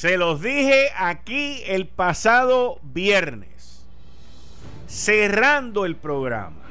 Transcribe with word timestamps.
Se 0.00 0.16
los 0.16 0.40
dije 0.40 0.88
aquí 0.96 1.62
el 1.66 1.86
pasado 1.86 2.78
viernes. 2.82 3.84
Cerrando 4.86 5.84
el 5.84 5.94
programa. 5.94 6.62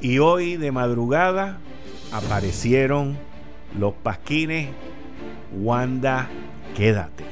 Y 0.00 0.18
hoy 0.18 0.56
de 0.56 0.72
madrugada 0.72 1.58
aparecieron 2.10 3.18
los 3.78 3.92
pasquines. 3.92 4.70
Wanda, 5.52 6.30
quédate. 6.74 7.24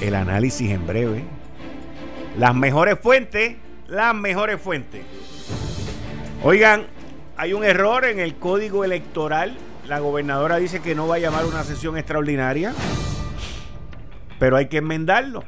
El 0.00 0.14
análisis 0.14 0.70
en 0.70 0.86
breve. 0.86 1.24
Las 2.38 2.54
mejores 2.54 2.96
fuentes. 3.00 3.56
Las 3.88 4.14
mejores 4.14 4.62
fuentes. 4.62 5.02
Oigan, 6.44 6.86
hay 7.36 7.54
un 7.54 7.64
error 7.64 8.04
en 8.04 8.20
el 8.20 8.36
código 8.36 8.84
electoral 8.84 9.56
la 9.90 9.98
gobernadora 9.98 10.58
dice 10.58 10.78
que 10.78 10.94
no 10.94 11.08
va 11.08 11.16
a 11.16 11.18
llamar 11.18 11.44
una 11.46 11.64
sesión 11.64 11.98
extraordinaria, 11.98 12.72
pero 14.38 14.56
hay 14.56 14.68
que 14.68 14.76
enmendarlo. 14.76 15.42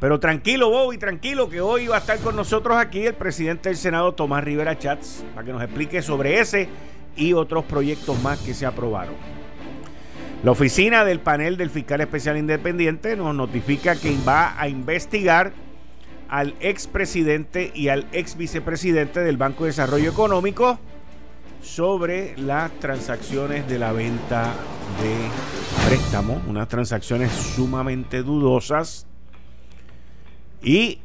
Pero 0.00 0.18
tranquilo, 0.18 0.70
Bobby, 0.70 0.96
tranquilo, 0.96 1.50
que 1.50 1.60
hoy 1.60 1.86
va 1.86 1.96
a 1.96 1.98
estar 1.98 2.18
con 2.20 2.34
nosotros 2.34 2.78
aquí 2.78 3.04
el 3.04 3.12
presidente 3.12 3.68
del 3.68 3.76
Senado, 3.76 4.14
Tomás 4.14 4.42
Rivera 4.42 4.78
Chats, 4.78 5.22
para 5.34 5.44
que 5.44 5.52
nos 5.52 5.62
explique 5.62 6.00
sobre 6.00 6.40
ese 6.40 6.70
y 7.14 7.34
otros 7.34 7.66
proyectos 7.66 8.18
más 8.22 8.38
que 8.38 8.54
se 8.54 8.64
aprobaron. 8.64 9.14
La 10.42 10.52
oficina 10.52 11.04
del 11.04 11.20
panel 11.20 11.58
del 11.58 11.68
fiscal 11.68 12.00
especial 12.00 12.38
independiente 12.38 13.16
nos 13.16 13.34
notifica 13.34 13.96
que 13.96 14.16
va 14.26 14.58
a 14.58 14.66
investigar 14.66 15.52
al 16.30 16.54
expresidente 16.60 17.70
y 17.74 17.88
al 17.88 18.06
ex 18.12 18.38
vicepresidente 18.38 19.20
del 19.20 19.36
Banco 19.36 19.64
de 19.64 19.70
Desarrollo 19.70 20.08
Económico 20.08 20.78
sobre 21.66 22.36
las 22.38 22.70
transacciones 22.78 23.68
de 23.68 23.78
la 23.78 23.92
venta 23.92 24.54
de 25.02 25.88
préstamos, 25.88 26.40
unas 26.46 26.68
transacciones 26.68 27.32
sumamente 27.32 28.22
dudosas. 28.22 29.06
Y 30.62 31.00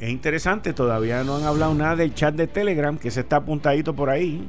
es 0.00 0.10
interesante, 0.10 0.72
todavía 0.72 1.22
no 1.22 1.36
han 1.36 1.44
hablado 1.44 1.74
nada 1.74 1.96
del 1.96 2.14
chat 2.14 2.34
de 2.34 2.48
Telegram, 2.48 2.98
que 2.98 3.10
se 3.10 3.20
está 3.20 3.36
apuntadito 3.36 3.94
por 3.94 4.10
ahí. 4.10 4.46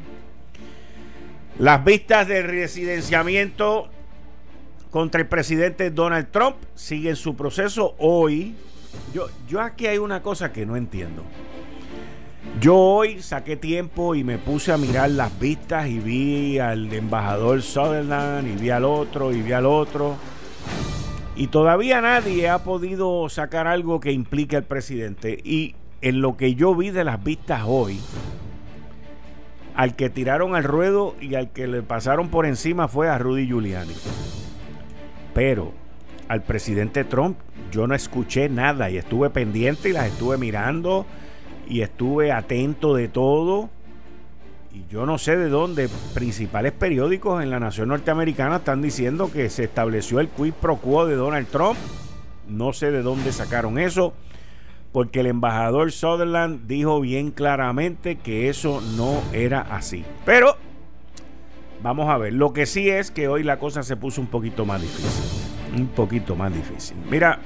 Las 1.60 1.86
vistas 1.86 2.28
de 2.28 2.42
residenciamiento 2.42 3.90
contra 4.90 5.22
el 5.22 5.28
presidente 5.28 5.92
Donald 5.92 6.30
Trump 6.32 6.56
siguen 6.74 7.16
su 7.16 7.36
proceso 7.36 7.96
hoy. 8.00 8.56
Yo, 9.14 9.28
yo 9.48 9.62
aquí 9.62 9.86
hay 9.86 10.00
una 10.00 10.24
cosa 10.24 10.52
que 10.52 10.66
no 10.66 10.76
entiendo. 10.76 11.24
Yo 12.60 12.78
hoy 12.78 13.22
saqué 13.22 13.58
tiempo 13.58 14.16
y 14.16 14.24
me 14.24 14.38
puse 14.38 14.72
a 14.72 14.78
mirar 14.78 15.10
las 15.10 15.38
vistas 15.40 15.88
y 15.88 16.00
vi 16.00 16.60
al 16.60 16.94
embajador 16.94 17.62
Sutherland 17.62 18.48
y 18.48 18.62
vi 18.62 18.70
al 18.70 18.86
otro 18.86 19.32
y 19.32 19.42
vi 19.42 19.52
al 19.52 19.66
otro. 19.66 20.16
Y 21.36 21.48
todavía 21.48 22.00
nadie 22.00 22.48
ha 22.50 22.64
podido 22.64 23.28
sacar 23.28 23.68
algo 23.68 24.00
que 24.00 24.12
implique 24.12 24.56
al 24.56 24.64
presidente. 24.64 25.40
Y 25.44 25.76
en 26.02 26.22
lo 26.22 26.38
que 26.38 26.54
yo 26.54 26.76
vi 26.76 26.92
de 26.92 27.04
las 27.04 27.24
vistas 27.24 27.64
hoy, 27.66 28.00
al 29.76 29.96
que 29.96 30.12
tiraron 30.12 30.56
al 30.56 30.64
ruedo 30.64 31.16
y 31.20 31.36
al 31.36 31.50
que 31.52 31.68
le 31.68 31.82
pasaron 31.82 32.30
por 32.30 32.46
encima 32.46 32.88
fue 32.88 33.10
a 33.10 33.18
Rudy 33.18 33.48
Giuliani. 33.48 33.96
Pero 35.34 35.74
al 36.28 36.44
presidente 36.44 37.04
Trump 37.04 37.38
yo 37.72 37.88
no 37.88 37.96
escuché 37.96 38.48
nada 38.48 38.92
y 38.92 38.98
estuve 38.98 39.32
pendiente 39.32 39.90
y 39.90 39.94
las 39.94 40.06
estuve 40.06 40.38
mirando 40.38 41.08
y 41.68 41.82
estuve 41.82 42.32
atento 42.32 42.96
de 42.96 43.08
todo. 43.08 43.70
Y 44.74 44.86
yo 44.90 45.06
no 45.06 45.18
sé 45.18 45.38
de 45.38 45.50
dónde 45.50 45.88
principales 46.14 46.72
periódicos 46.72 47.44
en 47.44 47.50
la 47.52 47.60
nación 47.60 47.90
norteamericana 47.90 48.58
están 48.58 48.82
diciendo 48.82 49.32
que 49.32 49.50
se 49.50 49.66
estableció 49.66 50.20
el 50.20 50.30
quid 50.30 50.54
pro 50.54 50.78
quo 50.78 51.06
de 51.06 51.16
Donald 51.16 51.48
Trump. 51.48 51.78
No 52.48 52.74
sé 52.74 52.92
de 52.92 53.04
dónde 53.04 53.32
sacaron 53.32 53.78
eso, 53.78 54.14
porque 54.92 55.20
el 55.20 55.28
embajador 55.28 55.92
Sutherland 55.92 56.68
dijo 56.68 57.00
bien 57.02 57.32
claramente 57.32 58.18
que 58.18 58.50
eso 58.50 58.82
no 58.98 59.22
era 59.32 59.62
así. 59.62 60.04
Pero 60.26 60.58
vamos 61.84 62.10
a 62.10 62.18
ver, 62.18 62.34
lo 62.34 62.52
que 62.52 62.66
sí 62.66 62.90
es 62.90 63.12
que 63.12 63.28
hoy 63.28 63.44
la 63.44 63.60
cosa 63.60 63.84
se 63.84 63.96
puso 63.96 64.22
un 64.22 64.28
poquito 64.28 64.66
más 64.66 64.82
difícil. 64.82 65.42
Un 65.78 65.88
poquito 65.88 66.36
más 66.36 66.54
difícil. 66.54 66.98
Mira, 67.10 67.40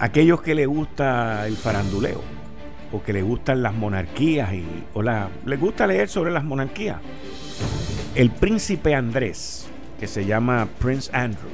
aquellos 0.00 0.42
que 0.42 0.54
les 0.54 0.66
gusta 0.66 1.46
el 1.46 1.56
faranduleo 1.56 2.20
o 2.92 3.02
que 3.02 3.12
les 3.12 3.24
gustan 3.24 3.62
las 3.62 3.74
monarquías 3.74 4.52
y 4.54 4.64
o 4.94 5.02
la, 5.02 5.28
les 5.44 5.60
gusta 5.60 5.86
leer 5.86 6.08
sobre 6.08 6.30
las 6.30 6.44
monarquías. 6.44 6.98
El 8.14 8.30
príncipe 8.30 8.94
Andrés, 8.94 9.66
que 9.98 10.06
se 10.06 10.24
llama 10.24 10.68
Prince 10.78 11.10
Andrew, 11.12 11.50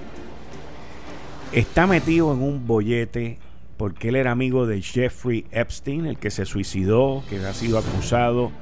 está 1.52 1.86
metido 1.86 2.32
en 2.34 2.42
un 2.42 2.66
bollete 2.66 3.38
porque 3.76 4.10
él 4.10 4.16
era 4.16 4.30
amigo 4.30 4.66
de 4.66 4.82
Jeffrey 4.82 5.46
Epstein, 5.52 6.04
el 6.04 6.18
que 6.18 6.30
se 6.30 6.44
suicidó, 6.44 7.22
que 7.30 7.38
ha 7.38 7.54
sido 7.54 7.78
acusado 7.78 8.52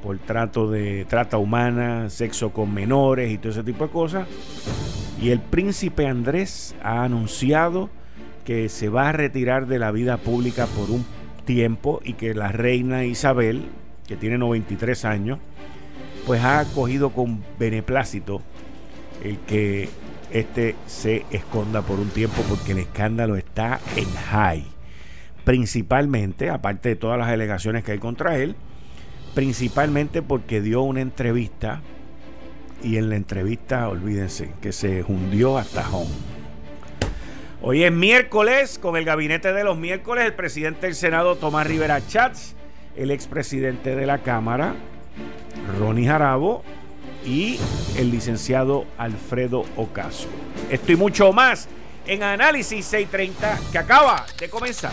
por 0.00 0.16
trato 0.18 0.70
de 0.70 1.04
trata 1.06 1.38
humana, 1.38 2.08
sexo 2.08 2.50
con 2.52 2.72
menores 2.72 3.32
y 3.32 3.38
todo 3.38 3.50
ese 3.50 3.64
tipo 3.64 3.86
de 3.86 3.90
cosas. 3.90 4.28
Y 5.20 5.30
el 5.30 5.40
príncipe 5.40 6.06
Andrés 6.06 6.76
ha 6.84 7.02
anunciado 7.02 7.90
que 8.44 8.68
se 8.68 8.88
va 8.88 9.08
a 9.08 9.12
retirar 9.12 9.66
de 9.66 9.78
la 9.78 9.90
vida 9.90 10.16
pública 10.16 10.66
por 10.66 10.90
un 10.90 11.04
tiempo 11.44 12.00
y 12.04 12.14
que 12.14 12.34
la 12.34 12.52
reina 12.52 13.04
Isabel, 13.04 13.64
que 14.06 14.16
tiene 14.16 14.38
93 14.38 15.04
años, 15.04 15.38
pues 16.26 16.42
ha 16.42 16.60
acogido 16.60 17.10
con 17.10 17.42
beneplácito 17.58 18.42
el 19.24 19.38
que 19.38 19.88
este 20.30 20.76
se 20.86 21.24
esconda 21.30 21.82
por 21.82 21.98
un 21.98 22.08
tiempo 22.08 22.42
porque 22.48 22.72
el 22.72 22.78
escándalo 22.78 23.36
está 23.36 23.80
en 23.96 24.08
high. 24.30 24.64
Principalmente, 25.44 26.50
aparte 26.50 26.90
de 26.90 26.96
todas 26.96 27.18
las 27.18 27.28
alegaciones 27.28 27.82
que 27.82 27.92
hay 27.92 27.98
contra 27.98 28.36
él, 28.36 28.54
principalmente 29.34 30.22
porque 30.22 30.60
dio 30.60 30.82
una 30.82 31.00
entrevista 31.00 31.80
y 32.82 32.96
en 32.96 33.10
la 33.10 33.16
entrevista, 33.16 33.88
olvídense, 33.88 34.52
que 34.60 34.72
se 34.72 35.02
hundió 35.02 35.58
hasta 35.58 35.88
home 35.90 36.29
Hoy 37.62 37.84
es 37.84 37.92
miércoles, 37.92 38.78
con 38.78 38.96
el 38.96 39.04
gabinete 39.04 39.52
de 39.52 39.64
los 39.64 39.76
miércoles, 39.76 40.24
el 40.24 40.32
presidente 40.32 40.86
del 40.86 40.94
Senado, 40.94 41.36
Tomás 41.36 41.66
Rivera 41.66 42.00
Chats, 42.06 42.54
el 42.96 43.10
expresidente 43.10 43.94
de 43.94 44.06
la 44.06 44.18
Cámara, 44.18 44.74
Ronnie 45.78 46.06
Jarabo, 46.06 46.64
y 47.22 47.58
el 47.98 48.10
licenciado 48.10 48.86
Alfredo 48.96 49.66
Ocaso. 49.76 50.28
Esto 50.70 50.92
y 50.92 50.96
mucho 50.96 51.34
más 51.34 51.68
en 52.06 52.22
Análisis 52.22 52.86
630 52.86 53.60
que 53.70 53.76
acaba 53.76 54.24
de 54.38 54.48
comenzar. 54.48 54.92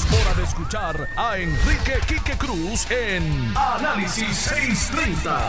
hora 0.09 0.33
de 0.35 0.43
escuchar 0.43 1.07
a 1.15 1.37
Enrique 1.37 1.93
Quique 2.07 2.37
Cruz 2.37 2.89
en 2.89 3.53
Análisis 3.55 4.35
630. 4.35 5.39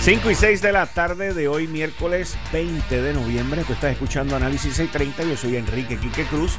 5 0.00 0.30
y 0.30 0.34
6 0.34 0.62
de 0.62 0.72
la 0.72 0.86
tarde 0.86 1.34
de 1.34 1.48
hoy, 1.48 1.66
miércoles 1.66 2.36
20 2.52 3.02
de 3.02 3.12
noviembre. 3.12 3.64
Tú 3.64 3.72
estás 3.72 3.92
escuchando 3.92 4.36
Análisis 4.36 4.74
630. 4.74 5.24
Yo 5.24 5.36
soy 5.36 5.56
Enrique 5.56 5.96
Quique 5.96 6.24
Cruz. 6.24 6.56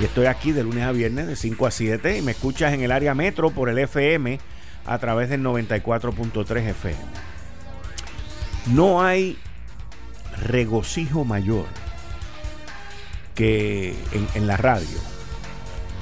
Y 0.00 0.04
estoy 0.04 0.26
aquí 0.26 0.52
de 0.52 0.64
lunes 0.64 0.84
a 0.84 0.92
viernes 0.92 1.26
de 1.26 1.36
5 1.36 1.66
a 1.66 1.70
7 1.70 2.18
y 2.18 2.22
me 2.22 2.32
escuchas 2.32 2.72
en 2.72 2.82
el 2.82 2.92
área 2.92 3.14
metro 3.14 3.50
por 3.50 3.68
el 3.68 3.78
FM 3.78 4.38
a 4.86 4.98
través 4.98 5.28
del 5.28 5.42
94.3 5.42 6.68
FM. 6.70 6.98
No 8.66 9.02
hay 9.02 9.38
regocijo 10.42 11.24
mayor 11.24 11.66
que 13.38 13.94
en, 14.34 14.48
la 14.48 14.56
radio, 14.56 14.98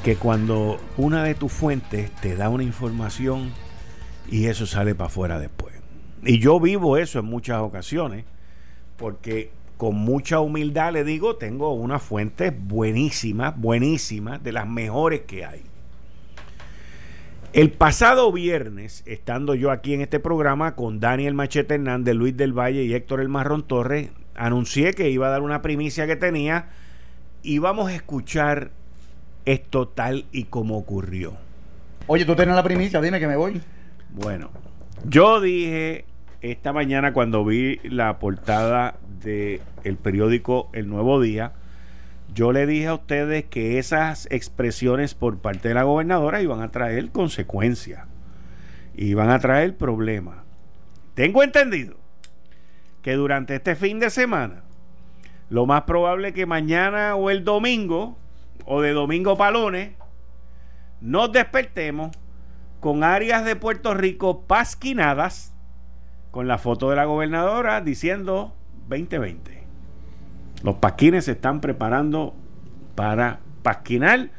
que 0.02 0.16
cuando 0.16 0.80
una 0.96 1.22
de 1.22 1.34
tus 1.34 1.52
fuentes 1.52 2.10
te 2.22 2.34
da 2.34 2.48
una 2.48 2.62
información 2.62 3.52
y 4.30 4.46
eso 4.46 4.64
sale 4.64 4.94
para 4.94 5.08
afuera 5.08 5.38
después. 5.38 5.74
Y 6.24 6.38
yo 6.38 6.58
vivo 6.58 6.96
eso 6.96 7.18
en 7.18 7.26
muchas 7.26 7.60
ocasiones, 7.60 8.24
porque 8.96 9.50
con 9.76 9.96
mucha 9.96 10.40
humildad 10.40 10.94
le 10.94 11.04
digo, 11.04 11.36
tengo 11.36 11.74
una 11.74 11.98
fuente 11.98 12.48
buenísima, 12.48 13.50
buenísima, 13.50 14.38
de 14.38 14.52
las 14.52 14.66
mejores 14.66 15.20
que 15.26 15.44
hay. 15.44 15.62
El 17.52 17.70
pasado 17.70 18.32
viernes, 18.32 19.02
estando 19.04 19.54
yo 19.54 19.70
aquí 19.70 19.92
en 19.92 20.00
este 20.00 20.20
programa 20.20 20.74
con 20.74 21.00
Daniel 21.00 21.34
Machete 21.34 21.74
Hernández, 21.74 22.14
Luis 22.14 22.34
del 22.34 22.58
Valle 22.58 22.84
y 22.84 22.94
Héctor 22.94 23.20
El 23.20 23.28
Marrón 23.28 23.62
Torres, 23.62 24.08
anuncié 24.34 24.94
que 24.94 25.10
iba 25.10 25.26
a 25.26 25.30
dar 25.30 25.42
una 25.42 25.60
primicia 25.60 26.06
que 26.06 26.16
tenía 26.16 26.70
y 27.46 27.58
vamos 27.60 27.88
a 27.88 27.94
escuchar 27.94 28.72
esto 29.44 29.87
tal 29.87 30.25
y 30.32 30.44
como 30.44 30.76
ocurrió. 30.76 31.34
Oye, 32.08 32.25
tú 32.25 32.34
tienes 32.34 32.56
la 32.56 32.64
primicia, 32.64 33.00
dime 33.00 33.20
que 33.20 33.28
me 33.28 33.37
voy. 33.37 33.62
Bueno, 34.10 34.50
yo 35.04 35.40
dije 35.40 36.04
esta 36.43 36.72
mañana 36.72 37.12
cuando 37.12 37.44
vi 37.44 37.78
la 37.84 38.19
portada 38.19 38.96
del 39.22 39.60
el 39.84 39.96
periódico 39.96 40.69
El 40.72 40.88
Nuevo 40.88 41.20
Día, 41.20 41.52
yo 42.34 42.50
le 42.50 42.66
dije 42.66 42.88
a 42.88 42.94
ustedes 42.94 43.44
que 43.44 43.78
esas 43.78 44.26
expresiones 44.32 45.14
por 45.14 45.38
parte 45.38 45.69
de 45.69 45.75
la 45.75 45.84
gobernadora 45.84 46.43
iban 46.43 46.62
a 46.62 46.72
traer 46.72 47.10
consecuencias, 47.10 48.06
iban 48.96 49.31
a 49.31 49.38
traer 49.38 49.76
problemas. 49.76 50.38
Tengo 51.14 51.44
entendido 51.44 51.96
que 53.02 53.12
durante 53.14 53.54
este 53.54 53.76
fin 53.76 54.00
de 54.00 54.10
semana, 54.10 54.65
lo 55.48 55.66
más 55.66 55.82
probable 55.82 56.28
es 56.28 56.34
que 56.34 56.46
mañana 56.46 57.14
o 57.14 57.31
el 57.31 57.44
domingo, 57.44 58.16
o 58.64 58.81
de 58.81 58.93
domingo 58.93 59.37
palones, 59.37 59.90
nos 61.00 61.31
despertemos 61.32 62.16
con 62.81 63.04
áreas 63.04 63.44
de 63.44 63.56
Puerto 63.56 63.94
Rico 63.94 64.43
pasquinadas, 64.43 65.52
con 66.31 66.48
la 66.48 66.58
foto 66.58 66.90
de 66.90 66.96
la 66.96 67.04
gobernadora 67.04 67.81
diciendo 67.81 68.52
2020. 68.88 69.64
Los 70.62 70.76
pasquines 70.76 71.25
se 71.25 71.32
están 71.32 71.60
preparando 71.60 72.34
para 72.94 73.40
pasquinar 73.62 74.31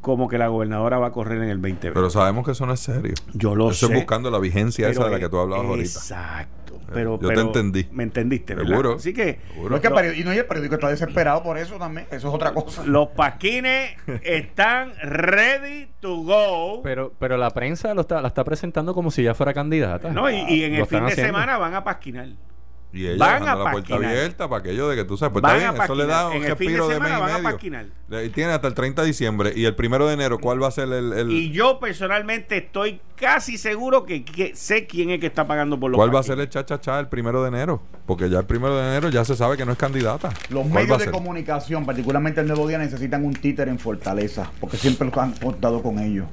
como 0.00 0.28
que 0.28 0.38
la 0.38 0.48
gobernadora 0.48 0.98
va 0.98 1.08
a 1.08 1.12
correr 1.12 1.38
en 1.38 1.48
el 1.48 1.60
2020. 1.60 1.92
Pero 1.92 2.10
sabemos 2.10 2.44
que 2.44 2.52
eso 2.52 2.66
no 2.66 2.72
es 2.72 2.80
serio. 2.80 3.14
Yo 3.32 3.54
lo 3.54 3.70
Estoy 3.70 3.94
buscando 3.94 4.30
la 4.30 4.38
vigencia 4.38 4.88
esa 4.88 5.04
de 5.04 5.10
la 5.10 5.18
que 5.18 5.28
tú 5.28 5.38
hablabas 5.38 5.66
ahorita. 5.66 5.88
Exacto. 5.88 6.63
Eh, 6.82 6.90
Pero, 6.92 7.18
Yo 7.20 7.28
te 7.28 7.40
entendí. 7.40 7.88
Me 7.92 8.02
entendiste, 8.02 8.54
¿verdad? 8.54 8.70
Seguro. 8.70 8.94
Así 8.94 9.12
que 9.14 9.38
No 9.68 9.76
es 9.76 9.80
que 9.82 9.88
el 9.88 9.92
periódico- 9.94 10.20
y 10.20 10.24
no, 10.24 10.32
el 10.32 10.44
periódico 10.46 10.74
está 10.74 10.88
desesperado 10.88 11.42
por 11.42 11.58
eso 11.58 11.76
también. 11.76 12.06
Eso 12.10 12.28
es 12.28 12.34
otra 12.34 12.52
cosa. 12.52 12.84
los 12.84 13.08
pasquines 13.08 13.90
están 14.22 14.92
ready 15.02 15.88
to 16.00 16.16
go. 16.22 16.82
Pero, 16.82 17.12
pero 17.18 17.36
la 17.36 17.50
prensa 17.50 17.94
lo 17.94 18.02
está, 18.02 18.20
la 18.20 18.28
está 18.28 18.44
presentando 18.44 18.94
como 18.94 19.10
si 19.10 19.22
ya 19.22 19.34
fuera 19.34 19.52
candidata. 19.54 20.10
no, 20.10 20.30
y, 20.30 20.36
y 20.48 20.64
en 20.64 20.74
Lo 20.74 20.80
el 20.80 20.86
fin 20.86 21.00
de 21.00 21.12
haciendo. 21.12 21.32
semana 21.32 21.58
van 21.58 21.74
a 21.74 21.84
pasquinar. 21.84 22.28
Y 22.94 23.08
ella 23.08 23.16
Van 23.18 23.40
dejando 23.40 23.62
a 23.62 23.64
la 23.64 23.70
puerta 23.72 23.94
abierta 23.96 24.48
para 24.48 24.60
aquello 24.60 24.88
de 24.88 24.94
que 24.94 25.04
tú 25.04 25.16
sabes, 25.16 25.32
pues 25.32 25.42
Van 25.42 25.56
está 25.56 25.68
a 25.68 25.72
bien, 25.72 25.82
eso 25.82 25.94
le 25.96 26.06
da 26.06 26.28
un 26.28 26.34
En 26.34 26.44
el 26.44 26.56
fin 26.56 26.68
de 26.68 26.78
respiro 26.78 26.88
de, 26.88 26.94
semana 26.94 27.10
mes 27.10 27.18
y 27.18 27.20
van 27.20 27.30
a 27.30 27.82
medio. 28.08 28.24
Y 28.24 28.28
tiene 28.30 28.52
hasta 28.52 28.68
el 28.68 28.74
30 28.74 29.02
de 29.02 29.08
diciembre 29.08 29.52
y 29.56 29.64
el 29.64 29.74
primero 29.74 30.06
de 30.06 30.14
enero, 30.14 30.38
¿cuál 30.38 30.62
va 30.62 30.68
a 30.68 30.70
ser 30.70 30.88
el, 30.92 31.12
el- 31.12 31.30
Y 31.30 31.50
yo 31.50 31.80
personalmente 31.80 32.56
estoy 32.58 33.00
casi 33.16 33.58
seguro 33.58 34.04
que, 34.04 34.24
que 34.24 34.54
sé 34.54 34.86
quién 34.86 35.10
es 35.10 35.18
que 35.18 35.26
está 35.26 35.44
pagando 35.46 35.78
por 35.80 35.90
los 35.90 35.98
cuál 35.98 36.14
va 36.14 36.20
a 36.20 36.22
ser 36.22 36.38
el 36.38 36.48
cha-cha-cha 36.48 37.00
el 37.00 37.08
primero 37.08 37.42
de 37.42 37.48
enero? 37.48 37.82
Porque 38.06 38.30
ya 38.30 38.38
el 38.38 38.46
primero 38.46 38.76
de 38.76 38.86
enero 38.86 39.08
ya 39.08 39.24
se 39.24 39.34
sabe 39.34 39.56
que 39.56 39.64
no 39.66 39.72
es 39.72 39.78
candidata. 39.78 40.28
Los 40.50 40.66
¿Cuál 40.68 40.72
va 40.72 40.80
a 40.80 40.98
medios 40.98 40.98
de 41.06 41.10
comunicación, 41.10 41.84
particularmente 41.84 42.40
el 42.42 42.46
Nuevo 42.46 42.68
Día, 42.68 42.78
necesitan 42.78 43.24
un 43.24 43.34
títere 43.34 43.72
en 43.72 43.80
Fortaleza, 43.80 44.52
porque 44.60 44.76
siempre 44.76 45.10
lo 45.12 45.20
han 45.20 45.32
contado 45.32 45.82
con 45.82 45.98
ellos. 45.98 46.26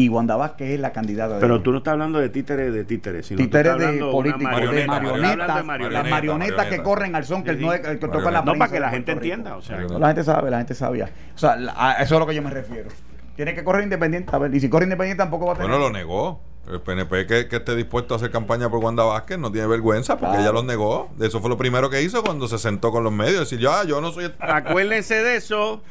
Y 0.00 0.08
Wanda 0.08 0.36
Vázquez 0.36 0.70
es 0.70 0.80
la 0.80 0.92
candidata 0.92 1.34
de 1.34 1.40
Pero 1.40 1.60
tú 1.62 1.72
no 1.72 1.78
estás 1.78 1.92
hablando 1.92 2.18
de 2.18 2.28
títeres 2.30 2.72
de 2.72 2.84
títeres, 2.84 3.26
sino 3.26 3.38
títeres 3.38 3.76
de 3.78 3.98
políticos, 3.98 4.40
de 4.40 4.44
marioneta. 4.86 4.86
marionetas, 4.86 5.30
Estoy 5.30 5.40
hablando 5.40 5.42
de 5.42 5.48
las 5.50 5.64
marionetas. 5.66 6.10
marionetas 6.10 6.48
que 6.50 6.60
marioneta. 6.60 6.82
corren 6.82 7.14
al 7.16 7.24
son 7.24 7.44
que, 7.44 7.54
Sí, 7.56 7.64
no, 7.64 7.70
que 7.72 7.78
toca 7.96 7.96
la 8.30 8.42
Marioneta. 8.42 8.44
No, 8.52 8.58
para 8.58 8.68
que 8.68 8.74
de 8.74 8.80
la 8.80 8.90
gente 8.90 9.12
entienda. 9.12 9.56
O 9.56 9.62
sea, 9.62 9.76
Marioneta. 9.76 9.98
La 10.00 10.06
gente 10.08 10.24
sabe, 10.24 10.50
la 10.50 10.58
gente 10.58 10.74
sabía. 10.74 11.10
O 11.34 11.38
sea, 11.38 11.56
la- 11.56 11.74
a 11.76 11.92
eso 12.02 12.02
es 12.04 12.12
a 12.12 12.18
lo 12.18 12.26
que 12.26 12.34
yo 12.34 12.42
me 12.42 12.50
refiero. 12.50 12.88
Tiene 13.36 13.54
que 13.54 13.62
correr 13.64 13.82
independiente. 13.84 14.34
A 14.34 14.38
ver, 14.38 14.54
y 14.54 14.60
si 14.60 14.68
corre 14.70 14.84
independiente 14.84 15.22
tampoco 15.22 15.46
va 15.46 15.52
a 15.52 15.54
tener. 15.56 15.70
Bueno, 15.70 15.84
lo 15.84 15.92
negó. 15.92 16.40
El 16.70 16.80
PNP 16.82 17.26
que, 17.26 17.48
que 17.48 17.56
esté 17.56 17.74
dispuesto 17.74 18.14
a 18.14 18.16
hacer 18.18 18.30
campaña 18.30 18.68
por 18.68 18.78
Wanda 18.84 19.02
Vázquez 19.02 19.38
no 19.38 19.50
tiene 19.50 19.66
vergüenza 19.66 20.14
porque 20.18 20.36
Claro. 20.36 20.42
ella 20.42 20.52
los 20.52 20.64
negó. 20.64 21.10
Eso 21.20 21.40
fue 21.40 21.48
lo 21.50 21.56
primero 21.56 21.90
que 21.90 22.02
hizo 22.02 22.22
cuando 22.22 22.46
se 22.48 22.58
sentó 22.58 22.92
con 22.92 23.02
los 23.02 23.12
medios. 23.12 23.40
Decir, 23.40 23.58
ya, 23.58 23.82
yo 23.84 24.00
no 24.00 24.12
soy 24.12 24.24
el... 24.26 24.34
Acuérdense 24.38 25.22
de 25.22 25.36
eso. 25.36 25.82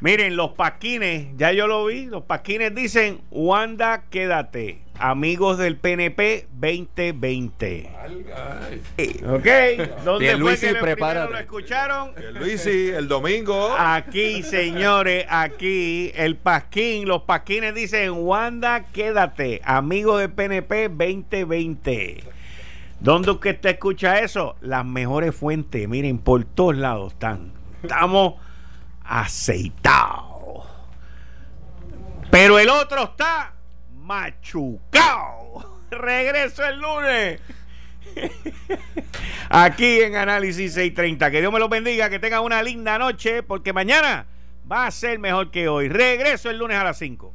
Miren, 0.00 0.36
los 0.36 0.50
pasquines, 0.52 1.28
ya 1.36 1.52
yo 1.52 1.66
lo 1.66 1.86
vi. 1.86 2.06
Los 2.06 2.24
pasquines 2.24 2.74
dicen: 2.74 3.20
Wanda, 3.30 4.04
quédate. 4.10 4.80
Amigos 4.98 5.58
del 5.58 5.76
PNP 5.76 6.46
2020. 6.52 7.90
Ok, 9.26 9.46
¿dónde 10.04 10.04
fue 10.04 10.18
Pierluisi, 10.18 10.66
que 10.68 10.74
prepárate. 10.76 11.32
lo 11.32 11.38
escucharon? 11.38 12.10
el 12.16 12.34
Luisi, 12.34 12.90
el 12.90 13.08
domingo. 13.08 13.74
Aquí, 13.76 14.44
señores, 14.44 15.26
aquí 15.28 16.12
el 16.14 16.36
pasquín, 16.36 17.08
los 17.08 17.22
pasquines 17.22 17.74
dicen, 17.74 18.12
Wanda, 18.12 18.84
quédate, 18.92 19.60
amigo 19.64 20.18
del 20.18 20.30
PNP 20.30 20.88
2020. 20.90 22.22
¿Dónde 23.00 23.32
usted 23.32 23.58
te 23.58 23.70
escucha 23.70 24.20
eso? 24.20 24.54
Las 24.60 24.84
mejores 24.84 25.34
fuentes, 25.34 25.88
miren, 25.88 26.18
por 26.18 26.44
todos 26.44 26.76
lados 26.76 27.14
están. 27.14 27.52
Estamos 27.82 28.34
aceitados. 29.04 30.66
Pero 32.30 32.58
el 32.58 32.68
otro 32.68 33.04
está 33.04 33.54
machucado. 33.92 35.80
Regreso 35.90 36.64
el 36.64 36.80
lunes. 36.80 37.40
Aquí 39.48 40.00
en 40.00 40.16
Análisis 40.16 40.74
630. 40.74 41.30
Que 41.30 41.40
Dios 41.40 41.52
me 41.52 41.58
los 41.58 41.68
bendiga, 41.68 42.10
que 42.10 42.18
tengan 42.18 42.42
una 42.42 42.62
linda 42.62 42.98
noche, 42.98 43.42
porque 43.42 43.72
mañana 43.72 44.26
va 44.70 44.86
a 44.86 44.90
ser 44.90 45.18
mejor 45.18 45.50
que 45.50 45.68
hoy. 45.68 45.88
Regreso 45.88 46.50
el 46.50 46.58
lunes 46.58 46.76
a 46.76 46.84
las 46.84 46.98
5. 46.98 47.32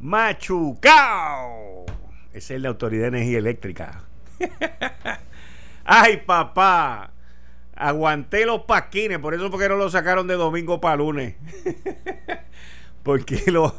Machucao. 0.00 1.86
Ese 2.32 2.56
es 2.56 2.62
de 2.62 2.68
Autoridad 2.68 3.02
de 3.02 3.18
Energía 3.18 3.38
Eléctrica. 3.38 4.02
Ay, 5.84 6.16
papá. 6.18 7.11
Aguanté 7.82 8.46
los 8.46 8.62
pasquines, 8.62 9.18
por 9.18 9.34
eso 9.34 9.50
porque 9.50 9.68
no 9.68 9.76
lo 9.76 9.90
sacaron 9.90 10.26
de 10.26 10.34
domingo 10.34 10.80
para 10.80 10.96
lunes. 10.96 11.34
porque 13.02 13.42
lo, 13.50 13.74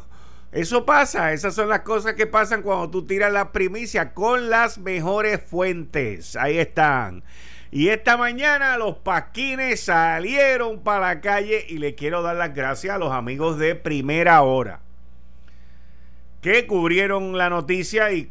eso 0.52 0.84
pasa, 0.84 1.32
esas 1.32 1.54
son 1.54 1.68
las 1.68 1.80
cosas 1.80 2.14
que 2.14 2.26
pasan 2.26 2.62
cuando 2.62 2.90
tú 2.90 3.06
tiras 3.06 3.32
la 3.32 3.50
primicia 3.50 4.12
con 4.12 4.50
las 4.50 4.78
mejores 4.78 5.42
fuentes. 5.42 6.36
Ahí 6.36 6.58
están. 6.58 7.24
Y 7.70 7.88
esta 7.88 8.16
mañana 8.16 8.76
los 8.78 8.98
pasquines 8.98 9.80
salieron 9.80 10.84
para 10.84 11.14
la 11.14 11.20
calle 11.20 11.66
y 11.68 11.78
le 11.78 11.94
quiero 11.94 12.22
dar 12.22 12.36
las 12.36 12.54
gracias 12.54 12.94
a 12.94 12.98
los 12.98 13.12
amigos 13.12 13.58
de 13.58 13.74
primera 13.74 14.42
hora 14.42 14.83
que 16.44 16.66
cubrieron 16.66 17.38
la 17.38 17.48
noticia 17.48 18.12
y, 18.12 18.28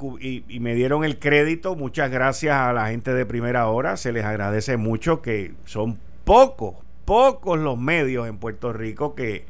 y 0.48 0.60
me 0.60 0.76
dieron 0.76 1.04
el 1.04 1.18
crédito. 1.18 1.76
Muchas 1.76 2.12
gracias 2.12 2.56
a 2.56 2.72
la 2.72 2.90
gente 2.90 3.12
de 3.12 3.26
primera 3.26 3.66
hora. 3.66 3.98
Se 3.98 4.12
les 4.12 4.24
agradece 4.24 4.78
mucho 4.78 5.24
que 5.24 5.54
son 5.66 5.98
pocos, 6.24 6.76
pocos 7.06 7.58
los 7.58 7.76
medios 7.76 8.28
en 8.28 8.38
Puerto 8.38 8.72
Rico 8.72 9.16
que, 9.16 9.46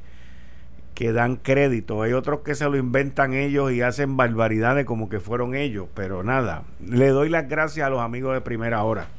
que 0.93 1.11
dan 1.11 1.35
crédito. 1.35 2.03
Hay 2.03 2.13
otros 2.13 2.39
que 2.39 2.55
se 2.55 2.63
lo 2.69 2.77
inventan 2.77 3.33
ellos 3.33 3.69
y 3.73 3.81
hacen 3.81 4.15
barbaridades 4.15 4.85
como 4.85 5.09
que 5.09 5.19
fueron 5.19 5.55
ellos. 5.55 5.87
Pero 5.93 6.23
nada, 6.23 6.63
le 6.79 7.09
doy 7.09 7.27
las 7.27 7.49
gracias 7.49 7.85
a 7.85 7.89
los 7.89 7.99
amigos 7.99 8.33
de 8.33 8.39
primera 8.39 8.81
hora. 8.85 9.09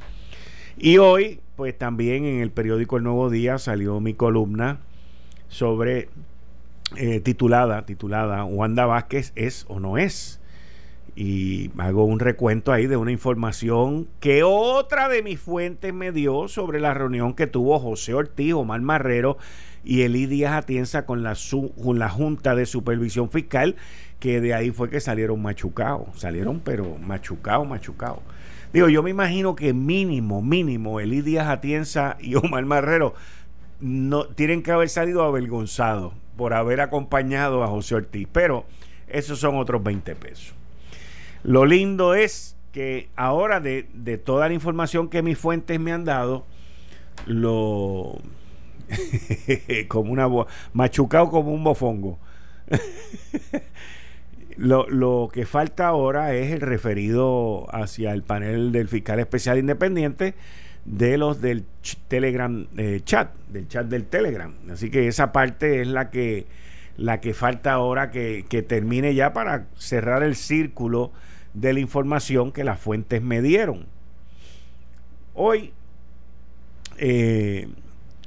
Y 0.79 0.97
hoy, 0.97 1.41
pues 1.57 1.77
también 1.77 2.25
en 2.25 2.41
el 2.41 2.51
periódico 2.51 2.97
El 2.97 3.03
Nuevo 3.03 3.29
Día 3.29 3.59
salió 3.59 4.01
mi 4.01 4.15
columna 4.15 4.79
sobre 5.49 6.09
eh, 6.97 7.21
titulada, 7.21 7.87
titulada 7.87 8.45
Wanda 8.45 8.87
Vázquez 8.87 9.33
es 9.35 9.65
o 9.69 9.81
no 9.81 9.99
es. 9.99 10.41
Y 11.17 11.71
hago 11.79 12.05
un 12.05 12.19
recuento 12.19 12.73
ahí 12.73 12.87
de 12.87 12.97
una 12.97 13.13
información 13.13 14.09
que 14.19 14.43
otra 14.43 15.09
de 15.09 15.23
mis 15.23 15.39
fuentes 15.41 15.95
me 15.95 16.11
dio 16.11 16.49
sobre 16.49 16.81
la 16.81 16.93
reunión 16.93 17.35
que 17.35 17.47
tuvo 17.47 17.79
José 17.79 18.15
Ortiz, 18.15 18.55
Omar 18.55 18.81
Marrero 18.81 19.39
y 19.85 20.03
Elí 20.03 20.27
Díaz 20.27 20.55
Atienza 20.55 21.07
con 21.07 21.23
la, 21.23 21.37
con 21.83 21.99
la 21.99 22.09
Junta 22.09 22.57
de 22.57 22.67
Supervisión 22.67 23.31
Fiscal, 23.31 23.77
que 24.19 24.41
de 24.41 24.55
ahí 24.55 24.71
fue 24.71 24.91
que 24.91 25.01
salieron 25.01 25.41
machucados. 25.41 26.19
Salieron, 26.19 26.61
pero 26.61 26.97
machucados, 26.99 27.69
machucados. 27.69 28.21
Digo, 28.73 28.89
yo 28.89 29.05
me 29.05 29.11
imagino 29.11 29.55
que 29.55 29.73
mínimo, 29.73 30.43
mínimo, 30.43 30.99
Elí 30.99 31.23
Díaz 31.23 31.49
Atienza 31.49 32.17
y 32.21 32.35
Omar 32.35 32.65
Marrero 32.65 33.15
no 33.79 34.27
tienen 34.27 34.65
que 34.65 34.73
haber 34.73 34.89
salido 34.89 35.23
avergonzados 35.23 36.15
por 36.37 36.55
haber 36.55 36.81
acompañado 36.81 37.63
a 37.63 37.69
José 37.69 37.97
Ortiz, 37.97 38.29
pero 38.31 38.65
esos 39.09 39.39
son 39.39 39.57
otros 39.57 39.83
20 39.83 40.15
pesos. 40.17 40.55
Lo 41.43 41.67
lindo 41.67 42.15
es 42.15 42.57
que 42.73 43.09
ahora 43.17 43.61
de, 43.61 43.87
de 43.95 44.19
toda 44.19 44.49
la 44.49 44.55
información 44.55 45.09
que 45.09 45.23
mis 45.23 45.39
fuentes 45.39 45.79
me 45.79 45.93
han 45.93 46.05
dado, 46.05 46.45
lo 47.27 48.19
como 49.89 50.13
una 50.13 50.29
machucado 50.73 51.31
como 51.31 51.53
un 51.53 51.63
mofongo. 51.63 52.19
lo, 54.57 54.89
lo 54.89 55.29
que 55.33 55.47
falta 55.47 55.89
ahora 55.89 56.35
es 56.35 56.53
el 56.53 56.61
referido 56.61 57.67
hacia 57.71 58.13
el 58.13 58.23
panel 58.23 58.73
del 58.73 58.89
fiscal 58.89 59.21
especial 59.21 59.59
independiente 59.59 60.35
de 60.85 61.17
los 61.19 61.41
del 61.41 61.65
Telegram 62.09 62.67
eh, 62.77 63.01
chat, 63.05 63.35
del 63.49 63.69
chat 63.69 63.87
del 63.87 64.05
Telegram. 64.05 64.53
Así 64.71 64.91
que 64.91 65.09
esa 65.09 65.33
parte 65.33 65.81
es 65.81 65.89
la 65.89 66.11
que 66.11 66.47
la 66.97 67.21
que 67.21 67.35
falta 67.35 67.73
ahora 67.73 68.11
que, 68.11 68.45
que 68.49 68.63
termine 68.63 69.15
ya 69.15 69.33
para 69.33 69.67
cerrar 69.77 70.23
el 70.23 70.37
círculo 70.37 71.11
de 71.53 71.73
la 71.73 71.81
información 71.81 72.53
que 72.53 72.65
las 72.65 72.79
fuentes 72.79 73.23
me 73.23 73.43
dieron. 73.43 73.87
Hoy, 75.35 75.73
eh, 76.99 77.69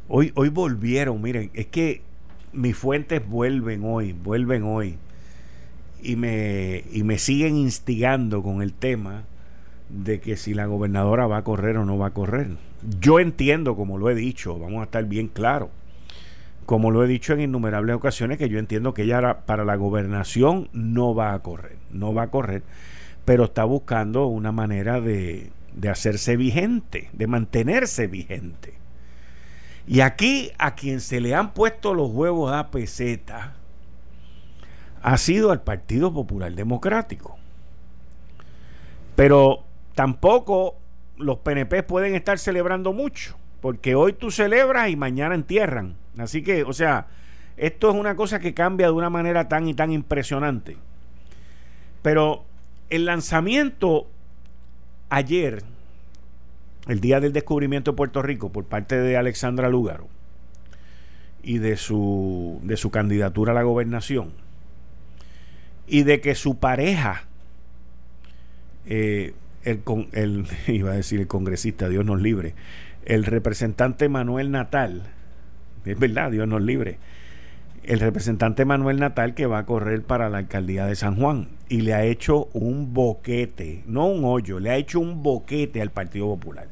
hoy, 0.10 0.32
hoy 0.36 0.50
volvieron, 0.50 1.22
miren, 1.22 1.50
es 1.54 1.68
que 1.68 2.02
mis 2.52 2.76
fuentes 2.76 3.26
vuelven 3.26 3.84
hoy, 3.86 4.14
vuelven 4.14 4.64
hoy 4.64 4.98
y 6.02 6.16
me, 6.16 6.84
y 6.92 7.04
me 7.04 7.18
siguen 7.18 7.56
instigando 7.56 8.44
con 8.44 8.62
el 8.62 8.74
tema 8.74 9.24
de 9.90 10.20
que 10.20 10.36
si 10.38 10.54
la 10.54 10.66
gobernadora 10.66 11.28
va 11.28 11.38
a 11.38 11.44
correr 11.44 11.78
o 11.78 11.86
no 11.86 11.98
va 11.98 12.08
a 12.08 12.14
correr. 12.14 12.50
Yo 13.00 13.20
entiendo, 13.20 13.76
como 13.76 13.98
lo 13.98 14.10
he 14.10 14.16
dicho, 14.16 14.58
vamos 14.60 14.82
a 14.82 14.86
estar 14.86 15.06
bien 15.06 15.28
claros, 15.28 15.70
como 16.66 16.92
lo 16.92 17.04
he 17.04 17.08
dicho 17.08 17.34
en 17.34 17.42
innumerables 17.42 17.96
ocasiones, 17.96 18.38
que 18.38 18.50
yo 18.50 18.60
entiendo 18.60 18.94
que 18.94 19.04
ella 19.04 19.46
para 19.46 19.64
la 19.64 19.76
gobernación 19.76 20.70
no 20.74 21.16
va 21.16 21.34
a 21.34 21.40
correr, 21.40 21.78
no 21.92 22.14
va 22.14 22.24
a 22.24 22.32
correr, 22.32 22.64
pero 23.24 23.46
está 23.46 23.64
buscando 23.64 24.28
una 24.28 24.52
manera 24.52 25.00
de, 25.00 25.52
de 25.74 25.90
hacerse 25.90 26.36
vigente, 26.36 27.10
de 27.14 27.28
mantenerse 27.28 28.08
vigente. 28.08 28.74
Y 29.88 30.02
aquí 30.02 30.52
a 30.58 30.76
quien 30.76 31.00
se 31.00 31.22
le 31.22 31.34
han 31.34 31.54
puesto 31.54 31.94
los 31.94 32.12
huevos 32.12 32.52
a 32.52 32.70
peseta 32.72 33.54
ha 35.02 35.18
sido 35.18 35.52
al 35.52 35.62
Partido 35.62 36.14
Popular 36.14 36.52
Democrático. 36.54 37.38
Pero 39.16 39.64
tampoco 39.98 40.76
los 41.18 41.40
PNP 41.40 41.82
pueden 41.82 42.14
estar 42.14 42.38
celebrando 42.38 42.94
mucho, 42.94 43.36
porque 43.62 43.96
hoy 43.96 44.14
tú 44.14 44.30
celebras 44.30 44.90
y 44.90 44.96
mañana 44.96 45.34
entierran. 45.34 45.96
Así 46.20 46.44
que, 46.44 46.62
o 46.62 46.72
sea, 46.72 47.08
esto 47.58 47.90
es 47.90 47.96
una 47.96 48.16
cosa 48.16 48.40
que 48.40 48.54
cambia 48.54 48.86
de 48.86 48.94
una 48.94 49.10
manera 49.10 49.50
tan 49.50 49.68
y 49.68 49.74
tan 49.74 49.92
impresionante. 49.92 50.78
Pero 52.04 52.46
el 52.92 53.06
lanzamiento 53.06 54.06
ayer, 55.10 55.64
el 56.88 57.00
día 57.00 57.20
del 57.20 57.34
descubrimiento 57.34 57.94
de 57.94 57.98
Puerto 57.98 58.22
Rico, 58.22 58.52
por 58.52 58.66
parte 58.66 59.02
de 59.02 59.18
Alexandra 59.18 59.68
Lúgaro 59.68 60.08
y 61.42 61.58
de 61.58 61.76
su, 61.76 62.60
de 62.62 62.78
su 62.78 62.92
candidatura 62.92 63.52
a 63.52 63.56
la 63.56 63.64
gobernación, 63.64 64.32
y 65.88 66.04
de 66.04 66.22
que 66.22 66.36
su 66.36 66.60
pareja, 66.60 67.24
eh, 68.86 69.34
el, 69.68 69.80
con- 69.82 70.08
el, 70.14 70.46
iba 70.68 70.92
a 70.92 70.96
decir 70.96 71.20
el 71.20 71.28
congresista, 71.28 71.90
Dios 71.90 72.06
nos 72.06 72.22
libre, 72.22 72.56
el 73.06 73.26
representante 73.26 74.10
Manuel 74.10 74.52
Natal, 74.52 75.04
es 75.86 76.00
verdad, 76.00 76.32
Dios 76.32 76.48
nos 76.48 76.62
libre, 76.62 76.98
el 77.84 78.00
representante 78.00 78.66
Manuel 78.66 79.00
Natal 79.00 79.34
que 79.34 79.46
va 79.46 79.60
a 79.60 79.66
correr 79.66 80.04
para 80.04 80.30
la 80.30 80.40
alcaldía 80.40 80.86
de 80.86 80.96
San 80.96 81.16
Juan 81.16 81.48
y 81.70 81.82
le 81.82 81.94
ha 81.94 82.04
hecho 82.04 82.50
un 82.54 82.94
boquete, 82.94 83.84
no 83.88 84.08
un 84.08 84.26
hoyo, 84.26 84.60
le 84.60 84.72
ha 84.72 84.76
hecho 84.76 85.00
un 85.00 85.24
boquete 85.24 85.82
al 85.82 85.92
Partido 85.92 86.26
Popular. 86.28 86.68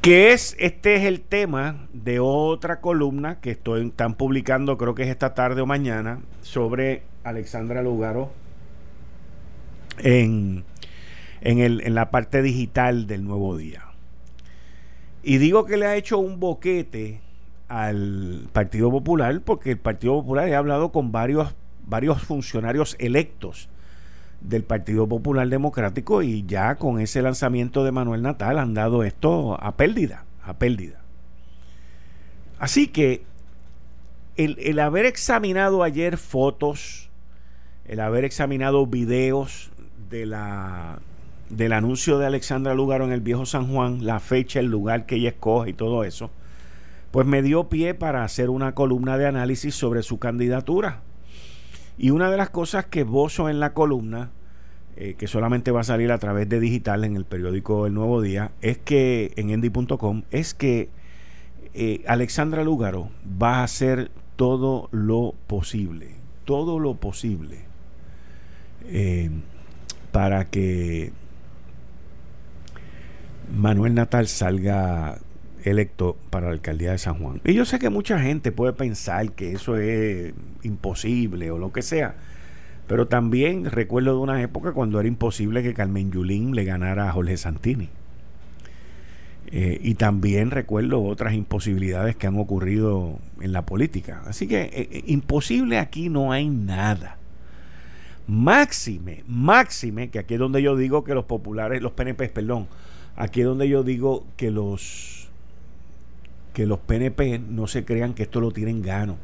Que 0.00 0.32
es, 0.32 0.56
este 0.60 0.94
es 0.94 1.02
el 1.04 1.20
tema 1.20 1.88
de 1.92 2.20
otra 2.20 2.80
columna 2.80 3.40
que 3.40 3.50
estoy, 3.50 3.86
están 3.86 4.14
publicando, 4.14 4.78
creo 4.78 4.94
que 4.94 5.02
es 5.02 5.08
esta 5.08 5.34
tarde 5.34 5.60
o 5.60 5.66
mañana, 5.66 6.20
sobre 6.40 7.02
Alexandra 7.24 7.82
Lugaro 7.82 8.32
en, 9.98 10.64
en, 11.40 11.58
el, 11.58 11.80
en 11.82 11.94
la 11.94 12.10
parte 12.10 12.42
digital 12.42 13.06
del 13.06 13.24
nuevo 13.24 13.56
día. 13.56 13.84
Y 15.22 15.38
digo 15.38 15.64
que 15.64 15.76
le 15.76 15.86
ha 15.86 15.96
hecho 15.96 16.18
un 16.18 16.40
boquete 16.40 17.20
al 17.68 18.48
Partido 18.52 18.90
Popular 18.90 19.40
porque 19.40 19.70
el 19.70 19.78
Partido 19.78 20.14
Popular 20.14 20.52
ha 20.52 20.58
hablado 20.58 20.92
con 20.92 21.10
varios, 21.12 21.54
varios 21.86 22.22
funcionarios 22.22 22.96
electos 22.98 23.68
del 24.40 24.64
Partido 24.64 25.08
Popular 25.08 25.48
Democrático 25.48 26.22
y 26.22 26.44
ya 26.46 26.74
con 26.74 27.00
ese 27.00 27.22
lanzamiento 27.22 27.84
de 27.84 27.92
Manuel 27.92 28.22
Natal 28.22 28.58
han 28.58 28.74
dado 28.74 29.04
esto 29.04 29.56
a 29.62 29.76
pérdida, 29.76 30.24
a 30.44 30.54
pérdida. 30.54 31.00
Así 32.58 32.88
que 32.88 33.24
el, 34.36 34.56
el 34.60 34.78
haber 34.78 35.06
examinado 35.06 35.82
ayer 35.82 36.16
fotos, 36.16 37.10
el 37.86 38.00
haber 38.00 38.24
examinado 38.24 38.86
videos 38.86 39.71
de 40.12 40.26
la 40.26 41.00
del 41.48 41.72
anuncio 41.72 42.18
de 42.18 42.26
Alexandra 42.26 42.74
Lugaro 42.74 43.04
en 43.04 43.12
el 43.12 43.20
viejo 43.20 43.44
San 43.44 43.66
Juan, 43.66 44.06
la 44.06 44.20
fecha, 44.20 44.60
el 44.60 44.66
lugar 44.66 45.04
que 45.06 45.16
ella 45.16 45.30
escoge 45.30 45.70
y 45.70 45.72
todo 45.74 46.04
eso, 46.04 46.30
pues 47.10 47.26
me 47.26 47.42
dio 47.42 47.68
pie 47.68 47.94
para 47.94 48.24
hacer 48.24 48.48
una 48.48 48.74
columna 48.74 49.18
de 49.18 49.26
análisis 49.26 49.74
sobre 49.74 50.02
su 50.02 50.18
candidatura. 50.18 51.00
Y 51.98 52.10
una 52.10 52.30
de 52.30 52.38
las 52.38 52.48
cosas 52.48 52.86
que 52.86 53.04
bozo 53.04 53.50
en 53.50 53.60
la 53.60 53.74
columna, 53.74 54.30
eh, 54.96 55.14
que 55.18 55.26
solamente 55.26 55.72
va 55.72 55.80
a 55.80 55.84
salir 55.84 56.10
a 56.10 56.18
través 56.18 56.48
de 56.48 56.58
digital 56.58 57.04
en 57.04 57.16
el 57.16 57.26
periódico 57.26 57.86
El 57.86 57.92
Nuevo 57.92 58.22
Día, 58.22 58.52
es 58.62 58.78
que 58.78 59.32
en 59.36 59.50
endy.com, 59.50 60.22
es 60.30 60.54
que 60.54 60.88
eh, 61.74 62.02
Alexandra 62.06 62.64
Lugaro 62.64 63.10
va 63.40 63.56
a 63.56 63.64
hacer 63.64 64.10
todo 64.36 64.88
lo 64.90 65.34
posible, 65.46 66.14
todo 66.46 66.78
lo 66.78 66.94
posible, 66.94 67.58
eh, 68.86 69.30
para 70.12 70.44
que 70.50 71.10
Manuel 73.54 73.94
Natal 73.94 74.28
salga 74.28 75.18
electo 75.64 76.16
para 76.30 76.46
la 76.46 76.52
alcaldía 76.52 76.92
de 76.92 76.98
San 76.98 77.18
Juan. 77.18 77.40
Y 77.44 77.54
yo 77.54 77.64
sé 77.64 77.78
que 77.78 77.90
mucha 77.90 78.18
gente 78.20 78.52
puede 78.52 78.72
pensar 78.72 79.32
que 79.32 79.52
eso 79.52 79.76
es 79.76 80.32
imposible 80.62 81.50
o 81.50 81.58
lo 81.58 81.72
que 81.72 81.82
sea, 81.82 82.14
pero 82.86 83.06
también 83.08 83.64
recuerdo 83.64 84.16
de 84.16 84.20
una 84.20 84.42
época 84.42 84.72
cuando 84.72 85.00
era 85.00 85.08
imposible 85.08 85.62
que 85.62 85.74
Carmen 85.74 86.10
Yulín 86.10 86.54
le 86.54 86.64
ganara 86.64 87.08
a 87.08 87.12
Jorge 87.12 87.36
Santini. 87.36 87.88
Eh, 89.54 89.78
y 89.82 89.94
también 89.94 90.50
recuerdo 90.50 91.02
otras 91.02 91.34
imposibilidades 91.34 92.16
que 92.16 92.26
han 92.26 92.38
ocurrido 92.38 93.18
en 93.40 93.52
la 93.52 93.66
política. 93.66 94.22
Así 94.26 94.48
que 94.48 94.62
eh, 94.62 94.70
eh, 94.72 95.04
imposible 95.06 95.78
aquí 95.78 96.08
no 96.08 96.32
hay 96.32 96.48
nada. 96.48 97.18
Máxime, 98.26 99.24
máxime, 99.26 100.10
que 100.10 100.18
aquí 100.20 100.34
es 100.34 100.40
donde 100.40 100.62
yo 100.62 100.76
digo 100.76 101.04
que 101.04 101.14
los 101.14 101.24
populares, 101.24 101.82
los 101.82 101.92
PNP, 101.92 102.28
perdón, 102.28 102.68
aquí 103.16 103.40
es 103.40 103.46
donde 103.46 103.68
yo 103.68 103.82
digo 103.82 104.24
que 104.36 104.50
los 104.50 105.28
que 106.54 106.66
los 106.66 106.78
PNP 106.80 107.38
no 107.38 107.66
se 107.66 107.84
crean 107.84 108.12
que 108.12 108.24
esto 108.24 108.40
lo 108.40 108.50
tienen 108.50 108.82
gano, 108.82 109.16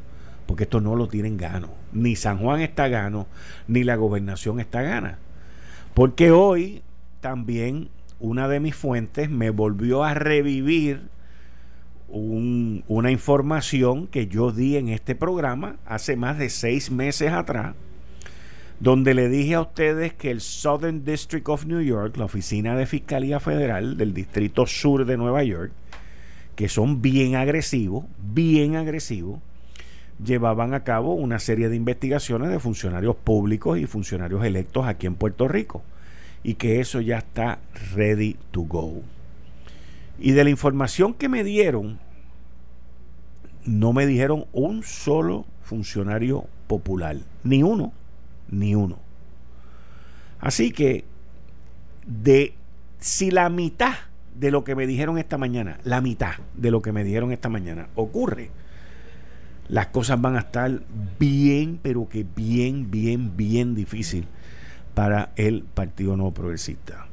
porque 0.47 0.63
esto 0.63 0.81
no 0.81 0.95
lo 0.95 1.07
tienen 1.07 1.37
gano. 1.37 1.69
Ni 1.93 2.15
San 2.15 2.39
Juan 2.39 2.59
está 2.61 2.87
gano, 2.87 3.27
ni 3.67 3.83
la 3.83 3.95
gobernación 3.95 4.59
está 4.59 4.81
gana. 4.81 5.19
Porque 5.93 6.31
hoy 6.31 6.81
también 7.21 7.89
una 8.19 8.47
de 8.47 8.59
mis 8.59 8.75
fuentes 8.75 9.29
me 9.29 9.51
volvió 9.51 10.03
a 10.03 10.15
revivir 10.15 11.01
un- 12.07 12.83
una 12.87 13.11
información 13.11 14.07
que 14.07 14.27
yo 14.27 14.51
di 14.51 14.75
en 14.77 14.89
este 14.89 15.13
programa 15.13 15.75
hace 15.85 16.15
más 16.15 16.39
de 16.39 16.49
seis 16.49 16.89
meses 16.89 17.31
atrás, 17.31 17.75
donde 18.79 19.13
le 19.13 19.27
dije 19.27 19.55
a 19.55 19.61
ustedes 19.61 20.13
que 20.13 20.31
el 20.31 20.39
Southern 20.39 21.03
District 21.03 21.47
of 21.49 21.65
New 21.65 21.81
York, 21.81 22.15
la 22.17 22.25
oficina 22.25 22.75
de 22.75 22.85
Fiscalía 22.85 23.39
Federal 23.39 23.97
del 23.97 24.13
Distrito 24.13 24.65
Sur 24.65 25.05
de 25.05 25.17
Nueva 25.17 25.43
York, 25.43 25.71
que 26.55 26.69
son 26.69 27.01
bien 27.01 27.35
agresivos, 27.35 28.05
bien 28.17 28.75
agresivos, 28.75 29.39
llevaban 30.23 30.73
a 30.73 30.83
cabo 30.83 31.13
una 31.13 31.39
serie 31.39 31.69
de 31.69 31.75
investigaciones 31.75 32.49
de 32.49 32.59
funcionarios 32.59 33.15
públicos 33.15 33.77
y 33.77 33.85
funcionarios 33.85 34.43
electos 34.43 34.85
aquí 34.85 35.07
en 35.07 35.15
Puerto 35.15 35.47
Rico 35.47 35.81
y 36.43 36.55
que 36.55 36.79
eso 36.79 37.01
ya 37.01 37.17
está 37.17 37.59
ready 37.95 38.37
to 38.51 38.61
go. 38.61 39.01
Y 40.19 40.31
de 40.31 40.43
la 40.43 40.49
información 40.49 41.13
que 41.13 41.29
me 41.29 41.43
dieron, 41.43 41.99
no 43.65 43.93
me 43.93 44.05
dijeron 44.05 44.45
un 44.53 44.83
solo 44.83 45.45
funcionario 45.63 46.45
popular, 46.67 47.17
ni 47.43 47.63
uno, 47.63 47.93
ni 48.49 48.75
uno. 48.75 48.97
Así 50.39 50.71
que 50.71 51.05
de 52.05 52.53
si 52.99 53.31
la 53.31 53.49
mitad 53.49 53.93
de 54.35 54.51
lo 54.51 54.63
que 54.63 54.75
me 54.75 54.87
dijeron 54.87 55.17
esta 55.17 55.37
mañana, 55.37 55.79
la 55.83 56.01
mitad 56.01 56.33
de 56.55 56.71
lo 56.71 56.81
que 56.81 56.91
me 56.91 57.03
dijeron 57.03 57.31
esta 57.31 57.49
mañana 57.49 57.87
ocurre, 57.95 58.51
las 59.67 59.87
cosas 59.87 60.19
van 60.19 60.35
a 60.35 60.39
estar 60.39 60.81
bien, 61.19 61.79
pero 61.81 62.09
que 62.09 62.25
bien, 62.35 62.89
bien, 62.89 63.37
bien 63.37 63.75
difícil 63.75 64.25
para 64.95 65.31
el 65.35 65.63
Partido 65.63 66.17
No 66.17 66.31
Progresista. 66.31 67.05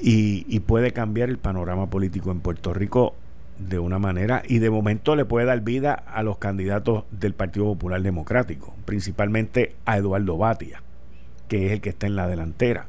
Y, 0.00 0.46
y 0.48 0.60
puede 0.60 0.92
cambiar 0.92 1.28
el 1.28 1.38
panorama 1.38 1.90
político 1.90 2.30
en 2.30 2.40
Puerto 2.40 2.72
Rico 2.72 3.14
de 3.58 3.78
una 3.78 3.98
manera 3.98 4.42
y 4.46 4.58
de 4.58 4.70
momento 4.70 5.16
le 5.16 5.24
puede 5.24 5.46
dar 5.46 5.60
vida 5.60 5.94
a 5.94 6.22
los 6.22 6.38
candidatos 6.38 7.04
del 7.10 7.34
Partido 7.34 7.66
Popular 7.66 8.02
Democrático, 8.02 8.74
principalmente 8.84 9.74
a 9.84 9.96
Eduardo 9.96 10.36
Batia, 10.38 10.82
que 11.48 11.66
es 11.66 11.72
el 11.72 11.80
que 11.80 11.90
está 11.90 12.06
en 12.06 12.16
la 12.16 12.28
delantera. 12.28 12.86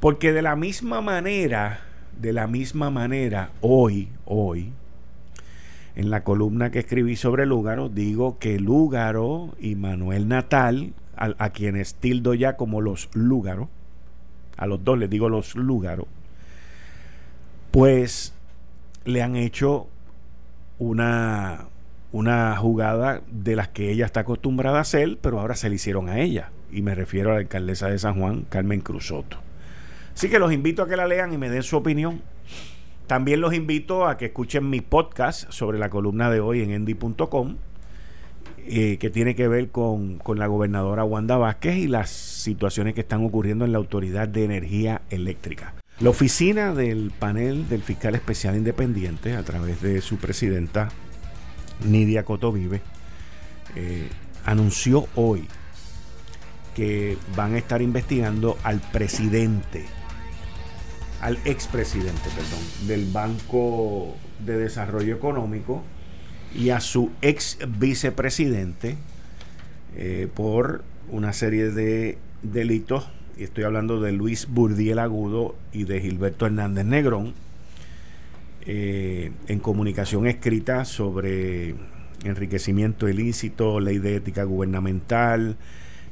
Porque 0.00 0.32
de 0.32 0.42
la 0.42 0.56
misma 0.56 1.00
manera, 1.00 1.80
de 2.20 2.32
la 2.32 2.46
misma 2.46 2.90
manera, 2.90 3.50
hoy, 3.60 4.08
hoy, 4.24 4.72
en 5.94 6.10
la 6.10 6.24
columna 6.24 6.70
que 6.70 6.80
escribí 6.80 7.16
sobre 7.16 7.46
Lúgaro, 7.46 7.88
digo 7.88 8.38
que 8.38 8.58
Lúgaro 8.58 9.54
y 9.58 9.74
Manuel 9.74 10.28
Natal, 10.28 10.92
a, 11.16 11.34
a 11.38 11.50
quienes 11.50 11.94
tildo 11.94 12.34
ya 12.34 12.56
como 12.56 12.80
los 12.80 13.08
Lúgaro, 13.14 13.68
a 14.56 14.66
los 14.66 14.84
dos 14.84 14.98
les 14.98 15.10
digo 15.10 15.28
los 15.28 15.54
Lúgaro, 15.54 16.06
pues 17.70 18.35
le 19.06 19.22
han 19.22 19.36
hecho 19.36 19.86
una, 20.78 21.66
una 22.12 22.56
jugada 22.56 23.22
de 23.30 23.56
las 23.56 23.68
que 23.68 23.90
ella 23.90 24.04
está 24.04 24.20
acostumbrada 24.20 24.78
a 24.78 24.82
hacer, 24.82 25.18
pero 25.20 25.40
ahora 25.40 25.54
se 25.54 25.68
le 25.68 25.76
hicieron 25.76 26.08
a 26.08 26.20
ella. 26.20 26.50
Y 26.70 26.82
me 26.82 26.94
refiero 26.94 27.30
a 27.30 27.34
la 27.34 27.40
alcaldesa 27.40 27.88
de 27.88 27.98
San 27.98 28.18
Juan, 28.18 28.44
Carmen 28.48 28.80
Cruzoto. 28.80 29.38
Así 30.14 30.28
que 30.28 30.38
los 30.38 30.52
invito 30.52 30.82
a 30.82 30.88
que 30.88 30.96
la 30.96 31.06
lean 31.06 31.32
y 31.32 31.38
me 31.38 31.48
den 31.48 31.62
su 31.62 31.76
opinión. 31.76 32.20
También 33.06 33.40
los 33.40 33.54
invito 33.54 34.06
a 34.06 34.16
que 34.16 34.26
escuchen 34.26 34.68
mi 34.68 34.80
podcast 34.80 35.50
sobre 35.50 35.78
la 35.78 35.88
columna 35.88 36.28
de 36.28 36.40
hoy 36.40 36.62
en 36.62 36.72
endy.com, 36.72 37.56
eh, 38.66 38.96
que 38.98 39.10
tiene 39.10 39.36
que 39.36 39.46
ver 39.46 39.68
con, 39.68 40.18
con 40.18 40.40
la 40.40 40.48
gobernadora 40.48 41.04
Wanda 41.04 41.36
Vázquez 41.36 41.76
y 41.76 41.86
las 41.86 42.10
situaciones 42.10 42.94
que 42.94 43.02
están 43.02 43.24
ocurriendo 43.24 43.64
en 43.64 43.70
la 43.70 43.78
Autoridad 43.78 44.26
de 44.26 44.44
Energía 44.44 45.02
Eléctrica. 45.10 45.74
La 45.98 46.10
oficina 46.10 46.74
del 46.74 47.10
panel 47.10 47.70
del 47.70 47.82
fiscal 47.82 48.14
especial 48.14 48.54
independiente, 48.54 49.34
a 49.34 49.42
través 49.44 49.80
de 49.80 50.02
su 50.02 50.18
presidenta 50.18 50.90
Nidia 51.86 52.22
Cotovive, 52.22 52.82
eh, 53.76 54.06
anunció 54.44 55.08
hoy 55.14 55.48
que 56.74 57.16
van 57.34 57.54
a 57.54 57.58
estar 57.58 57.80
investigando 57.80 58.58
al 58.62 58.80
presidente, 58.80 59.86
al 61.22 61.38
expresidente, 61.46 62.28
perdón, 62.28 62.60
del 62.86 63.10
Banco 63.10 64.16
de 64.44 64.58
Desarrollo 64.58 65.16
Económico 65.16 65.82
y 66.54 66.70
a 66.70 66.80
su 66.80 67.10
ex 67.22 67.56
vicepresidente 67.78 68.98
eh, 69.96 70.28
por 70.34 70.84
una 71.10 71.32
serie 71.32 71.70
de 71.70 72.18
delitos 72.42 73.08
estoy 73.44 73.64
hablando 73.64 74.00
de 74.00 74.12
Luis 74.12 74.46
Burdiel 74.48 74.98
Agudo 74.98 75.54
y 75.72 75.84
de 75.84 76.00
Gilberto 76.00 76.46
Hernández 76.46 76.84
Negrón, 76.86 77.34
eh, 78.66 79.32
en 79.48 79.58
comunicación 79.60 80.26
escrita 80.26 80.84
sobre 80.84 81.74
enriquecimiento 82.24 83.08
ilícito, 83.08 83.78
ley 83.78 83.98
de 83.98 84.16
ética 84.16 84.44
gubernamental, 84.44 85.56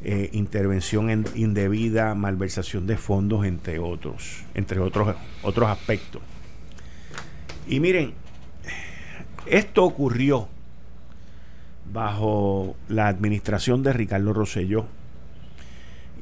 eh, 0.04 0.28
intervención 0.32 1.08
en- 1.10 1.24
indebida, 1.34 2.14
malversación 2.14 2.86
de 2.86 2.96
fondos, 2.96 3.46
entre 3.46 3.78
otros, 3.78 4.44
entre 4.54 4.78
otros, 4.80 5.16
otros 5.42 5.68
aspectos. 5.70 6.20
Y 7.66 7.80
miren, 7.80 8.12
esto 9.46 9.84
ocurrió 9.84 10.48
bajo 11.92 12.76
la 12.88 13.08
administración 13.08 13.82
de 13.82 13.92
Ricardo 13.94 14.32
Rosselló 14.34 14.86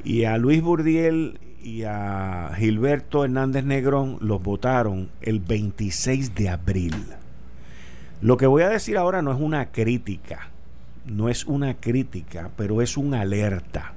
y 0.04 0.24
a 0.24 0.36
Luis 0.38 0.62
Burdiel 0.62 1.38
y 1.62 1.84
a 1.84 2.52
Gilberto 2.56 3.24
Hernández 3.24 3.64
Negrón 3.64 4.18
los 4.20 4.42
votaron 4.42 5.10
el 5.20 5.40
26 5.40 6.34
de 6.34 6.48
abril. 6.48 6.94
Lo 8.20 8.36
que 8.36 8.46
voy 8.46 8.62
a 8.62 8.68
decir 8.68 8.96
ahora 8.96 9.22
no 9.22 9.32
es 9.32 9.40
una 9.40 9.70
crítica, 9.70 10.50
no 11.06 11.28
es 11.28 11.44
una 11.44 11.74
crítica, 11.74 12.50
pero 12.56 12.82
es 12.82 12.96
una 12.96 13.20
alerta. 13.20 13.94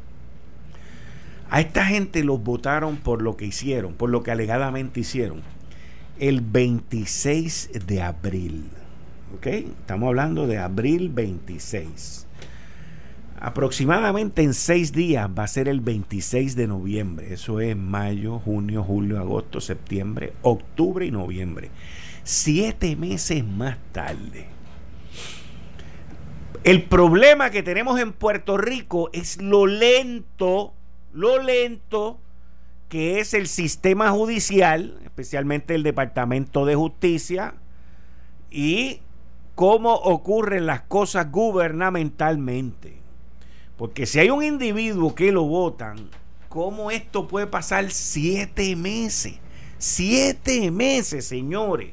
A 1.50 1.62
esta 1.62 1.86
gente 1.86 2.24
los 2.24 2.44
votaron 2.44 2.98
por 2.98 3.22
lo 3.22 3.38
que 3.38 3.46
hicieron, 3.46 3.94
por 3.94 4.10
lo 4.10 4.24
que 4.24 4.32
alegadamente 4.32 5.00
hicieron, 5.00 5.42
el 6.20 6.42
26 6.42 7.86
de 7.86 8.02
abril. 8.02 8.66
¿Ok? 9.36 9.48
Estamos 9.48 10.08
hablando 10.08 10.48
de 10.48 10.58
abril 10.58 11.10
26. 11.10 12.25
Aproximadamente 13.40 14.44
en 14.44 14.54
seis 14.54 14.94
días 14.94 15.30
va 15.30 15.44
a 15.44 15.48
ser 15.48 15.68
el 15.68 15.82
26 15.82 16.56
de 16.56 16.68
noviembre. 16.68 17.34
Eso 17.34 17.60
es 17.60 17.76
mayo, 17.76 18.40
junio, 18.40 18.84
julio, 18.84 19.20
agosto, 19.20 19.60
septiembre, 19.60 20.34
octubre 20.42 21.06
y 21.06 21.12
noviembre. 21.12 21.70
Siete 22.24 22.96
meses 22.96 23.44
más 23.46 23.78
tarde. 23.92 24.48
El 26.64 26.84
problema 26.84 27.52
que 27.52 27.62
tenemos 27.62 28.00
en 28.00 28.14
Puerto 28.14 28.58
Rico 28.58 29.10
es 29.14 29.40
lo 29.42 29.68
lento, 29.68 30.74
lo 31.14 31.42
lento 31.44 32.20
que 32.90 33.20
es 33.20 33.34
el 33.34 33.48
sistema 33.48 34.12
judicial, 34.12 34.98
especialmente 35.04 35.76
el 35.76 35.84
Departamento 35.84 36.66
de 36.66 36.76
Justicia, 36.76 37.56
y 38.50 39.02
cómo 39.54 39.94
ocurren 39.94 40.66
las 40.66 40.82
cosas 40.82 41.32
gubernamentalmente. 41.32 43.05
Porque 43.78 44.06
si 44.06 44.20
hay 44.20 44.30
un 44.30 44.44
individuo 44.44 45.14
que 45.16 45.32
lo 45.32 45.44
votan, 45.44 46.10
¿cómo 46.50 46.92
esto 46.92 47.28
puede 47.28 47.48
pasar 47.48 47.92
siete 47.92 48.76
meses? 48.76 49.36
Siete 49.78 50.72
meses, 50.72 51.26
señores. 51.26 51.92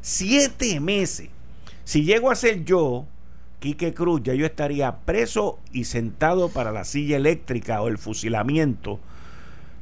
Siete 0.00 0.80
meses. 0.80 1.28
Si 1.84 2.04
llego 2.04 2.30
a 2.30 2.34
ser 2.34 2.64
yo, 2.64 3.06
Quique 3.60 3.92
Cruz, 3.92 4.22
ya 4.22 4.34
yo 4.34 4.46
estaría 4.46 4.98
preso 4.98 5.58
y 5.72 5.84
sentado 5.84 6.48
para 6.48 6.72
la 6.72 6.84
silla 6.84 7.16
eléctrica 7.16 7.82
o 7.82 7.88
el 7.88 7.98
fusilamiento. 7.98 9.00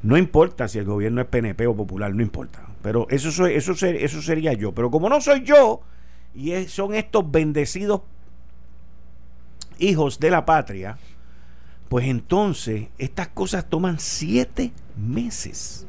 No 0.03 0.17
importa 0.17 0.69
si 0.69 0.79
el 0.79 0.85
gobierno 0.85 1.21
es 1.21 1.27
PNP 1.29 1.67
o 1.67 1.77
popular, 1.77 2.15
no 2.15 2.23
importa. 2.23 2.67
Pero 2.83 3.07
eso, 3.11 3.47
eso, 3.47 3.73
eso 3.73 4.23
sería 4.23 4.53
yo. 4.53 4.73
Pero 4.73 4.91
como 4.91 5.09
no 5.09 5.21
soy 5.21 5.43
yo, 5.43 5.81
y 6.35 6.53
son 6.67 6.95
estos 6.95 7.31
bendecidos 7.31 8.03
hijos 9.79 10.21
de 10.21 10.31
la 10.31 10.45
patria, 10.45 10.99
pues 11.89 12.07
entonces 12.07 12.89
estas 12.99 13.29
cosas 13.29 13.69
toman 13.69 14.01
siete 14.01 14.73
meses. 14.97 15.87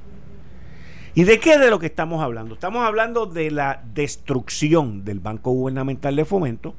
¿Y 1.16 1.24
de 1.24 1.40
qué 1.40 1.58
de 1.58 1.72
lo 1.72 1.80
que 1.80 1.88
estamos 1.88 2.22
hablando? 2.22 2.54
Estamos 2.54 2.86
hablando 2.86 3.26
de 3.26 3.50
la 3.50 3.82
destrucción 3.94 5.04
del 5.04 5.20
Banco 5.20 5.52
Gubernamental 5.52 6.16
de 6.16 6.26
Fomento, 6.26 6.76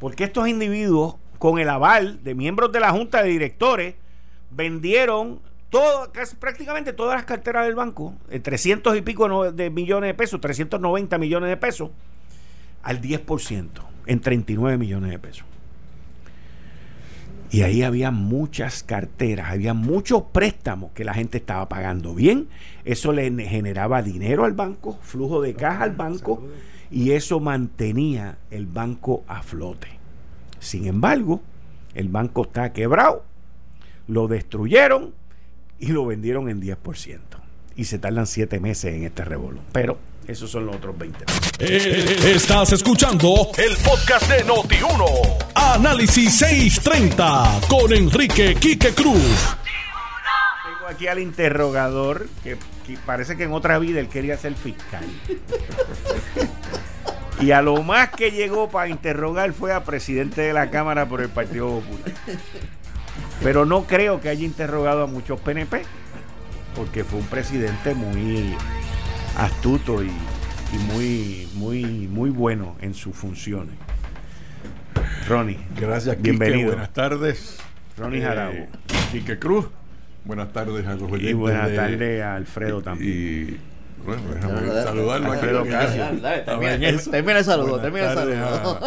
porque 0.00 0.24
estos 0.24 0.48
individuos, 0.48 1.16
con 1.38 1.58
el 1.58 1.68
aval 1.68 2.24
de 2.24 2.34
miembros 2.34 2.72
de 2.72 2.80
la 2.80 2.90
Junta 2.90 3.22
de 3.22 3.28
Directores, 3.28 3.94
vendieron 4.50 5.40
prácticamente 6.40 6.94
todas 6.94 7.16
las 7.16 7.26
carteras 7.26 7.66
del 7.66 7.74
banco, 7.74 8.14
eh, 8.30 8.40
300 8.40 8.96
y 8.96 9.02
pico 9.02 9.52
de 9.52 9.68
millones 9.68 10.08
de 10.08 10.14
pesos, 10.14 10.40
390 10.40 11.18
millones 11.18 11.50
de 11.50 11.56
pesos, 11.58 11.90
al 12.82 13.02
10%, 13.02 13.68
en 14.06 14.20
39 14.20 14.78
millones 14.78 15.10
de 15.10 15.18
pesos. 15.18 15.44
Y 17.50 17.62
ahí 17.62 17.82
había 17.82 18.10
muchas 18.10 18.82
carteras, 18.82 19.50
había 19.50 19.72
muchos 19.72 20.24
préstamos 20.32 20.92
que 20.92 21.04
la 21.04 21.14
gente 21.14 21.38
estaba 21.38 21.68
pagando 21.68 22.14
bien. 22.14 22.48
Eso 22.84 23.12
le 23.12 23.30
generaba 23.46 24.02
dinero 24.02 24.44
al 24.44 24.52
banco, 24.52 24.98
flujo 25.02 25.40
de 25.40 25.54
caja 25.54 25.84
al 25.84 25.92
banco, 25.92 26.42
y 26.90 27.12
eso 27.12 27.40
mantenía 27.40 28.38
el 28.50 28.66
banco 28.66 29.24
a 29.28 29.42
flote. 29.42 29.88
Sin 30.60 30.86
embargo, 30.86 31.40
el 31.94 32.08
banco 32.08 32.42
está 32.42 32.72
quebrado, 32.72 33.24
lo 34.06 34.28
destruyeron 34.28 35.14
y 35.78 35.88
lo 35.88 36.04
vendieron 36.04 36.50
en 36.50 36.60
10%. 36.60 37.18
Y 37.76 37.84
se 37.84 37.98
tardan 37.98 38.26
7 38.26 38.60
meses 38.60 38.94
en 38.94 39.04
este 39.04 39.24
revolú. 39.24 39.60
Pero 39.72 39.98
esos 40.28 40.50
son 40.50 40.66
los 40.66 40.76
otros 40.76 40.96
20 40.96 41.24
meses. 41.24 41.52
Eh, 41.58 42.32
Estás 42.34 42.72
escuchando 42.72 43.50
el 43.56 43.76
podcast 43.78 44.28
de 44.30 44.44
Noti1. 44.46 45.38
Análisis 45.54 46.32
630 46.38 47.60
con 47.68 47.92
Enrique 47.92 48.54
Quique 48.54 48.94
Cruz. 48.94 49.16
Tengo 50.64 50.86
aquí 50.90 51.06
al 51.06 51.18
interrogador 51.18 52.28
que, 52.44 52.56
que 52.86 52.98
parece 53.06 53.36
que 53.36 53.44
en 53.44 53.52
otra 53.52 53.78
vida 53.78 54.00
él 54.00 54.08
quería 54.08 54.36
ser 54.36 54.54
fiscal. 54.54 55.04
y 57.40 57.50
a 57.52 57.62
lo 57.62 57.82
más 57.82 58.10
que 58.10 58.30
llegó 58.30 58.68
para 58.68 58.88
interrogar 58.88 59.52
fue 59.54 59.72
a 59.72 59.82
presidente 59.84 60.42
de 60.42 60.52
la 60.52 60.70
Cámara 60.70 61.08
por 61.08 61.22
el 61.22 61.30
Partido 61.30 61.80
Popular. 61.80 62.12
Pero 63.42 63.64
no 63.64 63.84
creo 63.84 64.20
que 64.20 64.28
haya 64.28 64.44
interrogado 64.44 65.04
a 65.04 65.06
muchos 65.06 65.40
PNP, 65.40 65.82
porque 66.74 67.02
fue 67.04 67.20
un 67.20 67.26
presidente 67.26 67.94
muy 67.94 68.54
astuto 69.38 70.02
y, 70.02 70.08
y 70.08 70.78
muy, 70.92 71.48
muy, 71.54 71.84
muy 72.08 72.30
bueno 72.30 72.76
en 72.80 72.94
sus 72.94 73.14
funciones. 73.16 73.74
Ronnie, 75.28 75.58
Gracias, 75.78 76.16
Quique. 76.16 76.30
Bienvenido. 76.30 76.68
Buenas 76.70 76.92
tardes. 76.92 77.58
Ronnie 77.96 78.20
Eh, 78.20 78.24
Jarabo. 78.24 78.66
Quique 79.12 79.38
Cruz. 79.38 79.66
Buenas 80.24 80.52
tardes 80.52 80.86
a 80.86 80.92
los 80.94 81.02
oyentes. 81.02 81.30
Y 81.30 81.32
buenas 81.34 81.70
de- 81.70 81.76
tardes 81.76 82.22
a 82.22 82.34
Alfredo 82.34 82.82
también. 82.82 83.12
Y 83.12 84.04
Bueno, 84.04 84.22
déjame 84.34 84.68
saludarlo 84.82 85.26
aquí. 85.32 85.34
Alfredo 85.36 85.62
Ocasio. 85.62 86.04
termina- 86.44 87.38
el 87.38 87.44
saludo, 87.44 87.80
termina 87.80 88.12
el 88.12 88.18
saludo. 88.18 88.80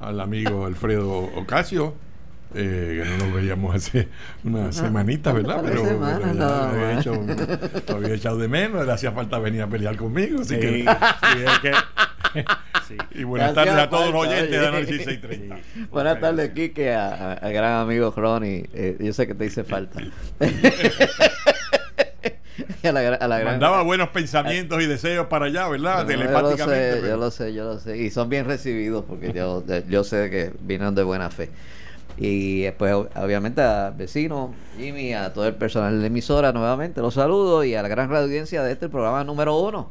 a- 0.00 0.06
al 0.08 0.20
amigo 0.20 0.66
Alfredo 0.66 1.10
Ocasio. 1.36 1.94
Eh, 2.54 3.02
que 3.04 3.10
no 3.10 3.16
nos 3.26 3.34
veíamos 3.34 3.74
hace 3.76 4.08
una 4.44 4.72
semanita, 4.72 5.32
¿verdad? 5.32 5.62
Pero, 5.64 5.84
semanas, 5.84 6.18
pero 6.22 6.32
ya 6.34 6.38
nada 6.38 6.72
lo, 6.72 6.72
había 6.82 6.94
más. 6.94 7.06
hecho, 7.06 7.24
lo 7.88 7.96
había 7.96 8.14
echado 8.14 8.38
de 8.38 8.48
menos, 8.48 8.86
le 8.86 8.92
hacía 8.92 9.12
falta 9.12 9.38
venir 9.38 9.62
a 9.62 9.66
pelear 9.68 9.96
conmigo. 9.96 10.40
Así 10.40 10.54
Sí, 10.54 10.60
que, 10.60 10.68
sí, 10.80 10.86
que- 11.62 11.72
sí. 12.88 12.96
y 13.20 13.24
buenas 13.24 13.54
tardes 13.54 13.74
a 13.74 13.88
todos 13.90 14.12
los 14.12 14.26
oyentes 14.26 14.50
de. 14.50 14.66
Análisis 14.66 15.04
630. 15.04 15.58
Buenas 15.90 16.20
tardes, 16.20 16.50
Kike, 16.50 16.92
a- 16.94 17.08
a- 17.08 17.32
al 17.34 17.52
gran 17.52 17.72
amigo 17.80 18.12
Ronnie. 18.16 18.68
Eh, 18.74 18.96
yo 19.00 19.12
sé 19.12 19.26
que 19.26 19.34
te 19.34 19.46
hice 19.46 19.64
falta. 19.64 20.00
A 22.82 22.92
la, 22.92 23.02
gra- 23.02 23.18
a 23.20 23.28
la 23.28 23.38
gran- 23.38 23.52
Mandaba 23.52 23.82
buenos 23.82 24.08
pensamientos 24.08 24.82
y 24.82 24.86
deseos 24.86 25.26
para 25.26 25.46
allá, 25.46 25.68
¿verdad? 25.68 26.04
No, 26.04 26.10
yo 26.10 26.16
lo 26.16 26.22
Telepáticamente. 26.24 27.00
sé, 27.02 27.08
yo 27.08 27.16
lo 27.16 27.30
sé, 27.30 27.54
yo 27.54 27.64
lo 27.64 27.78
sé. 27.78 27.98
Y 27.98 28.10
son 28.10 28.28
bien 28.28 28.46
recibidos 28.46 29.04
porque 29.06 29.32
yo, 29.32 29.62
yo 29.88 30.02
sé 30.04 30.30
que 30.30 30.50
vienen 30.60 30.94
de 30.94 31.02
buena 31.02 31.30
fe. 31.30 31.50
Y 32.16 32.62
después, 32.62 32.92
obviamente, 33.14 33.62
a 33.62 33.90
vecinos, 33.90 34.50
Jimmy, 34.76 35.14
a 35.14 35.32
todo 35.32 35.46
el 35.46 35.54
personal 35.54 35.94
de 35.94 36.00
la 36.00 36.06
emisora, 36.08 36.52
nuevamente 36.52 37.00
los 37.00 37.14
saludo 37.14 37.64
y 37.64 37.74
a 37.74 37.82
la 37.82 37.88
gran 37.88 38.14
audiencia 38.14 38.62
de 38.62 38.72
este 38.72 38.88
programa 38.88 39.24
número 39.24 39.56
uno. 39.58 39.90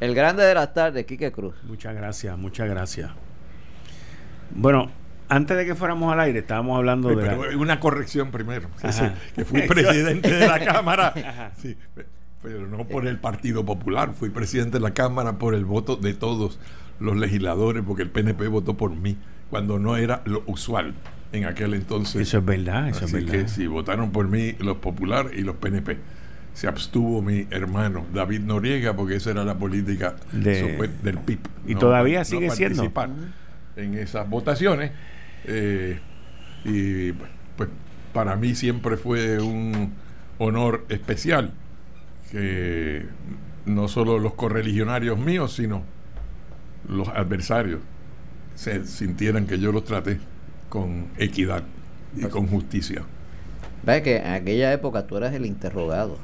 El 0.00 0.14
grande 0.14 0.44
de 0.44 0.54
las 0.54 0.72
tardes, 0.74 1.04
Quique 1.06 1.32
Cruz. 1.32 1.54
Muchas 1.64 1.94
gracias, 1.96 2.38
muchas 2.38 2.68
gracias. 2.68 3.10
Bueno, 4.50 4.90
antes 5.28 5.56
de 5.56 5.66
que 5.66 5.74
fuéramos 5.74 6.12
al 6.12 6.20
aire, 6.20 6.38
estábamos 6.38 6.76
hablando 6.78 7.10
Sí, 7.10 7.16
de. 7.16 7.22
la- 7.26 7.36
pero 7.36 7.58
una 7.60 7.80
corrección 7.80 8.30
primero. 8.30 8.68
que 8.80 8.86
Ajá. 8.86 8.92
sí, 9.16 9.32
Que 9.34 9.44
fui 9.44 9.62
presidente 9.68 10.30
de 10.32 10.46
la 10.46 10.60
Cámara. 10.64 11.52
Sí, 11.60 11.76
pe- 11.94 12.06
pero 12.42 12.68
no 12.68 12.84
por 12.86 13.08
el 13.08 13.18
Partido 13.18 13.64
Popular. 13.64 14.12
Fui 14.14 14.30
presidente 14.30 14.78
de 14.78 14.84
la 14.84 14.92
Cámara 14.94 15.32
por 15.38 15.54
el 15.54 15.64
voto 15.64 15.96
de 15.96 16.14
todos 16.14 16.60
los 17.00 17.16
legisladores, 17.16 17.82
porque 17.84 18.02
el 18.02 18.10
PNP 18.10 18.46
votó 18.46 18.74
por 18.76 18.94
mí, 18.94 19.16
cuando 19.50 19.78
no 19.78 19.96
era 19.96 20.22
lo 20.24 20.42
usual 20.46 20.94
en 21.32 21.44
aquel 21.44 21.74
entonces. 21.74 22.20
Eso 22.22 22.38
es 22.38 22.44
verdad, 22.44 22.88
eso 22.88 23.04
Así 23.04 23.16
es 23.16 23.24
verdad. 23.26 23.42
que 23.44 23.48
sí, 23.48 23.66
votaron 23.66 24.10
por 24.12 24.28
mí 24.28 24.52
los 24.60 24.78
populares 24.78 25.32
y 25.36 25.42
los 25.42 25.56
PNP. 25.56 25.98
Se 26.54 26.66
abstuvo 26.66 27.22
mi 27.22 27.46
hermano 27.50 28.04
David 28.12 28.40
Noriega, 28.40 28.94
porque 28.96 29.16
esa 29.16 29.30
era 29.30 29.44
la 29.44 29.56
política 29.56 30.16
De- 30.32 30.90
del 31.02 31.18
PIB. 31.18 31.38
Y 31.66 31.74
todavía 31.76 32.24
sigue 32.24 32.50
siendo. 32.50 32.76
participar 32.90 33.10
en 33.76 33.94
esas 33.94 34.28
votaciones. 34.28 34.90
Eh, 35.44 36.00
y 36.64 37.12
pues 37.56 37.68
para 38.12 38.34
mí 38.36 38.54
siempre 38.56 38.96
fue 38.96 39.38
un 39.40 39.92
honor 40.38 40.84
especial 40.88 41.52
que 42.32 43.06
no 43.66 43.86
solo 43.88 44.18
los 44.18 44.34
correligionarios 44.34 45.18
míos, 45.18 45.54
sino 45.54 45.82
los 46.88 47.08
adversarios 47.08 47.80
se 48.58 48.84
sintieran 48.86 49.46
que 49.46 49.60
yo 49.60 49.70
los 49.70 49.84
traté 49.84 50.18
con 50.68 51.06
equidad 51.16 51.62
y 52.16 52.22
con 52.22 52.48
justicia. 52.48 53.02
Ves 53.84 54.02
que 54.02 54.16
en 54.16 54.32
aquella 54.32 54.72
época 54.72 55.06
tú 55.06 55.16
eras 55.16 55.32
el 55.32 55.46
interrogado. 55.46 56.18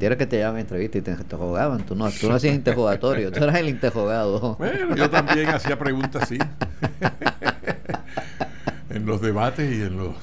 Era 0.00 0.16
que 0.16 0.26
te 0.26 0.38
llamaban 0.38 0.62
entrevista 0.62 0.96
y 0.96 1.02
te 1.02 1.10
interrogaban. 1.10 1.84
Tú 1.84 1.94
no, 1.94 2.10
tú 2.10 2.28
no 2.28 2.36
hacías 2.36 2.54
interrogatorio, 2.54 3.30
tú 3.30 3.44
eras 3.44 3.56
el 3.56 3.68
interrogado. 3.68 4.56
Bueno, 4.56 4.96
yo 4.96 5.10
también 5.10 5.50
hacía 5.50 5.78
preguntas 5.78 6.22
así. 6.22 6.38
en 8.90 9.04
los 9.04 9.20
debates 9.20 9.70
y 9.70 9.82
en 9.82 9.96
los 9.98 10.14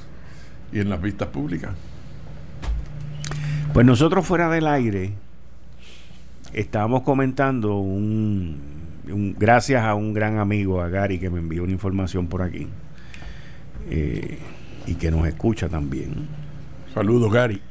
y 0.72 0.80
en 0.80 0.90
las 0.90 1.00
vistas 1.00 1.28
públicas. 1.28 1.74
Pues 3.72 3.86
nosotros 3.86 4.26
fuera 4.26 4.50
del 4.50 4.66
aire 4.66 5.14
estábamos 6.54 7.04
comentando 7.04 7.78
un, 7.78 8.60
un- 9.12 9.36
gracias 9.38 9.84
a 9.84 9.96
un 9.96 10.14
gran 10.14 10.38
amigo, 10.38 10.82
a 10.82 10.90
Gary, 10.90 11.20
que 11.20 11.30
me 11.30 11.40
envió 11.40 11.64
una 11.64 11.72
información 11.72 12.28
por 12.28 12.42
aquí 12.42 12.68
eh, 13.90 14.38
y 14.88 14.96
que 14.96 15.12
nos 15.12 15.28
escucha 15.28 15.70
también. 15.70 16.28
Saludos, 16.94 17.32
Gary. 17.34 17.62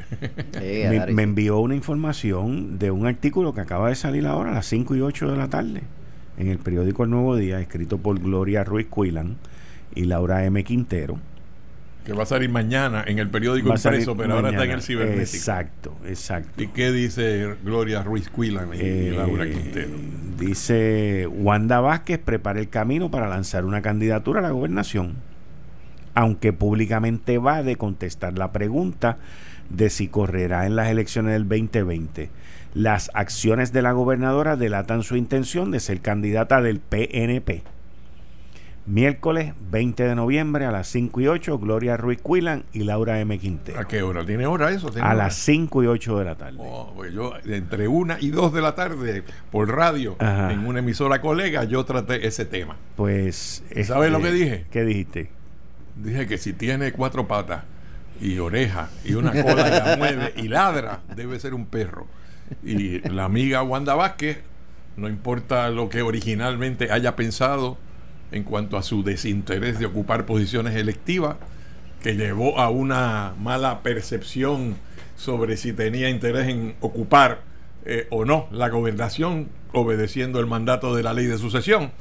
Sí, 0.52 0.58
Me, 0.88 0.96
Gary. 0.96 1.14
me 1.14 1.22
envió 1.22 1.60
una 1.60 1.74
información 1.76 2.78
de 2.78 2.90
un 2.90 3.06
artículo 3.06 3.54
que 3.54 3.60
acaba 3.60 3.88
de 3.88 3.94
salir 3.94 4.26
ahora 4.26 4.50
a 4.50 4.54
las 4.54 4.66
5 4.66 4.96
y 4.96 5.00
8 5.00 5.30
de 5.30 5.36
la 5.36 5.48
tarde 5.48 5.82
en 6.38 6.48
el 6.48 6.58
periódico 6.58 7.04
El 7.04 7.10
Nuevo 7.10 7.36
Día, 7.36 7.60
escrito 7.60 7.98
por 7.98 8.18
Gloria 8.18 8.64
Ruiz 8.64 8.86
Cuilan 8.88 9.36
y 9.94 10.04
Laura 10.06 10.44
M. 10.44 10.64
Quintero. 10.64 11.18
Que 12.04 12.12
va 12.12 12.24
a 12.24 12.26
salir 12.26 12.50
mañana 12.50 13.04
en 13.06 13.18
el 13.18 13.28
periódico 13.28 13.68
impreso, 13.68 14.16
pero 14.16 14.34
ahora 14.34 14.50
está 14.50 14.64
en 14.64 14.70
el 14.72 14.82
cibernético. 14.82 15.36
Exacto, 15.36 15.96
exacto. 16.06 16.62
¿Y 16.62 16.68
qué 16.68 16.90
dice 16.90 17.54
Gloria 17.64 18.02
Ruiz 18.02 18.28
Quillan 18.28 18.74
y 18.74 18.78
Eh, 18.80 19.14
Laura 19.16 19.46
Quintero? 19.48 19.90
Dice 20.38 21.28
Wanda 21.30 21.80
Vázquez 21.80 22.18
prepara 22.18 22.58
el 22.58 22.68
camino 22.68 23.10
para 23.10 23.28
lanzar 23.28 23.64
una 23.64 23.82
candidatura 23.82 24.40
a 24.40 24.42
la 24.42 24.50
gobernación, 24.50 25.14
aunque 26.14 26.52
públicamente 26.52 27.38
va 27.38 27.62
de 27.62 27.76
contestar 27.76 28.36
la 28.36 28.50
pregunta 28.50 29.18
de 29.70 29.88
si 29.88 30.08
correrá 30.08 30.66
en 30.66 30.74
las 30.74 30.88
elecciones 30.88 31.32
del 31.32 31.48
2020. 31.48 32.30
Las 32.74 33.10
acciones 33.14 33.72
de 33.72 33.82
la 33.82 33.92
gobernadora 33.92 34.56
delatan 34.56 35.02
su 35.02 35.16
intención 35.16 35.70
de 35.70 35.78
ser 35.78 36.00
candidata 36.00 36.60
del 36.62 36.80
PNP. 36.80 37.62
Miércoles 38.84 39.54
20 39.70 40.02
de 40.02 40.14
noviembre 40.16 40.66
a 40.66 40.72
las 40.72 40.88
5 40.88 41.20
y 41.20 41.28
8, 41.28 41.58
Gloria 41.60 41.96
Ruiz 41.96 42.20
Quillan 42.20 42.64
y 42.72 42.80
Laura 42.80 43.20
M. 43.20 43.38
Quintero. 43.38 43.78
¿A 43.78 43.86
qué 43.86 44.02
hora? 44.02 44.26
¿Tiene 44.26 44.46
hora 44.46 44.72
eso? 44.72 44.90
¿Tiene 44.90 45.06
A 45.06 45.10
hora? 45.10 45.24
las 45.24 45.36
5 45.36 45.84
y 45.84 45.86
8 45.86 46.18
de 46.18 46.24
la 46.24 46.34
tarde. 46.34 46.58
Oh, 46.60 46.92
pues 46.96 47.12
yo, 47.12 47.32
entre 47.46 47.86
una 47.86 48.18
y 48.20 48.30
dos 48.30 48.52
de 48.52 48.60
la 48.60 48.74
tarde, 48.74 49.22
por 49.52 49.68
radio, 49.72 50.16
Ajá. 50.18 50.52
en 50.52 50.66
una 50.66 50.80
emisora 50.80 51.20
colega, 51.20 51.62
yo 51.62 51.84
traté 51.84 52.26
ese 52.26 52.44
tema. 52.44 52.76
Pues. 52.96 53.62
¿Sabes 53.84 54.10
lo 54.10 54.18
este, 54.18 54.28
que 54.30 54.34
dije? 54.34 54.66
¿Qué 54.72 54.82
dijiste? 54.82 55.30
Dije 55.94 56.26
que 56.26 56.38
si 56.38 56.52
tiene 56.52 56.90
cuatro 56.90 57.28
patas 57.28 57.62
y 58.20 58.40
oreja 58.40 58.90
y 59.04 59.14
una 59.14 59.30
cola 59.30 59.64
que 59.64 59.90
la 59.90 59.96
mueve 59.98 60.32
y 60.36 60.48
ladra, 60.48 61.02
debe 61.14 61.38
ser 61.38 61.54
un 61.54 61.66
perro. 61.66 62.08
Y 62.64 62.98
la 63.08 63.26
amiga 63.26 63.62
Wanda 63.62 63.94
Vázquez, 63.94 64.38
no 64.96 65.08
importa 65.08 65.70
lo 65.70 65.88
que 65.88 66.02
originalmente 66.02 66.90
haya 66.90 67.14
pensado 67.14 67.78
en 68.32 68.44
cuanto 68.44 68.76
a 68.76 68.82
su 68.82 69.02
desinterés 69.02 69.78
de 69.78 69.86
ocupar 69.86 70.26
posiciones 70.26 70.74
electivas, 70.74 71.36
que 72.02 72.16
llevó 72.16 72.58
a 72.58 72.68
una 72.70 73.34
mala 73.38 73.82
percepción 73.82 74.76
sobre 75.16 75.56
si 75.56 75.72
tenía 75.72 76.10
interés 76.10 76.48
en 76.48 76.74
ocupar 76.80 77.42
eh, 77.84 78.06
o 78.10 78.24
no 78.24 78.48
la 78.50 78.68
gobernación, 78.68 79.48
obedeciendo 79.72 80.40
el 80.40 80.46
mandato 80.46 80.94
de 80.96 81.02
la 81.02 81.14
ley 81.14 81.26
de 81.26 81.38
sucesión 81.38 81.92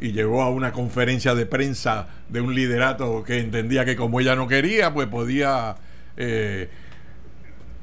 y 0.00 0.12
llegó 0.12 0.42
a 0.42 0.50
una 0.50 0.72
conferencia 0.72 1.34
de 1.34 1.46
prensa 1.46 2.08
de 2.28 2.40
un 2.40 2.54
liderato 2.54 3.22
que 3.24 3.38
entendía 3.38 3.84
que 3.84 3.96
como 3.96 4.20
ella 4.20 4.34
no 4.34 4.48
quería, 4.48 4.92
pues 4.94 5.08
podía 5.08 5.76
eh, 6.16 6.70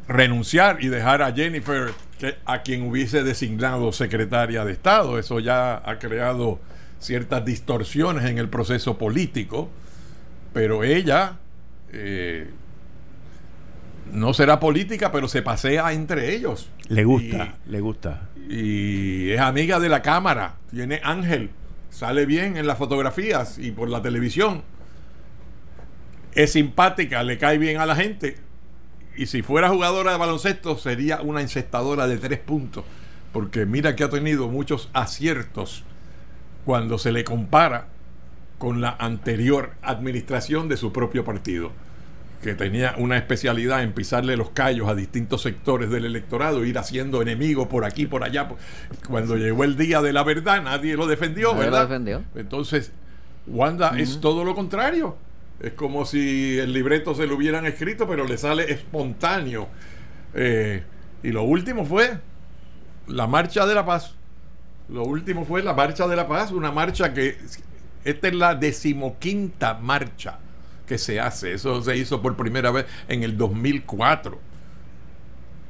renunciar 0.07 0.83
y 0.83 0.87
dejar 0.87 1.21
a 1.21 1.33
Jennifer, 1.33 1.91
que, 2.19 2.35
a 2.45 2.63
quien 2.63 2.89
hubiese 2.89 3.23
designado 3.23 3.91
secretaria 3.91 4.65
de 4.65 4.71
Estado. 4.71 5.19
Eso 5.19 5.39
ya 5.39 5.81
ha 5.85 5.99
creado 5.99 6.59
ciertas 6.99 7.45
distorsiones 7.45 8.25
en 8.25 8.37
el 8.37 8.49
proceso 8.49 8.97
político, 8.97 9.69
pero 10.53 10.83
ella 10.83 11.37
eh, 11.91 12.49
no 14.11 14.33
será 14.33 14.59
política, 14.59 15.11
pero 15.11 15.27
se 15.27 15.41
pasea 15.41 15.93
entre 15.93 16.33
ellos. 16.35 16.69
Le 16.87 17.03
gusta, 17.03 17.55
le 17.67 17.81
gusta. 17.81 18.29
y 18.49 19.31
es 19.31 19.39
amiga 19.39 19.79
de 19.79 19.89
la 19.89 20.01
cámara, 20.01 20.55
tiene 20.71 21.01
ángel, 21.03 21.51
sale 21.89 22.25
bien 22.25 22.57
en 22.57 22.67
las 22.67 22.77
fotografías 22.77 23.57
y 23.57 23.71
por 23.71 23.89
la 23.89 24.01
televisión. 24.01 24.63
Es 26.33 26.51
simpática, 26.51 27.23
le 27.23 27.37
cae 27.37 27.57
bien 27.57 27.77
a 27.77 27.85
la 27.85 27.95
gente. 27.95 28.37
Y 29.15 29.25
si 29.25 29.41
fuera 29.41 29.69
jugadora 29.69 30.11
de 30.11 30.19
baloncesto, 30.19 30.77
sería 30.77 31.21
una 31.21 31.41
encestadora 31.41 32.07
de 32.07 32.17
tres 32.17 32.37
puntos. 32.37 32.85
Porque 33.33 33.65
mira 33.65 33.95
que 33.95 34.03
ha 34.03 34.09
tenido 34.09 34.47
muchos 34.47 34.89
aciertos 34.93 35.83
cuando 36.67 36.97
se 36.97 37.13
le 37.13 37.23
compara 37.23 37.85
con 38.57 38.81
la 38.81 38.89
anterior 38.99 39.71
administración 39.83 40.67
de 40.67 40.75
su 40.75 40.91
propio 40.91 41.23
partido 41.23 41.71
que 42.43 42.55
tenía 42.55 42.93
una 42.97 43.15
especialidad 43.15 43.83
en 43.83 43.93
pisarle 43.93 44.35
los 44.35 44.49
callos 44.49 44.89
a 44.89 44.93
distintos 44.93 45.43
sectores 45.43 45.89
del 45.89 46.03
electorado, 46.03 46.65
ir 46.65 46.77
haciendo 46.77 47.21
enemigos 47.21 47.69
por 47.69 47.85
aquí, 47.85 48.05
por 48.05 48.25
allá. 48.25 48.49
Cuando 49.07 49.37
llegó 49.37 49.63
el 49.63 49.77
día 49.77 50.01
de 50.01 50.11
la 50.11 50.25
verdad, 50.25 50.61
nadie 50.61 50.97
lo 50.97 51.07
defendió, 51.07 51.53
Nadie 51.53 51.71
lo 51.71 51.79
defendió. 51.79 52.23
Entonces, 52.35 52.91
Wanda 53.47 53.97
es 53.97 54.19
todo 54.19 54.43
lo 54.43 54.53
contrario. 54.53 55.15
Es 55.61 55.71
como 55.71 56.05
si 56.05 56.59
el 56.59 56.73
libreto 56.73 57.15
se 57.15 57.27
lo 57.27 57.37
hubieran 57.37 57.65
escrito, 57.65 58.09
pero 58.09 58.25
le 58.25 58.37
sale 58.37 58.73
espontáneo. 58.73 59.69
Eh, 60.33 60.83
y 61.23 61.29
lo 61.29 61.43
último 61.43 61.85
fue 61.85 62.17
la 63.07 63.25
Marcha 63.25 63.65
de 63.65 63.73
la 63.73 63.85
Paz. 63.85 64.16
Lo 64.89 65.03
último 65.03 65.45
fue 65.45 65.63
la 65.63 65.73
Marcha 65.73 66.07
de 66.07 66.15
la 66.15 66.27
Paz, 66.27 66.51
una 66.51 66.71
marcha 66.71 67.13
que 67.13 67.37
esta 68.05 68.27
es 68.29 68.33
la 68.35 68.55
decimoquinta 68.55 69.73
marcha 69.73 70.39
que 70.87 70.97
se 70.97 71.19
hace. 71.19 71.53
Eso 71.53 71.81
se 71.81 71.97
hizo 71.97 72.21
por 72.21 72.37
primera 72.37 72.71
vez 72.71 72.85
en 73.09 73.23
el 73.23 73.37
2004. 73.37 74.39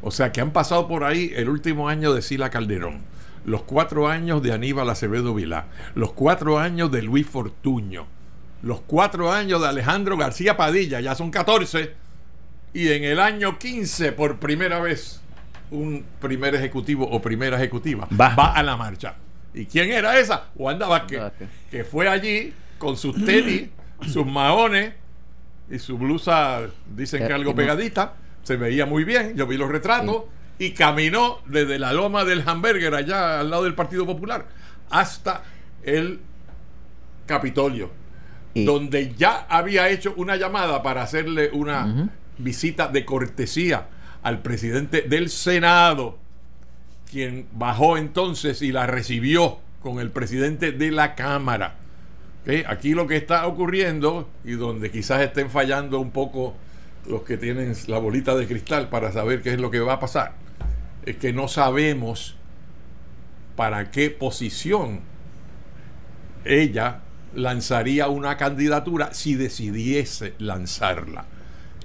O 0.01 0.11
sea 0.11 0.31
que 0.31 0.41
han 0.41 0.51
pasado 0.51 0.87
por 0.87 1.03
ahí 1.03 1.33
el 1.35 1.49
último 1.49 1.89
año 1.89 2.13
de 2.13 2.21
Sila 2.21 2.51
Calderón, 2.51 3.01
los 3.45 3.63
cuatro 3.63 4.07
años 4.07 4.43
de 4.43 4.53
Aníbal 4.53 4.89
Acevedo 4.89 5.33
Vilá, 5.33 5.65
los 5.95 6.13
cuatro 6.13 6.59
años 6.59 6.91
de 6.91 7.01
Luis 7.01 7.25
Fortuño, 7.25 8.05
los 8.61 8.81
cuatro 8.81 9.31
años 9.31 9.61
de 9.61 9.67
Alejandro 9.67 10.15
García 10.15 10.55
Padilla, 10.55 10.99
ya 10.99 11.15
son 11.15 11.31
14, 11.31 11.93
y 12.73 12.89
en 12.89 13.03
el 13.03 13.19
año 13.19 13.57
15 13.57 14.11
por 14.11 14.37
primera 14.37 14.79
vez 14.79 15.21
un 15.71 16.05
primer 16.19 16.55
ejecutivo 16.55 17.07
o 17.09 17.21
primera 17.21 17.57
ejecutiva 17.57 18.07
Va. 18.19 18.35
va, 18.35 18.53
a 18.53 18.63
la 18.63 18.77
marcha. 18.77 19.15
¿Y 19.53 19.65
quién 19.65 19.91
era 19.91 20.17
esa? 20.19 20.45
Wanda 20.55 20.87
Vázquez, 20.87 21.19
Vázquez. 21.19 21.49
que 21.71 21.83
fue 21.83 22.07
allí 22.07 22.53
con 22.77 22.95
sus 22.95 23.23
tenis, 23.25 23.69
sus 24.07 24.25
maones 24.25 24.93
y 25.69 25.79
su 25.79 25.97
blusa, 25.97 26.61
dicen 26.95 27.27
que 27.27 27.33
algo 27.33 27.53
pegadita, 27.55 28.13
se 28.43 28.55
veía 28.55 28.85
muy 28.85 29.03
bien, 29.03 29.35
yo 29.35 29.45
vi 29.47 29.57
los 29.57 29.69
retratos, 29.69 30.23
y 30.59 30.71
caminó 30.71 31.39
desde 31.45 31.77
la 31.79 31.91
loma 31.93 32.23
del 32.23 32.43
hamburger 32.47 32.95
allá 32.95 33.39
al 33.41 33.49
lado 33.49 33.63
del 33.65 33.75
Partido 33.75 34.05
Popular 34.05 34.45
hasta 34.89 35.43
el 35.83 36.19
Capitolio, 37.25 37.91
Y- 38.53 38.63
donde 38.65 39.13
ya 39.15 39.45
había 39.49 39.89
hecho 39.89 40.13
una 40.17 40.35
llamada 40.37 40.81
para 40.81 41.01
hacerle 41.03 41.49
una 41.51 42.09
visita 42.37 42.87
de 42.87 43.03
cortesía 43.05 43.87
al 44.27 44.41
presidente 44.41 45.03
del 45.03 45.29
Senado, 45.29 46.17
quien 47.09 47.47
bajó 47.53 47.95
entonces 47.95 48.61
y 48.61 48.73
la 48.73 48.85
recibió 48.85 49.59
con 49.81 50.01
el 50.01 50.11
presidente 50.11 50.73
de 50.73 50.91
la 50.91 51.15
Cámara. 51.15 51.75
Aquí 52.67 52.93
lo 52.93 53.07
que 53.07 53.15
está 53.15 53.47
ocurriendo 53.47 54.27
y 54.43 54.51
donde 54.51 54.91
quizás 54.91 55.21
estén 55.21 55.49
fallando 55.49 56.01
un 56.01 56.11
poco 56.11 56.55
los 57.07 57.21
que 57.21 57.37
tienen 57.37 57.73
la 57.87 57.99
bolita 57.99 58.35
de 58.35 58.47
cristal 58.47 58.89
para 58.89 59.13
saber 59.13 59.41
qué 59.41 59.53
es 59.53 59.61
lo 59.61 59.71
que 59.71 59.79
va 59.79 59.93
a 59.93 59.99
pasar, 60.01 60.33
es 61.05 61.15
que 61.15 61.31
no 61.31 61.47
sabemos 61.47 62.35
para 63.55 63.91
qué 63.91 64.09
posición 64.09 64.99
ella 66.43 66.99
lanzaría 67.33 68.09
una 68.09 68.35
candidatura 68.35 69.13
si 69.13 69.35
decidiese 69.35 70.33
lanzarla. 70.37 71.23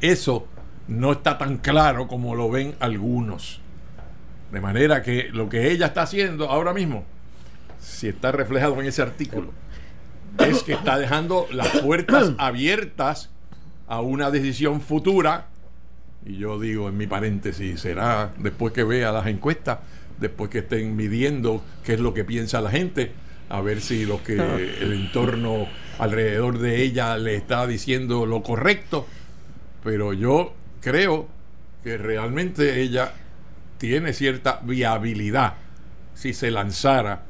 Eso 0.01 0.49
no 0.89 1.13
está 1.13 1.39
tan 1.39 1.59
claro 1.59 2.09
como 2.09 2.35
lo 2.35 2.51
ven 2.51 2.75
algunos. 2.81 3.61
De 4.51 4.61
manera 4.61 5.03
que 5.03 5.31
lo 5.33 5.49
que 5.49 5.71
ella 5.71 5.87
está 5.87 6.03
haciendo 6.03 6.51
ahora 6.51 6.75
mismo, 6.75 7.05
si 7.81 8.09
está 8.09 8.33
reflejado 8.33 8.81
en 8.81 8.87
ese 8.87 9.03
artículo, 9.03 9.53
es 10.39 10.63
que 10.63 10.75
está 10.75 10.99
dejando 10.99 11.47
las 11.53 11.69
puertas 11.81 12.33
abiertas 12.39 13.31
a 13.89 14.01
una 14.01 14.31
decisión 14.31 14.81
futura. 14.81 15.49
Y 16.25 16.37
yo 16.37 16.61
digo 16.61 16.89
en 16.89 16.97
mi 16.97 17.07
paréntesis, 17.07 17.81
será 17.81 18.33
después 18.39 18.73
que 18.73 18.85
vea 18.85 19.11
las 19.13 19.27
encuestas, 19.27 19.79
después 20.21 20.51
que 20.51 20.59
estén 20.59 20.95
midiendo 20.97 21.63
qué 21.85 21.95
es 21.95 22.01
lo 22.01 22.15
que 22.15 22.25
piensa 22.25 22.61
la 22.61 22.71
gente, 22.71 23.13
a 23.49 23.61
ver 23.61 23.81
si 23.81 24.07
lo 24.07 24.23
que 24.23 24.35
el 24.81 24.93
entorno 24.93 25.67
alrededor 25.99 26.59
de 26.59 26.83
ella 26.83 27.17
le 27.17 27.37
está 27.37 27.67
diciendo 27.67 28.27
lo 28.27 28.43
correcto. 28.43 29.07
Pero 29.83 30.13
yo 30.13 30.55
creo 30.83 31.29
que 31.83 31.97
realmente 31.97 32.83
ella 32.83 33.13
tiene 33.79 34.13
cierta 34.13 34.61
viabilidad 34.63 35.55
si 36.15 36.35
se 36.35 36.51
lanzara 36.51 37.23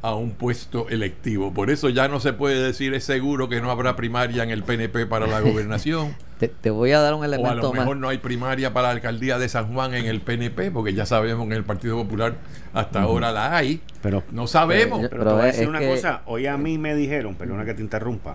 a 0.00 0.16
un 0.16 0.32
puesto 0.32 0.88
electivo. 0.88 1.54
Por 1.54 1.70
eso 1.70 1.88
ya 1.88 2.08
no 2.08 2.18
se 2.18 2.32
puede 2.32 2.60
decir 2.60 2.92
es 2.94 3.04
seguro 3.04 3.48
que 3.48 3.60
no 3.60 3.70
habrá 3.70 3.94
primaria 3.94 4.42
en 4.42 4.50
el 4.50 4.64
PNP 4.64 5.06
para 5.06 5.28
la 5.28 5.40
gobernación. 5.40 6.16
Te, 6.42 6.48
te 6.48 6.70
voy 6.70 6.90
a 6.90 6.98
dar 6.98 7.14
un 7.14 7.20
o 7.20 7.22
a 7.22 7.28
lo 7.28 7.34
elemento 7.36 7.68
más. 7.72 7.78
mejor 7.82 7.96
no 7.98 8.08
hay 8.08 8.18
primaria 8.18 8.72
para 8.72 8.88
la 8.88 8.94
alcaldía 8.94 9.38
de 9.38 9.48
San 9.48 9.72
Juan 9.72 9.94
en 9.94 10.06
el 10.06 10.20
PNP, 10.20 10.72
porque 10.72 10.92
ya 10.92 11.06
sabemos 11.06 11.46
que 11.46 11.52
en 11.52 11.58
el 11.58 11.62
Partido 11.64 11.96
Popular 11.96 12.34
hasta 12.74 13.00
ahora 13.02 13.30
la 13.30 13.56
hay. 13.56 13.80
Pero, 14.02 14.24
No 14.32 14.48
sabemos. 14.48 14.98
Pero- 14.98 15.10
pero 15.10 15.24
te 15.24 15.30
voy 15.34 15.42
a 15.42 15.44
decir 15.46 15.62
es 15.62 15.68
una 15.68 15.78
que- 15.78 15.88
cosa. 15.90 16.22
Hoy 16.26 16.48
a 16.48 16.56
mí 16.56 16.78
me 16.78 16.96
dijeron, 16.96 17.36
perdona 17.36 17.64
que 17.64 17.74
te 17.74 17.82
interrumpa. 17.82 18.34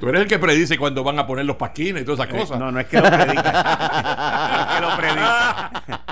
Tú 0.00 0.08
eres 0.08 0.22
el 0.22 0.28
que 0.28 0.38
predice 0.38 0.76
cuando 0.78 1.02
van 1.04 1.18
a 1.18 1.26
poner 1.26 1.44
los 1.44 1.56
pasquines 1.56 2.02
y 2.02 2.04
todas 2.04 2.20
esas 2.26 2.34
Eh, 2.34 2.38
cosas. 2.40 2.58
No, 2.58 2.70
no 2.72 2.80
es 2.80 2.86
que 2.86 2.96
lo 3.00 3.04
predica. 3.10 3.52
no 4.52 4.60
es 4.60 4.74
que 4.74 4.80
lo 4.80 4.96
predica. 4.96 6.02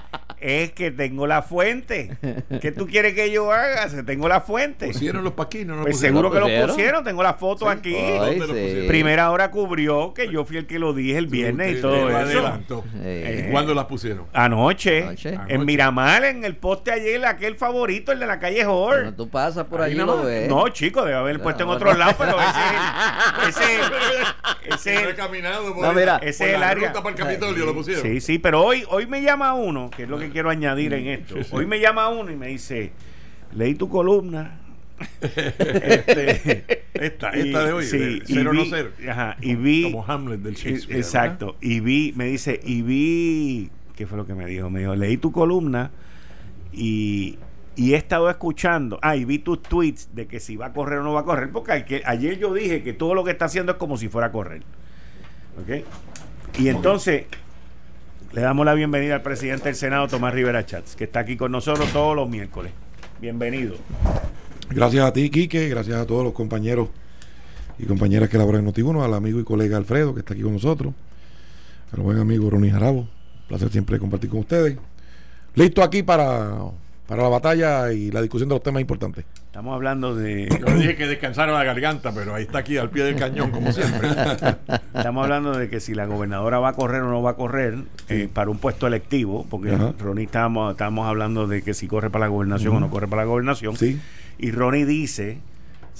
Es 0.41 0.73
que 0.73 0.91
tengo 0.91 1.27
la 1.27 1.43
fuente. 1.43 2.17
¿Qué 2.63 2.73
tú 2.73 2.87
quieres 2.87 3.15
que 3.15 3.31
yo 3.31 3.53
haga? 3.53 3.89
Tengo 4.07 4.27
la 4.27 4.41
fuente. 4.41 4.87
¿Pusieron 4.87 5.23
los 5.23 5.35
no 5.35 5.37
Pues 5.37 5.57
pusieron? 5.59 5.95
seguro 5.95 6.31
que 6.31 6.41
lo 6.41 6.67
pusieron? 6.67 7.05
Tengo 7.05 7.23
la 7.23 7.35
foto 7.35 7.69
aquí. 7.69 7.95
Primera 8.89 9.31
hora 9.31 9.51
cubrió 9.51 10.15
que 10.15 10.31
yo 10.31 10.45
fui 10.45 10.57
el 10.57 10.67
que 10.67 10.79
lo 10.79 10.93
dije 10.95 11.19
el 11.19 11.27
viernes 11.27 11.79
y 11.79 11.81
todo 11.81 12.09
eso. 12.21 12.59
Eh, 13.03 13.47
¿Y 13.49 13.51
cuándo 13.53 13.75
las 13.75 13.85
pusieron? 13.85 14.27
Anoche, 14.33 15.03
Anoche. 15.05 15.39
en 15.49 15.65
Miramar, 15.65 16.25
en 16.25 16.45
el 16.45 16.57
poste 16.57 16.93
ayer, 16.93 17.25
aquel 17.27 17.57
favorito, 17.57 18.13
el 18.13 18.21
de 18.21 18.27
la 18.27 18.39
calle 18.39 18.65
Hall. 18.65 19.01
Cuando 19.03 19.15
tú 19.25 19.29
pasas 19.29 19.67
por 19.67 19.81
Ahí 19.83 19.91
allí 19.91 19.99
nada 19.99 20.17
lo 20.17 20.23
ves. 20.25 20.49
No, 20.49 20.69
chico, 20.69 21.05
debe 21.05 21.17
haber 21.17 21.37
No, 21.39 21.43
puesto 21.43 21.63
en 21.65 21.69
no, 21.69 21.75
otro 21.75 21.93
no. 21.93 21.99
lado, 21.99 22.15
pero 22.19 22.37
ese, 22.41 23.49
ese, 23.49 24.95
ese, 24.95 25.03
No 25.05 25.11
he 25.11 25.15
caminado 25.15 25.75
por, 25.75 25.85
No, 25.87 25.93
mira, 25.93 26.17
ese 26.23 26.51
es 26.51 26.55
el 26.57 26.63
área. 26.63 26.89
ruta 26.89 27.03
para 27.03 27.15
el 27.15 27.21
Capitolio, 27.23 27.67
lo 27.67 27.75
pusieron. 27.75 28.03
Sí, 28.03 28.21
sí, 28.21 28.39
pero 28.39 28.63
hoy, 28.63 28.85
hoy 28.89 29.07
me 29.07 29.23
llama 29.23 29.55
uno, 29.55 29.91
que 29.91 30.05
es 30.05 30.09
lo 30.09 30.19
que 30.19 30.30
quiero 30.31 30.51
añadir 30.51 30.93
en 30.95 31.07
esto. 31.09 31.37
Hoy 31.53 31.67
me 31.67 31.81
llama 31.81 32.09
uno 32.09 32.31
y 32.31 32.37
me 32.37 32.49
dice, 32.49 32.93
leí 33.55 33.75
tu 33.75 33.89
columna. 33.89 34.59
Este, 35.21 36.81
Esta, 36.95 37.35
y- 37.37 37.41
esta 37.49 37.65
de 37.65 37.73
hoy, 37.73 37.85
sí, 37.87 37.99
de 37.99 38.11
y 38.17 38.23
cero 38.27 38.53
no 38.53 38.65
ser. 38.67 38.93
Ajá, 39.09 39.37
y 39.41 39.55
vi, 39.55 39.85
Como 39.85 40.05
Hamlet 40.07 40.41
del 40.41 40.53
y- 40.53 40.57
Shakespeare. 40.57 40.99
exacto, 41.01 41.57
y 41.61 41.81
vi, 41.81 42.13
me 42.17 42.27
dice, 42.27 42.61
y 42.63 42.83
vi, 42.83 43.71
¿qué 43.97 44.07
fue 44.07 44.19
lo 44.19 44.27
que 44.27 44.35
me 44.35 44.45
dijo? 44.47 44.69
Me 44.69 44.81
dijo, 44.81 44.95
leí 44.97 45.17
tu 45.17 45.33
columna 45.33 45.91
y, 46.73 47.39
y 47.77 47.95
he 47.95 47.97
estado 47.97 48.29
escuchando, 48.29 48.99
ah, 49.01 49.17
y 49.17 49.25
vi 49.25 49.39
tus 49.39 49.63
tweets 49.63 50.15
de 50.15 50.27
que 50.27 50.41
si 50.41 50.57
va 50.57 50.67
a 50.67 50.73
correr 50.75 50.99
o 50.99 51.03
no 51.05 51.15
va 51.15 51.21
a 51.21 51.25
correr, 51.25 51.51
porque 51.51 51.73
hay 51.73 51.85
que- 51.85 52.03
ayer 52.05 52.39
yo 52.39 52.53
dije 52.53 52.83
que 52.83 52.93
todo 52.93 53.15
lo 53.15 53.25
que 53.25 53.31
está 53.31 53.47
haciendo 53.47 53.73
es 53.73 53.79
como 53.79 53.97
si 53.97 54.09
fuera 54.09 54.27
a 54.27 54.33
correr. 54.33 54.63
¿Ok? 55.63 55.85
Y 56.59 56.69
entonces 56.69 57.25
le 58.33 58.43
damos 58.43 58.65
la 58.65 58.75
bienvenida 58.75 59.17
al 59.17 59.23
presidente 59.23 59.65
del 59.65 59.75
Senado, 59.75 60.07
Tomás 60.07 60.33
Rivera 60.33 60.65
Chats, 60.65 60.95
que 60.95 61.05
está 61.05 61.21
aquí 61.21 61.37
con 61.37 61.51
nosotros 61.51 61.93
todos 61.93 62.15
los 62.15 62.29
miércoles. 62.29 62.73
Bienvenido. 63.21 63.75
Gracias 64.71 65.05
a 65.05 65.13
ti, 65.13 65.31
Quique, 65.31 65.69
gracias 65.69 65.97
a 65.97 66.07
todos 66.07 66.23
los 66.23 66.33
compañeros 66.33 66.89
y 67.79 67.87
compañeras 67.87 68.29
que 68.29 68.39
laboran 68.39 68.65
en 68.65 68.73
Noti1, 68.73 69.05
al 69.05 69.15
amigo 69.15 69.41
y 69.41 69.45
colega 69.45 69.77
Alfredo, 69.77 70.15
que 70.15 70.21
está 70.21 70.35
aquí 70.35 70.43
con 70.43 70.53
nosotros, 70.53 70.95
al 71.93 72.03
buen 72.03 72.19
amigo 72.19 72.49
Ronnie 72.49 72.71
Jarabo, 72.71 73.09
placer 73.49 73.71
siempre 73.71 73.99
compartir 73.99 74.31
con 74.31 74.41
ustedes. 74.41 74.79
Listo 75.57 75.83
aquí 75.83 76.05
para, 76.05 76.55
para 77.11 77.25
la 77.25 77.29
batalla 77.29 77.93
y 77.93 78.13
la 78.13 78.23
discusión 78.23 78.49
de 78.49 78.55
los 78.55 78.63
temas 78.63 78.81
importantes. 78.81 79.25
Estamos 79.47 79.75
hablando 79.75 80.15
de 80.15 80.49
Yo 80.61 80.75
dije 80.77 80.95
que 80.95 81.09
descansara 81.09 81.53
la 81.53 81.65
garganta, 81.65 82.13
pero 82.15 82.37
ahí 82.37 82.45
está 82.45 82.59
aquí 82.59 82.77
al 82.77 82.89
pie 82.89 83.03
del 83.03 83.17
cañón, 83.17 83.51
como 83.51 83.73
siempre. 83.73 84.09
estamos 84.95 85.25
hablando 85.25 85.51
de 85.51 85.69
que 85.69 85.81
si 85.81 85.93
la 85.93 86.07
gobernadora 86.07 86.61
va 86.61 86.69
a 86.69 86.73
correr 86.75 87.03
o 87.03 87.11
no 87.11 87.21
va 87.21 87.33
a 87.33 87.35
correr 87.35 87.79
eh, 88.09 88.29
para 88.33 88.49
un 88.49 88.59
puesto 88.59 88.87
electivo, 88.87 89.45
porque 89.51 89.73
Ajá. 89.73 89.93
Ronnie 89.99 90.27
estábamos, 90.27 90.71
estábamos 90.71 91.09
hablando 91.09 91.49
de 91.49 91.63
que 91.63 91.75
si 91.75 91.89
corre 91.89 92.11
para 92.11 92.27
la 92.27 92.29
gobernación 92.29 92.77
o 92.77 92.79
no 92.79 92.91
corre 92.91 93.09
para 93.09 93.23
la 93.23 93.27
gobernación. 93.27 93.77
Sí. 93.77 94.01
Y 94.39 94.53
Ronnie 94.53 94.87
dice, 94.87 95.39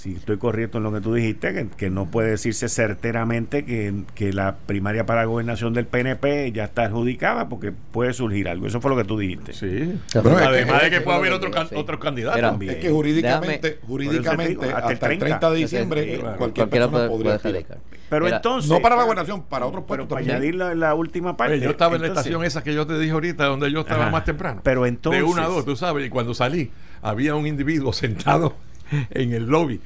si 0.01 0.15
estoy 0.15 0.37
correcto 0.37 0.79
en 0.79 0.83
lo 0.83 0.91
que 0.91 0.99
tú 0.99 1.13
dijiste, 1.13 1.53
que, 1.53 1.67
que 1.67 1.89
no 1.91 2.07
puede 2.07 2.31
decirse 2.31 2.67
certeramente 2.69 3.65
que, 3.65 3.93
que 4.15 4.33
la 4.33 4.55
primaria 4.65 5.05
para 5.05 5.21
la 5.21 5.25
gobernación 5.27 5.73
del 5.73 5.85
PNP 5.85 6.51
ya 6.51 6.63
está 6.63 6.85
adjudicada 6.85 7.49
porque 7.49 7.71
puede 7.71 8.13
surgir 8.13 8.49
algo. 8.49 8.65
Eso 8.65 8.81
fue 8.81 8.89
lo 8.89 8.97
que 8.97 9.03
tú 9.03 9.19
dijiste. 9.19 9.53
Sí. 9.53 9.93
Bueno, 10.15 10.37
que- 10.39 10.43
Además 10.43 10.81
de 10.81 10.89
que 10.89 11.01
puede 11.01 11.17
haber 11.17 11.33
otro 11.33 11.51
sí. 11.67 11.75
otros 11.75 11.99
candidatos. 11.99 12.41
También. 12.41 12.71
Es 12.73 12.77
que 12.79 12.89
jurídicamente, 12.89 13.75
Déjame- 13.79 13.87
jurídicamente 13.87 14.49
digo, 14.49 14.63
hasta 14.63 14.77
hasta, 14.89 15.05
el 15.05 15.11
el 15.13 15.19
30 15.19 15.19
de 15.19 15.19
30 15.19 15.51
diciembre, 15.51 16.03
cualquier 16.37 16.37
Cualquiera 16.37 16.69
persona 16.69 16.89
puede, 16.97 17.09
podría 17.09 17.37
puede. 17.39 17.65
Pero 18.09 18.25
Mira, 18.25 18.37
entonces... 18.37 18.71
No 18.71 18.81
para 18.81 18.95
la 18.95 19.03
gobernación, 19.03 19.43
para 19.43 19.65
otros 19.67 19.83
Pero 19.87 20.07
puestos 20.07 20.07
para 20.09 20.19
también. 20.21 20.35
añadir 20.37 20.55
la, 20.55 20.75
la 20.75 20.95
última 20.95 21.37
parte. 21.37 21.53
Oye, 21.53 21.63
yo 21.63 21.69
estaba 21.69 21.95
en 21.95 22.01
la 22.01 22.07
estación 22.07 22.43
esa 22.43 22.63
que 22.63 22.73
yo 22.73 22.87
te 22.87 22.97
dije 22.97 23.11
ahorita, 23.11 23.45
donde 23.45 23.71
yo 23.71 23.81
estaba 23.81 24.03
Ajá. 24.03 24.11
más 24.11 24.25
temprano. 24.25 24.61
Pero 24.63 24.85
entonces- 24.87 25.21
De 25.21 25.27
una 25.29 25.43
a 25.43 25.47
dos, 25.47 25.63
tú 25.63 25.75
sabes, 25.75 26.05
y 26.07 26.09
cuando 26.09 26.33
salí, 26.33 26.71
había 27.03 27.35
un 27.35 27.45
individuo 27.47 27.93
sentado 27.93 28.55
en 29.11 29.33
el 29.33 29.45
lobby 29.47 29.79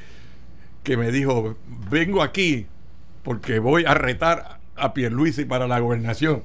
que 0.84 0.98
me 0.98 1.12
dijo: 1.12 1.58
Vengo 1.90 2.22
aquí 2.22 2.68
porque 3.24 3.60
voy 3.60 3.86
a 3.86 3.94
retar 3.94 4.60
a 4.78 4.94
Pierluisi 4.94 5.46
para 5.46 5.68
la 5.68 5.80
gobernación. 5.80 6.44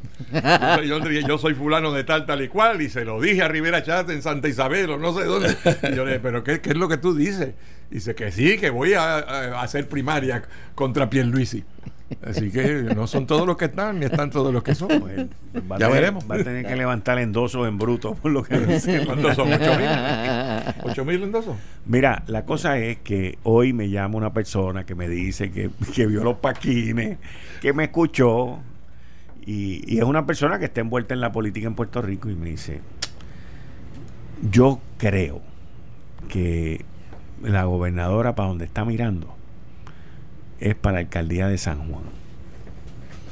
Yo 0.86 1.00
dije, 1.00 1.24
yo 1.26 1.36
soy 1.38 1.54
fulano 1.54 1.92
de 1.92 2.04
tal, 2.04 2.26
tal 2.26 2.42
y 2.42 2.48
cual, 2.48 2.80
y 2.80 2.88
se 2.88 3.04
lo 3.04 3.20
dije 3.20 3.42
a 3.42 3.48
Rivera 3.48 3.82
Chat 3.82 4.08
en 4.10 4.22
Santa 4.22 4.48
Isabel 4.48 4.90
o 4.90 4.98
no 4.98 5.12
sé 5.12 5.24
dónde. 5.24 5.56
Y 5.90 5.94
yo 5.94 6.04
le 6.04 6.12
dije, 6.12 6.20
¿pero 6.20 6.44
qué, 6.44 6.60
qué 6.60 6.70
es 6.70 6.76
lo 6.76 6.88
que 6.88 6.96
tú 6.96 7.14
dices? 7.14 7.54
Y 7.90 7.94
dice 7.94 8.14
que 8.14 8.30
sí, 8.30 8.56
que 8.56 8.70
voy 8.70 8.94
a, 8.94 9.18
a 9.18 9.62
hacer 9.62 9.88
primaria 9.88 10.42
contra 10.74 11.10
Pierluisi. 11.10 11.64
Así 12.24 12.50
que 12.50 12.82
no 12.94 13.06
son 13.06 13.26
todos 13.26 13.46
los 13.46 13.56
que 13.56 13.66
están, 13.66 13.98
ni 14.00 14.06
están 14.06 14.30
todos 14.30 14.52
los 14.52 14.62
que 14.62 14.74
son. 14.74 14.88
Pues, 15.00 15.26
Ya 15.54 15.76
tener- 15.78 15.92
veremos. 15.92 16.30
Va 16.30 16.34
a 16.36 16.44
tener 16.44 16.66
que 16.66 16.76
levantar 16.76 17.18
endosos 17.18 17.66
en 17.68 17.78
bruto, 17.78 18.14
por 18.14 18.30
lo 18.32 18.42
que 18.42 18.58
dice. 18.66 19.04
¿Cuántos 19.06 19.36
son? 19.36 19.52
¿Ocho 19.52 19.70
mil? 19.78 19.88
¿Ocho 20.82 21.04
mil 21.04 21.22
endosos? 21.22 21.56
Mira, 21.86 22.22
la 22.26 22.44
cosa 22.44 22.78
es 22.78 22.98
que 22.98 23.38
hoy 23.44 23.72
me 23.72 23.88
llama 23.90 24.16
una 24.16 24.32
persona 24.32 24.84
que 24.84 24.94
me 24.94 25.08
dice 25.08 25.50
que, 25.50 25.70
que 25.94 26.06
vio 26.06 26.24
los 26.24 26.36
paquines, 26.38 27.18
que 27.60 27.72
me 27.72 27.84
escuchó 27.84 28.58
Y, 29.46 29.82
y 29.86 29.98
es 29.98 30.04
una 30.04 30.26
persona 30.26 30.58
que 30.58 30.66
está 30.66 30.80
envuelta 30.80 31.14
en 31.14 31.20
la 31.20 31.32
política 31.32 31.66
en 31.66 31.74
Puerto 31.74 32.02
Rico 32.02 32.28
y 32.28 32.34
me 32.34 32.48
dice, 32.50 32.80
yo 34.50 34.80
creo 34.98 35.40
que 36.28 36.84
la 37.42 37.64
gobernadora 37.64 38.34
para 38.34 38.48
donde 38.48 38.64
está 38.66 38.84
mirando 38.84 39.34
es 40.60 40.74
para 40.74 40.94
la 40.94 41.00
alcaldía 41.00 41.48
de 41.48 41.58
San 41.58 41.90
Juan. 41.90 42.04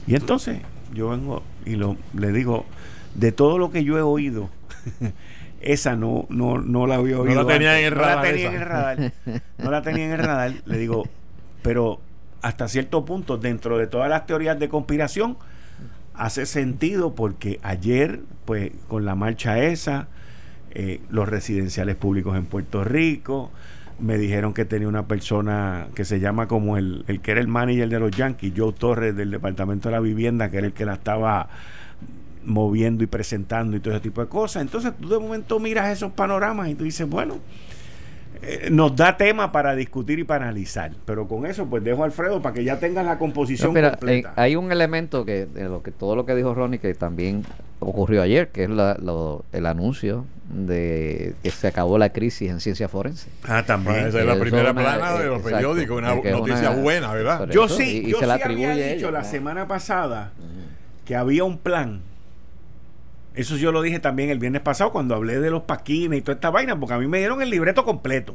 Y 0.07 0.15
entonces 0.15 0.59
yo 0.93 1.11
vengo 1.11 1.43
y 1.65 1.77
lo, 1.77 1.97
le 2.15 2.33
digo, 2.33 2.65
de 3.15 3.33
todo 3.33 3.59
lo 3.59 3.71
que 3.71 3.85
yo 3.85 3.99
he 3.99 4.03
oído, 4.03 4.49
esa 5.61 5.97
no, 5.97 6.27
no, 6.31 6.59
no 6.59 6.87
la 6.87 6.97
había 6.97 7.19
oído. 7.19 7.43
la 7.43 7.47
tenía 7.47 7.75
antes. 7.75 7.87
en 7.87 7.93
el 7.93 7.95
No 7.95 8.01
la 8.01 8.07
radar 8.07 8.25
tenía 8.25 8.49
en 8.49 8.55
el 8.55 8.61
radar. 8.61 9.13
No 9.59 9.71
la 9.71 9.83
tenía 9.83 10.05
en 10.07 10.13
el 10.13 10.19
radar. 10.19 10.53
Le 10.65 10.79
digo, 10.79 11.05
pero 11.63 12.01
hasta 12.43 12.69
cierto 12.69 13.05
punto, 13.05 13.37
dentro 13.37 13.79
de 13.79 13.87
todas 13.87 14.09
las 14.09 14.27
teorías 14.27 14.59
de 14.59 14.69
conspiración, 14.69 15.37
hace 16.15 16.47
sentido 16.47 17.15
porque 17.15 17.61
ayer, 17.63 18.21
pues, 18.45 18.73
con 18.89 19.05
la 19.05 19.15
marcha 19.15 19.59
esa, 19.59 20.09
eh, 20.71 21.01
los 21.11 21.29
residenciales 21.29 21.97
públicos 21.97 22.37
en 22.37 22.47
Puerto 22.47 22.85
Rico, 22.85 23.51
me 23.99 24.17
dijeron 24.17 24.55
que 24.55 24.65
tenía 24.65 24.89
una 24.89 25.07
persona 25.07 25.89
que 25.95 26.05
se 26.05 26.21
llama 26.21 26.47
como 26.47 26.77
el, 26.77 27.05
el 27.09 27.21
que 27.21 27.33
era 27.33 27.41
el 27.41 27.49
manager 27.49 27.89
de 27.89 27.99
los 27.99 28.11
Yankees, 28.13 28.53
Joe 28.57 28.73
Torres 28.73 29.17
del 29.17 29.31
Departamento 29.31 29.89
de 29.89 29.95
la 29.95 30.01
Vivienda, 30.01 30.51
que 30.51 30.59
era 30.59 30.67
el 30.67 30.73
que 30.73 30.85
la 30.85 30.95
estaba 30.95 31.49
moviendo 32.45 33.05
y 33.05 33.07
presentando 33.07 33.77
y 33.77 33.81
todo 33.81 33.95
ese 33.95 34.03
tipo 34.03 34.21
de 34.21 34.29
cosas. 34.29 34.63
Entonces 34.63 34.93
tú 35.01 35.09
de 35.09 35.19
momento 35.19 35.59
miras 35.61 35.91
esos 35.91 36.13
panoramas 36.13 36.69
y 36.69 36.75
tú 36.75 36.85
dices, 36.85 37.09
bueno, 37.09 37.39
eh, 38.43 38.69
nos 38.71 38.95
da 38.97 39.17
tema 39.17 39.51
para 39.53 39.75
discutir 39.75 40.19
y 40.19 40.25
para 40.25 40.45
analizar. 40.45 40.93
Pero 41.05 41.27
con 41.29 41.47
eso 41.47 41.67
pues 41.67 41.83
dejo 41.85 42.03
a 42.03 42.07
Alfredo 42.07 42.41
para 42.43 42.55
que 42.55 42.65
ya 42.65 42.79
tengas 42.79 43.05
la 43.05 43.19
composición 43.19 43.69
No, 43.71 43.75
mira, 43.75 43.91
completa. 43.91 44.29
eh, 44.31 44.33
hay 44.37 44.57
un 44.57 44.71
elemento 44.73 45.25
que 45.25 45.47
de 45.47 45.65
lo 45.65 45.83
que 45.83 45.91
todo 45.91 46.17
lo 46.17 46.25
que 46.27 46.35
dijo 46.35 46.55
Ronnie 46.55 46.79
que 46.79 46.95
también 46.95 47.45
ocurrió 47.81 48.23
ayer, 48.23 48.49
que 48.49 48.65
es 48.65 48.71
la- 48.71 48.97
lo- 49.01 49.45
el 49.53 49.67
anuncio 49.67 50.25
de 50.49 51.35
que 51.43 51.51
se 51.51 51.69
acabó 51.69 51.99
la 51.99 52.09
crisis 52.11 52.51
en 52.51 52.61
ciencia 52.61 52.89
forense. 52.89 53.29
ah, 53.45 53.63
también. 53.67 54.07
Esa 54.07 54.21
es 54.21 54.27
la 54.27 54.39
primera 54.39 54.71
una- 54.73 54.81
plana 54.83 55.13
de 55.19 55.25
eh, 55.25 55.27
los 55.27 55.37
exacto, 55.41 55.57
periódicos, 55.57 55.99
una 55.99 56.15
noticia 56.15 56.71
una- 56.71 56.81
buena, 56.81 57.13
¿verdad? 57.13 57.49
Yo 57.51 57.67
eso, 57.67 57.77
sí, 57.77 58.03
y- 58.05 58.09
y 58.09 58.11
yo 58.13 58.19
se 58.19 58.25
sí 58.25 58.31
había 58.31 58.45
atribuye 58.45 58.75
dicho 58.75 58.97
ellos, 59.09 59.13
la 59.13 59.25
semana 59.25 59.69
pasada 59.69 60.33
que 61.05 61.17
había 61.17 61.45
un 61.45 61.59
plan. 61.59 62.01
Eso 63.39 63.57
yo 63.57 63.71
lo 63.73 63.83
dije 63.83 64.01
también 64.01 64.31
el 64.31 64.39
viernes 64.39 64.63
pasado 64.63 64.91
cuando 64.91 65.15
hablé 65.15 65.39
de 65.41 65.51
los 65.51 65.63
paquines 65.63 66.19
y 66.19 66.23
toda 66.23 66.35
esta 66.35 66.51
vaina, 66.51 66.79
porque 66.79 66.95
a 66.95 66.99
mí 66.99 67.07
me 67.07 67.19
dieron 67.19 67.41
el 67.41 67.51
libreto 67.51 67.85
completo 67.85 68.35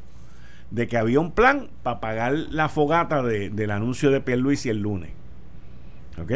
de 0.72 0.88
que 0.88 0.98
había 0.98 1.20
un 1.20 1.32
plan 1.32 1.68
para 1.84 2.00
pagar 2.00 2.32
la 2.34 2.70
fogata 2.70 3.22
de- 3.22 3.50
del 3.50 3.72
anuncio 3.72 4.12
de 4.12 4.22
Pierluisi 4.22 4.70
el 4.70 4.80
lunes. 4.80 5.12
¿Ok? 6.22 6.32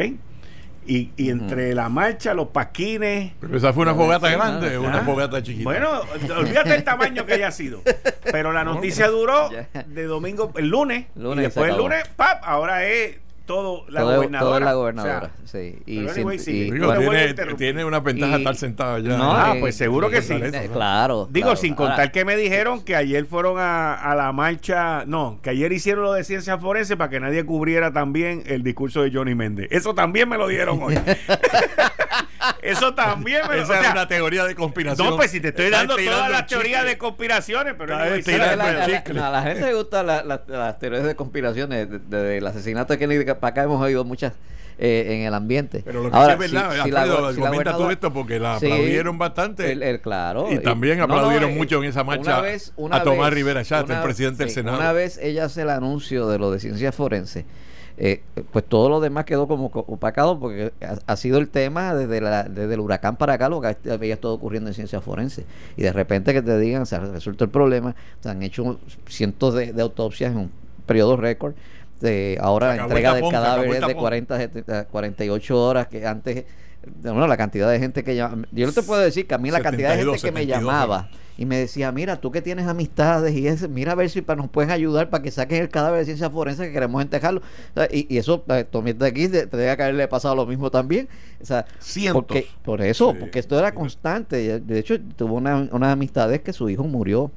Y, 0.86 1.10
y 1.16 1.28
entre 1.30 1.74
la 1.74 1.88
marcha, 1.88 2.32
los 2.34 2.48
paquines... 2.48 3.32
Pero 3.40 3.56
esa 3.56 3.72
fue 3.74 3.82
una 3.82 3.94
fogata 3.94 4.30
grande, 4.30 4.74
Ah, 4.76 4.80
una 4.80 4.98
Ah, 5.00 5.04
fogata 5.04 5.42
chiquita. 5.42 5.64
Bueno, 5.64 5.88
olvídate 6.36 6.74
el 6.76 6.84
tamaño 6.84 7.26
que 7.26 7.34
haya 7.34 7.50
sido. 7.50 7.82
Pero 8.30 8.52
la 8.52 8.64
noticia 8.64 9.08
duró 9.08 9.50
de 9.86 10.04
domingo, 10.04 10.52
el 10.56 10.68
lunes, 10.68 11.06
Lunes 11.14 11.38
y 11.38 11.42
después 11.46 11.70
el 11.72 11.76
lunes, 11.78 12.08
¡pap! 12.16 12.42
Ahora 12.42 12.86
es 12.86 13.16
todo 13.48 13.84
la 13.88 14.00
todo, 14.02 14.14
gobernadora. 14.16 14.40
todo 14.46 14.58
es 14.58 14.64
la 14.64 14.74
O 14.76 14.78
gobernadora. 14.78 15.30
sea, 15.44 15.60
sí. 15.62 15.78
Y, 15.86 16.06
anyway, 16.06 16.38
sí. 16.38 16.50
y- 16.52 16.70
Digo, 16.70 16.94
tiene, 16.96 17.34
tiene 17.56 17.84
una 17.84 17.98
ventaja 17.98 18.34
Y- 18.36 18.38
estar 18.42 18.54
sentado 18.54 18.94
allá. 18.96 19.16
No, 19.16 19.32
Ah, 19.34 19.54
eh, 19.56 19.60
pues 19.60 19.74
seguro 19.76 20.10
que 20.10 20.22
sí. 20.22 20.34
eh, 20.34 20.70
Claro. 20.72 21.26
Digo, 21.30 21.46
claro. 21.46 21.56
sin 21.60 21.72
Ahora, 21.72 21.86
contar 21.86 22.12
que 22.12 22.24
me 22.24 22.36
dijeron 22.36 22.82
que 22.84 22.94
ayer 22.94 23.24
fueron 23.26 23.58
a, 23.58 23.94
a 23.94 24.14
la 24.14 24.30
marcha, 24.32 25.04
no, 25.06 25.40
que 25.42 25.50
ayer 25.50 25.72
hicieron 25.72 26.04
lo 26.04 26.12
de 26.12 26.22
ciencia 26.22 26.58
forense 26.58 26.96
para 26.96 27.10
que 27.10 27.18
nadie 27.18 27.44
cubriera 27.44 27.92
también 27.92 28.42
el 28.46 28.62
discurso 28.62 29.02
de 29.02 29.10
Johnny 29.12 29.34
Méndez. 29.34 29.66
Eso 29.70 29.94
también 29.94 30.28
me 30.28 30.36
lo 30.38 30.46
dieron 30.46 30.80
hoy. 30.82 30.94
Eso 32.62 32.94
también 32.94 33.42
me 33.48 33.58
Esa 33.60 33.72
o 33.72 33.82
es 33.82 33.90
una 33.90 34.08
teoría 34.08 34.44
de 34.44 34.54
conspiración. 34.54 35.08
No, 35.10 35.16
pues 35.16 35.30
si 35.30 35.40
te 35.40 35.48
estoy 35.48 35.70
dando 35.70 35.96
todas 35.96 36.30
las 36.30 36.46
teorías 36.46 36.84
de 36.84 36.96
conspiraciones, 36.98 37.74
pero 37.78 37.96
tirando 38.24 38.52
a 38.52 38.56
la, 38.56 38.72
la- 38.72 38.86
chicle. 38.98 39.20
a 39.20 39.30
la 39.30 39.42
gente 39.42 39.66
le 39.66 39.74
gustan 39.74 40.06
la- 40.06 40.22
la- 40.22 40.42
las 40.46 40.78
teorías 40.78 41.04
de 41.04 41.14
conspiraciones. 41.16 41.88
Desde 41.90 42.22
de, 42.24 42.38
el 42.38 42.46
asesinato 42.46 42.92
de 42.92 42.98
Kennedy 42.98 43.24
para 43.24 43.48
acá 43.48 43.62
hemos 43.62 43.80
oído 43.82 44.04
muchas 44.04 44.32
eh, 44.80 45.16
en 45.16 45.26
el 45.26 45.34
ambiente. 45.34 45.82
Pero 45.84 46.04
lo 46.04 46.10
que 46.10 46.16
Ahora, 46.16 46.36
sí 46.38 46.44
es 46.44 46.52
verdad, 46.52 46.70
si- 46.76 46.82
si 46.84 46.90
la 46.92 47.02
Alfredo, 47.02 47.32
si 47.34 47.40
la 47.40 47.46
comenta 47.50 47.72
todo 47.72 47.90
esto 47.90 48.12
porque 48.12 48.38
la 48.38 48.60
Sí, 48.60 48.66
aplaudieron 48.66 49.18
bastante. 49.18 49.72
el- 49.72 49.82
el- 49.82 50.00
claro. 50.00 50.46
Y 50.52 50.58
también 50.60 51.00
aplaudieron 51.00 51.50
eh, 51.50 51.54
mucho 51.54 51.78
en 51.82 51.88
esa 51.90 52.04
marcha 52.04 52.34
una 52.38 52.40
vez- 52.42 52.72
una 52.76 52.96
a 52.98 53.02
Tomás 53.02 53.26
vez- 53.30 53.34
Rivera 53.34 53.64
Chat, 53.64 53.90
el 53.90 54.00
presidente 54.02 54.44
del 54.44 54.52
Senado. 54.52 54.78
Una 54.78 54.92
vez 54.92 55.18
ella 55.20 55.46
hace 55.46 55.62
el 55.62 55.70
anuncio 55.70 56.28
de 56.28 56.38
lo 56.38 56.52
de 56.52 56.60
ciencia 56.60 56.92
forense, 56.92 57.44
eh, 57.98 58.22
pues 58.52 58.64
todo 58.64 58.88
lo 58.88 59.00
demás 59.00 59.24
quedó 59.24 59.48
como 59.48 59.70
co- 59.70 59.84
opacado 59.88 60.38
porque 60.38 60.72
ha, 60.80 60.98
ha 61.12 61.16
sido 61.16 61.38
el 61.38 61.48
tema 61.48 61.94
desde, 61.94 62.20
la, 62.20 62.44
desde 62.44 62.74
el 62.74 62.80
huracán 62.80 63.16
para 63.16 63.34
acá 63.34 63.48
lo 63.48 63.60
que 63.60 63.76
había 63.90 64.14
estado 64.14 64.34
ocurriendo 64.34 64.70
en 64.70 64.74
ciencia 64.74 65.00
forense. 65.00 65.44
Y 65.76 65.82
de 65.82 65.92
repente 65.92 66.32
que 66.32 66.42
te 66.42 66.58
digan, 66.58 66.86
se 66.86 66.96
ha 66.96 67.00
resuelto 67.00 67.44
el 67.44 67.50
problema, 67.50 67.94
se 68.22 68.28
han 68.30 68.42
hecho 68.42 68.78
cientos 69.08 69.54
de, 69.54 69.72
de 69.72 69.82
autopsias 69.82 70.32
en 70.32 70.38
un 70.38 70.50
periodo 70.86 71.16
récord. 71.16 71.54
de 72.00 72.38
ahora 72.40 72.72
acabó 72.74 72.88
entrega 72.88 73.08
el 73.10 73.14
de 73.16 73.20
tapón, 73.20 73.30
se 73.30 73.36
acabó 73.36 73.62
el 73.64 73.68
cadáveres 73.70 73.74
de 73.80 73.94
tapón. 73.94 74.00
40, 74.00 74.36
70, 74.38 74.84
48 74.86 75.62
horas 75.64 75.88
que 75.88 76.06
antes 76.06 76.44
bueno, 77.02 77.26
la 77.26 77.36
cantidad 77.36 77.70
de 77.70 77.78
gente 77.78 78.04
que 78.04 78.14
llama 78.16 78.46
yo 78.52 78.66
no 78.66 78.72
te 78.72 78.82
puedo 78.82 79.00
decir 79.00 79.26
que 79.26 79.34
a 79.34 79.38
mí 79.38 79.50
la 79.50 79.60
cantidad 79.60 79.90
de 79.90 79.96
72, 79.96 80.20
gente 80.22 80.28
que 80.28 80.32
me 80.32 80.40
72, 80.46 80.60
llamaba 80.72 81.08
y 81.36 81.46
me 81.46 81.56
decía, 81.56 81.92
mira, 81.92 82.16
tú 82.20 82.32
que 82.32 82.42
tienes 82.42 82.66
amistades 82.66 83.32
y 83.36 83.46
ese, 83.46 83.68
mira 83.68 83.92
a 83.92 83.94
ver 83.94 84.10
si 84.10 84.22
nos 84.22 84.48
pueden 84.50 84.72
ayudar 84.72 85.08
para 85.08 85.22
que 85.22 85.30
saquen 85.30 85.62
el 85.62 85.68
cadáver 85.68 86.00
de 86.00 86.04
ciencia 86.06 86.28
forense 86.30 86.66
que 86.66 86.72
queremos 86.72 87.00
entejarlo. 87.00 87.40
O 87.40 87.74
sea, 87.78 87.88
y, 87.92 88.12
y 88.12 88.18
eso, 88.18 88.44
eh, 88.48 88.64
Tommy 88.68 88.92
de 88.92 89.06
aquí, 89.06 89.28
te, 89.28 89.46
te 89.46 89.56
debe 89.56 89.70
haberle 89.70 90.08
pasado 90.08 90.34
lo 90.34 90.46
mismo 90.46 90.68
también. 90.72 91.08
O 91.40 91.46
sea, 91.46 91.64
Cientos. 91.78 92.24
porque, 92.24 92.48
por 92.64 92.82
eso, 92.82 93.12
Sí. 93.12 93.18
porque 93.20 93.38
esto 93.38 93.56
era 93.56 93.72
constante. 93.72 94.58
De 94.58 94.78
hecho, 94.80 94.96
tuvo 95.16 95.34
una, 95.36 95.68
unas 95.70 95.92
amistades 95.92 96.40
que 96.40 96.52
su 96.52 96.68
hijo 96.70 96.82
murió 96.82 97.30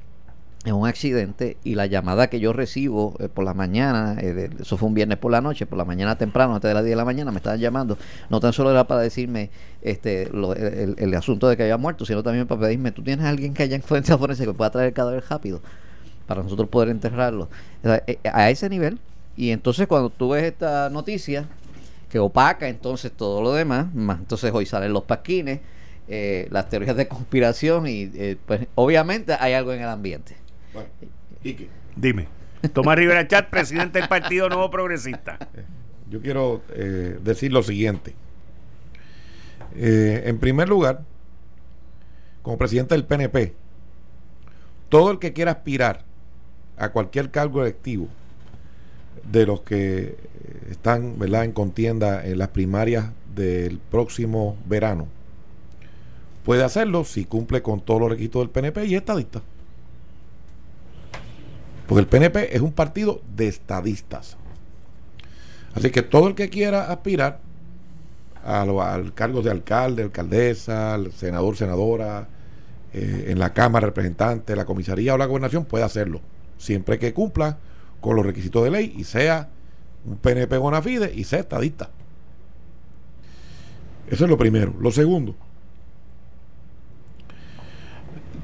en 0.64 0.74
un 0.74 0.86
accidente 0.86 1.56
y 1.64 1.74
la 1.74 1.86
llamada 1.86 2.28
que 2.28 2.38
yo 2.38 2.52
recibo 2.52 3.16
eh, 3.18 3.28
por 3.28 3.44
la 3.44 3.52
mañana, 3.52 4.16
eh, 4.20 4.32
de- 4.32 4.50
eso 4.60 4.76
fue 4.76 4.88
un 4.88 4.94
viernes 4.94 5.18
por 5.18 5.32
la 5.32 5.40
noche, 5.40 5.66
por 5.66 5.76
la 5.76 5.84
mañana 5.84 6.16
temprano, 6.16 6.54
antes 6.54 6.68
de 6.68 6.74
las 6.74 6.84
10 6.84 6.92
de 6.92 6.96
la 6.96 7.04
mañana, 7.04 7.32
me 7.32 7.38
estaban 7.38 7.58
llamando, 7.58 7.98
no 8.30 8.38
tan 8.38 8.52
solo 8.52 8.70
era 8.70 8.86
para 8.86 9.00
decirme 9.00 9.50
este 9.82 10.28
lo- 10.32 10.54
el, 10.54 11.14
asunto 11.14 11.48
de 11.48 11.56
que 11.56 11.64
había 11.64 11.78
muerto, 11.78 12.06
sino 12.06 12.22
también 12.22 12.46
para 12.46 12.60
pedirme, 12.60 12.92
tú 12.92 13.02
tienes 13.02 13.26
a 13.26 13.30
alguien 13.30 13.54
que 13.54 13.64
haya 13.64 13.74
en 13.76 13.82
forense 13.82 14.44
que 14.44 14.52
pueda 14.54 14.70
traer 14.70 14.88
el 14.88 14.94
cadáver 14.94 15.24
rápido 15.28 15.60
para 16.26 16.42
nosotros 16.42 16.68
poder 16.68 16.88
enterrarlo. 16.90 17.48
Eh, 17.82 18.18
a 18.32 18.48
ese 18.50 18.68
nivel. 18.68 18.98
Y 19.36 19.50
entonces 19.50 19.86
cuando 19.88 20.10
tú 20.10 20.30
ves 20.30 20.44
esta 20.44 20.90
noticia 20.90 21.46
que 22.10 22.18
opaca 22.18 22.68
entonces 22.68 23.10
todo 23.12 23.42
lo 23.42 23.52
demás, 23.52 23.92
más 23.94 24.18
entonces 24.20 24.52
hoy 24.54 24.66
salen 24.66 24.92
los 24.92 25.04
pasquines, 25.04 25.60
eh, 26.08 26.46
las 26.50 26.68
teorías 26.68 26.96
de 26.96 27.08
conspiración 27.08 27.86
y 27.88 28.36
pues 28.46 28.66
obviamente 28.74 29.34
hay 29.38 29.54
algo 29.54 29.72
en 29.72 29.80
el 29.82 29.88
ambiente. 29.88 30.41
Bueno, 30.72 30.88
Dime. 31.96 32.28
Tomás 32.72 32.96
Rivera 32.96 33.26
Chat, 33.26 33.50
presidente 33.50 33.98
del 33.98 34.08
Partido 34.08 34.48
Nuevo 34.48 34.70
Progresista. 34.70 35.38
yo 36.10 36.20
quiero 36.20 36.62
eh, 36.74 37.18
decir 37.22 37.52
lo 37.52 37.62
siguiente. 37.62 38.14
Eh, 39.74 40.22
en 40.26 40.38
primer 40.38 40.68
lugar, 40.68 41.02
como 42.42 42.58
presidente 42.58 42.94
del 42.94 43.04
PNP, 43.04 43.54
todo 44.88 45.10
el 45.10 45.18
que 45.18 45.32
quiera 45.32 45.52
aspirar 45.52 46.04
a 46.76 46.90
cualquier 46.90 47.30
cargo 47.30 47.62
electivo 47.62 48.08
de 49.30 49.46
los 49.46 49.62
que 49.62 50.02
eh, 50.02 50.16
están 50.70 51.18
¿verdad? 51.18 51.44
en 51.44 51.52
contienda 51.52 52.24
en 52.24 52.38
las 52.38 52.48
primarias 52.48 53.10
del 53.34 53.78
próximo 53.78 54.56
verano, 54.66 55.08
puede 56.44 56.64
hacerlo 56.64 57.04
si 57.04 57.24
cumple 57.24 57.62
con 57.62 57.80
todos 57.80 58.00
los 58.00 58.10
requisitos 58.10 58.42
del 58.42 58.50
PNP 58.50 58.84
y 58.86 58.94
es 58.94 59.00
estadista. 59.00 59.42
Porque 61.86 62.00
el 62.00 62.06
PNP 62.06 62.54
es 62.56 62.62
un 62.62 62.72
partido 62.72 63.20
de 63.36 63.48
estadistas. 63.48 64.36
Así 65.74 65.90
que 65.90 66.02
todo 66.02 66.28
el 66.28 66.34
que 66.34 66.50
quiera 66.50 66.90
aspirar 66.90 67.40
al 68.44 69.14
cargo 69.14 69.42
de 69.42 69.50
alcalde, 69.50 70.02
alcaldesa, 70.02 70.94
al 70.94 71.12
senador, 71.12 71.56
senadora, 71.56 72.28
eh, 72.92 73.26
en 73.28 73.38
la 73.38 73.52
Cámara, 73.52 73.86
representante, 73.86 74.54
la 74.56 74.64
comisaría 74.64 75.14
o 75.14 75.18
la 75.18 75.26
gobernación 75.26 75.64
puede 75.64 75.84
hacerlo, 75.84 76.20
siempre 76.58 76.98
que 76.98 77.14
cumpla 77.14 77.58
con 78.00 78.16
los 78.16 78.26
requisitos 78.26 78.64
de 78.64 78.70
ley 78.70 78.94
y 78.96 79.04
sea 79.04 79.48
un 80.04 80.16
PNP 80.16 80.58
bona 80.58 80.82
fide 80.82 81.12
y 81.14 81.24
sea 81.24 81.40
estadista. 81.40 81.90
Eso 84.08 84.24
es 84.24 84.30
lo 84.30 84.36
primero. 84.36 84.74
Lo 84.78 84.90
segundo, 84.90 85.34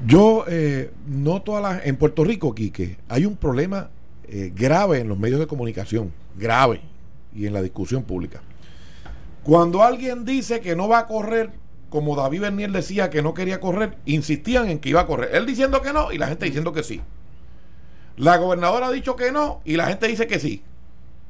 yo 0.05 0.45
eh, 0.47 0.91
no 1.07 1.41
todas 1.41 1.61
las. 1.61 1.85
En 1.85 1.95
Puerto 1.97 2.23
Rico, 2.23 2.55
Quique, 2.55 2.97
hay 3.09 3.25
un 3.25 3.35
problema 3.35 3.89
eh, 4.27 4.51
grave 4.55 4.99
en 4.99 5.09
los 5.09 5.17
medios 5.19 5.39
de 5.39 5.47
comunicación, 5.47 6.11
grave, 6.37 6.81
y 7.35 7.45
en 7.45 7.53
la 7.53 7.61
discusión 7.61 8.03
pública. 8.03 8.41
Cuando 9.43 9.83
alguien 9.83 10.25
dice 10.25 10.61
que 10.61 10.75
no 10.75 10.87
va 10.87 10.99
a 10.99 11.07
correr, 11.07 11.51
como 11.89 12.15
David 12.15 12.41
Bernier 12.41 12.71
decía 12.71 13.09
que 13.09 13.21
no 13.21 13.33
quería 13.33 13.59
correr, 13.59 13.97
insistían 14.05 14.69
en 14.69 14.79
que 14.79 14.89
iba 14.89 15.01
a 15.01 15.07
correr. 15.07 15.35
Él 15.35 15.45
diciendo 15.45 15.81
que 15.81 15.91
no 15.93 16.11
y 16.11 16.17
la 16.17 16.27
gente 16.27 16.45
diciendo 16.45 16.71
que 16.73 16.83
sí. 16.83 17.01
La 18.17 18.37
gobernadora 18.37 18.87
ha 18.87 18.91
dicho 18.91 19.15
que 19.15 19.31
no 19.31 19.61
y 19.65 19.75
la 19.75 19.87
gente 19.87 20.07
dice 20.07 20.27
que 20.27 20.39
sí, 20.39 20.61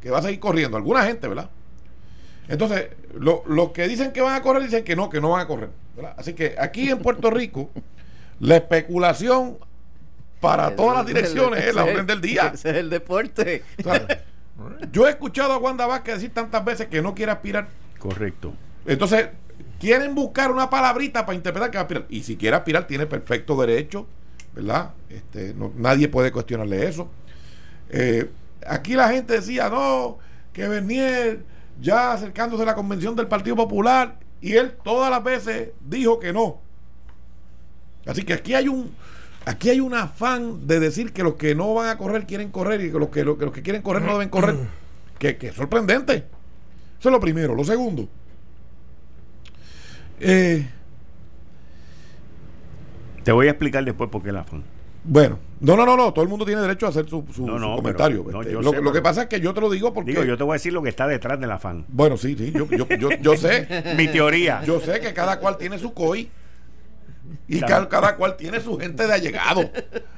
que 0.01 0.09
va 0.09 0.17
a 0.19 0.21
seguir 0.23 0.39
corriendo. 0.39 0.75
Alguna 0.75 1.03
gente, 1.05 1.27
¿verdad? 1.27 1.49
Entonces, 2.47 2.89
lo- 3.13 3.43
los 3.47 3.71
que 3.71 3.87
dicen 3.87 4.11
que 4.11 4.21
van 4.21 4.33
a 4.35 4.41
correr 4.41 4.63
dicen 4.63 4.83
que 4.83 4.95
no, 4.95 5.09
que 5.09 5.21
no 5.21 5.29
van 5.29 5.41
a 5.41 5.47
correr. 5.47 5.69
Así 6.17 6.33
que 6.33 6.55
aquí 6.59 6.89
en 6.89 6.99
Puerto 6.99 7.29
Rico, 7.29 7.69
la 8.39 8.55
especulación 8.57 9.57
para 10.39 10.75
todas 10.75 10.97
las 10.97 11.05
direcciones 11.05 11.65
es 11.65 11.75
la 11.75 11.83
orden 11.91 12.05
del 12.05 12.21
día. 12.21 12.51
Ese 12.53 12.69
es 12.69 12.75
el 12.77 12.89
deporte. 12.89 13.63
O 13.79 13.83
sea, 13.83 14.07
yo 14.91 15.07
he 15.07 15.11
escuchado 15.11 15.53
a 15.53 15.57
Wanda 15.57 15.85
Vázquez 15.85 16.15
decir 16.15 16.33
tantas 16.33 16.63
veces 16.63 16.87
que 16.87 17.01
no 17.01 17.13
quiere 17.15 17.31
aspirar. 17.31 17.67
Correcto. 17.97 18.53
Entonces, 18.85 19.27
quieren 19.79 20.15
buscar 20.15 20.51
una 20.51 20.69
palabrita 20.69 21.25
para 21.25 21.35
interpretar 21.35 21.71
que 21.71 21.77
va 21.77 21.81
a 21.81 21.83
aspirar. 21.83 22.05
Y 22.09 22.23
si 22.23 22.37
quiere 22.37 22.55
aspirar, 22.55 22.87
tiene 22.87 23.05
perfecto 23.05 23.59
derecho, 23.59 24.07
¿verdad? 24.53 24.91
Este, 25.09 25.53
no- 25.53 25.71
nadie 25.75 26.07
puede 26.07 26.31
cuestionarle 26.31 26.87
eso. 26.87 27.09
Eh, 27.89 28.29
aquí 28.67 28.93
la 28.95 29.09
gente 29.09 29.33
decía, 29.33 29.69
no, 29.69 30.17
que 30.53 30.67
Bernier 30.67 31.43
ya 31.81 32.13
acercándose 32.13 32.63
a 32.63 32.67
la 32.67 32.75
convención 32.75 33.15
del 33.15 33.27
Partido 33.27 33.55
Popular, 33.55 34.17
y 34.41 34.53
él 34.55 34.73
todas 34.83 35.09
las 35.11 35.23
veces 35.23 35.69
dijo 35.81 36.19
que 36.19 36.31
no. 36.33 36.61
Así 38.05 38.23
que 38.23 38.33
aquí 38.33 38.53
hay 38.53 38.67
un 38.67 38.91
aquí 39.45 39.69
hay 39.69 39.79
un 39.79 39.93
afán 39.95 40.67
de 40.67 40.79
decir 40.79 41.11
que 41.13 41.23
los 41.23 41.35
que 41.35 41.55
no 41.55 41.73
van 41.73 41.89
a 41.89 41.97
correr 41.97 42.25
quieren 42.27 42.49
correr 42.51 42.81
y 42.81 42.91
que 42.91 42.99
los 42.99 43.09
que, 43.09 43.23
los, 43.23 43.37
que 43.37 43.45
los 43.45 43.53
que 43.53 43.61
quieren 43.61 43.81
correr 43.81 44.01
no 44.03 44.13
deben 44.13 44.29
correr. 44.29 44.55
Que, 45.19 45.35
que 45.35 45.47
es 45.47 45.55
sorprendente. 45.55 46.13
Eso 46.97 47.09
es 47.09 47.11
lo 47.11 47.19
primero. 47.19 47.53
Lo 47.53 47.65
segundo. 47.65 48.07
Eh, 50.21 50.65
Te 53.23 53.31
voy 53.33 53.47
a 53.47 53.51
explicar 53.51 53.83
después 53.83 54.09
por 54.09 54.23
qué 54.23 54.31
la 54.31 54.41
afán. 54.41 54.63
bueno, 55.03 55.39
no, 55.59 55.75
no, 55.75 55.85
no, 55.85 55.97
no. 55.97 56.13
Todo 56.13 56.23
el 56.23 56.29
mundo 56.29 56.45
tiene 56.45 56.61
derecho 56.61 56.85
a 56.85 56.89
hacer 56.89 57.07
su, 57.09 57.25
su- 57.33 57.45
No, 57.45 57.59
su 57.59 57.75
comentario. 57.75 58.23
pero- 58.23 58.37
no, 58.37 58.41
Este, 58.43 58.53
lo, 58.53 58.71
sé, 58.71 58.81
lo 58.81 58.93
que 58.93 59.01
pasa 59.01 59.23
es 59.23 59.27
que 59.27 59.41
yo 59.41 59.53
te 59.53 59.59
lo 59.61 59.69
digo 59.69 59.93
porque. 59.93 60.11
Digo, 60.11 60.23
yo 60.23 60.37
te 60.37 60.43
voy 60.43 60.53
a 60.53 60.55
decir 60.55 60.71
lo 60.73 60.81
que 60.81 60.89
está 60.89 61.05
detrás 61.07 61.37
del 61.39 61.51
afán. 61.51 61.85
Bueno, 61.89 62.15
sí, 62.17 62.35
sí. 62.37 62.51
Yo, 62.53 62.65
yo, 62.69 62.87
yo, 62.97 63.09
yo 63.21 63.35
sé. 63.37 63.67
Mi 63.97 64.07
teoría. 64.07 64.63
Yo 64.63 64.79
sé 64.79 64.99
que 65.01 65.13
cada 65.13 65.39
cual 65.39 65.57
tiene 65.57 65.77
su 65.79 65.93
COI. 65.93 66.29
Y 67.47 67.59
Claro. 67.59 67.73
cada, 67.89 67.89
cada 67.89 68.15
cual 68.15 68.35
tiene 68.37 68.59
su 68.59 68.77
gente 68.77 69.05
de 69.07 69.13
allegado. 69.13 69.69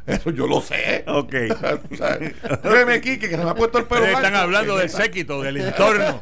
Eso 0.05 0.31
yo 0.31 0.47
lo 0.47 0.61
sé. 0.61 1.03
Ok. 1.07 1.33
O 1.91 1.95
sea, 1.95 2.17
créeme, 2.61 2.99
Quique, 3.01 3.29
que 3.29 3.37
se 3.37 3.43
me 3.43 3.49
ha 3.49 3.55
puesto 3.55 3.77
el 3.77 3.85
pelo 3.85 4.01
Ustedes 4.01 4.17
están 4.17 4.35
hablando 4.35 4.77
del 4.77 4.89
séquito, 4.89 5.41
del 5.41 5.57
entorno. 5.61 6.19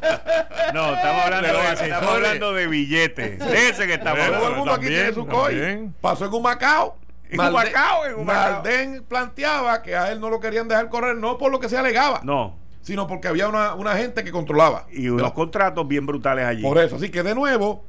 No, 0.74 0.94
estamos 0.94 1.24
hablando, 1.24 1.46
De 1.48 1.52
los 1.52 1.62
de, 1.62 1.68
asesores. 1.68 1.92
estamos 1.92 2.14
hablando 2.14 2.52
de 2.54 2.66
billetes. 2.66 3.38
De 3.38 3.68
ese 3.68 3.86
que 3.86 3.94
estamos 3.94 4.26
Todo 4.26 4.48
el 4.50 4.56
mundo 4.56 4.72
aquí 4.72 4.86
tiene 4.86 5.12
su 5.12 5.26
COI. 5.26 5.90
Pasó 6.00 6.26
en 6.26 6.32
un 6.34 6.42
Macao. 6.42 6.96
En 7.32 7.38
Humacao, 7.40 8.06
en 8.06 8.14
Humacao. 8.14 8.62
Planteaba 9.08 9.82
que 9.82 9.94
a 9.96 10.10
él 10.10 10.20
no 10.20 10.30
lo 10.30 10.40
querían 10.40 10.66
dejar 10.68 10.88
correr, 10.88 11.16
no 11.16 11.38
por 11.38 11.50
lo 11.52 11.60
que 11.60 11.68
se 11.68 11.78
alegaba, 11.78 12.20
No. 12.24 12.56
sino 12.82 13.06
porque 13.06 13.28
había 13.28 13.48
una, 13.48 13.74
una 13.74 13.94
gente 13.96 14.24
que 14.24 14.32
controlaba. 14.32 14.86
Y 14.92 15.08
unos 15.08 15.32
contratos 15.32 15.86
bien 15.86 16.06
brutales 16.06 16.44
allí. 16.44 16.62
Por 16.62 16.78
eso, 16.78 16.96
así 16.96 17.08
que 17.10 17.22
de 17.22 17.34
nuevo, 17.34 17.84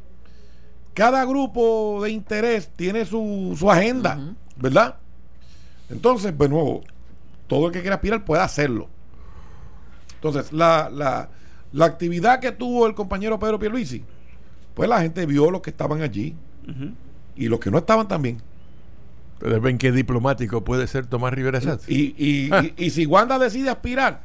cada 0.94 1.24
grupo 1.26 2.00
de 2.04 2.12
interés 2.12 2.70
tiene 2.76 3.06
su, 3.06 3.56
su 3.58 3.70
agenda, 3.72 4.36
¿verdad? 4.58 4.96
Entonces, 5.90 6.38
de 6.38 6.50
nuevo, 6.50 6.84
todo 7.48 7.68
el 7.68 7.72
que 7.74 7.82
quiera 7.82 7.96
aspirar 7.96 8.24
puede 8.26 8.42
hacerlo. 8.42 8.88
Entonces, 10.16 10.52
la, 10.54 10.90
la, 10.94 11.30
la 11.72 11.86
actividad 11.86 12.40
que 12.40 12.52
tuvo 12.52 12.86
el 12.88 12.94
compañero 12.94 13.40
Pedro 13.40 13.60
Pierluisi, 13.60 14.04
pues 14.74 14.88
la 14.90 15.02
gente 15.02 15.26
vio 15.26 15.50
los 15.52 15.62
que 15.62 15.70
estaban 15.72 16.02
allí 16.02 16.36
y 17.36 17.48
los 17.48 17.60
que 17.60 17.72
no 17.72 17.78
estaban 17.80 18.08
también. 18.08 18.42
Ustedes 19.34 19.62
ven 19.62 19.78
qué 19.80 19.92
diplomático 19.92 20.64
puede 20.64 20.86
ser 20.88 21.08
Tomás 21.08 21.34
Rivera 21.34 21.60
Schatz. 21.60 21.90
Y, 21.90 22.14
y, 22.18 22.50
Ah. 22.52 22.64
y- 22.78 22.86
y 22.86 22.90
si 22.92 23.06
Wanda 23.08 23.40
decide 23.40 23.70
aspirar, 23.72 24.22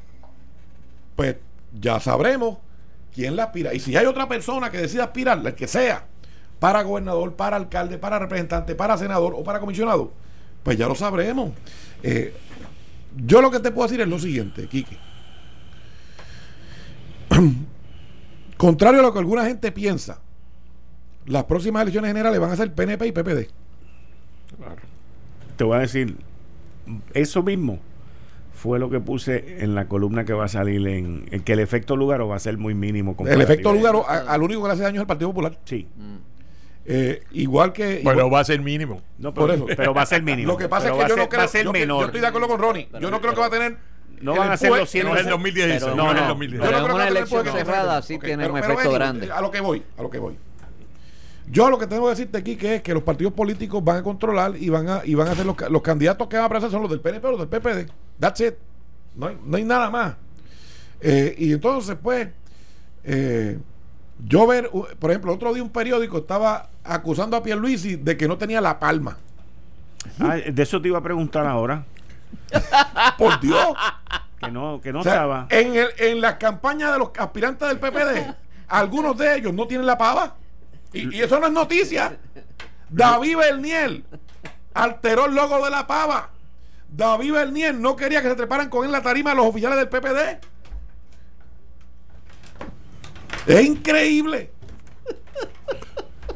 pues 1.17 1.37
ya 1.81 1.99
sabremos 2.01 2.59
quién 3.15 3.35
la 3.35 3.45
aspira. 3.45 3.73
Y 3.73 3.81
si 3.81 3.97
hay 3.97 4.05
otra 4.05 4.29
persona 4.29 4.71
que 4.71 4.77
decida 4.79 5.05
aspirar, 5.05 5.41
el 5.45 5.55
que 5.55 5.67
sea, 5.67 6.05
para 6.59 6.83
gobernador, 6.83 7.35
para 7.35 7.57
alcalde, 7.57 7.99
para 7.99 8.19
representante, 8.19 8.75
para 8.75 8.97
senador 8.97 9.35
o 9.37 9.45
para 9.45 9.61
comisionado, 9.61 10.13
pues 10.63 10.77
ya 10.79 10.89
lo 10.89 10.95
sabremos. 10.95 11.53
Eh, 12.03 12.35
yo 13.25 13.41
lo 13.41 13.51
que 13.51 13.61
te 13.61 13.71
puedo 13.71 13.89
decir 13.89 14.01
es 14.01 14.09
lo 14.09 14.19
siguiente, 14.19 14.67
Quique. 14.69 14.99
Contrario 18.57 19.01
a 19.01 19.03
lo 19.03 19.13
que 19.13 19.19
alguna 19.19 19.45
gente 19.45 19.71
piensa, 19.73 20.21
las 21.27 21.45
próximas 21.45 21.83
elecciones 21.83 22.09
generales 22.09 22.41
van 22.41 22.51
a 22.51 22.57
ser 22.57 22.73
PNP 22.73 23.07
y 23.07 23.13
PPD. 23.13 23.49
Te 25.57 25.65
voy 25.65 25.77
a 25.77 25.81
decir, 25.81 26.17
eso 27.15 27.43
mismo 27.43 27.79
fue 28.55 28.79
lo 28.79 28.89
que 28.89 29.01
puse 29.01 29.63
en 29.63 29.75
la 29.75 29.87
columna 29.87 30.25
que 30.25 30.33
va 30.33 30.47
a 30.47 30.49
salir 30.49 30.87
en, 30.89 31.27
en 31.31 31.43
que 31.43 31.53
el 31.53 31.61
efecto 31.61 31.97
Lugaro 31.97 32.29
va 32.29 32.37
a 32.37 32.39
ser 32.39 32.57
muy 32.57 32.75
mínimo. 32.75 33.15
El 33.27 33.41
efecto 33.43 33.73
lugar 33.73 33.95
al 34.09 34.43
único 34.43 34.63
que 34.63 34.69
le 34.69 34.75
hace 34.75 34.83
daño 34.83 34.97
es 34.97 35.03
el 35.03 35.07
Partido 35.07 35.31
Popular. 35.31 35.59
Sí. 35.65 35.87
Eh, 36.89 37.23
igual 37.33 37.73
que. 37.73 38.01
Bueno, 38.05 38.21
igual- 38.21 38.35
va 38.35 38.41
a 38.41 38.45
ser 38.45 38.61
mínimo. 38.61 39.03
No, 39.19 39.35
Por 39.35 39.51
pero, 39.51 39.67
eso. 39.67 39.77
pero 39.77 39.93
va 39.95 40.03
a 40.03 40.07
ser 40.07 40.23
mínimo. 40.23 40.49
lo 40.53 40.57
que 40.57 40.69
pasa 40.69 40.85
Pero 40.85 40.97
es 40.99 41.03
que 41.05 41.09
yo 41.11 41.17
no 41.17 41.29
creo. 41.29 41.39
Va 41.41 41.45
a 41.45 41.49
ser 41.49 41.65
yo, 41.65 41.73
menor. 41.73 42.01
yo 42.01 42.07
estoy 42.07 42.21
de 42.21 42.27
acuerdo 42.29 42.49
con 42.49 42.61
Ronnie. 42.61 42.89
yo 43.01 43.11
no 43.11 43.21
creo 43.21 43.35
que 43.35 43.41
va 43.41 43.47
a 43.47 43.51
tener. 43.51 43.77
No 44.21 44.35
van 44.35 44.51
a 44.51 44.57
ser 44.57 44.71
los 44.71 44.89
100 44.89 45.05
No 45.07 45.15
es 45.15 45.25
el 45.25 45.29
2016, 45.29 45.83
Pero 45.85 45.95
no, 45.95 46.05
no, 46.05 46.11
es 46.13 46.17
el 46.17 46.23
no. 46.23 46.29
2016. 46.29 46.61
Pero 46.61 46.71
yo 46.73 46.79
en 46.79 46.85
creo 46.85 46.97
una 46.97 47.09
elección 47.09 47.45
cerrada 47.47 48.01
sí 48.03 48.15
Ok, 48.15 48.25
tiene 48.25 48.45
pero- 48.45 48.55
un 48.55 48.61
pero 48.61 48.73
efecto 48.73 48.93
grande. 48.93 49.31
A 49.31 49.41
lo 49.43 49.51
que 49.51 49.61
voy, 49.61 49.83
a 49.99 50.03
lo 50.03 50.09
que 50.11 50.19
voy. 50.19 50.37
Yo 51.49 51.71
lo 51.71 51.79
que 51.79 51.87
tengo 51.87 52.05
que 52.05 52.11
decirte 52.11 52.39
aquí 52.39 52.57
que 52.57 52.77
es 52.77 52.83
que 52.83 52.93
los 52.95 53.03
partidos 53.03 53.33
políticos 53.35 53.83
van 53.85 53.99
a 53.99 54.03
controlar 54.03 54.55
y 54.57 54.69
van 54.69 54.89
a, 54.89 55.03
y 55.05 55.15
van 55.15 55.29
a 55.29 55.35
ser 55.35 55.45
los, 55.47 55.55
los 55.71 55.83
candidatos 55.83 56.27
que 56.29 56.37
van 56.37 56.45
a 56.45 56.47
aparecer 56.47 56.71
son 56.71 56.83
los 56.83 56.91
del 56.91 57.01
PNP 57.01 57.27
o 57.27 57.31
los 57.33 57.41
del 57.41 57.49
PPD. 57.49 57.91
That's 58.19 58.41
it. 58.41 58.55
No 59.15 59.27
hay, 59.29 59.39
no 59.45 59.57
hay 59.57 59.65
nada 59.65 59.91
más. 59.91 60.15
Eh, 61.01 61.35
y 61.39 61.53
entonces, 61.53 61.97
pues, 62.03 62.29
eh, 63.05 63.59
yo 64.25 64.47
ver, 64.47 64.71
por 64.99 65.11
ejemplo, 65.11 65.33
otro 65.33 65.53
día 65.53 65.63
un 65.63 65.71
periódico 65.71 66.19
estaba 66.19 66.69
acusando 66.85 67.37
a 67.37 67.43
Pierluisi 67.43 67.97
de 67.97 68.17
que 68.17 68.29
no 68.29 68.39
tenía 68.39 68.61
la 68.61 68.79
palma. 68.79 69.19
Ah, 70.21 70.37
de 70.37 70.63
eso 70.63 70.81
te 70.81 70.89
iba 70.89 70.99
a 70.99 71.03
preguntar 71.03 71.47
ahora. 71.47 71.85
Por 73.19 73.41
Dios. 73.41 73.75
Que 74.41 74.51
no, 74.51 74.81
que 74.81 74.93
no 74.93 75.01
O 75.01 75.03
sea, 75.03 75.13
estaba. 75.15 75.47
en, 75.51 75.75
el, 75.77 75.89
en 75.99 76.21
las 76.21 76.35
campañas 76.35 76.93
de 76.93 76.99
los 76.99 77.11
aspirantes 77.19 77.69
del 77.69 77.79
PPD, 77.79 78.35
algunos 78.69 79.17
de 79.17 79.37
ellos 79.37 79.53
no 79.53 79.67
tienen 79.67 79.87
la 79.87 79.99
pava. 79.99 80.35
Y, 80.93 81.17
y 81.17 81.23
eso 81.23 81.39
no 81.41 81.47
es 81.47 81.53
noticia. 81.53 82.17
David 82.89 83.37
Bernier 83.37 84.03
alteró 84.75 85.27
el 85.27 85.35
logo 85.35 85.65
de 85.65 85.71
la 85.71 85.87
pava. 85.87 86.31
David 86.89 87.33
Bernier 87.33 87.75
no 87.75 87.97
quería 87.97 88.23
que 88.23 88.29
se 88.29 88.37
treparan 88.37 88.69
con 88.71 88.85
él 88.85 88.93
la 88.93 89.03
tarima 89.03 89.35
los 89.35 89.47
oficiales 89.47 89.79
del 89.79 89.89
PPD. 89.89 90.41
Es 93.47 93.65
increíble. 93.65 94.51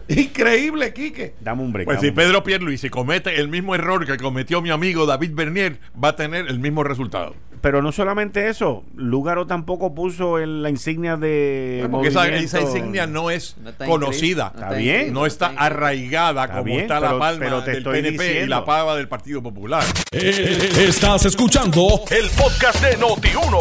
Increíble, 0.09 0.93
Quique. 0.93 1.35
Dame 1.41 1.63
un 1.63 1.73
break. 1.73 1.87
Pues 1.87 2.01
si. 2.01 2.11
Pedro 2.11 2.43
Pierluisi 2.43 2.91
comete 2.91 3.41
el 3.41 3.49
mismo 3.49 3.75
error 3.75 4.05
que 4.07 4.17
cometió 4.17 4.61
mi 4.61 4.71
amigo 4.71 5.07
David 5.07 5.33
Bernier, 5.35 5.79
va 6.03 6.09
a 6.09 6.17
tener 6.17 6.49
el 6.49 6.59
mismo 6.59 6.83
resultado. 6.83 7.37
Pero 7.61 7.83
no 7.83 7.93
solamente 7.93 8.49
eso, 8.49 8.85
Lugaro 8.97 9.47
tampoco 9.47 9.95
puso 9.95 10.39
en 10.39 10.63
la 10.63 10.71
insignia 10.71 11.17
de. 11.19 11.87
Porque 11.91 12.09
esa, 12.09 12.27
insignia 12.61 13.07
no 13.07 13.31
es 13.31 13.57
No 13.59 13.71
conocida. 13.87 14.51
Está 14.55 14.71
bien. 14.73 15.13
No 15.13 15.27
está 15.27 15.53
arraigada 15.57 16.45
Está 16.45 16.53
como 16.55 16.65
bien, 16.65 16.81
está 16.81 17.01
pero- 17.01 17.13
la 17.13 17.19
palma 17.19 17.45
pero 17.45 17.63
te 17.63 17.71
del 17.73 17.83
PNP 17.85 18.45
y 18.45 18.47
la 18.47 18.65
pava 18.65 18.97
del 18.97 19.09
Partido 19.09 19.43
Popular. 19.43 19.85
Eh, 20.13 20.71
Estás 20.89 21.27
escuchando 21.27 22.01
el 22.11 22.31
podcast 22.31 22.81
de 22.83 22.97
Noti1. 22.99 23.59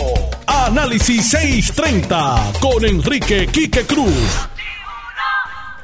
Análisis 0.48 1.30
630 1.32 2.54
con 2.62 2.86
Enrique 2.86 3.48
Quique 3.48 3.86
Cruz. 3.86 4.48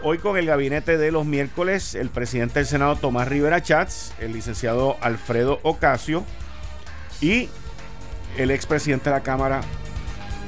Hoy 0.03 0.19
con 0.19 0.37
el 0.37 0.45
gabinete 0.45 0.97
de 0.97 1.11
los 1.11 1.25
miércoles, 1.25 1.95
el 1.95 2.09
presidente 2.09 2.59
del 2.59 2.67
Senado 2.67 2.95
Tomás 2.95 3.27
Rivera 3.27 3.61
Chats, 3.63 4.13
el 4.19 4.33
licenciado 4.33 4.97
Alfredo 5.01 5.59
Ocasio 5.63 6.23
y 7.21 7.49
el 8.37 8.51
expresidente 8.51 9.09
de 9.09 9.15
la 9.15 9.23
Cámara, 9.23 9.61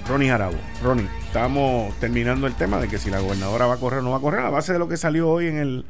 Ronnie 0.08 0.30
Jarabo. 0.30 0.58
Ronnie, 0.84 1.08
estamos 1.26 1.98
terminando 2.00 2.48
el 2.48 2.54
tema 2.54 2.80
de 2.80 2.88
que 2.88 2.98
si 2.98 3.10
la 3.10 3.20
gobernadora 3.20 3.66
va 3.66 3.76
a 3.76 3.78
correr 3.78 4.00
o 4.00 4.02
no 4.04 4.12
va 4.12 4.18
a 4.18 4.22
correr, 4.22 4.42
a 4.42 4.50
base 4.50 4.74
de 4.74 4.80
lo 4.80 4.88
que 4.88 4.98
salió 4.98 5.30
hoy 5.30 5.48
en 5.48 5.58
el, 5.58 5.86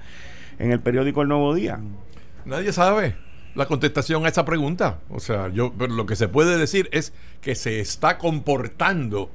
en 0.60 0.72
el 0.72 0.80
periódico 0.80 1.22
El 1.22 1.30
Nuevo 1.30 1.54
Día. 1.54 1.80
Nadie 2.46 2.72
sabe 2.72 3.16
la 3.56 3.66
contestación 3.66 4.26
a 4.26 4.30
esa 4.30 4.46
pregunta. 4.46 5.00
O 5.10 5.20
sea, 5.20 5.50
yo 5.50 5.74
pero 5.78 5.94
lo 5.94 6.06
que 6.06 6.16
se 6.16 6.28
puede 6.28 6.58
decir 6.58 6.90
es 6.92 7.14
que 7.42 7.56
se 7.56 7.80
está 7.80 8.18
comportando, 8.18 9.32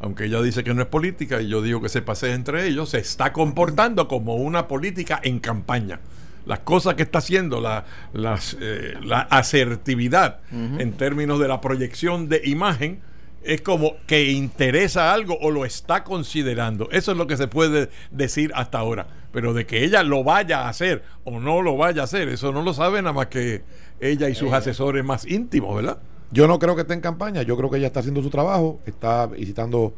aunque 0.00 0.26
ella 0.26 0.40
dice 0.40 0.64
que 0.64 0.74
no 0.74 0.82
es 0.82 0.88
política 0.88 1.40
y 1.40 1.48
yo 1.48 1.62
digo 1.62 1.82
que 1.82 1.88
se 1.88 2.02
pasea 2.02 2.34
entre 2.34 2.66
ellos, 2.66 2.90
se 2.90 2.98
está 2.98 3.32
comportando 3.32 4.08
como 4.08 4.36
una 4.36 4.68
política 4.68 5.20
en 5.22 5.40
campaña. 5.40 6.00
Las 6.46 6.60
cosas 6.60 6.94
que 6.94 7.02
está 7.02 7.18
haciendo, 7.18 7.60
la, 7.60 7.84
las, 8.12 8.56
eh, 8.60 8.94
la 9.02 9.20
asertividad 9.20 10.40
en 10.50 10.92
términos 10.92 11.38
de 11.38 11.48
la 11.48 11.60
proyección 11.60 12.28
de 12.28 12.42
imagen, 12.44 13.00
es 13.44 13.60
como 13.60 13.96
que 14.06 14.30
interesa 14.30 15.12
algo 15.12 15.38
o 15.40 15.50
lo 15.50 15.64
está 15.64 16.04
considerando. 16.04 16.88
Eso 16.90 17.12
es 17.12 17.18
lo 17.18 17.26
que 17.26 17.36
se 17.36 17.48
puede 17.48 17.90
decir 18.10 18.52
hasta 18.54 18.78
ahora. 18.78 19.06
Pero 19.32 19.54
de 19.54 19.66
que 19.66 19.84
ella 19.84 20.02
lo 20.02 20.24
vaya 20.24 20.62
a 20.62 20.68
hacer 20.68 21.02
o 21.24 21.40
no 21.40 21.62
lo 21.62 21.76
vaya 21.76 22.02
a 22.02 22.04
hacer, 22.04 22.28
eso 22.28 22.52
no 22.52 22.62
lo 22.62 22.74
sabe 22.74 23.00
nada 23.02 23.12
más 23.12 23.26
que 23.28 23.62
ella 24.00 24.28
y 24.28 24.34
sus 24.34 24.52
asesores 24.52 25.04
más 25.04 25.26
íntimos, 25.26 25.74
¿verdad? 25.74 25.98
Yo 26.30 26.46
no 26.48 26.58
creo 26.58 26.74
que 26.74 26.82
esté 26.82 26.94
en 26.94 27.00
campaña, 27.00 27.42
yo 27.42 27.56
creo 27.56 27.70
que 27.70 27.78
ella 27.78 27.88
está 27.88 28.00
haciendo 28.00 28.22
su 28.22 28.30
trabajo, 28.30 28.80
está 28.86 29.26
visitando 29.26 29.94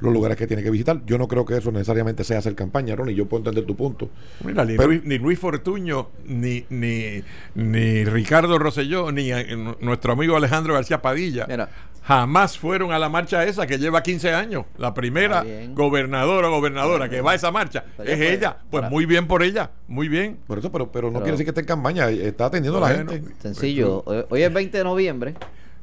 los 0.00 0.12
lugares 0.12 0.36
que 0.36 0.46
tiene 0.46 0.62
que 0.62 0.70
visitar. 0.70 1.00
Yo 1.06 1.18
no 1.18 1.26
creo 1.28 1.44
que 1.44 1.56
eso 1.56 1.70
necesariamente 1.72 2.24
sea 2.24 2.38
hacer 2.38 2.54
campaña, 2.54 2.94
Ronnie. 2.96 3.14
Yo 3.14 3.26
puedo 3.26 3.40
entender 3.40 3.64
tu 3.64 3.76
punto. 3.76 4.08
Mira, 4.44 4.64
ni, 4.64 4.76
Pero- 4.76 4.88
Luis, 4.88 5.04
ni 5.04 5.18
Luis 5.18 5.38
Fortuño, 5.38 6.08
ni, 6.26 6.64
ni, 6.70 7.22
ni 7.54 8.04
Ricardo 8.04 8.58
Rosselló, 8.58 9.10
ni 9.12 9.32
eh, 9.32 9.56
nuestro 9.80 10.12
amigo 10.12 10.36
Alejandro 10.36 10.74
García 10.74 11.00
Padilla 11.02 11.46
Mira. 11.48 11.68
jamás 12.02 12.58
fueron 12.58 12.92
a 12.92 12.98
la 12.98 13.08
marcha 13.08 13.44
esa 13.44 13.66
que 13.66 13.78
lleva 13.78 14.02
15 14.02 14.32
años. 14.34 14.64
La 14.78 14.92
primera 14.94 15.44
gobernadora 15.74 16.48
o 16.48 16.50
gobernadora 16.52 17.08
que 17.08 17.20
va 17.20 17.32
a 17.32 17.34
esa 17.34 17.50
marcha 17.50 17.84
es 17.98 18.16
fue. 18.16 18.32
ella. 18.34 18.58
Pues 18.70 18.90
muy 18.90 19.06
bien 19.06 19.26
por 19.26 19.42
ella, 19.42 19.70
muy 19.88 20.08
bien. 20.08 20.38
Por 20.46 20.58
eso, 20.58 20.70
pero, 20.70 20.90
pero 20.92 21.08
no 21.08 21.14
Pero- 21.14 21.24
quiere 21.24 21.32
decir 21.32 21.46
que 21.46 21.50
esté 21.50 21.60
en 21.62 21.66
campaña. 21.66 22.08
Está 22.10 22.46
atendiendo 22.46 22.84
a 22.84 22.88
la 22.90 22.96
gente. 22.96 23.22
Sencillo. 23.40 24.02
Hoy, 24.06 24.24
hoy 24.28 24.42
es 24.42 24.52
20 24.52 24.78
de 24.78 24.84
noviembre. 24.84 25.34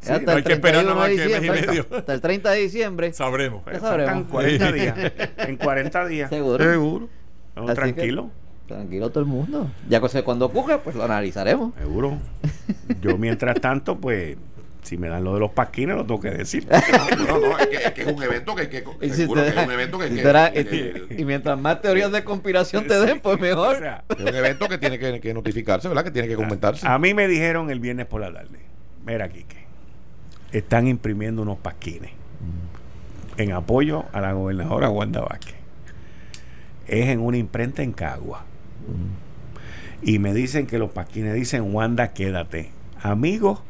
Sí, 0.04 0.12
no 0.26 0.32
hay 0.34 0.44
que 0.44 0.54
esperar 0.54 0.84
nada 0.84 0.96
más 0.96 1.10
que 1.10 1.16
mes 1.28 1.44
y 1.44 1.50
medio. 1.50 1.86
Hasta 1.92 2.14
el 2.14 2.22
30 2.22 2.52
de 2.52 2.60
diciembre. 2.60 3.14
Sabremos. 3.14 3.64
Sabremos. 3.80 4.28
40 4.30 4.72
días. 4.72 4.96
En 5.38 5.58
40 5.58 6.06
días. 6.08 6.30
Seguro. 6.30 6.64
Seguro. 6.64 7.10
No, 7.56 7.66
tranquilo. 7.74 8.30
que, 8.68 8.74
tranquilo 8.74 9.10
todo 9.10 9.20
el 9.22 9.26
mundo. 9.30 9.70
Ya 9.88 10.02
que 10.02 10.24
cuando 10.24 10.46
ocurra, 10.48 10.80
pues 10.84 10.96
lo 10.96 11.04
analizaremos. 11.04 11.74
Seguro. 11.78 12.18
Yo, 13.02 13.18
mientras 13.18 13.60
tanto, 13.62 13.98
pues, 14.00 14.38
si 14.82 14.98
me 14.98 15.08
dan 15.08 15.24
lo 15.24 15.34
de 15.36 15.40
los 15.40 15.52
pasquines, 15.52 15.96
lo 15.96 16.06
tengo 16.06 16.20
que 16.20 16.32
decir. 16.32 16.68
No, 17.28 17.40
no, 17.40 17.58
es 17.60 17.68
que, 17.68 17.76
es 17.78 17.92
que 17.92 18.02
es 18.02 18.08
un 18.08 18.22
evento 18.24 18.56
que, 18.56 18.68
que, 18.70 18.84
Y, 19.02 19.10
si 19.12 19.16
seguro 19.16 19.42
te- 19.44 19.54
que 19.54 19.60
es 19.60 19.66
un 19.66 19.72
evento 19.72 20.00
que, 20.00 20.10
si 20.10 20.16
que- 20.16 20.22
da- 20.24 20.52
que- 20.52 21.06
y- 21.18 21.24
mientras 21.26 21.58
más 21.60 21.82
teorías 21.82 22.12
de 22.12 22.24
conspiración 22.24 22.86
te 22.88 23.00
den, 23.00 23.20
pues 23.22 23.38
O 23.38 23.40
mejor. 23.40 23.78
sea, 23.78 24.04
es 24.10 24.20
un 24.22 24.36
evento 24.36 24.68
que 24.68 24.78
tiene 24.78 25.00
que, 25.00 25.20
que 25.22 25.34
notificarse, 25.34 25.88
¿verdad? 25.88 26.04
Que 26.04 26.12
tiene 26.12 26.28
que 26.28 26.36
comentarse. 26.36 26.86
a 26.88 26.98
mí 27.00 27.14
me 27.14 27.28
dijeron 27.28 27.70
el 27.70 27.80
viernes 27.80 28.08
por 28.08 28.20
la 28.22 28.34
tarde, 28.34 28.60
mira, 29.06 29.30
Quique, 29.30 29.63
están 30.54 30.88
imprimiendo 30.88 31.42
unos 31.42 31.58
pasquines 31.58 32.12
en 33.38 33.52
apoyo 33.52 34.06
a 34.14 34.22
la 34.22 34.34
gobernadora 34.34 34.90
Wanda 34.90 35.22
Vázquez. 35.22 35.56
Es 36.88 37.10
en 37.10 37.20
una 37.20 37.38
imprenta 37.38 37.82
en 37.82 37.92
Cagua. 37.92 38.46
Y 40.02 40.20
me 40.20 40.34
dicen 40.34 40.68
que 40.68 40.78
los 40.78 40.92
pasquines 40.92 41.34
dicen, 41.34 41.74
Wanda, 41.74 42.14
quédate. 42.14 42.70
Amigos, 43.02 43.62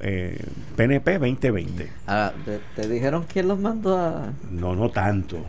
eh, 0.00 0.44
PNP 0.76 1.18
2020. 1.18 1.90
Ah, 2.06 2.32
¿te, 2.44 2.60
te 2.74 2.88
dijeron 2.88 3.24
quién 3.32 3.48
los 3.48 3.58
mandó 3.58 3.96
a.? 3.96 4.32
No, 4.50 4.74
no 4.74 4.90
tanto. 4.90 5.38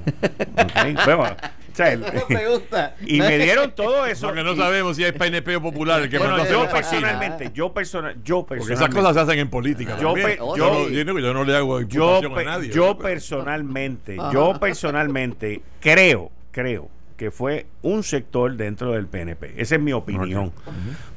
Ok, 0.58 1.06
bueno, 1.06 1.36
me 2.30 2.48
gusta. 2.50 2.96
y 3.06 3.20
me 3.20 3.38
dieron 3.38 3.72
todo 3.72 4.06
eso. 4.06 4.28
Porque 4.28 4.44
no 4.44 4.54
y- 4.54 4.58
sabemos 4.58 4.96
si 4.96 5.04
es 5.04 5.14
PNP 5.14 5.56
o 5.58 5.62
popular 5.62 6.02
el 6.02 6.10
que 6.10 6.18
bueno, 6.18 6.38
mandó 6.38 6.50
yo 6.52 6.60
pasquines. 6.70 7.04
personalmente, 7.04 7.52
yo 7.54 7.74
personal, 7.74 8.16
yo 8.24 8.46
Porque 8.46 8.56
esas 8.64 8.68
personalmente, 8.90 9.00
cosas 9.02 9.16
se 9.16 9.20
hacen 9.22 9.40
en 9.40 9.50
política. 9.50 9.98
Yo 10.00 10.08
también. 10.14 10.28
pe- 10.28 10.38
yo, 10.38 10.56
yo- 10.90 11.06
no, 11.06 11.20
yo 11.20 11.44
le 11.44 11.56
hago 11.56 11.82
yo, 11.82 12.20
imputación 12.20 12.34
pe- 12.34 12.42
a 12.42 12.44
nadie. 12.46 12.70
yo 12.72 12.98
personalmente, 12.98 14.18
yo 14.32 14.60
personalmente 14.60 15.62
creo, 15.80 16.32
creo 16.52 16.90
que 17.18 17.32
fue 17.32 17.66
un 17.82 18.04
sector 18.04 18.56
dentro 18.58 18.92
del 18.92 19.08
PNP. 19.08 19.54
Esa 19.58 19.76
es 19.76 19.82
mi 19.82 19.94
opinión. 19.94 20.52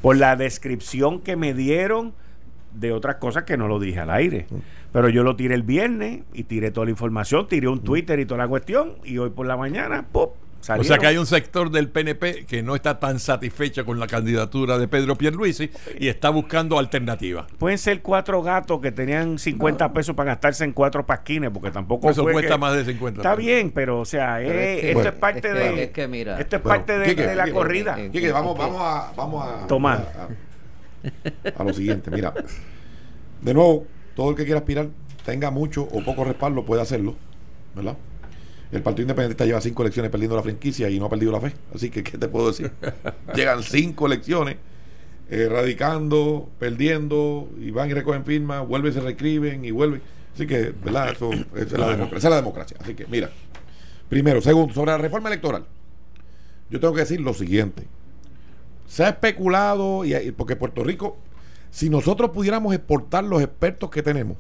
Por 0.01 0.17
la 0.17 0.37
descripción 0.37 1.21
que 1.21 1.37
me 1.37 1.55
dieron 1.55 2.15
de 2.73 2.93
otras 2.93 3.17
cosas 3.17 3.45
que 3.45 3.57
no 3.57 3.67
lo 3.67 3.79
dije 3.81 4.01
al 4.01 4.11
aire. 4.11 4.47
Pero 4.93 5.09
yo 5.09 5.23
lo 5.23 5.37
tiré 5.37 5.55
el 5.55 5.63
viernes 5.65 6.21
y 6.33 6.45
tiré 6.45 6.71
toda 6.71 6.87
la 6.87 6.91
información, 6.93 7.47
tiré 7.49 7.69
un 7.69 7.83
Twitter 7.83 8.19
y 8.21 8.27
toda 8.27 8.39
la 8.39 8.49
cuestión 8.49 8.95
y 9.05 9.19
hoy 9.19 9.31
por 9.31 9.47
la 9.47 9.57
mañana, 9.57 10.07
¡pop! 10.11 10.35
O 10.61 10.85
sea 10.85 10.99
que 10.99 11.07
hay 11.07 11.17
un 11.17 11.25
sector 11.25 11.71
del 11.71 11.89
PNP 11.89 12.45
que 12.45 12.63
no 12.63 12.75
está 12.75 12.99
tan 12.99 13.19
satisfecha 13.21 13.85
con 13.85 13.99
la 14.01 14.07
candidatura 14.07 14.77
de 14.77 14.89
Pedro 14.89 15.17
Pierluisi 15.17 15.71
y 15.99 16.09
está 16.09 16.31
buscando 16.31 16.79
alternativas. 16.79 17.47
Pueden 17.59 17.79
ser 17.79 18.03
cuatro 18.03 18.43
gatos 18.43 18.81
que 18.81 18.91
tenían 18.93 19.39
50 19.39 19.93
pesos 19.93 20.15
para 20.17 20.33
gastarse 20.33 20.65
en 20.65 20.73
cuatro 20.73 21.07
pasquines, 21.07 21.51
porque 21.51 21.71
tampoco 21.71 22.11
Eso 22.11 22.23
fue 22.23 22.33
cuesta 22.33 22.55
que- 22.55 22.59
más 22.61 22.75
de 22.75 22.85
50. 22.85 23.21
Está 23.21 23.35
bien, 23.37 23.71
pero 23.71 24.01
o 24.01 24.05
sea, 24.05 24.37
Pero 24.39 24.51
es 24.59 24.81
que- 24.81 24.87
esto 24.89 24.95
Bueno, 24.95 25.09
es 25.11 25.15
parte 25.17 25.39
es 25.49 25.55
que- 25.55 25.61
de 25.61 25.83
es 25.85 25.91
que 25.91 26.09
mira. 26.09 26.39
esto 26.41 26.57
es 26.57 26.63
Bueno, 26.63 26.77
parte 26.79 26.99
de, 26.99 27.07
Quique, 27.07 27.27
de 27.27 27.35
la 27.37 27.45
Quique, 27.45 27.55
corrida. 27.55 27.97
Quique, 28.11 28.33
vamos, 28.33 28.59
a, 28.61 29.13
vamos 29.17 29.47
a 29.49 29.67
Tomar. 29.69 30.13
A, 30.19 30.23
a- 30.25 31.61
a 31.61 31.65
lo 31.65 31.73
siguiente, 31.73 32.11
mira. 32.11 32.35
De 33.41 33.55
nuevo, 33.55 33.87
todo 34.17 34.31
el 34.31 34.37
que 34.37 34.45
quiera 34.45 34.59
aspirar, 34.59 34.89
tenga 35.25 35.51
mucho 35.51 35.85
o 35.85 36.03
poco 36.05 36.25
respaldo, 36.25 36.65
puede 36.65 36.83
hacerlo, 36.83 37.15
¿verdad? 37.75 37.97
El 38.71 38.83
Partido 38.83 39.03
Independiente 39.05 39.47
lleva 39.47 39.61
cinco 39.61 39.83
elecciones 39.83 40.11
perdiendo 40.11 40.37
la 40.37 40.43
franquicia 40.43 40.91
y 40.91 40.99
no 40.99 41.07
ha 41.07 41.11
perdido 41.11 41.33
la 41.33 41.41
fe. 41.41 41.53
Así 41.75 41.89
que, 41.91 42.03
¿qué 42.03 42.19
te 42.19 42.29
puedo 42.29 42.49
decir? 42.49 42.71
Llegan 43.35 43.63
cinco 43.63 44.07
elecciones, 44.07 44.57
eh, 45.31 45.49
radicando, 45.51 46.49
perdiendo, 46.59 47.49
y 47.61 47.71
van 47.71 47.89
y 47.91 47.95
recogen 47.95 48.25
firmas, 48.25 48.67
vuelven 48.69 48.93
y 48.93 48.95
se 48.95 49.01
reescriben 49.01 49.65
y 49.65 49.71
vuelven. 49.71 50.03
Así 50.35 50.47
que, 50.47 50.73
¿verdad? 50.85 51.11
Eso, 51.13 51.31
esa 51.33 51.47
es 51.57 51.73
la 51.73 51.89
democracia, 51.91 52.19
esa 52.19 52.29
es 52.29 52.31
la 52.31 52.37
democracia. 52.37 52.77
Así 52.81 52.95
que, 52.95 53.07
mira. 53.07 53.31
Primero, 54.09 54.41
segundo, 54.41 54.73
sobre 54.75 54.93
la 54.93 54.99
reforma 54.99 55.29
electoral. 55.29 55.65
Yo 56.71 56.79
tengo 56.81 56.95
que 56.95 57.01
decir 57.01 57.21
lo 57.21 57.35
siguiente. 57.35 57.85
Se 58.87 59.05
ha 59.05 59.09
especulado, 59.11 60.05
y, 60.05 60.15
y- 60.15 60.31
porque 60.33 60.57
Puerto 60.57 60.83
Rico, 60.85 61.17
si 61.71 61.91
nosotros 61.91 62.31
pudiéramos 62.31 62.75
exportar 62.75 63.25
los 63.25 63.43
expertos 63.43 63.91
que 63.91 64.03
tenemos, 64.03 64.37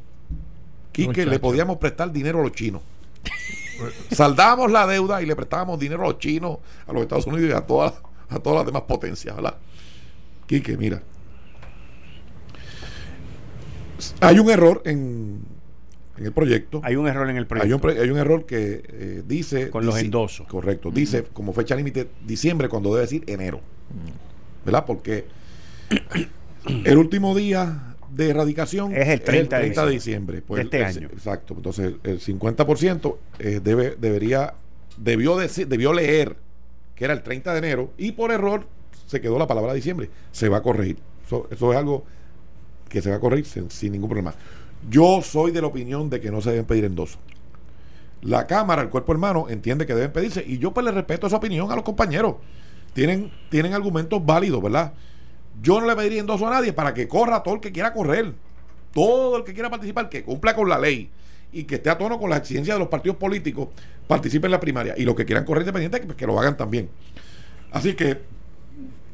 Quique, 0.92 1.08
Muchacho. 1.08 1.30
le 1.30 1.38
podíamos 1.38 1.76
prestar 1.78 2.12
dinero 2.12 2.40
a 2.40 2.42
los 2.42 2.52
chinos. 2.52 2.82
Saldábamos 4.10 4.70
la 4.70 4.86
deuda 4.86 5.22
y 5.22 5.26
le 5.26 5.36
prestábamos 5.36 5.78
dinero 5.78 6.04
a 6.04 6.08
los 6.08 6.18
chinos, 6.18 6.58
a 6.86 6.92
los 6.92 7.02
Estados 7.02 7.26
Unidos 7.26 7.50
y 7.50 7.52
a 7.52 7.60
todas, 7.62 7.94
a 8.28 8.38
todas 8.38 8.58
las 8.58 8.66
demás 8.66 8.82
potencias, 8.82 9.34
¿verdad? 9.36 9.56
Quique, 10.46 10.76
mira. 10.76 11.02
Hay 14.20 14.38
un 14.38 14.48
error 14.50 14.82
en, 14.84 15.40
en 16.16 16.24
el 16.26 16.32
proyecto. 16.32 16.80
Hay 16.84 16.96
un 16.96 17.08
error 17.08 17.28
en 17.28 17.36
el 17.36 17.42
Hay 17.42 17.48
proyecto. 17.48 17.88
un, 17.88 17.98
hay 17.98 18.10
un 18.10 18.18
error 18.18 18.46
que 18.46 18.82
eh, 18.88 19.22
dice. 19.26 19.70
Con 19.70 19.84
los 19.86 19.94
dice- 19.96 20.06
endosos. 20.06 20.46
Correcto. 20.46 20.90
Dice 20.90 21.24
como 21.32 21.52
fecha 21.52 21.74
límite 21.74 22.08
diciembre 22.24 22.68
cuando 22.68 22.90
debe 22.90 23.02
decir 23.02 23.24
enero. 23.26 23.60
¿Verdad? 24.64 24.84
Porque 24.86 25.26
el 26.84 26.98
último 26.98 27.34
día 27.34 27.96
de 28.10 28.30
erradicación 28.30 28.94
Es 28.94 29.08
el 29.08 29.20
30 29.20 29.58
de 29.58 29.70
de 29.70 29.90
diciembre. 29.90 30.42
Pues 30.42 30.58
de 30.58 30.64
este 30.64 30.78
el- 30.78 30.84
año. 30.84 31.08
Exacto. 31.12 31.54
Entonces 31.56 31.94
el 32.04 32.20
50% 32.20 33.16
eh, 33.38 33.60
debe, 33.62 33.96
debería, 33.98 34.54
debió, 34.96 35.36
decir, 35.36 35.68
debió 35.68 35.92
leer 35.92 36.36
que 36.94 37.04
era 37.04 37.14
el 37.14 37.22
30 37.22 37.52
de 37.52 37.58
enero 37.58 37.92
y 37.96 38.12
por 38.12 38.32
error 38.32 38.66
se 39.06 39.20
quedó 39.20 39.38
la 39.38 39.46
palabra 39.46 39.72
diciembre. 39.74 40.10
Se 40.32 40.48
va 40.48 40.58
a 40.58 40.62
corregir. 40.62 40.98
Eso, 41.26 41.46
eso 41.50 41.72
es 41.72 41.78
algo 41.78 42.04
que 42.88 43.02
se 43.02 43.10
va 43.10 43.16
a 43.16 43.20
corregir 43.20 43.46
sin, 43.46 43.70
sin 43.70 43.92
ningún 43.92 44.08
problema. 44.08 44.34
Yo 44.90 45.20
soy 45.22 45.50
de 45.52 45.60
la 45.60 45.66
opinión 45.66 46.08
de 46.10 46.20
que 46.20 46.30
no 46.30 46.40
se 46.40 46.50
deben 46.50 46.64
pedir 46.64 46.84
endosos. 46.84 47.18
La 48.22 48.46
Cámara, 48.46 48.82
el 48.82 48.88
cuerpo 48.88 49.12
hermano, 49.12 49.46
entiende 49.48 49.86
que 49.86 49.94
deben 49.94 50.12
pedirse 50.12 50.44
y 50.46 50.58
yo 50.58 50.72
pues 50.72 50.84
le 50.84 50.90
respeto 50.92 51.26
esa 51.26 51.36
opinión 51.36 51.70
a 51.70 51.76
los 51.76 51.84
compañeros. 51.84 52.36
Tienen, 52.92 53.30
tienen 53.50 53.74
argumentos 53.74 54.24
válidos, 54.24 54.60
¿verdad? 54.62 54.92
Yo 55.60 55.80
no 55.80 55.86
le 55.86 55.96
pediría 55.96 56.20
endoso 56.20 56.46
a 56.46 56.50
nadie 56.50 56.72
para 56.72 56.94
que 56.94 57.08
corra 57.08 57.42
todo 57.42 57.54
el 57.54 57.60
que 57.60 57.72
quiera 57.72 57.92
correr. 57.92 58.34
Todo 58.92 59.36
el 59.36 59.44
que 59.44 59.52
quiera 59.52 59.70
participar, 59.70 60.08
que 60.08 60.22
cumpla 60.22 60.54
con 60.54 60.68
la 60.68 60.78
ley 60.78 61.10
y 61.52 61.64
que 61.64 61.76
esté 61.76 61.90
a 61.90 61.98
tono 61.98 62.18
con 62.18 62.30
las 62.30 62.40
exigencias 62.40 62.76
de 62.76 62.78
los 62.78 62.88
partidos 62.88 63.16
políticos, 63.16 63.68
participe 64.06 64.46
en 64.46 64.52
la 64.52 64.60
primaria. 64.60 64.94
Y 64.96 65.04
los 65.04 65.14
que 65.14 65.24
quieran 65.24 65.44
correr 65.44 65.62
independiente, 65.62 66.00
que, 66.00 66.14
que 66.14 66.26
lo 66.26 66.38
hagan 66.38 66.56
también. 66.56 66.88
Así 67.70 67.94
que, 67.94 68.22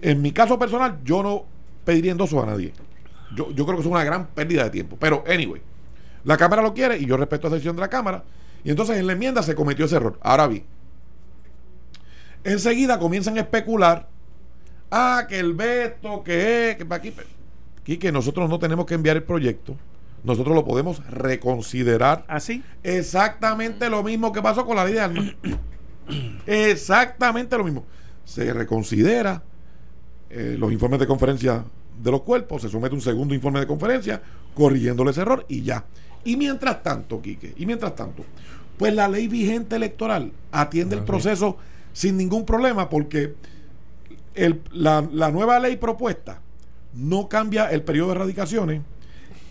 en 0.02 0.22
mi 0.22 0.32
caso 0.32 0.58
personal, 0.58 0.98
yo 1.04 1.22
no 1.22 1.44
pediría 1.84 2.12
endoso 2.12 2.42
a 2.42 2.46
nadie. 2.46 2.72
Yo, 3.36 3.50
yo 3.50 3.64
creo 3.64 3.76
que 3.76 3.82
es 3.82 3.88
una 3.88 4.04
gran 4.04 4.26
pérdida 4.28 4.64
de 4.64 4.70
tiempo. 4.70 4.96
Pero, 4.98 5.24
anyway, 5.26 5.60
la 6.24 6.36
Cámara 6.36 6.62
lo 6.62 6.72
quiere 6.72 6.98
y 6.98 7.06
yo 7.06 7.16
respeto 7.16 7.46
esa 7.46 7.56
decisión 7.56 7.76
de 7.76 7.80
la 7.82 7.88
Cámara. 7.88 8.24
Y 8.64 8.70
entonces 8.70 8.96
en 8.96 9.06
la 9.06 9.12
enmienda 9.12 9.42
se 9.42 9.54
cometió 9.54 9.84
ese 9.84 9.96
error. 9.96 10.18
Ahora 10.22 10.46
bien, 10.46 10.64
enseguida 12.44 12.98
comienzan 12.98 13.36
a 13.36 13.42
especular. 13.42 14.08
Ah, 14.96 15.26
que 15.28 15.40
el 15.40 15.54
veto, 15.54 16.22
que 16.22 16.70
es, 16.70 16.76
que 16.76 16.84
para 16.84 17.00
aquí. 17.00 17.12
Quique, 17.82 18.12
nosotros 18.12 18.48
no 18.48 18.60
tenemos 18.60 18.86
que 18.86 18.94
enviar 18.94 19.16
el 19.16 19.24
proyecto. 19.24 19.74
Nosotros 20.22 20.54
lo 20.54 20.64
podemos 20.64 21.04
reconsiderar. 21.10 22.24
¿Así? 22.28 22.62
Exactamente 22.84 23.90
lo 23.90 24.04
mismo 24.04 24.32
que 24.32 24.40
pasó 24.40 24.64
con 24.64 24.76
la 24.76 24.84
ley 24.84 24.94
de 24.94 25.00
armas. 25.00 25.34
Exactamente 26.46 27.58
lo 27.58 27.64
mismo. 27.64 27.84
Se 28.24 28.52
reconsidera 28.52 29.42
eh, 30.30 30.54
los 30.56 30.70
informes 30.70 31.00
de 31.00 31.08
conferencia 31.08 31.64
de 32.00 32.10
los 32.12 32.22
cuerpos, 32.22 32.62
se 32.62 32.68
somete 32.68 32.94
un 32.94 33.00
segundo 33.00 33.34
informe 33.34 33.58
de 33.58 33.66
conferencia 33.66 34.22
corrigiéndole 34.54 35.10
ese 35.10 35.22
error 35.22 35.44
y 35.48 35.62
ya. 35.62 35.84
Y 36.22 36.36
mientras 36.36 36.84
tanto, 36.84 37.20
Quique, 37.20 37.52
y 37.56 37.66
mientras 37.66 37.96
tanto, 37.96 38.24
pues 38.78 38.94
la 38.94 39.08
ley 39.08 39.26
vigente 39.26 39.74
electoral 39.74 40.30
atiende 40.52 40.94
el 40.94 41.02
proceso 41.02 41.56
sin 41.92 42.16
ningún 42.16 42.46
problema 42.46 42.88
porque 42.88 43.34
la 44.72 45.30
nueva 45.30 45.60
ley 45.60 45.76
propuesta 45.76 46.40
no 46.94 47.28
cambia 47.28 47.70
el 47.70 47.82
periodo 47.82 48.10
de 48.10 48.14
erradicaciones 48.16 48.82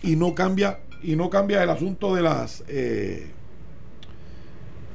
y 0.02 0.16
no 0.16 0.34
cambia 0.34 0.80
y 1.02 1.16
no 1.16 1.28
cambia 1.30 1.62
el 1.62 1.70
asunto 1.70 2.14
de 2.14 2.22
las 2.22 2.64
eh, 2.68 3.30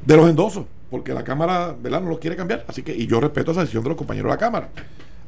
de 0.05 0.17
los 0.17 0.29
endosos 0.29 0.65
porque 0.89 1.13
la 1.13 1.23
cámara 1.23 1.75
¿verdad? 1.79 2.01
no 2.01 2.09
los 2.09 2.19
quiere 2.19 2.35
cambiar. 2.35 2.65
Así 2.67 2.81
que 2.81 2.95
y 2.95 3.05
yo 3.05 3.19
respeto 3.19 3.51
esa 3.51 3.61
decisión 3.61 3.83
de 3.83 3.89
los 3.89 3.97
compañeros 3.97 4.29
de 4.29 4.35
la 4.35 4.39
cámara. 4.39 4.69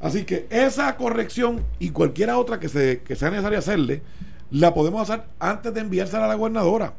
Así 0.02 0.24
que 0.24 0.48
esa 0.50 0.96
corrección 0.98 1.64
y 1.78 1.92
cualquiera 1.92 2.38
otra 2.38 2.60
que 2.60 2.70
se 2.70 3.02
que 3.02 3.16
sea 3.16 3.30
necesaria 3.30 3.60
hacerle 3.60 4.02
la 4.50 4.74
podemos 4.74 5.08
hacer 5.08 5.26
antes 5.40 5.74
de 5.74 5.82
enviársela 5.82 6.26
a 6.26 6.28
la 6.28 6.36
gobernadora 6.36 6.94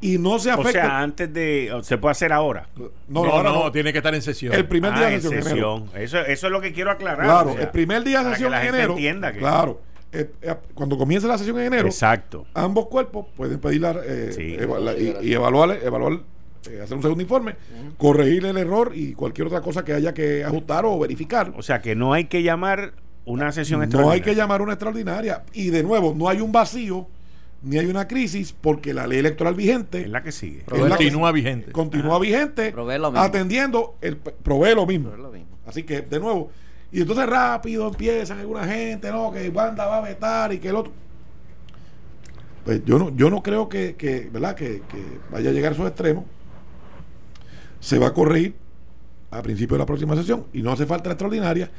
y 0.00 0.18
no 0.18 0.38
se 0.38 0.50
O 0.50 0.54
afecta. 0.54 0.72
sea, 0.72 1.00
antes 1.00 1.32
de. 1.32 1.72
o 1.72 1.82
Se 1.82 1.98
puede 1.98 2.12
hacer 2.12 2.32
ahora. 2.32 2.68
no, 2.76 2.90
No, 3.08 3.24
no, 3.24 3.30
ahora 3.32 3.50
no, 3.50 3.64
no. 3.64 3.72
tiene 3.72 3.92
que 3.92 3.98
estar 3.98 4.14
en 4.14 4.22
sesión. 4.22 4.52
El 4.54 4.66
primer 4.66 4.92
día 4.94 5.06
Ah, 5.06 5.08
de 5.10 5.14
en 5.16 5.22
sesión. 5.22 5.42
sesión. 5.42 5.84
Eso, 5.94 6.18
eso 6.18 6.46
es 6.46 6.52
lo 6.52 6.60
que 6.60 6.72
quiero 6.72 6.90
aclarar. 6.90 7.24
Claro, 7.24 7.50
o 7.50 7.52
sea, 7.54 7.62
el 7.62 7.68
primer 7.70 8.04
día 8.04 8.18
de 8.18 8.24
para 8.24 8.30
que 8.30 8.36
sesión 8.36 8.50
la 8.52 8.58
en 8.58 8.62
gente 8.64 8.78
enero. 8.78 8.92
entienda 8.94 9.32
que- 9.32 9.38
Claro. 9.38 9.80
eh, 10.12 10.30
eh, 10.42 10.54
cuando 10.74 10.96
comience 10.98 11.26
la 11.26 11.38
sesión 11.38 11.58
en 11.60 11.66
enero, 11.66 11.88
Exacto. 11.88 12.46
ambos 12.54 12.86
cuerpos 12.86 13.26
pueden 13.36 13.58
pedir 13.58 13.80
la, 13.80 13.96
eh, 14.04 14.30
Sí. 14.32 14.56
la- 14.56 14.94
y, 14.94 15.16
y 15.28 15.32
evaluar, 15.34 15.78
evaluar 15.82 16.20
eh, 16.70 16.80
hacer 16.82 16.96
un 16.96 17.02
segundo 17.02 17.22
informe, 17.22 17.54
corregir 17.96 18.44
el 18.44 18.56
error 18.56 18.90
y 18.94 19.12
cualquier 19.12 19.46
otra 19.46 19.60
cosa 19.60 19.84
que 19.84 19.92
haya 19.92 20.12
que 20.12 20.44
ajustar 20.44 20.84
o 20.84 20.98
verificar. 20.98 21.52
O 21.56 21.62
sea, 21.62 21.80
que 21.80 21.94
no 21.94 22.12
hay 22.12 22.24
que 22.24 22.42
llamar 22.42 22.92
una 23.24 23.52
sesión 23.52 23.78
No 23.78 23.82
hay 23.82 23.86
extraordinaria. 23.86 24.24
que 24.24 24.34
llamar 24.34 24.62
una 24.62 24.72
extraordinaria. 24.72 25.42
Y 25.52 25.70
de 25.70 25.82
nuevo, 25.82 26.12
no 26.16 26.28
hay 26.28 26.40
un 26.40 26.50
vacío 26.52 27.06
ni 27.62 27.78
hay 27.78 27.86
una 27.86 28.06
crisis 28.06 28.52
porque 28.58 28.94
la 28.94 29.06
ley 29.06 29.18
electoral 29.18 29.54
vigente 29.54 30.02
Es 30.02 30.08
la 30.10 30.22
que 30.22 30.32
sigue. 30.32 30.58
es 30.60 30.78
la 30.78 30.96
que 30.96 31.04
Continúa 31.04 31.32
vigente. 31.32 31.72
continúa 31.72 32.18
vigente 32.18 32.70
Provee 32.72 32.98
lo 32.98 33.10
mismo. 33.10 33.24
atendiendo 33.24 33.96
el 34.00 34.16
provee 34.18 34.74
lo 34.74 34.86
mismo. 34.86 35.08
Provee 35.10 35.22
lo 35.22 35.32
mismo. 35.32 35.58
Así 35.66 35.82
que 35.82 36.02
de 36.02 36.20
nuevo 36.20 36.50
y 36.92 37.00
entonces 37.00 37.26
rápido 37.26 37.88
empiezan 37.88 38.38
alguna 38.38 38.64
gente 38.64 39.10
no 39.10 39.32
que 39.32 39.48
Wanda 39.48 39.86
va 39.86 39.98
a 39.98 40.00
vetar 40.02 40.52
y 40.52 40.58
que 40.58 40.68
el 40.68 40.76
otro 40.76 40.92
pues 42.64 42.84
yo 42.84 42.98
no 42.98 43.14
yo 43.16 43.30
no 43.30 43.42
creo 43.42 43.68
que, 43.68 43.96
que 43.96 44.28
verdad 44.32 44.54
que, 44.54 44.82
que 44.88 45.02
vaya 45.30 45.50
a 45.50 45.52
llegar 45.52 45.72
a 45.72 45.74
esos 45.74 45.86
extremos 45.88 46.24
se 47.80 47.98
va 47.98 48.08
a 48.08 48.12
corregir 48.14 48.54
a 49.30 49.42
principio 49.42 49.74
de 49.74 49.80
la 49.80 49.86
próxima 49.86 50.14
sesión 50.16 50.46
y 50.52 50.62
no 50.62 50.72
hace 50.72 50.86
falta 50.86 51.08
la 51.08 51.14
extraordinaria 51.14 51.70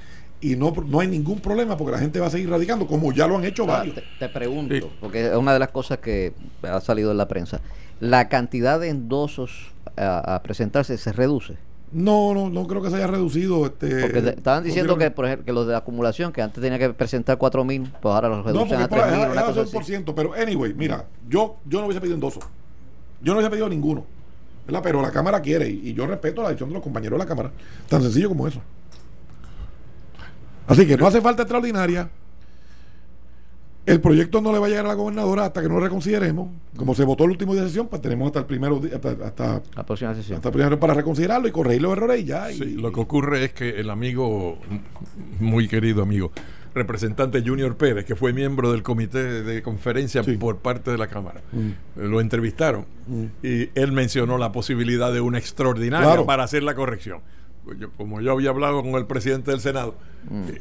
y 0.42 0.56
no, 0.56 0.74
no 0.88 1.00
hay 1.00 1.08
ningún 1.08 1.40
problema 1.40 1.76
porque 1.78 1.92
la 1.94 2.00
gente 2.00 2.20
va 2.20 2.28
a 2.28 2.30
seguir 2.30 2.50
radicando 2.50 2.86
como 2.86 3.12
ya 3.12 3.28
lo 3.28 3.38
han 3.38 3.44
hecho 3.46 3.64
O 3.64 3.68
sea, 3.68 3.78
varios 3.78 3.96
te, 3.96 4.04
te 4.20 4.30
pregunto, 4.30 4.76
Sí. 4.76 4.82
porque 5.00 5.28
es 5.28 5.36
una 5.36 5.54
de 5.54 5.60
las 5.60 5.70
cosas 5.70 5.98
que 5.98 6.34
ha 6.64 6.80
salido 6.82 7.12
en 7.12 7.18
la 7.18 7.28
prensa. 7.28 7.60
¿La 8.00 8.30
cantidad 8.30 8.80
de 8.80 8.90
endosos 8.90 9.72
a, 9.96 10.36
a 10.36 10.44
presentarse 10.44 10.98
se 10.98 11.12
reduce? 11.14 11.58
no 11.90 12.34
no 12.34 12.50
no 12.50 12.68
creo 12.68 12.82
que 12.82 12.90
se 12.90 12.98
haya 12.98 13.08
reducido 13.08 13.66
este 13.66 14.02
Porque 14.02 14.22
te- 14.22 14.30
estaban 14.32 14.62
diciendo 14.62 14.98
que, 14.98 15.10
por 15.10 15.26
ejemplo, 15.26 15.46
que 15.46 15.54
los 15.54 15.66
de 15.68 15.74
acumulación, 15.76 16.34
que 16.34 16.42
antes 16.42 16.62
tenía 16.62 16.78
que 16.78 16.90
presentar 16.90 17.38
4 17.38 17.64
mil, 17.64 17.84
pues 18.02 18.14
ahora 18.14 18.28
los 18.28 18.40
No, 18.40 18.44
reducen 18.44 18.68
porque 18.70 18.84
a 18.84 18.88
por 18.90 19.00
3 19.00 19.12
mil, 19.18 19.28
una 19.32 19.44
cosa 19.46 19.72
por 19.72 19.86
ciento, 19.86 20.14
pero 20.14 20.34
anyway, 20.34 20.74
mira, 20.74 21.06
yo, 21.30 21.56
yo 21.66 21.80
no 21.80 21.86
hubiese 21.86 22.02
pedido 22.02 22.16
endoso. 22.16 22.42
Yo 23.22 23.32
no 23.34 23.36
hubiese 23.40 23.50
pedido 23.50 23.70
ninguno. 23.70 24.04
¿verdad? 24.66 24.82
Pero 24.84 25.02
la 25.02 25.12
Cámara 25.12 25.42
quiere 25.42 25.70
y, 25.70 25.90
y 25.90 25.94
yo 25.94 26.06
respeto 26.06 26.42
la 26.44 26.50
decisión 26.50 26.70
de 26.70 26.74
los 26.76 26.84
compañeros 26.84 27.18
de 27.18 27.24
la 27.24 27.26
Cámara. 27.28 27.52
Tan 27.88 28.02
sencillo 28.02 28.28
como 28.28 28.46
eso. 28.50 28.60
Así 30.68 30.86
que 30.86 30.98
no 30.98 31.08
hace 31.08 31.22
falta 31.22 31.44
extraordinaria. 31.44 32.10
El 33.86 34.02
proyecto 34.02 34.42
no 34.42 34.52
le 34.52 34.60
va 34.60 34.66
a 34.66 34.70
llegar 34.70 34.84
a 34.86 34.90
la 34.90 34.94
gobernadora 34.96 35.46
hasta 35.46 35.62
que 35.62 35.70
no 35.70 35.76
lo 35.76 35.80
reconsideremos. 35.80 36.50
Como 36.76 36.94
se 36.94 37.06
votó 37.06 37.24
el 37.24 37.32
último 37.32 37.54
día 37.54 37.62
de 37.62 37.70
sesión, 37.70 37.88
pues 37.88 38.02
tenemos 38.02 38.28
hasta 38.28 38.40
el 38.40 38.46
primero 38.46 38.82
hasta, 38.94 39.12
hasta, 39.26 39.62
La 39.78 39.86
próxima 39.86 40.14
sesión. 40.14 40.36
hasta 40.36 40.50
el 40.50 40.54
primero 40.54 40.78
para 40.78 40.94
reconsiderarlo 40.94 41.48
y 41.48 41.52
corregir 41.52 41.82
los 41.84 41.94
errores 41.94 42.20
y 42.22 42.26
ya. 42.26 42.52
y- 42.52 42.58
Sí, 42.58 42.66
lo 42.76 42.92
que 42.92 43.00
ocurre 43.00 43.46
es 43.46 43.54
que 43.54 43.80
el 43.80 43.90
amigo, 43.90 44.58
muy 45.40 45.70
querido 45.70 46.04
amigo, 46.04 46.34
representante 46.76 47.42
Junior 47.42 47.78
Pérez, 47.78 48.04
que 48.04 48.18
fue 48.18 48.34
miembro 48.34 48.74
del 48.74 48.84
comité 48.84 49.42
de 49.44 49.64
conferencia 49.64 50.22
Sí. 50.22 50.34
por 50.34 50.58
parte 50.58 50.92
de 50.92 50.98
la 50.98 51.08
Cámara, 51.08 51.40
Mm. 51.54 51.70
lo 52.10 52.20
entrevistaron 52.20 52.86
y 53.42 53.70
él 53.74 53.94
mencionó 53.94 54.38
la 54.38 54.52
posibilidad 54.52 55.14
de 55.14 55.22
una 55.22 55.38
extraordinaria 55.38 56.08
Claro. 56.08 56.26
para 56.26 56.44
hacer 56.44 56.62
la 56.62 56.76
corrección. 56.76 57.22
Yo- 57.76 57.92
como 57.92 58.22
yo 58.22 58.32
había 58.32 58.50
hablado 58.50 58.82
con 58.82 58.94
el 58.96 59.06
presidente 59.06 59.52
del 59.52 59.60
Senado 59.60 59.96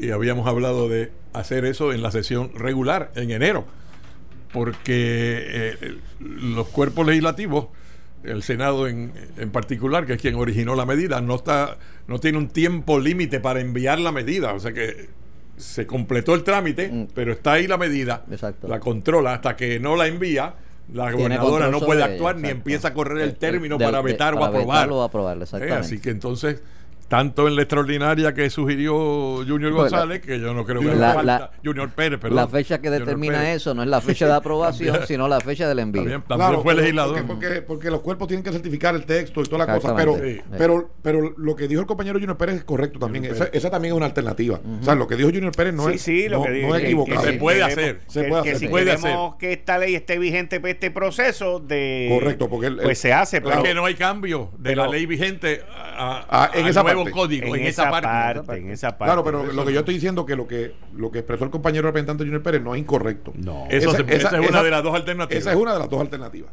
y 0.00 0.11
habíamos 0.11 0.46
hablado 0.46 0.88
de 0.88 1.11
hacer 1.32 1.64
eso 1.64 1.92
en 1.92 2.02
la 2.02 2.11
sesión 2.11 2.50
regular 2.54 3.11
en 3.16 3.30
enero, 3.30 3.64
porque 4.52 5.44
eh, 5.80 5.98
los 6.20 6.68
cuerpos 6.68 7.07
legislativos 7.07 7.66
el 8.24 8.42
Senado 8.42 8.88
en, 8.88 9.12
en 9.36 9.50
particular, 9.50 10.04
que 10.07 10.14
es 10.14 10.20
quien 10.20 10.34
originó 10.34 10.74
la 10.74 10.84
medida, 10.84 11.20
no 11.20 11.36
está, 11.36 11.76
no 12.09 12.18
tiene 12.18 12.38
un 12.38 12.48
tiempo 12.48 12.98
límite 12.98 13.38
para 13.38 13.61
enviar 13.61 14.00
la 14.00 14.11
medida. 14.11 14.52
O 14.52 14.59
sea 14.59 14.72
que 14.72 15.11
se 15.57 15.86
completó 15.86 16.34
el 16.34 16.42
trámite, 16.42 16.88
Mm. 16.90 17.09
pero 17.14 17.32
está 17.32 17.52
ahí 17.52 17.66
la 17.68 17.76
medida, 17.78 18.24
Exacto. 18.30 18.66
la 18.66 18.80
controla 18.80 19.34
hasta 19.34 19.54
que 19.57 19.78
no 19.78 19.94
la 19.96 20.07
envía. 20.09 20.54
La 20.92 21.11
gobernadora 21.12 21.68
no 21.68 21.80
puede 21.80 22.02
ella, 22.02 22.12
actuar 22.12 22.36
ni 22.36 22.48
empieza 22.48 22.88
a 22.88 22.94
correr 22.94 23.18
el 23.22 23.30
De- 23.30 23.36
término 23.36 23.76
de- 23.78 23.84
para 23.84 23.98
de- 23.98 24.04
vetar 24.04 24.34
o 24.34 24.44
aprobar. 24.44 24.66
vetarlo 24.86 25.02
aprobarlo, 25.02 25.44
Eh, 25.44 25.72
así 25.72 26.00
que 26.00 26.11
entonces, 26.11 26.62
tanto 27.09 27.46
en 27.46 27.54
la 27.57 27.62
extraordinaria 27.62 28.34
que 28.34 28.50
sugirió 28.50 28.94
Junior 29.46 29.72
González, 29.72 30.20
que 30.20 30.40
yo 30.40 30.52
no 30.54 30.64
creo 30.64 30.80
que 30.80 30.94
la- 30.94 31.22
la- 31.22 31.50
Junior 31.64 31.90
Pérez, 31.90 32.18
perdón. 32.18 32.36
la 32.36 32.48
fecha 32.48 32.80
que 32.80 32.90
determina 32.90 33.52
eso 33.52 33.74
no 33.74 33.82
es 33.82 33.88
la 33.88 34.00
fecha 34.00 34.26
de 34.26 34.32
aprobación, 34.36 35.00
sino 35.07 35.28
la 35.28 35.40
fecha 35.40 35.68
del 35.68 35.78
envío. 35.78 36.02
También, 36.02 36.22
también 36.22 36.48
Claro, 36.48 36.62
fue 36.62 36.74
legislador. 36.74 37.24
Porque, 37.26 37.46
porque, 37.46 37.62
porque 37.62 37.90
los 37.90 38.00
cuerpos 38.00 38.28
tienen 38.28 38.42
que 38.44 38.50
certificar 38.52 38.94
el 38.94 39.04
texto 39.07 39.40
y 39.40 39.44
toda 39.44 39.66
la 39.66 39.74
cosa. 39.74 39.94
Pero. 39.94 40.16
Sí. 40.16 40.40
pero, 40.59 40.90
pero 41.02 41.32
lo 41.36 41.54
que 41.57 41.68
dijo 41.68 41.80
el 41.80 41.86
compañero 41.86 42.18
Junior 42.18 42.36
Pérez 42.36 42.57
es 42.57 42.64
correcto 42.64 42.98
también. 42.98 43.24
Esa, 43.26 43.70
también 43.70 43.92
es 43.94 43.96
una 43.96 44.07
alternativa. 44.07 44.61
O 44.80 44.84
sea, 44.84 44.94
lo 44.94 45.07
que 45.07 45.16
dijo 45.16 45.28
Junior 45.30 45.52
Pérez 45.52 45.74
no 45.74 45.88
sí, 45.88 45.94
es, 45.94 46.02
sí, 46.02 46.28
lo 46.28 46.38
no, 46.38 46.44
que 46.44 46.50
digo. 46.50 46.68
no 46.68 46.74
es 46.74 46.80
que- 46.80 46.86
equivocado. 46.86 47.20
que 47.22 47.26
se 47.26 47.38
puede 47.38 47.62
hacer. 47.62 48.00
Se 48.09 48.22
que- 48.22 48.28
puede 48.28 48.42
que 48.42 48.48
hacer. 48.50 48.61
si 48.61 48.68
puede 48.68 48.96
queremos 48.96 49.36
que 49.36 49.52
esta 49.52 49.78
ley 49.78 49.94
esté 49.94 50.18
vigente 50.18 50.61
para 50.61 50.72
este 50.72 50.90
proceso 50.90 51.61
de. 51.61 52.09
Correcto, 52.18 52.48
porque 52.48 52.66
el- 52.68 52.78
el- 52.78 52.84
pues 52.84 52.98
se 52.98 53.12
hace, 53.12 53.36
es 53.38 53.42
que 53.62 53.74
no 53.74 53.84
hay 53.84 53.94
cambio 53.94 54.50
de 54.59 54.74
la 54.76 54.88
ley 54.88 55.07
vigente 55.07 55.62
a, 55.98 56.24
Ah, 56.28 56.50
en 56.54 56.66
esa 56.66 56.82
nuevo 57.05 57.11
código, 57.16 57.55
en, 57.57 57.66
esa 57.66 57.90
parte. 57.90 58.59
en 58.59 58.70
esa 58.70 58.97
parte. 58.99 59.05
Claro, 59.12 59.24
pero 59.24 59.53
lo 59.53 59.64
que 59.64 59.72
yo 59.72 59.80
estoy 59.80 59.94
diciendo 59.94 60.26
que 60.26 60.36
lo 60.36 60.47
que 60.47 60.74
lo 60.94 61.11
que 61.11 61.20
expresó 61.20 61.44
el 61.44 61.51
compañero 61.51 61.86
representante 61.88 62.24
Junior 62.24 62.42
Pérez 62.42 62.62
no 62.62 62.74
es 62.74 62.80
incorrecto. 62.80 63.32
No. 63.36 63.66
Eso 63.70 63.90
Esa- 63.90 63.97
se- 63.99 64.03
esa, 64.14 64.28
esa- 64.28 64.36
es 64.36 64.40
una 64.40 64.49
esa- 64.59 64.62
de 64.62 64.70
las 64.70 64.82
dos 64.82 64.94
alternativas. 64.94 65.40
Esa 65.42 65.51
es 65.53 65.57
una 65.57 65.72
de 65.74 65.78
las 65.78 65.88
dos 65.90 66.01
alternativas. 66.01 66.51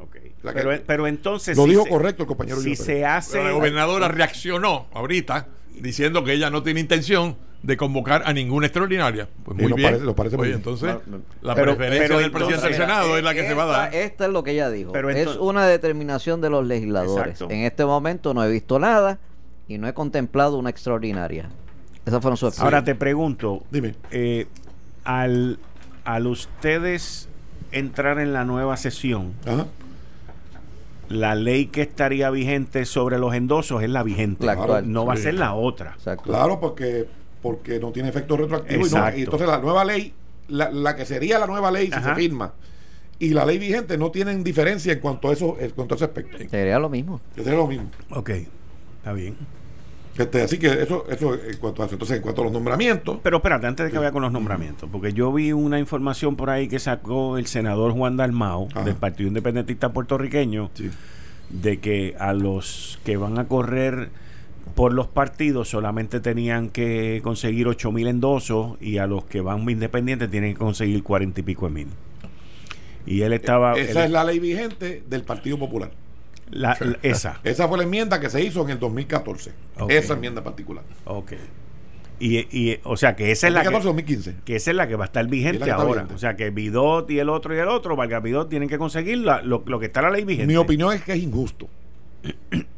Ok. 0.00 0.16
La 0.42 0.52
que- 0.54 0.60
pero, 0.62 0.82
pero 0.86 1.06
entonces. 1.06 1.56
Lo 1.56 1.64
si 1.64 1.70
dijo 1.70 1.84
se- 1.84 1.90
correcto 1.90 2.22
el 2.22 2.26
compañero 2.26 2.56
Si 2.56 2.62
Junior 2.74 2.78
Pérez. 2.86 2.98
se 3.00 3.04
hace. 3.06 3.32
Pero 3.32 3.44
la 3.44 3.52
gobernadora 3.52 4.08
reaccionó 4.08 4.86
ahorita 4.92 5.46
diciendo 5.80 6.24
que 6.24 6.32
ella 6.32 6.50
no 6.50 6.62
tiene 6.62 6.80
intención 6.80 7.36
de 7.62 7.76
convocar 7.76 8.24
a 8.26 8.32
ninguna 8.32 8.66
extraordinaria. 8.66 9.28
Pues 9.44 9.56
muy 9.56 9.68
nos 9.68 9.76
bien. 9.76 9.88
parece- 9.90 10.04
nos 10.04 10.14
parece 10.16 10.36
muy 10.36 10.42
Oye, 10.42 10.50
bien. 10.50 10.58
entonces, 10.58 10.96
la 11.42 11.54
Pero- 11.54 11.76
preferencia 11.76 12.08
pero 12.08 12.18
del 12.18 12.32
presidente 12.32 12.66
del 12.66 12.74
Senado 12.74 13.16
es 13.16 13.22
la 13.22 13.34
que 13.34 13.46
se 13.46 13.54
va 13.54 13.62
a 13.62 13.66
dar. 13.66 13.94
Esta, 13.94 14.24
es 14.26 14.32
lo 14.32 14.42
que 14.42 14.50
ella 14.50 14.68
dijo. 14.68 14.90
Pero 14.90 15.10
es 15.10 15.28
una 15.36 15.64
determinación 15.64 16.40
de 16.40 16.50
los 16.50 16.66
legisladores. 16.66 17.34
Exacto. 17.34 17.54
En 17.54 17.60
este 17.62 17.84
momento 17.84 18.34
no 18.34 18.42
he 18.44 18.50
visto 18.50 18.80
nada 18.80 19.20
y 19.74 19.78
no 19.78 19.88
he 19.88 19.94
contemplado 19.94 20.58
una 20.58 20.70
extraordinaria. 20.70 21.48
Esas 22.04 22.20
fueron 22.20 22.36
sus 22.36 22.58
Ahora 22.60 22.82
te 22.84 22.94
pregunto. 22.94 23.62
Dime. 23.70 23.94
eh, 24.10 24.46
al, 25.04 25.58
al 26.04 26.26
ustedes 26.26 27.28
entrar 27.72 28.18
en 28.18 28.32
la 28.32 28.44
nueva 28.44 28.76
sesión, 28.76 29.32
Ajá. 29.46 29.66
la 31.08 31.34
ley 31.34 31.66
que 31.66 31.82
estaría 31.82 32.30
vigente 32.30 32.84
sobre 32.86 33.18
los 33.18 33.34
endosos 33.34 33.82
es 33.82 33.90
la 33.90 34.02
vigente. 34.02 34.46
La 34.46 34.52
actual. 34.52 34.90
No 34.92 35.06
va 35.06 35.14
a 35.14 35.16
ser 35.16 35.34
la 35.34 35.54
otra. 35.54 35.92
Exacto. 35.96 36.24
Claro, 36.24 36.60
porque 36.60 37.06
porque 37.42 37.80
no 37.80 37.90
tiene 37.90 38.08
efecto 38.08 38.36
retroactivo 38.36 38.86
y, 38.86 38.90
no- 38.90 39.16
y 39.16 39.22
entonces 39.22 39.48
la 39.48 39.58
nueva 39.58 39.84
ley, 39.84 40.12
la, 40.48 40.70
la 40.70 40.94
que 40.94 41.04
sería 41.04 41.40
la 41.40 41.46
nueva 41.48 41.72
ley 41.72 41.88
si 41.88 41.92
Ajá. 41.94 42.10
se 42.14 42.20
firma 42.20 42.52
y 43.18 43.30
la 43.30 43.44
ley 43.44 43.58
vigente 43.58 43.98
no 43.98 44.10
tienen 44.12 44.44
diferencia 44.44 44.92
en 44.92 45.00
cuanto 45.00 45.28
a 45.28 45.32
eso, 45.32 45.56
en 45.58 45.70
cuanto 45.70 45.94
a 45.94 45.96
ese 45.96 46.04
aspecto. 46.04 46.38
Sería 46.48 46.78
lo 46.78 46.88
mismo. 46.88 47.20
Sería 47.34 47.54
lo 47.54 47.66
mismo. 47.66 47.86
Ok, 48.10 48.30
está 48.98 49.12
bien. 49.12 49.36
Este, 50.18 50.42
así 50.42 50.58
que 50.58 50.66
eso, 50.66 51.06
eso 51.08 51.34
en 51.34 51.56
cuanto 51.56 51.82
a 51.82 51.86
eso. 51.86 51.94
Entonces, 51.94 52.18
en 52.18 52.22
cuanto 52.22 52.42
a 52.42 52.44
los 52.44 52.52
nombramientos, 52.52 53.18
Pero 53.22 53.38
espérate, 53.38 53.66
antes 53.66 53.86
de 53.86 53.92
que 53.92 53.98
vaya 53.98 54.12
con 54.12 54.22
los 54.22 54.30
nombramientos, 54.32 54.88
porque 54.92 55.12
yo 55.14 55.32
vi 55.32 55.52
una 55.52 55.78
información 55.78 56.36
por 56.36 56.50
ahí 56.50 56.68
que 56.68 56.78
sacó 56.78 57.38
el 57.38 57.46
senador 57.46 57.92
Juan 57.92 58.16
Dalmao 58.18 58.68
Ajá. 58.72 58.84
del 58.84 58.94
Partido 58.96 59.28
Independentista 59.28 59.92
Puertorriqueño 59.92 60.70
sí. 60.74 60.90
de 61.48 61.80
que 61.80 62.14
a 62.18 62.34
los 62.34 62.98
que 63.04 63.16
van 63.16 63.38
a 63.38 63.48
correr 63.48 64.10
por 64.74 64.92
los 64.92 65.06
partidos 65.06 65.68
solamente 65.68 66.20
tenían 66.20 66.68
que 66.68 67.20
conseguir 67.24 67.66
8 67.66 67.90
mil 67.92 68.06
endosos 68.06 68.76
y 68.80 68.98
a 68.98 69.06
los 69.06 69.24
que 69.24 69.40
van 69.40 69.68
independientes 69.68 70.30
tienen 70.30 70.52
que 70.52 70.58
conseguir 70.58 71.02
40 71.02 71.40
y 71.40 71.42
pico 71.42 71.66
de 71.68 71.72
mil. 71.74 71.88
Y 73.06 73.22
él 73.22 73.32
estaba... 73.32 73.72
esa 73.74 74.00
él- 74.00 74.06
es 74.06 74.10
la 74.12 74.24
ley 74.24 74.38
vigente 74.38 75.02
del 75.08 75.22
Partido 75.24 75.58
Popular. 75.58 75.90
La- 76.52 76.76
la- 76.80 76.98
esa. 77.02 77.40
Esa 77.44 77.66
fue 77.66 77.78
la 77.78 77.84
enmienda 77.84 78.20
que 78.20 78.30
se 78.30 78.40
hizo 78.42 78.62
en 78.62 78.70
el 78.70 78.78
2014. 78.78 79.50
Ok. 79.80 79.90
Esa 79.90 80.14
enmienda 80.14 80.44
particular. 80.44 80.84
Ok. 81.04 81.32
Y, 82.20 82.38
y, 82.56 82.78
o 82.84 82.96
sea 82.96 83.16
que 83.16 83.32
esa 83.32 83.48
es 83.48 83.52
la 83.52 83.62
que, 83.62 83.70
2014-2015. 83.70 84.34
que 84.44 84.54
esa 84.54 84.70
es 84.70 84.76
la 84.76 84.86
que 84.86 84.94
va 84.94 85.04
a 85.04 85.06
estar 85.06 85.24
Es 85.24 85.30
vigente 85.30 85.68
ahora. 85.72 85.92
vigente. 86.02 86.14
O 86.14 86.18
sea 86.18 86.36
que 86.36 86.50
Bidot 86.50 87.10
y 87.10 87.18
el 87.18 87.28
otro 87.28 87.52
y 87.52 87.58
el 87.58 87.66
otro, 87.66 87.96
Valga 87.96 88.20
Bidot, 88.20 88.48
tienen 88.48 88.68
que 88.68 88.78
conseguir 88.78 89.18
la- 89.18 89.42
lo, 89.42 89.64
lo 89.66 89.80
que 89.80 89.86
está 89.86 89.98
en 90.00 90.06
la 90.06 90.12
ley 90.12 90.24
vigente. 90.24 90.46
Mi 90.46 90.56
opinión 90.56 90.92
es 90.94 91.02
que 91.02 91.14
es 91.14 91.18
injusto. 91.22 91.68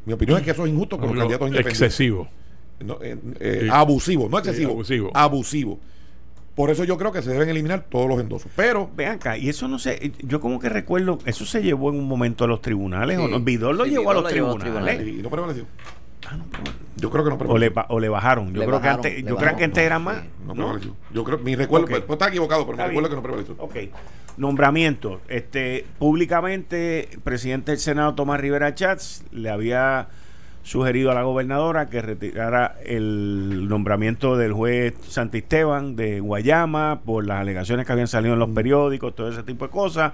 Mi 0.05 0.13
opinión 0.13 0.39
es 0.39 0.45
que 0.45 0.51
eso 0.51 0.65
es 0.65 0.71
injusto 0.71 0.97
con 0.97 1.09
los 1.09 1.17
candidatos 1.19 1.47
independientes. 1.49 1.81
excesivo. 1.91 2.27
No, 2.79 2.97
eh, 3.01 3.15
eh, 3.39 3.59
Sí. 3.63 3.67
Abusivo, 3.71 4.27
no 4.29 4.37
Sí, 4.37 4.49
excesivo. 4.49 4.71
abusivo. 4.71 5.11
Abusivo. 5.13 5.79
Por 6.55 6.69
eso 6.71 6.83
yo 6.85 6.97
creo 6.97 7.11
que 7.11 7.21
se 7.21 7.31
deben 7.31 7.49
eliminar 7.49 7.85
todos 7.89 8.07
los 8.07 8.19
endosos. 8.19 8.49
Pero 8.55 8.89
Vean 8.95 9.15
acá, 9.15 9.37
y 9.37 9.49
eso 9.49 9.67
no 9.67 9.77
sé, 9.77 10.13
yo 10.19 10.39
como 10.39 10.59
que 10.59 10.69
recuerdo, 10.69 11.19
eso 11.25 11.45
se 11.45 11.61
llevó 11.61 11.89
en 11.91 11.99
un 11.99 12.07
momento 12.07 12.45
a 12.45 12.47
los 12.47 12.61
tribunales, 12.61 13.17
Sí, 13.17 13.23
¿o 13.23 13.27
no? 13.27 13.39
Bidot 13.41 13.73
lo 13.75 13.83
sí, 13.83 13.91
llevó 13.91 14.11
a 14.11 14.13
lo 14.13 14.29
llevó 14.29 14.51
a 14.51 14.53
los 14.53 14.59
tribunales. 14.63 14.95
tribunales. 14.97 15.19
y 15.19 15.21
no 15.23 15.29
prevaleció. 15.29 15.65
Ah, 16.27 16.37
no, 16.37 16.45
Yo 16.95 17.11
creo 17.11 17.23
que 17.25 17.29
no 17.29 17.35
o 17.35 17.57
le, 17.57 17.69
prevaleció. 17.69 17.95
o 17.95 17.99
le 17.99 18.09
bajaron. 18.09 18.47
Yo 18.53 18.59
Le 18.61 18.65
creo 18.67 18.79
bajaron, 18.79 19.01
que 19.01 19.07
antes, 19.09 19.25
yo 19.25 19.35
creo 19.35 19.55
que 19.57 19.63
antes 19.65 19.83
eran 19.83 20.03
más. 20.03 20.23
No 20.45 20.47
¿no? 20.47 20.53
prevaleció. 20.55 20.95
Yo 21.13 21.23
creo, 21.25 21.37
mi 21.39 21.55
recuerdo, 21.55 21.85
Ok. 21.85 21.89
pues, 21.91 22.01
pues, 22.03 22.15
está 22.17 22.29
equivocado, 22.29 22.65
pero 22.65 22.73
Está 22.77 22.87
recuerdo 22.87 23.09
bien. 23.09 23.11
que 23.11 23.15
no 23.15 23.21
prevaleció. 23.21 23.55
Ok. 23.59 23.75
Nombramiento. 24.37 25.21
Este, 25.27 25.85
públicamente, 25.99 27.13
el 27.13 27.19
presidente 27.19 27.71
del 27.71 27.79
Senado, 27.79 28.15
Tomás 28.15 28.39
Rivera 28.39 28.73
Chats, 28.73 29.23
le 29.31 29.49
había 29.49 30.07
sugerido 30.65 31.11
a 31.11 31.13
la 31.13 31.21
gobernadora 31.21 31.89
que 31.91 32.01
retirara 32.01 32.75
el 32.83 33.67
nombramiento 33.69 34.35
del 34.35 34.51
juez 34.51 34.95
Santisteban 35.07 35.95
de 35.95 36.19
Guayama 36.19 37.01
por 37.05 37.25
las 37.25 37.39
alegaciones 37.41 37.85
que 37.85 37.91
habían 37.93 38.07
salido 38.07 38.33
en 38.33 38.39
los 38.39 38.49
periódicos, 38.49 39.13
todo 39.15 39.29
ese 39.29 39.43
tipo 39.43 39.65
de 39.65 39.71
cosas. 39.71 40.13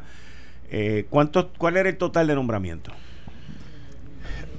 Eh, 0.69 1.05
¿cuántos, 1.09 1.47
¿Cuál 1.57 1.77
era 1.77 1.87
el 1.89 1.97
total 1.97 2.27
de 2.27 2.35
nombramiento? 2.35 2.91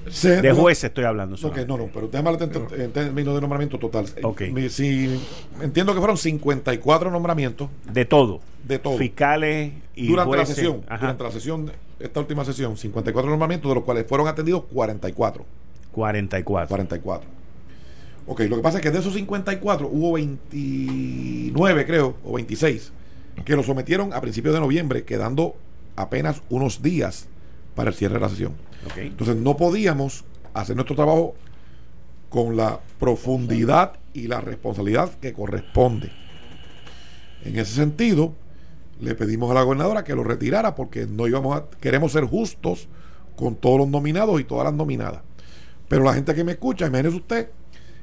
Se- 0.09 0.40
De 0.43 0.51
jueces 0.53 0.84
estoy 0.84 1.05
hablando. 1.05 1.34
Ok, 1.36 1.40
solamente. 1.43 1.68
no, 1.68 1.76
no, 1.78 1.86
pero 1.93 2.09
déjame 2.09 2.30
hablar 2.30 2.49
en, 2.80 2.90
términos 2.93 3.34
de 3.34 3.40
nombramiento 3.40 3.78
total. 3.78 4.07
Eh, 4.16 4.20
Ok. 4.24 4.40
mi- 4.51 4.68
si, 4.68 5.20
entiendo 5.61 5.93
que 5.95 5.99
fueron 6.01 6.16
54 6.16 7.11
nombramientos 7.11 7.68
De 7.93 8.05
todo. 8.05 8.40
de 8.66 8.78
todo. 8.78 8.97
Fiscales 8.99 9.72
y 9.95 10.09
durante 10.09 10.30
la 10.32 10.36
jueces. 10.38 10.57
sesión, 10.57 10.82
Ajá. 10.88 10.99
durante 11.03 11.22
la 11.24 11.30
sesión, 11.30 11.70
esta 12.01 12.18
última 12.18 12.45
sesión, 12.45 12.76
54 12.76 13.30
nombramientos, 13.30 13.70
de 13.70 13.74
los 13.76 13.84
cuales 13.84 14.07
fueron 14.09 14.26
atendidos 14.26 14.64
44. 14.72 15.45
44. 15.93 16.68
44. 16.68 17.28
Ok, 18.26 18.40
lo 18.43 18.57
que 18.57 18.62
pasa 18.62 18.78
es 18.78 18.82
que 18.82 18.90
de 18.90 18.99
esos 19.01 19.14
54 19.14 19.88
hubo 19.88 20.12
29, 20.12 21.86
creo, 21.86 22.16
o 22.24 22.34
26, 22.34 22.93
que 23.45 23.57
lo 23.57 23.62
sometieron 23.62 24.12
a 24.12 24.20
principios 24.20 24.55
de 24.55 24.61
noviembre, 24.61 25.05
quedando 25.05 25.57
apenas 25.97 26.43
unos 26.49 26.82
días 26.82 27.26
para 27.74 27.90
el 27.90 27.97
cierre 27.97 28.14
de 28.14 28.20
la 28.20 28.28
sesión. 28.28 28.53
Ok. 28.86 28.99
Entonces 28.99 29.36
no 29.36 29.57
podíamos 29.57 30.24
hacer 30.55 30.76
nuestro 30.76 30.95
trabajo 30.95 31.34
con 32.28 32.57
la 32.57 32.80
profundidad 32.99 33.95
y 34.14 34.28
la 34.28 34.40
responsabilidad 34.40 35.11
que 35.20 35.32
corresponde. 35.32 36.12
En 37.45 37.59
ese 37.59 37.74
sentido, 37.74 38.34
le 39.01 39.14
pedimos 39.14 39.51
a 39.51 39.55
la 39.55 39.62
gobernadora 39.62 40.05
que 40.05 40.14
lo 40.14 40.22
retirara 40.22 40.74
porque 40.74 41.07
no 41.07 41.26
íbamos 41.26 41.57
a, 41.57 41.64
queremos 41.80 42.12
ser 42.12 42.24
justos 42.24 42.88
con 43.36 43.57
todos 43.57 43.78
los 43.78 43.88
nominados 43.88 44.40
y 44.40 44.45
todas 44.45 44.64
las 44.64 44.74
nominadas. 44.74 45.22
Pero 45.93 46.05
la 46.05 46.14
gente 46.14 46.34
que 46.34 46.43
me 46.43 46.53
escucha, 46.53 46.86
imagínese 46.86 47.16
usted 47.16 47.49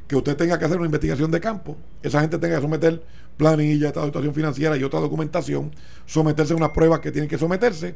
que 0.08 0.16
usted 0.16 0.38
tenga 0.38 0.60
que 0.60 0.66
hacer 0.66 0.78
una 0.78 0.86
investigación 0.86 1.32
de 1.32 1.40
campo, 1.40 1.76
esa 2.04 2.22
gente 2.22 2.38
tenga 2.38 2.58
que 2.58 2.62
someter 2.62 3.02
planilla, 3.36 3.88
esta 3.88 4.06
situación 4.06 4.32
financiera 4.36 4.78
y 4.78 4.84
otra 4.84 5.00
documentación, 5.00 5.72
someterse 6.06 6.54
a 6.54 6.56
unas 6.56 6.70
pruebas 6.70 7.00
que 7.00 7.12
tienen 7.12 7.28
que 7.28 7.40
someterse 7.40 7.96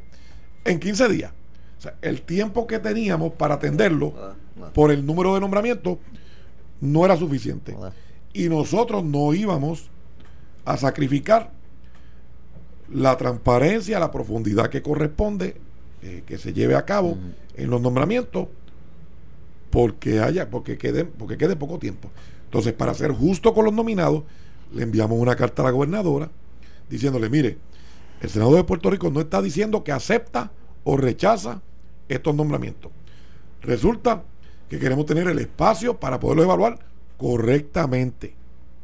en 0.66 0.80
15 0.80 1.10
días. 1.10 1.32
O 1.78 1.82
sea, 1.84 1.94
el 2.02 2.24
tiempo 2.24 2.66
que 2.66 2.80
teníamos 2.80 3.34
para 3.34 3.54
atenderlo 3.54 4.16
por 4.74 4.90
el 4.90 5.06
número 5.06 5.36
de 5.36 5.42
nombramientos 5.42 6.00
no 6.82 7.06
era 7.06 7.16
suficiente. 7.16 7.78
Y 8.34 8.50
nosotros 8.50 9.04
no 9.04 9.32
íbamos 9.36 9.92
a 10.66 10.76
sacrificar 10.76 11.52
la 12.92 13.16
transparencia, 13.16 14.00
la 14.00 14.10
profundidad 14.10 14.72
que 14.72 14.82
corresponde 14.82 15.56
eh, 16.02 16.24
que 16.26 16.40
se 16.40 16.52
lleve 16.52 16.74
a 16.74 16.84
cabo 16.84 17.16
en 17.56 17.70
los 17.70 17.80
nombramientos 17.80 18.48
porque 19.74 20.20
haya, 20.20 20.52
porque 20.52 20.78
quede, 20.78 21.04
porque 21.04 21.36
quede 21.36 21.56
poco 21.56 21.80
tiempo. 21.80 22.12
Entonces, 22.46 22.74
para 22.74 22.94
ser 22.94 23.12
justo 23.12 23.56
con 23.56 23.66
los 23.66 23.74
nominados, 23.74 24.22
le 24.72 24.84
enviamos 24.84 25.20
una 25.20 25.36
carta 25.36 25.64
a 25.64 25.66
la 25.66 25.72
gobernadora 25.72 26.30
diciéndole, 26.92 27.28
mire, 27.28 27.58
el 28.22 28.30
Senado 28.30 28.54
de 28.54 28.64
Puerto 28.66 28.92
Rico 28.92 29.10
no 29.10 29.20
está 29.20 29.42
diciendo 29.42 29.84
que 29.84 29.92
acepta 29.92 30.52
o 30.84 30.96
rechaza 30.96 31.60
estos 32.08 32.36
nombramientos. 32.36 32.92
Resulta 33.64 34.22
que 34.70 34.78
queremos 34.78 35.08
tener 35.08 35.28
el 35.28 35.40
espacio 35.40 36.00
para 36.00 36.20
poderlo 36.20 36.44
evaluar 36.44 36.78
correctamente. 37.18 38.36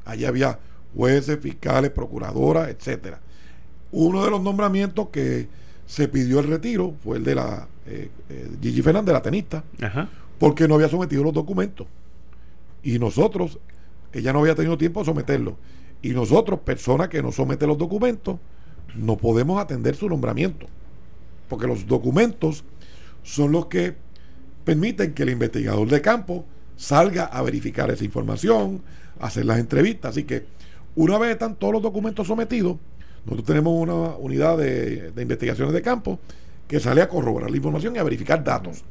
Allí 0.05 0.25
había 0.25 0.57
jueces, 0.95 1.39
fiscales, 1.39 1.91
procuradoras, 1.91 2.67
etcétera. 2.69 3.19
Uno 3.91 4.25
de 4.25 4.31
los 4.31 4.41
nombramientos 4.41 5.09
que 5.09 5.47
se 5.85 6.07
pidió 6.07 6.39
el 6.39 6.47
retiro 6.47 6.95
fue 7.03 7.17
el 7.17 7.23
de 7.23 7.35
la 7.35 7.67
eh, 7.85 8.09
eh, 8.31 8.49
Gigi 8.59 8.81
Fernández, 8.81 9.13
la 9.13 9.21
tenista, 9.21 9.63
Ajá. 9.83 10.09
Porque 10.39 10.67
no 10.67 10.75
había 10.75 10.89
sometido 10.89 11.23
los 11.23 11.33
documentos. 11.33 11.85
Y 12.81 12.97
nosotros, 12.97 13.59
ella 14.13 14.33
no 14.33 14.39
había 14.39 14.55
tenido 14.55 14.77
tiempo 14.77 15.01
de 15.01 15.05
someterlos. 15.05 15.55
Y 16.01 16.09
nosotros, 16.09 16.61
personas 16.61 17.09
que 17.09 17.21
no 17.21 17.31
someten 17.31 17.67
los 17.67 17.77
documentos, 17.77 18.37
no 18.95 19.17
podemos 19.17 19.61
atender 19.61 19.95
su 19.95 20.07
nombramiento. 20.07 20.65
Porque 21.49 21.67
los 21.67 21.85
documentos 21.85 22.63
son 23.23 23.51
los 23.51 23.65
que 23.65 23.95
permiten 24.63 25.13
que 25.13 25.23
el 25.23 25.29
investigador 25.29 25.89
de 25.89 26.01
campo 26.01 26.45
salga 26.77 27.25
a 27.25 27.41
verificar 27.41 27.91
esa 27.91 28.05
información, 28.05 28.81
hacer 29.19 29.45
las 29.45 29.59
entrevistas. 29.59 30.11
Así 30.11 30.23
que 30.23 30.45
una 30.95 31.17
vez 31.17 31.31
están 31.31 31.55
todos 31.55 31.73
los 31.73 31.81
documentos 31.81 32.27
sometidos, 32.27 32.77
nosotros 33.25 33.45
tenemos 33.45 33.73
una 33.73 34.15
unidad 34.17 34.57
de, 34.57 35.11
de 35.11 35.21
investigaciones 35.21 35.73
de 35.73 35.81
campo 35.81 36.19
que 36.67 36.79
sale 36.79 37.01
a 37.01 37.09
corroborar 37.09 37.51
la 37.51 37.57
información 37.57 37.95
y 37.95 37.99
a 37.99 38.03
verificar 38.03 38.43
datos. 38.43 38.83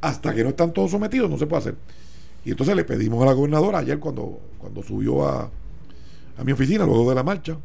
Hasta 0.00 0.34
que 0.34 0.42
no 0.42 0.50
están 0.50 0.72
todos 0.72 0.90
sometidos, 0.90 1.30
no 1.30 1.38
se 1.38 1.46
puede 1.46 1.60
hacer. 1.60 1.74
Y 2.44 2.52
entonces 2.52 2.74
le 2.74 2.84
pedimos 2.84 3.22
a 3.22 3.26
la 3.26 3.32
gobernadora 3.32 3.78
ayer 3.78 3.98
cuando, 3.98 4.40
cuando 4.58 4.82
subió 4.82 5.26
a, 5.26 5.50
a 6.38 6.44
mi 6.44 6.52
oficina, 6.52 6.86
luego 6.86 7.08
de 7.10 7.14
la 7.14 7.22
marcha, 7.22 7.56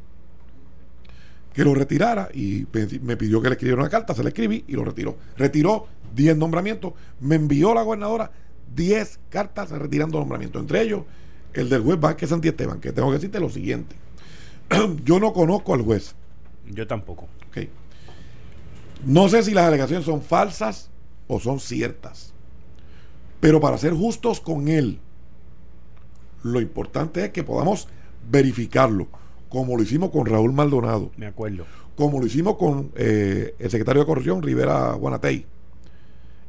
que 1.54 1.64
lo 1.64 1.74
retirara 1.74 2.28
y 2.34 2.68
me 3.02 3.16
pidió 3.16 3.42
que 3.42 3.48
le 3.48 3.54
escribiera 3.54 3.82
una 3.82 3.90
carta, 3.90 4.14
se 4.14 4.22
la 4.22 4.30
escribí 4.30 4.66
y 4.68 4.74
lo 4.74 4.84
retiró. 4.84 5.16
Retiró 5.38 5.88
10 6.14 6.36
nombramientos, 6.36 6.94
me 7.22 7.36
envió 7.36 7.74
la 7.74 7.84
gobernadora 7.84 8.32
10 8.76 9.20
cartas 9.30 9.70
retirando 9.72 10.20
nombramientos, 10.20 10.62
entre 10.62 10.82
ellos 10.82 11.04
el 11.54 11.70
del 11.70 11.82
juez 11.82 11.98
Vázquez 11.98 12.30
Santiesteban, 12.30 12.82
que 12.82 12.92
tengo 12.92 13.08
que 13.10 13.16
decirte 13.16 13.40
lo 13.40 13.50
siguiente. 13.50 13.96
Yo 15.06 15.20
no 15.22 15.32
conozco 15.32 15.74
al 15.74 15.82
juez, 15.82 16.14
Yo 16.70 16.86
tampoco. 16.86 17.30
No 19.06 19.30
sé 19.30 19.44
si 19.44 19.52
las 19.54 19.66
alegaciones 19.66 20.04
son 20.04 20.22
falsas 20.22 20.90
o 21.28 21.40
son 21.40 21.60
ciertas. 21.60 22.34
Pero 23.40 23.60
para 23.60 23.78
ser 23.78 23.94
justos 23.94 24.40
con 24.40 24.68
él, 24.68 25.00
lo 26.44 26.62
importante 26.62 27.26
es 27.26 27.32
que 27.32 27.44
podamos 27.44 27.88
verificarlo, 28.30 29.08
como 29.50 29.78
lo 29.78 29.84
hicimos 29.84 30.10
con 30.12 30.26
Raúl 30.26 30.54
Maldonado, 30.54 31.12
Me 31.18 31.28
acuerdo. 31.28 31.66
como 31.96 32.20
lo 32.20 32.26
hicimos 32.26 32.56
con 32.56 32.92
eh, 32.96 33.56
el 33.60 33.70
secretario 33.70 34.02
de 34.02 34.06
Corrupción, 34.08 34.42
Rivera 34.42 34.94
Guanatey, 34.94 35.46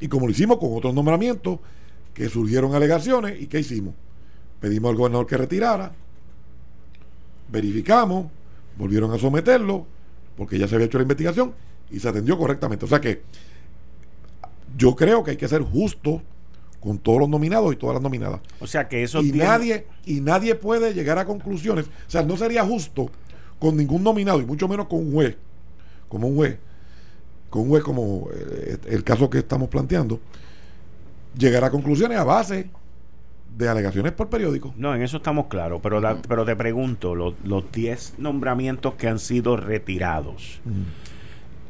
y 0.01 0.09
como 0.09 0.27
lo 0.27 0.33
hicimos 0.33 0.59
con 0.59 0.75
otros 0.75 0.95
nombramientos 0.95 1.59
que 2.15 2.29
surgieron 2.29 2.75
alegaciones, 2.75 3.41
¿y 3.41 3.47
qué 3.47 3.61
hicimos? 3.61 3.95
Pedimos 4.61 4.91
al 4.91 4.97
gobernador 4.97 5.27
que 5.27 5.37
retirara, 5.37 5.93
verificamos, 7.51 8.27
volvieron 8.79 9.13
a 9.13 9.19
someterlo, 9.19 9.87
porque 10.37 10.59
ya 10.59 10.69
se 10.69 10.75
había 10.75 10.87
hecho 10.87 10.99
la 10.99 11.03
investigación 11.03 11.55
y 11.91 12.01
se 12.01 12.09
atendió 12.09 12.37
correctamente. 12.39 12.85
O 12.85 12.89
sea 12.89 13.01
que 13.01 13.23
yo 14.77 14.95
creo 14.97 15.25
que 15.25 15.33
hay 15.33 15.37
que 15.37 15.49
ser 15.49 15.63
justo 15.63 16.23
con 16.81 16.99
todos 16.99 17.19
los 17.21 17.29
nominados 17.29 17.73
y 17.73 17.77
todas 17.77 17.95
las 17.95 18.03
nominadas. 18.03 18.41
O 18.61 18.67
sea 18.67 18.89
que 18.89 19.03
esos 19.03 19.25
Y 19.25 19.33
10 19.33 19.45
nadie, 19.47 19.87
y 20.05 20.21
nadie 20.21 20.55
puede 20.55 20.95
llegar 20.95 21.19
a 21.19 21.25
conclusiones. 21.25 21.87
O 21.87 22.11
sea, 22.11 22.23
no 22.23 22.37
sería 22.37 22.65
justo 22.65 23.11
con 23.59 23.77
ningún 23.77 24.03
nominado, 24.05 24.41
y 24.41 24.47
mucho 24.47 24.69
menos 24.69 24.87
con 24.87 24.99
un 25.01 25.13
juez, 25.13 25.37
como 26.09 26.29
un 26.29 26.37
juez, 26.37 26.59
con 27.51 27.63
un 27.63 27.69
juez 27.71 27.83
como 27.83 28.29
eh, 28.35 28.77
el 28.89 29.03
caso 29.03 29.31
que 29.31 29.39
estamos 29.39 29.69
planteando, 29.69 30.21
llegar 31.37 31.65
a 31.65 31.71
conclusiones 31.71 32.19
a 32.19 32.25
base 32.25 32.69
de 33.57 33.69
alegaciones 33.69 34.13
por 34.13 34.29
periódico. 34.29 34.75
No, 34.77 34.95
en 34.95 35.03
eso 35.03 35.17
estamos 35.17 35.47
claros, 35.47 35.81
pero, 35.83 36.01
la- 36.01 36.21
pero 36.21 36.45
te 36.45 36.55
pregunto, 36.55 37.15
lo- 37.15 37.35
los 37.43 37.73
10 37.73 38.15
nombramientos 38.19 38.95
que 38.95 39.09
han 39.09 39.19
sido 39.19 39.57
retirados, 39.57 40.61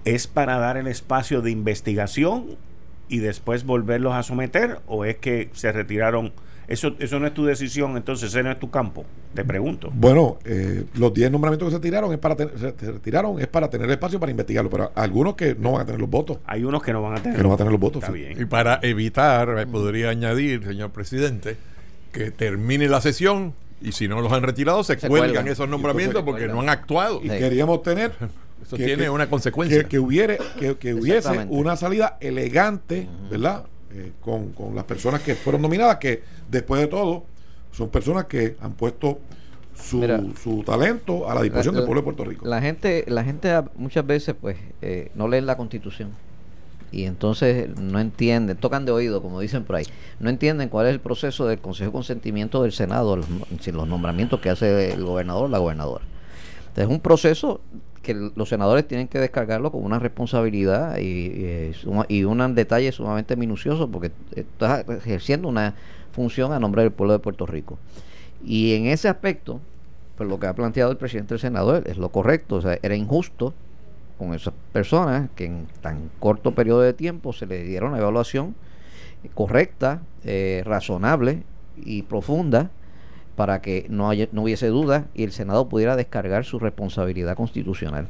¿es 0.04 0.26
para 0.26 0.58
dar 0.58 0.76
el 0.76 0.88
espacio 0.88 1.42
de 1.42 1.52
investigación 1.52 2.56
y 3.08 3.18
después 3.18 3.64
volverlos 3.64 4.14
a 4.14 4.22
someter 4.22 4.80
o 4.86 5.04
es 5.04 5.16
que 5.16 5.50
se 5.52 5.72
retiraron? 5.72 6.32
Eso, 6.68 6.96
eso 6.98 7.20
no 7.20 7.28
es 7.28 7.32
tu 7.34 7.44
decisión, 7.44 7.96
entonces 7.96 8.30
ese 8.30 8.42
no 8.42 8.50
es 8.50 8.58
tu 8.58 8.70
campo. 8.70 9.04
Te 9.34 9.44
pregunto. 9.44 9.88
Bueno, 9.94 10.38
eh, 10.44 10.84
los 10.94 11.14
10 11.14 11.30
nombramientos 11.30 11.68
que 11.68 11.74
se 11.76 11.80
tiraron 11.80 12.12
es 12.12 12.18
para 12.18 12.34
ten- 12.34 12.50
se 12.58 12.90
retiraron 12.90 13.40
es 13.40 13.46
para 13.46 13.70
tener 13.70 13.88
espacio 13.88 14.18
para 14.18 14.30
investigarlo, 14.32 14.68
pero 14.68 14.90
algunos 14.96 15.36
que 15.36 15.54
no 15.54 15.72
van 15.72 15.82
a 15.82 15.86
tener 15.86 16.00
los 16.00 16.10
votos, 16.10 16.38
Hay 16.44 16.64
unos 16.64 16.82
que 16.82 16.92
no 16.92 17.02
van 17.02 17.18
a 17.18 17.22
tener. 17.22 17.36
que 17.36 17.42
no 17.44 17.50
van 17.50 17.54
a 17.54 17.58
tener 17.58 17.70
los 17.70 17.80
votos. 17.80 18.02
Está 18.02 18.12
sí. 18.12 18.18
bien. 18.18 18.40
Y 18.40 18.46
para 18.46 18.80
evitar, 18.82 19.56
eh, 19.60 19.66
podría 19.66 20.08
añadir, 20.08 20.64
señor 20.64 20.90
presidente, 20.90 21.56
que 22.10 22.32
termine 22.32 22.88
la 22.88 23.00
sesión 23.00 23.54
y 23.80 23.92
si 23.92 24.08
no 24.08 24.20
los 24.20 24.32
han 24.32 24.42
retirado, 24.42 24.82
se, 24.82 24.98
Se 24.98 25.06
cuelgan 25.06 25.30
cuelgan. 25.30 25.48
esos 25.52 25.68
nombramientos 25.68 26.24
porque 26.24 26.46
cuelgan. 26.46 26.56
no 26.56 26.62
han 26.62 26.68
actuado. 26.70 27.20
Y 27.22 27.28
Sí. 27.30 27.38
queríamos 27.38 27.82
tener 27.84 28.10
Eso 28.62 28.76
que- 28.76 28.84
tiene 28.84 29.04
que- 29.04 29.10
una 29.10 29.28
consecuencia. 29.28 29.82
que, 29.82 29.88
que 29.88 29.98
hubiere 29.98 30.38
que, 30.58 30.76
que 30.76 30.94
hubiese 30.94 31.46
una 31.50 31.76
salida 31.76 32.16
elegante, 32.20 33.08
¿verdad? 33.30 33.64
Eh, 33.92 34.12
con, 34.20 34.50
con 34.52 34.74
las 34.74 34.84
personas 34.84 35.22
que 35.22 35.34
fueron 35.34 35.62
nominadas, 35.62 35.96
que 35.96 36.22
después 36.50 36.80
de 36.80 36.86
todo 36.88 37.24
son 37.72 37.88
personas 37.88 38.24
que 38.26 38.56
han 38.60 38.72
puesto 38.72 39.18
su, 39.74 39.98
Mira. 39.98 40.20
su 40.42 40.62
talento 40.64 41.30
a 41.30 41.34
la 41.34 41.42
disposición 41.42 41.74
La- 41.74 41.80
del 41.82 41.86
pueblo 41.86 42.00
de 42.00 42.04
Puerto 42.04 42.24
Rico. 42.24 42.46
La 42.46 42.60
gente, 42.60 43.04
la 43.08 43.22
gente 43.24 43.54
muchas 43.76 44.06
veces 44.06 44.34
pues 44.40 44.56
eh, 44.82 45.10
no 45.14 45.28
lee 45.28 45.40
la 45.42 45.56
constitución 45.56 46.10
y 46.90 47.04
entonces 47.04 47.68
no 47.78 47.98
entienden, 48.00 48.56
tocan 48.56 48.84
de 48.86 48.92
oído, 48.92 49.20
como 49.20 49.40
dicen 49.40 49.64
por 49.64 49.76
ahí, 49.76 49.84
no 50.18 50.30
entienden 50.30 50.68
cuál 50.70 50.86
es 50.86 50.92
el 50.92 51.00
proceso 51.00 51.46
del 51.46 51.58
Consejo 51.58 51.90
de 51.90 51.92
Consentimiento 51.92 52.62
del 52.62 52.72
Senado, 52.72 53.16
los, 53.16 53.26
los 53.66 53.88
nombramientos 53.88 54.40
que 54.40 54.48
hace 54.50 54.92
el 54.92 55.04
gobernador 55.04 55.44
o 55.44 55.48
la 55.48 55.58
gobernadora. 55.58 56.04
Entonces 56.68 56.84
es 56.84 56.90
un 56.90 57.00
proceso 57.00 57.60
que 58.06 58.14
los 58.14 58.48
senadores 58.48 58.86
tienen 58.86 59.08
que 59.08 59.18
descargarlo 59.18 59.72
con 59.72 59.82
una 59.82 59.98
responsabilidad 59.98 60.96
y, 60.98 61.72
suma- 61.74 62.06
y 62.08 62.22
un 62.22 62.54
detalle 62.54 62.92
sumamente 62.92 63.34
minucioso 63.34 63.90
porque 63.90 64.12
está 64.36 64.82
ejerciendo 64.82 65.48
una 65.48 65.74
función 66.12 66.52
a 66.52 66.60
nombre 66.60 66.82
del 66.82 66.92
pueblo 66.92 67.14
de 67.14 67.18
Puerto 67.18 67.46
Rico. 67.46 67.78
Y 68.44 68.74
en 68.74 68.86
ese 68.86 69.08
aspecto, 69.08 69.60
pues 70.16 70.28
lo 70.28 70.38
que 70.38 70.46
ha 70.46 70.54
planteado 70.54 70.92
el 70.92 70.98
presidente 70.98 71.34
del 71.34 71.40
Senado 71.40 71.76
es, 71.76 71.98
lo 71.98 72.10
correcto, 72.10 72.54
o 72.56 72.60
sea, 72.60 72.78
era 72.80 72.94
injusto 72.94 73.52
con 74.18 74.34
esas 74.34 74.54
personas 74.72 75.28
que 75.34 75.46
en 75.46 75.66
tan 75.82 76.08
corto 76.20 76.52
periodo 76.52 76.82
de 76.82 76.92
tiempo 76.92 77.32
se 77.32 77.46
le 77.46 77.64
diera 77.64 77.86
una 77.86 77.98
evaluación 77.98 78.54
correcta, 79.34 80.00
eh, 80.24 80.62
razonable 80.64 81.42
y 81.76 82.02
profunda 82.02 82.70
para 83.36 83.60
que 83.60 83.86
no, 83.88 84.08
haya, 84.08 84.28
no 84.32 84.42
hubiese 84.42 84.68
duda 84.68 85.06
y 85.14 85.22
el 85.22 85.32
Senado 85.32 85.68
pudiera 85.68 85.94
descargar 85.94 86.44
su 86.44 86.58
responsabilidad 86.58 87.36
constitucional. 87.36 88.08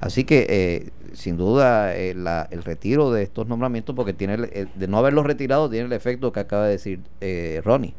Así 0.00 0.24
que, 0.24 0.46
eh, 0.48 0.90
sin 1.12 1.36
duda, 1.36 1.94
eh, 1.96 2.10
el 2.10 2.64
retiro 2.64 3.10
de 3.10 3.22
estos 3.22 3.46
nombramientos, 3.46 3.94
porque 3.94 4.12
tiene 4.12 4.36
de 4.36 4.88
no 4.88 4.98
haberlos 4.98 5.26
retirado, 5.26 5.68
tiene 5.70 5.86
el 5.86 5.92
efecto 5.92 6.32
que 6.32 6.40
acaba 6.40 6.66
de 6.66 6.72
decir 6.72 7.00
eh, 7.20 7.60
Ronnie, 7.64 7.94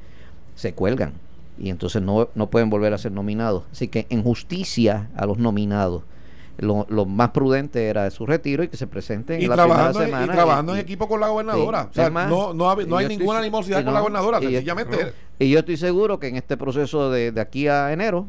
se 0.56 0.74
cuelgan 0.74 1.14
y 1.58 1.70
entonces 1.70 2.02
no, 2.02 2.30
no 2.36 2.50
pueden 2.50 2.70
volver 2.70 2.94
a 2.94 2.98
ser 2.98 3.12
nominados. 3.12 3.64
Así 3.72 3.88
que, 3.88 4.08
en 4.10 4.24
justicia 4.24 5.10
a 5.16 5.26
los 5.26 5.38
nominados, 5.38 6.04
lo, 6.58 6.86
lo 6.90 7.06
más 7.06 7.30
prudente 7.32 7.88
era 7.88 8.10
su 8.12 8.26
retiro 8.26 8.64
y 8.64 8.68
que 8.68 8.78
se 8.78 8.88
presenten 8.88 9.42
Y 9.42 9.46
en 9.46 9.50
la 9.50 9.56
primera 9.56 9.92
y 9.92 10.28
trabajando 10.28 10.72
y- 10.76 10.80
en 10.80 10.82
equipo 10.86 11.08
con 11.08 11.20
la 11.20 11.28
gobernadora. 11.28 11.84
Sí, 11.84 11.90
o 11.92 11.94
sea, 11.96 12.06
es 12.08 12.12
más, 12.12 12.30
no, 12.30 12.54
no, 12.54 12.76
no 12.76 12.82
y 12.82 12.94
hay 12.98 13.04
yo 13.04 13.10
ninguna 13.10 13.38
estoy- 13.40 13.48
animosidad 13.48 13.82
y 13.82 13.84
con 13.84 13.94
la 13.94 14.00
gobernadora. 14.00 14.40
y 14.40 14.44
yo- 14.44 14.50
Sencillamente, 14.52 15.14
Y 15.38 15.50
yo 15.50 15.60
estoy 15.60 15.76
seguro 15.76 16.18
que 16.18 16.28
en 16.28 16.38
este 16.38 16.56
proceso 16.56 17.12
de, 17.12 17.34
de 17.34 17.42
aquí 17.42 17.68
a 17.68 17.92
enero 17.92 18.26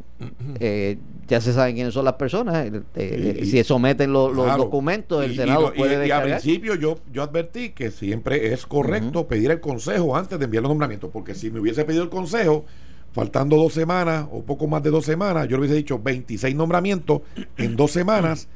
eh, 0.59 0.99
ya 1.29 1.41
se 1.41 1.53
saben 1.53 1.75
quiénes 1.77 1.95
son 1.95 2.05
las 2.05 2.15
personas. 2.15 2.67
eh, 2.67 2.83
eh, 2.97 3.37
Y- 3.39 3.43
y- 3.45 3.47
si 3.47 3.63
someten 3.65 4.13
lo- 4.13 4.33
los 4.33 4.45
Claro. 4.47 4.65
documentos, 4.65 5.25
el 5.25 5.31
Y- 5.31 5.35
y 5.35 5.37
Senado 5.37 5.73
y- 5.73 5.79
puede 5.79 5.93
y, 5.93 5.95
al 5.95 6.01
descargar. 6.03 6.41
principio 6.41 6.75
yo, 6.75 6.99
yo 7.13 7.23
advertí 7.23 7.71
que 7.71 7.91
siempre 7.93 8.53
es 8.53 8.67
correcto 8.67 9.29
pedir 9.29 9.51
el 9.53 9.61
consejo 9.61 10.17
antes 10.17 10.37
de 10.39 10.45
enviar 10.47 10.63
los 10.65 10.71
nombramientos, 10.71 11.11
porque 11.13 11.35
si 11.37 11.51
me 11.51 11.61
hubiese 11.61 11.85
pedido 11.85 12.03
el 12.03 12.09
consejo, 12.11 12.65
faltando 13.17 13.57
dos 13.57 13.73
semanas 13.73 14.27
o 14.31 14.43
poco 14.43 14.67
más 14.67 14.83
de 14.83 14.91
dos 14.91 15.07
semanas, 15.07 15.49
yo 15.49 15.57
le 15.57 15.61
hubiese 15.63 15.75
dicho 15.77 15.99
26 15.99 16.55
nombramientos 16.55 17.23
en 17.57 17.75
dos 17.75 17.91
semanas. 17.91 18.47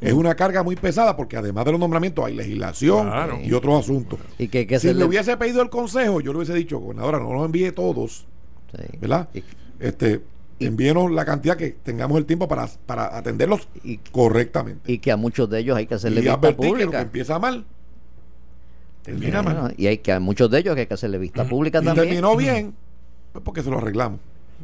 Es 0.00 0.14
una 0.14 0.34
carga 0.34 0.62
muy 0.62 0.74
pesada 0.74 1.14
porque 1.18 1.36
además 1.36 1.66
de 1.66 1.72
los 1.72 1.78
nombramientos 1.80 2.24
hay 2.24 2.34
legislación 2.34 3.06
Claro. 3.08 3.38
y 3.44 3.52
otros 3.52 3.78
asuntos. 3.84 4.18
Y 4.38 4.48
que 4.48 4.66
Si 4.80 4.94
le 4.94 5.04
hubiese 5.04 5.36
pedido 5.36 5.60
el 5.60 5.68
consejo, 5.68 6.22
yo 6.22 6.32
le 6.32 6.38
hubiese 6.38 6.54
dicho, 6.54 6.78
gobernadora, 6.78 7.18
no 7.20 7.30
los 7.34 7.44
envíe 7.44 7.70
todos, 7.72 8.26
Sí. 8.74 8.98
¿verdad? 9.00 9.28
Y- 9.34 9.44
Este, 9.78 10.22
envíenos 10.60 11.10
la 11.10 11.24
cantidad 11.26 11.56
que 11.58 11.70
tengamos 11.82 12.16
el 12.18 12.24
tiempo 12.24 12.48
para, 12.48 12.68
para 12.86 13.16
atenderlos 13.16 13.68
Y- 13.84 13.98
correctamente. 14.10 14.90
y 14.92 14.98
que 14.98 15.12
a 15.12 15.16
muchos 15.18 15.48
de 15.50 15.58
ellos 15.60 15.76
hay 15.76 15.86
que 15.86 15.94
hacerle 15.94 16.20
Y 16.20 16.22
vista 16.24 16.34
advertí 16.38 16.60
que 16.62 16.66
lo 16.68 16.74
que 16.74 16.80
pública. 16.84 17.00
empieza 17.02 17.38
mal, 17.38 17.64
termina 19.02 19.42
Bueno, 19.42 19.62
mal. 19.62 19.74
y 19.76 19.86
hay 19.86 19.98
que 19.98 20.12
a 20.12 20.20
muchos 20.20 20.50
de 20.50 20.58
ellos 20.60 20.76
hay 20.76 20.86
que 20.86 20.94
hacerle 20.94 21.18
vista 21.18 21.44
pública 21.48 21.80
Y 21.80 21.84
también. 21.84 22.06
terminó 22.08 22.36
bien, 22.36 22.74
pues 23.32 23.44
porque 23.44 23.62
se 23.62 23.70
lo 23.70 23.78
arreglamos. 23.78 24.20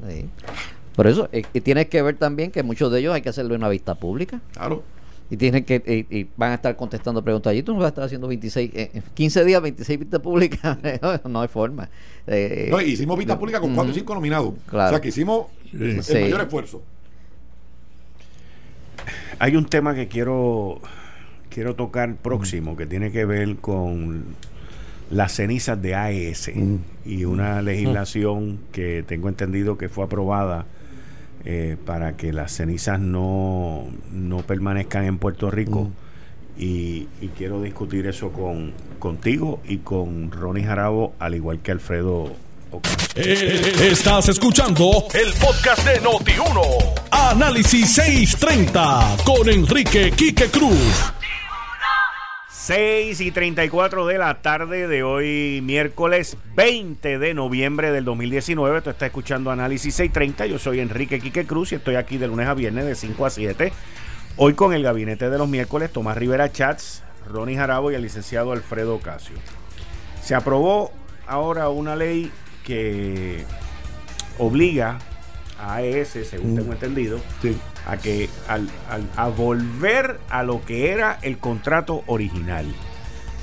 Sí. 0.08 0.26
Por 0.94 1.06
eso, 1.06 1.28
eh, 1.32 1.42
y 1.52 1.60
tienes 1.60 1.86
que 1.88 2.00
ver 2.02 2.16
también 2.16 2.50
que 2.50 2.62
muchos 2.62 2.90
de 2.90 3.00
ellos 3.00 3.14
hay 3.14 3.22
que 3.22 3.28
hacerle 3.28 3.54
una 3.54 3.68
vista 3.68 3.94
pública. 3.94 4.40
Claro. 4.52 4.82
Y 5.28 5.36
tienen 5.36 5.64
que 5.64 6.06
y, 6.08 6.16
y 6.20 6.28
van 6.36 6.52
a 6.52 6.54
estar 6.54 6.76
contestando 6.76 7.22
preguntas. 7.22 7.50
allí 7.50 7.62
tú 7.62 7.72
no 7.72 7.78
vas 7.80 7.86
a 7.86 7.88
estar 7.88 8.04
haciendo 8.04 8.28
26, 8.28 8.70
eh, 8.74 8.90
en 8.94 9.02
15 9.14 9.44
días, 9.44 9.60
26 9.60 9.98
vistas 9.98 10.20
públicas. 10.20 10.78
no 11.28 11.40
hay 11.42 11.48
forma. 11.48 11.88
Eh, 12.26 12.68
No, 12.70 12.80
hicimos 12.80 13.18
vista 13.18 13.38
pública 13.38 13.60
con 13.60 13.74
cuatro 13.74 13.90
o 13.90 13.92
ujú. 13.92 13.98
cinco 14.00 14.14
nominados. 14.14 14.54
Claro. 14.66 14.86
O 14.86 14.90
sea 14.90 15.00
que 15.00 15.08
hicimos 15.08 15.46
el 15.72 16.02
Sí. 16.02 16.14
mayor 16.14 16.40
esfuerzo. 16.42 16.82
Hay 19.38 19.56
un 19.56 19.66
tema 19.66 19.94
que 19.94 20.08
quiero, 20.08 20.80
quiero 21.50 21.74
tocar 21.74 22.14
próximo 22.16 22.76
que 22.76 22.86
tiene 22.86 23.12
que 23.12 23.24
ver 23.24 23.56
con 23.56 24.24
las 25.11 25.32
cenizas 25.32 25.80
de 25.80 25.94
AES 25.94 26.50
y 27.04 27.24
una 27.24 27.62
legislación 27.62 28.59
que 28.72 29.04
tengo 29.07 29.28
entendido 29.28 29.78
que 29.78 29.88
fue 29.88 30.04
aprobada 30.04 30.66
eh, 31.44 31.76
para 31.84 32.16
que 32.16 32.32
las 32.32 32.52
cenizas 32.52 32.98
no, 32.98 33.86
no 34.12 34.38
permanezcan 34.38 35.04
en 35.04 35.18
Puerto 35.18 35.50
Rico. 35.50 35.90
Y, 36.59 37.07
y 37.20 37.28
quiero 37.36 37.61
discutir 37.62 38.07
eso 38.07 38.32
con 38.32 38.72
contigo 38.98 39.61
y 39.68 39.78
con 39.78 40.30
Ronnie 40.32 40.64
Jarabo, 40.64 41.14
al 41.18 41.34
igual 41.34 41.61
que 41.61 41.70
Alfredo. 41.70 42.32
Eh, 43.14 43.72
Estás 43.90 44.28
escuchando 44.28 45.04
el 45.14 45.32
podcast 45.34 45.86
de 45.86 46.00
Noti1. 46.00 46.61
Análisis 47.11 47.94
630 47.94 49.16
con 49.24 49.48
Enrique 49.48 50.11
Quique 50.16 50.46
Cruz. 50.46 51.12
6 52.66 53.20
y 53.20 53.30
34 53.30 54.06
de 54.06 54.18
la 54.18 54.42
tarde 54.42 54.88
de 54.88 55.04
hoy, 55.04 55.60
miércoles 55.62 56.36
20 56.56 57.20
de 57.20 57.32
noviembre 57.32 57.92
del 57.92 58.04
2019. 58.04 58.82
Tú 58.82 58.90
estás 58.90 59.06
escuchando 59.06 59.52
Análisis 59.52 59.94
630. 59.94 60.46
Yo 60.46 60.58
soy 60.58 60.80
Enrique 60.80 61.20
Quique 61.20 61.46
Cruz 61.46 61.70
y 61.70 61.76
estoy 61.76 61.94
aquí 61.94 62.18
de 62.18 62.26
lunes 62.26 62.48
a 62.48 62.54
viernes 62.54 62.84
de 62.84 62.96
5 62.96 63.24
a 63.24 63.30
7. 63.30 63.72
Hoy 64.36 64.54
con 64.54 64.72
el 64.72 64.82
gabinete 64.82 65.30
de 65.30 65.38
los 65.38 65.48
miércoles, 65.48 65.92
Tomás 65.92 66.16
Rivera 66.16 66.50
Chats, 66.50 67.04
Ronnie 67.30 67.54
Jarabo 67.54 67.92
y 67.92 67.94
el 67.94 68.02
licenciado 68.02 68.50
Alfredo 68.50 68.96
Ocasio. 68.96 69.36
Se 70.20 70.34
aprobó 70.34 70.90
ahora 71.28 71.68
una 71.68 71.94
ley 71.94 72.32
que 72.64 73.44
obliga 74.38 74.98
a 75.60 75.76
AES, 75.76 76.18
según 76.28 76.56
tengo 76.56 76.72
entendido, 76.72 77.20
Sí. 77.40 77.56
A 77.87 77.97
que 77.99 78.28
al, 78.49 78.68
al- 78.91 79.09
a 79.16 79.28
volver 79.28 80.18
a 80.28 80.43
lo 80.43 80.64
que 80.64 80.91
era 80.91 81.18
el 81.22 81.39
contrato 81.39 82.03
original, 82.07 82.66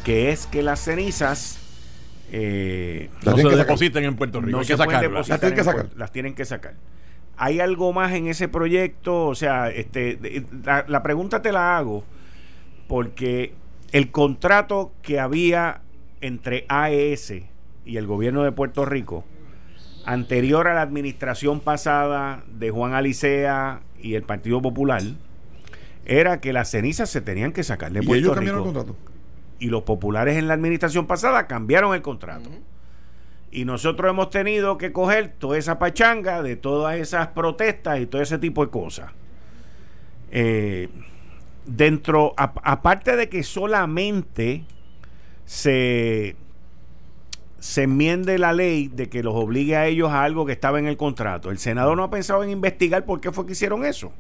que 0.04 0.32
es 0.32 0.48
que 0.48 0.62
las 0.64 0.82
cenizas 0.82 1.60
eh, 2.32 3.10
no 3.26 3.38
se 3.38 3.44
que 3.48 3.56
depositen 3.56 4.04
en 4.06 4.16
Puerto 4.16 4.42
Rico. 4.42 4.52
no 4.52 4.60
hay 4.62 4.66
que 4.68 4.76
sacarlas. 4.78 5.30
Las 5.30 5.40
tienen 5.40 5.56
que 5.56 5.64
sacar. 5.64 5.88
Las 5.96 6.12
tienen 6.12 6.36
que 6.36 6.46
sacar. 6.46 6.74
¿Hay 7.38 7.60
algo 7.60 7.94
más 7.94 8.12
en 8.14 8.28
ese 8.28 8.48
proyecto? 8.48 9.26
O 9.28 9.36
sea, 9.36 9.70
este, 9.70 10.16
de- 10.18 10.44
la, 10.64 10.86
la 10.88 11.04
pregunta 11.04 11.42
te 11.42 11.52
la 11.52 11.78
hago 11.78 12.04
porque 12.88 13.54
el 13.92 14.12
contrato 14.12 14.92
que 15.02 15.20
había 15.20 15.82
entre 16.22 16.66
AES 16.70 17.34
y 17.86 17.98
el 17.98 18.08
gobierno 18.08 18.44
de 18.44 18.52
Puerto 18.52 18.86
Rico, 18.86 19.26
anterior 20.06 20.68
a 20.68 20.74
la 20.74 20.82
administración 20.82 21.60
pasada 21.60 22.44
de 22.52 22.72
Juan 22.72 22.94
Alicea 22.94 23.82
y 24.04 24.14
el 24.16 24.24
Partido 24.24 24.62
Popular, 24.62 25.02
era 26.06 26.42
que 26.42 26.54
las 26.54 26.70
cenizas 26.70 27.10
se 27.10 27.22
tenían 27.22 27.54
que 27.54 27.64
sacar 27.64 27.92
de 27.92 28.04
Y 28.04 28.06
Puerto 28.06 28.20
ellos 28.20 28.38
Rico 28.38 28.52
cambiaron 28.54 28.68
el 28.68 28.74
contrato. 28.74 28.96
y 29.60 29.68
los 29.68 29.84
populares 29.84 30.38
en 30.38 30.48
la 30.48 30.54
administración 30.54 31.08
pasada 31.08 31.48
cambiaron 31.48 31.96
el 31.96 32.02
contrato. 32.02 32.50
Y 33.52 33.66
nosotros 33.66 34.10
hemos 34.10 34.30
tenido 34.30 34.78
que 34.78 34.92
coger 34.92 35.34
toda 35.40 35.58
esa 35.58 35.80
pachanga 35.80 36.42
de 36.42 36.56
todas 36.56 36.98
esas 36.98 37.28
protestas 37.28 38.00
y 38.00 38.06
todo 38.06 38.22
ese 38.22 38.38
tipo 38.40 38.66
de 38.66 38.72
cosas. 38.72 39.12
Eh, 40.32 40.90
dentro, 41.66 42.34
aparte 42.36 43.16
de 43.16 43.30
que 43.30 43.44
solamente 43.44 44.66
se, 45.46 46.36
se 47.64 47.84
enmiende 47.84 48.38
la 48.38 48.52
ley 48.52 48.90
de 48.90 49.08
que 49.08 49.24
los 49.24 49.34
obligue 49.36 49.78
a 49.78 49.88
ellos 49.88 50.12
a 50.12 50.26
algo 50.26 50.46
que 50.46 50.52
estaba 50.52 50.80
en 50.80 50.86
el 50.86 50.98
contrato, 50.98 51.50
el 51.50 51.60
Senado 51.60 51.96
no 51.96 52.04
ha 52.04 52.10
pensado 52.10 52.44
en 52.44 52.50
investigar 52.50 53.06
por 53.06 53.22
qué 53.22 53.32
fue 53.32 53.46
que 53.46 53.54
hicieron 53.54 53.86
eso. 53.86 54.12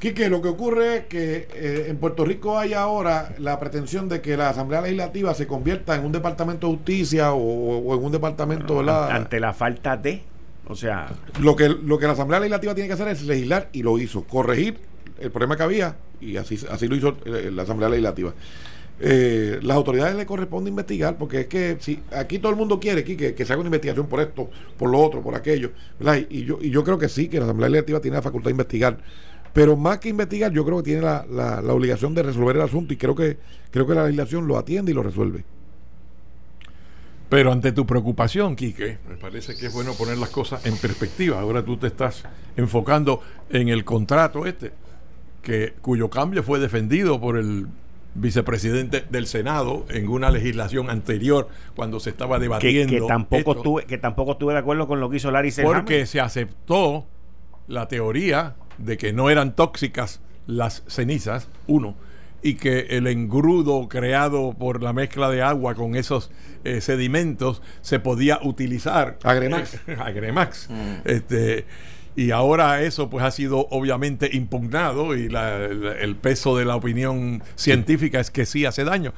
Quique, 0.00 0.28
lo 0.28 0.42
que 0.42 0.48
ocurre 0.48 0.96
es 0.96 1.04
que 1.04 1.46
eh, 1.54 1.86
en 1.90 1.96
Puerto 1.98 2.24
Rico 2.24 2.58
hay 2.58 2.74
ahora 2.74 3.36
la 3.38 3.60
pretensión 3.60 4.08
de 4.08 4.20
que 4.20 4.36
la 4.36 4.48
Asamblea 4.48 4.80
Legislativa 4.80 5.32
se 5.32 5.46
convierta 5.46 5.94
en 5.94 6.04
un 6.04 6.10
departamento 6.10 6.66
de 6.66 6.74
justicia 6.74 7.34
o, 7.34 7.38
o 7.38 7.94
en 7.96 8.04
un 8.04 8.10
departamento, 8.10 8.78
¿verdad? 8.78 9.12
Ante 9.12 9.38
la 9.38 9.54
falta 9.54 9.96
de, 9.96 10.20
o 10.66 10.74
sea, 10.74 11.06
Lo 11.38 11.54
que, 11.54 11.68
lo 11.68 12.00
que 12.00 12.06
la 12.06 12.14
Asamblea 12.14 12.40
Legislativa 12.40 12.74
tiene 12.74 12.88
que 12.88 12.94
hacer 12.94 13.06
es 13.06 13.22
legislar 13.22 13.68
y 13.72 13.84
lo 13.84 13.96
hizo, 13.96 14.24
corregir 14.24 14.80
el 15.20 15.30
problema 15.30 15.56
que 15.56 15.62
había 15.62 15.96
y 16.20 16.36
así, 16.36 16.58
así 16.68 16.88
lo 16.88 16.96
hizo 16.96 17.16
eh, 17.26 17.52
la 17.52 17.62
Asamblea 17.62 17.88
Legislativa. 17.90 18.34
Eh, 19.00 19.58
las 19.62 19.76
autoridades 19.76 20.14
le 20.14 20.24
corresponde 20.24 20.70
investigar 20.70 21.16
porque 21.18 21.40
es 21.40 21.46
que 21.48 21.76
si 21.80 22.00
aquí 22.12 22.38
todo 22.38 22.50
el 22.52 22.56
mundo 22.56 22.78
quiere 22.78 23.00
aquí 23.00 23.16
que, 23.16 23.34
se 23.44 23.52
haga 23.52 23.60
una 23.60 23.66
investigación 23.68 24.06
por 24.06 24.20
esto, 24.20 24.48
por 24.78 24.88
lo 24.88 25.00
otro, 25.00 25.20
por 25.20 25.34
aquello, 25.34 25.72
y 26.30 26.44
yo, 26.44 26.58
y 26.60 26.70
yo 26.70 26.84
creo 26.84 26.96
que 26.96 27.08
sí, 27.08 27.28
que 27.28 27.38
la 27.38 27.44
Asamblea 27.44 27.68
Legislativa 27.68 28.00
tiene 28.00 28.16
la 28.18 28.22
facultad 28.22 28.46
de 28.46 28.52
investigar. 28.52 28.98
Pero 29.52 29.76
más 29.76 29.98
que 29.98 30.08
investigar, 30.08 30.52
yo 30.52 30.64
creo 30.64 30.78
que 30.78 30.82
tiene 30.84 31.02
la, 31.02 31.26
la- 31.30 31.60
la 31.60 31.72
obligación 31.72 32.14
de 32.14 32.22
resolver 32.22 32.56
el 32.56 32.62
asunto 32.62 32.92
y 32.92 32.96
creo 32.96 33.14
que, 33.14 33.36
creo 33.70 33.86
que 33.86 33.94
la 33.94 34.02
legislación 34.04 34.46
lo 34.48 34.58
atiende 34.58 34.92
y 34.92 34.94
lo 34.94 35.02
resuelve. 35.02 35.44
Pero 37.28 37.50
ante 37.52 37.72
tu 37.72 37.86
preocupación, 37.86 38.54
Quique, 38.54 38.98
me 39.08 39.16
parece 39.16 39.56
que 39.56 39.66
es 39.66 39.72
bueno 39.72 39.94
poner 39.94 40.18
las 40.18 40.28
cosas 40.28 40.64
en 40.66 40.76
perspectiva. 40.76 41.40
Ahora 41.40 41.64
tú 41.64 41.76
te 41.76 41.86
estás 41.88 42.24
enfocando 42.56 43.20
en 43.50 43.68
el 43.68 43.84
contrato 43.84 44.46
este, 44.46 44.72
que, 45.42 45.74
cuyo 45.80 46.10
cambio 46.10 46.42
fue 46.42 46.58
defendido 46.60 47.20
por 47.20 47.36
el 47.36 47.66
vicepresidente 48.14 49.04
del 49.10 49.26
Senado 49.26 49.84
en 49.88 50.08
una 50.08 50.30
legislación 50.30 50.90
anterior 50.90 51.48
cuando 51.74 52.00
se 52.00 52.10
estaba 52.10 52.38
debatiendo. 52.38 52.92
que 52.92 53.00
tampoco 53.00 53.36
esto, 53.38 53.52
estuve, 53.52 53.84
que 53.86 53.98
tampoco 53.98 54.32
estuve 54.32 54.52
de 54.52 54.60
acuerdo 54.60 54.86
con 54.86 55.00
lo 55.00 55.10
que 55.10 55.16
hizo 55.16 55.30
Larry 55.30 55.50
Selhammer. 55.50 55.78
Porque 55.78 56.06
se 56.06 56.20
aceptó 56.20 57.06
la 57.66 57.88
teoría 57.88 58.54
de 58.78 58.96
que 58.96 59.12
no 59.12 59.30
eran 59.30 59.54
tóxicas 59.54 60.20
las 60.46 60.84
cenizas, 60.86 61.48
uno, 61.66 61.94
y 62.42 62.54
que 62.54 62.80
el 62.90 63.06
engrudo 63.06 63.88
creado 63.88 64.52
por 64.52 64.82
la 64.82 64.92
mezcla 64.92 65.30
de 65.30 65.40
agua 65.40 65.74
con 65.74 65.96
esos 65.96 66.30
eh, 66.64 66.82
sedimentos 66.82 67.62
se 67.80 68.00
podía 68.00 68.38
utilizar. 68.42 69.18
Agremax. 69.22 69.80
Agremax. 69.98 70.68
Este, 71.04 71.64
y 72.16 72.30
ahora 72.30 72.82
eso 72.82 73.10
pues 73.10 73.24
ha 73.24 73.30
sido 73.30 73.66
obviamente 73.70 74.30
impugnado 74.32 75.16
y 75.16 75.28
la- 75.28 75.64
el 75.66 76.16
peso 76.16 76.56
de 76.56 76.64
la 76.64 76.76
opinión 76.76 77.42
científica 77.56 78.20
es 78.20 78.30
que 78.30 78.46
sí 78.46 78.64
hace 78.66 78.84
daño. 78.84 79.12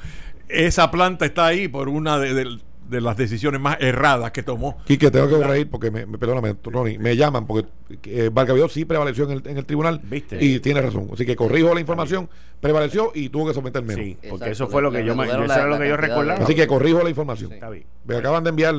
Esa 0.49 0.89
planta 0.91 1.25
está 1.25 1.45
ahí 1.47 1.67
por 1.67 1.89
una 1.89 2.17
de, 2.19 2.33
de- 2.33 2.57
de 2.89 3.01
las 3.01 3.17
decisiones 3.17 3.59
más 3.59 3.75
erradas 3.81 4.31
que 4.31 4.43
tomó 4.43 4.77
Quique, 4.85 5.11
tengo 5.11 5.27
que 5.27 5.35
corregir 5.35 5.69
porque, 5.69 5.91
me, 5.91 6.05
me- 6.05 6.17
perdóname, 6.17 6.55
Ronnie, 6.63 6.97
me 6.97 7.17
llaman 7.17 7.45
porque 7.45 7.67
eh, 8.05 8.31
sí 8.69 8.85
prevaleció 8.85 9.25
en 9.25 9.31
el, 9.31 9.41
en 9.45 9.57
el 9.57 9.65
tribunal 9.65 9.99
¿Viste? 10.03 10.41
y 10.41 10.61
tiene 10.61 10.81
razón. 10.81 11.09
Así 11.11 11.25
que 11.25 11.35
corrijo 11.35 11.73
la 11.73 11.81
información, 11.81 12.29
prevaleció 12.61 13.11
y 13.13 13.27
tuvo 13.27 13.47
que 13.49 13.53
someter 13.53 13.83
menos. 13.83 14.05
Sí, 14.05 14.13
porque 14.29 14.45
Exacto, 14.45 14.51
eso 14.51 14.67
fue 14.69 14.81
lo 14.81 14.89
que 14.91 15.03
yo, 15.03 15.17
me- 15.17 15.25
eso 15.25 15.43
era 15.43 15.67
lo 15.67 15.77
que 15.77 15.89
yo 15.89 15.97
recordaba. 15.97 16.41
Así 16.43 16.55
que 16.55 16.65
corrijo 16.65 17.03
la 17.03 17.09
información. 17.09 17.51
Está 17.51 17.69
bien. 17.69 17.83
Me 18.05 18.15
acaban 18.15 18.45
de 18.45 18.51
enviar 18.51 18.73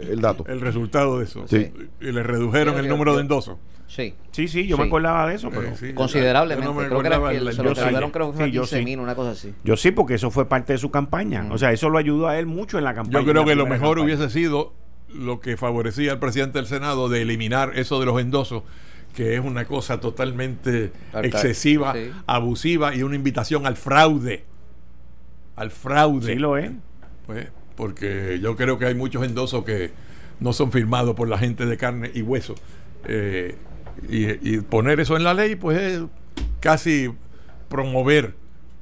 el, 0.00 0.20
dato. 0.20 0.44
el 0.48 0.60
resultado 0.60 1.18
de 1.18 1.24
eso. 1.24 1.46
Sí. 1.48 1.72
Y 2.00 2.12
le 2.12 2.22
redujeron 2.22 2.78
el 2.78 2.88
número 2.88 3.12
yo- 3.12 3.16
de 3.16 3.22
endosos. 3.22 3.58
Sí. 3.86 4.14
Sí, 4.30 4.46
sí, 4.46 4.68
yo 4.68 4.76
Sí. 4.76 4.82
me 4.82 4.86
acordaba 4.86 5.26
de 5.28 5.34
eso, 5.34 5.50
pero 5.50 5.62
Eh, 5.62 5.74
sí, 5.76 5.92
Considerablemente. 5.94 6.64
yo 6.64 6.72
no 6.74 6.80
me 6.80 6.86
creo 6.86 7.00
que, 7.00 7.06
era 7.08 7.16
que 7.30 7.36
el- 7.38 7.52
se 7.52 7.62
lo 7.64 7.74
redujeron, 7.74 8.10
creo 8.12 8.30
que 8.30 8.36
fue 8.36 8.44
Sí, 8.46 8.50
a 8.50 8.54
yo 8.54 8.60
15 8.62 8.78
sí. 8.78 8.84
mil, 8.84 9.00
una 9.00 9.14
cosa 9.16 9.30
así. 9.32 9.52
yo 9.64 9.76
sí, 9.76 9.90
porque 9.90 10.14
eso 10.14 10.30
fue 10.30 10.48
parte 10.48 10.72
de 10.74 10.78
su 10.78 10.90
campaña. 10.92 11.44
O 11.50 11.58
sea, 11.58 11.72
eso 11.72 11.88
lo 11.90 11.98
ayudó 11.98 12.28
a 12.28 12.38
él 12.38 12.46
mucho 12.46 12.78
en 12.78 12.84
la 12.84 12.94
campaña. 12.94 13.18
Yo 13.24 13.30
creo 13.32 13.44
que 13.44 13.56
lo 13.56 13.66
mejor 13.66 13.96
campaña. 13.98 14.04
hubiese 14.16 14.30
sido 14.32 14.72
lo 15.12 15.40
que 15.40 15.56
favorecía 15.56 16.12
al 16.12 16.20
presidente 16.20 16.58
del 16.58 16.66
Senado 16.68 17.08
de 17.08 17.22
eliminar 17.22 17.72
eso 17.76 17.98
de 17.98 18.06
los 18.06 18.20
endosos, 18.20 18.62
que 19.16 19.34
es 19.34 19.40
una 19.40 19.64
cosa 19.64 19.98
totalmente 19.98 20.92
Arca- 21.12 21.26
excesiva, 21.26 21.92
sí. 21.94 22.12
abusiva 22.28 22.94
y 22.94 23.02
una 23.02 23.16
invitación 23.16 23.66
al 23.66 23.74
fraude. 23.76 24.44
Al 25.56 25.72
fraude. 25.72 26.32
Sí 26.34 26.38
lo 26.38 26.56
es. 26.56 26.70
Pues, 27.26 27.48
porque 27.80 28.38
yo 28.42 28.56
creo 28.56 28.78
que 28.78 28.84
hay 28.84 28.94
muchos 28.94 29.24
endosos 29.24 29.64
que 29.64 29.90
no 30.38 30.52
son 30.52 30.70
firmados 30.70 31.16
por 31.16 31.30
la 31.30 31.38
gente 31.38 31.64
de 31.64 31.78
carne 31.78 32.10
y 32.12 32.20
hueso. 32.20 32.54
Eh, 33.06 33.56
y, 34.06 34.56
y 34.56 34.60
poner 34.60 35.00
eso 35.00 35.16
en 35.16 35.24
la 35.24 35.32
ley, 35.32 35.56
pues 35.56 35.78
es 35.78 36.02
casi 36.60 37.10
promover 37.70 38.34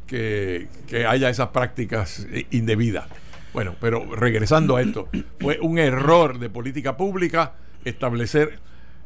que, 0.08 0.66
que 0.88 1.06
haya 1.06 1.30
esas 1.30 1.50
prácticas 1.50 2.26
indebidas. 2.50 3.06
Bueno, 3.52 3.76
pero 3.80 4.16
regresando 4.16 4.74
a 4.74 4.82
esto, 4.82 5.08
fue 5.38 5.60
un 5.62 5.78
error 5.78 6.40
de 6.40 6.50
política 6.50 6.96
pública 6.96 7.52
establecer 7.84 8.58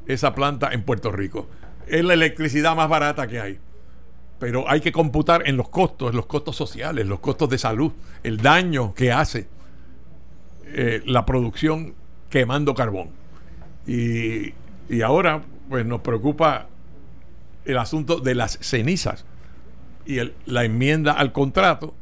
esa 0.06 0.34
planta 0.34 0.72
en 0.72 0.84
Puerto 0.84 1.12
Rico. 1.12 1.50
Es 1.86 2.02
la 2.02 2.14
electricidad 2.14 2.74
más 2.74 2.88
barata 2.88 3.26
que 3.26 3.40
hay 3.40 3.58
pero 4.38 4.68
hay 4.68 4.80
que 4.80 4.90
computar 4.90 5.46
en 5.46 5.56
los 5.56 5.68
costos, 5.68 6.16
los 6.16 6.26
costos 6.26 6.56
sociales, 6.56 7.06
los 7.06 7.20
costos 7.20 7.48
de 7.48 7.58
salud, 7.58 7.92
el 8.24 8.38
daño 8.38 8.92
que 8.92 9.12
hace 9.12 9.46
eh, 10.72 11.02
la 11.06 11.26
producción 11.26 11.94
quemando 12.30 12.74
carbón. 12.74 13.10
Y, 13.86 14.54
y 14.88 15.02
ahora, 15.02 15.42
pues 15.68 15.86
nos 15.86 16.00
preocupa 16.00 16.68
el 17.64 17.78
asunto 17.78 18.18
de 18.18 18.34
las 18.34 18.58
cenizas 18.60 19.24
y 20.04 20.18
la 20.46 20.64
enmienda 20.64 21.12
al 21.12 21.32
contrato 21.32 21.94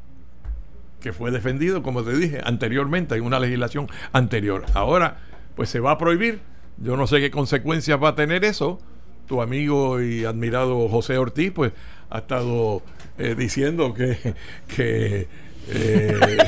que 1.00 1.12
fue 1.12 1.30
defendido, 1.30 1.82
como 1.82 2.02
te 2.04 2.14
dije, 2.16 2.40
anteriormente, 2.44 3.14
en 3.14 3.22
una 3.24 3.40
legislación 3.40 3.88
anterior. 4.12 4.66
Ahora, 4.74 5.18
pues 5.56 5.70
se 5.70 5.80
va 5.80 5.92
a 5.92 5.98
prohibir. 5.98 6.40
Yo 6.76 6.96
no 6.96 7.06
sé 7.06 7.20
qué 7.20 7.30
consecuencias 7.30 8.00
va 8.02 8.10
a 8.10 8.14
tener 8.14 8.44
eso. 8.44 8.78
Tu 9.26 9.40
amigo 9.42 10.00
y 10.02 10.24
admirado 10.24 10.88
José 10.88 11.16
Ortiz, 11.16 11.52
pues, 11.52 11.72
ha 12.10 12.18
estado 12.18 12.82
eh, 13.18 13.34
diciendo 13.36 13.94
que, 13.94 14.34
que 14.76 15.28
eh, 15.68 16.38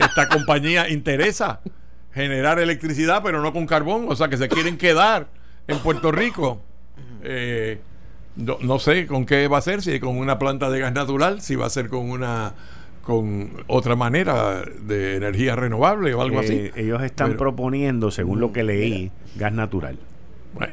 esta 0.00 0.28
compañía 0.28 0.88
interesa 0.88 1.60
generar 2.14 2.58
electricidad, 2.58 3.22
pero 3.22 3.40
no 3.42 3.52
con 3.52 3.66
carbón. 3.66 4.06
O 4.08 4.16
sea, 4.16 4.28
que 4.28 4.36
se 4.36 4.48
quieren 4.48 4.76
quedar 4.78 5.26
en 5.66 5.78
Puerto 5.78 6.12
Rico. 6.12 6.60
Eh, 7.22 7.80
no, 8.36 8.58
no 8.60 8.78
sé 8.78 9.06
con 9.06 9.26
qué 9.26 9.46
va 9.48 9.58
a 9.58 9.62
ser, 9.62 9.82
si 9.82 9.98
con 10.00 10.16
una 10.18 10.38
planta 10.38 10.70
de 10.70 10.80
gas 10.80 10.92
natural, 10.92 11.40
si 11.40 11.54
va 11.56 11.66
a 11.66 11.70
ser 11.70 11.88
con 11.88 12.10
una 12.10 12.54
con 13.02 13.64
otra 13.66 13.96
manera 13.96 14.62
de 14.80 15.16
energía 15.16 15.56
renovable 15.56 16.14
o 16.14 16.22
algo 16.22 16.38
así. 16.38 16.52
Eh, 16.54 16.72
ellos 16.76 17.02
están 17.02 17.28
Pero- 17.28 17.38
proponiendo, 17.38 18.12
según 18.12 18.38
lo 18.40 18.52
que 18.52 18.62
leí, 18.62 19.10
gas 19.34 19.52
natural. 19.52 19.98
Bueno, 20.54 20.72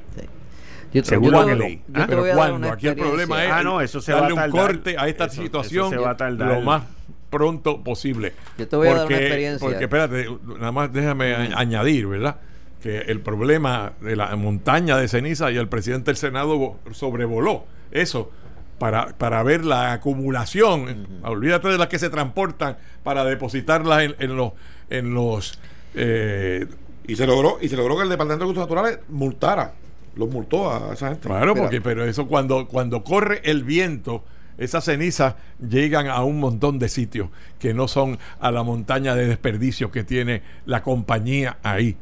Yo 0.94 1.04
te- 1.04 1.10
Según 1.10 1.26
yo 1.26 1.32
lo 1.40 1.46
te- 1.46 1.52
que 1.52 1.56
leí. 1.58 1.76
yo 1.88 2.02
Ah, 2.02 2.06
pero 2.08 2.24
una 2.56 2.72
Aquí 2.74 2.88
el 2.88 2.96
problema 2.96 3.46
es. 3.46 3.52
Ah, 3.52 3.64
no, 3.64 3.80
eso 3.82 4.00
se 4.02 4.12
darle 4.12 4.34
va 4.34 4.44
a 4.44 4.46
un 4.46 4.52
corte 4.52 4.96
a 4.98 5.08
esta 5.08 5.26
Eso- 5.26 5.42
situación 5.42 5.86
eso 5.88 5.96
se 5.96 5.98
va 6.06 6.12
a 6.12 6.18
tardar. 6.18 6.48
lo 6.58 6.62
más 6.62 6.84
pronto 7.30 7.84
posible. 7.84 8.34
Yo 8.58 8.68
te 8.68 8.76
voy 8.76 8.88
a 8.88 8.92
dar 8.92 8.98
una 9.00 9.06
Porque- 9.06 9.24
experiencia. 9.26 9.68
Porque, 9.68 9.84
espérate, 9.84 10.28
nada 10.60 10.72
más 10.72 10.92
déjame 10.94 11.34
añadir, 11.34 12.08
¿verdad? 12.08 12.38
Que 12.82 13.00
el 13.00 13.20
problema 13.22 13.94
de 14.02 14.16
la 14.16 14.36
montaña 14.36 14.98
de 14.98 15.08
ceniza 15.08 15.52
y 15.52 15.58
el 15.58 15.68
presidente 15.68 16.12
del 16.12 16.18
Senado 16.18 16.58
vo- 16.58 16.76
sobrevoló 16.94 17.66
eso 17.92 18.32
para, 18.78 19.08
para 19.18 19.44
ver 19.44 19.66
la 19.66 19.92
acumulación. 19.94 21.08
Olvídate 21.24 21.68
de 21.68 21.78
las 21.78 21.88
que 21.88 22.00
se 22.00 22.10
transportan 22.10 22.78
para 23.04 23.26
depositarlas 23.26 24.04
en, 24.04 24.16
en 24.20 24.36
los... 24.38 24.54
En 24.90 25.14
los 25.14 25.60
eh, 25.96 26.66
Y 27.06 27.16
se 27.16 27.28
logró, 27.28 27.58
y 27.62 27.68
se 27.70 27.76
logró 27.76 27.98
que 27.98 28.04
el 28.04 28.10
Departamento 28.10 28.46
de 28.46 28.52
Recursos 28.54 28.70
Naturales 28.70 29.00
multara, 29.10 29.74
los 30.16 30.30
multó 30.30 30.72
a 30.72 30.94
esa 30.94 31.10
gente. 31.10 31.28
Claro, 31.28 31.56
porque 31.56 31.82
pero 31.82 32.06
eso 32.06 32.28
cuando, 32.28 32.68
cuando 32.68 33.04
corre 33.04 33.42
el 33.44 33.64
viento, 33.64 34.24
esas 34.60 34.86
cenizas 34.86 35.36
llegan 35.60 36.08
a 36.08 36.24
un 36.24 36.40
montón 36.40 36.80
de 36.80 36.90
sitios 36.90 37.30
que 37.60 37.74
no 37.74 37.88
son 37.88 38.20
a 38.40 38.52
la 38.52 38.64
montaña 38.64 39.16
de 39.16 39.26
desperdicios 39.28 39.92
que 39.92 40.04
tiene 40.04 40.42
la 40.66 40.84
compañía 40.84 41.58
ahí. 41.64 41.98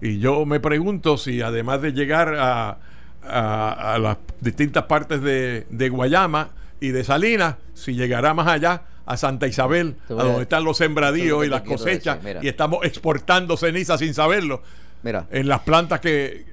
Y 0.00 0.18
yo 0.18 0.44
me 0.46 0.60
pregunto 0.60 1.16
si 1.18 1.42
además 1.42 1.82
de 1.82 1.92
llegar 1.92 2.34
a, 2.38 2.78
a- 3.22 3.94
a 3.94 3.98
las 3.98 4.18
distintas 4.40 4.84
partes 4.84 5.20
de, 5.22 5.66
de 5.70 5.88
Guayama 5.88 6.50
y 6.80 6.88
de 6.88 7.02
Salinas, 7.04 7.56
si 7.74 7.94
llegará 7.94 8.34
más 8.34 8.46
allá 8.46 8.82
a 9.06 9.16
Santa 9.16 9.46
Isabel, 9.46 9.96
a 10.10 10.12
donde 10.24 10.42
están 10.42 10.64
los 10.64 10.76
sembradíos 10.78 11.46
y 11.46 11.48
las 11.48 11.62
cosechas, 11.62 12.22
decir, 12.22 12.44
y 12.44 12.48
estamos 12.48 12.84
exportando 12.84 13.56
ceniza 13.56 13.96
sin 13.98 14.14
saberlo 14.14 14.62
Mira, 15.02 15.26
en 15.30 15.46
las 15.48 15.60
plantas 15.60 16.00
que, 16.00 16.44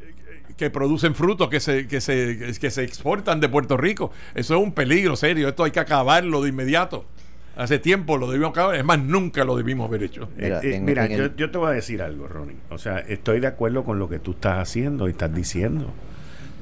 que 0.57 0.69
producen 0.69 1.15
frutos 1.15 1.49
que 1.49 1.59
se, 1.59 1.87
que, 1.87 1.99
se, 2.01 2.53
que 2.59 2.69
se 2.71 2.83
exportan 2.83 3.39
de 3.39 3.49
Puerto 3.49 3.75
Rico. 3.77 4.11
Eso 4.35 4.55
es 4.55 4.61
un 4.61 4.71
peligro 4.73 5.15
serio. 5.15 5.47
Esto 5.49 5.63
hay 5.63 5.71
que 5.71 5.79
acabarlo 5.79 6.41
de 6.43 6.49
inmediato. 6.49 7.05
Hace 7.55 7.77
tiempo 7.79 8.17
lo 8.17 8.27
debimos 8.27 8.51
acabar. 8.51 8.75
Es 8.75 8.83
más, 8.85 8.99
nunca 8.99 9.43
lo 9.45 9.55
debimos 9.55 9.87
haber 9.87 10.03
hecho. 10.03 10.27
Mira, 10.37 10.59
Eh, 10.59 10.69
eh, 10.71 10.75
en- 10.75 10.85
mira, 10.85 11.05
en 11.05 11.17
yo, 11.17 11.23
el- 11.25 11.35
yo 11.35 11.51
te 11.51 11.57
voy 11.57 11.67
a 11.69 11.71
decir 11.73 12.01
algo, 12.01 12.27
Ronnie. 12.27 12.55
O 12.69 12.77
sea, 12.77 12.97
estoy 12.99 13.39
de 13.39 13.47
acuerdo 13.47 13.83
con 13.83 13.99
lo 13.99 14.09
que 14.09 14.19
tú 14.19 14.31
estás 14.31 14.57
haciendo 14.59 15.07
y 15.07 15.11
estás 15.11 15.33
diciendo. 15.33 15.91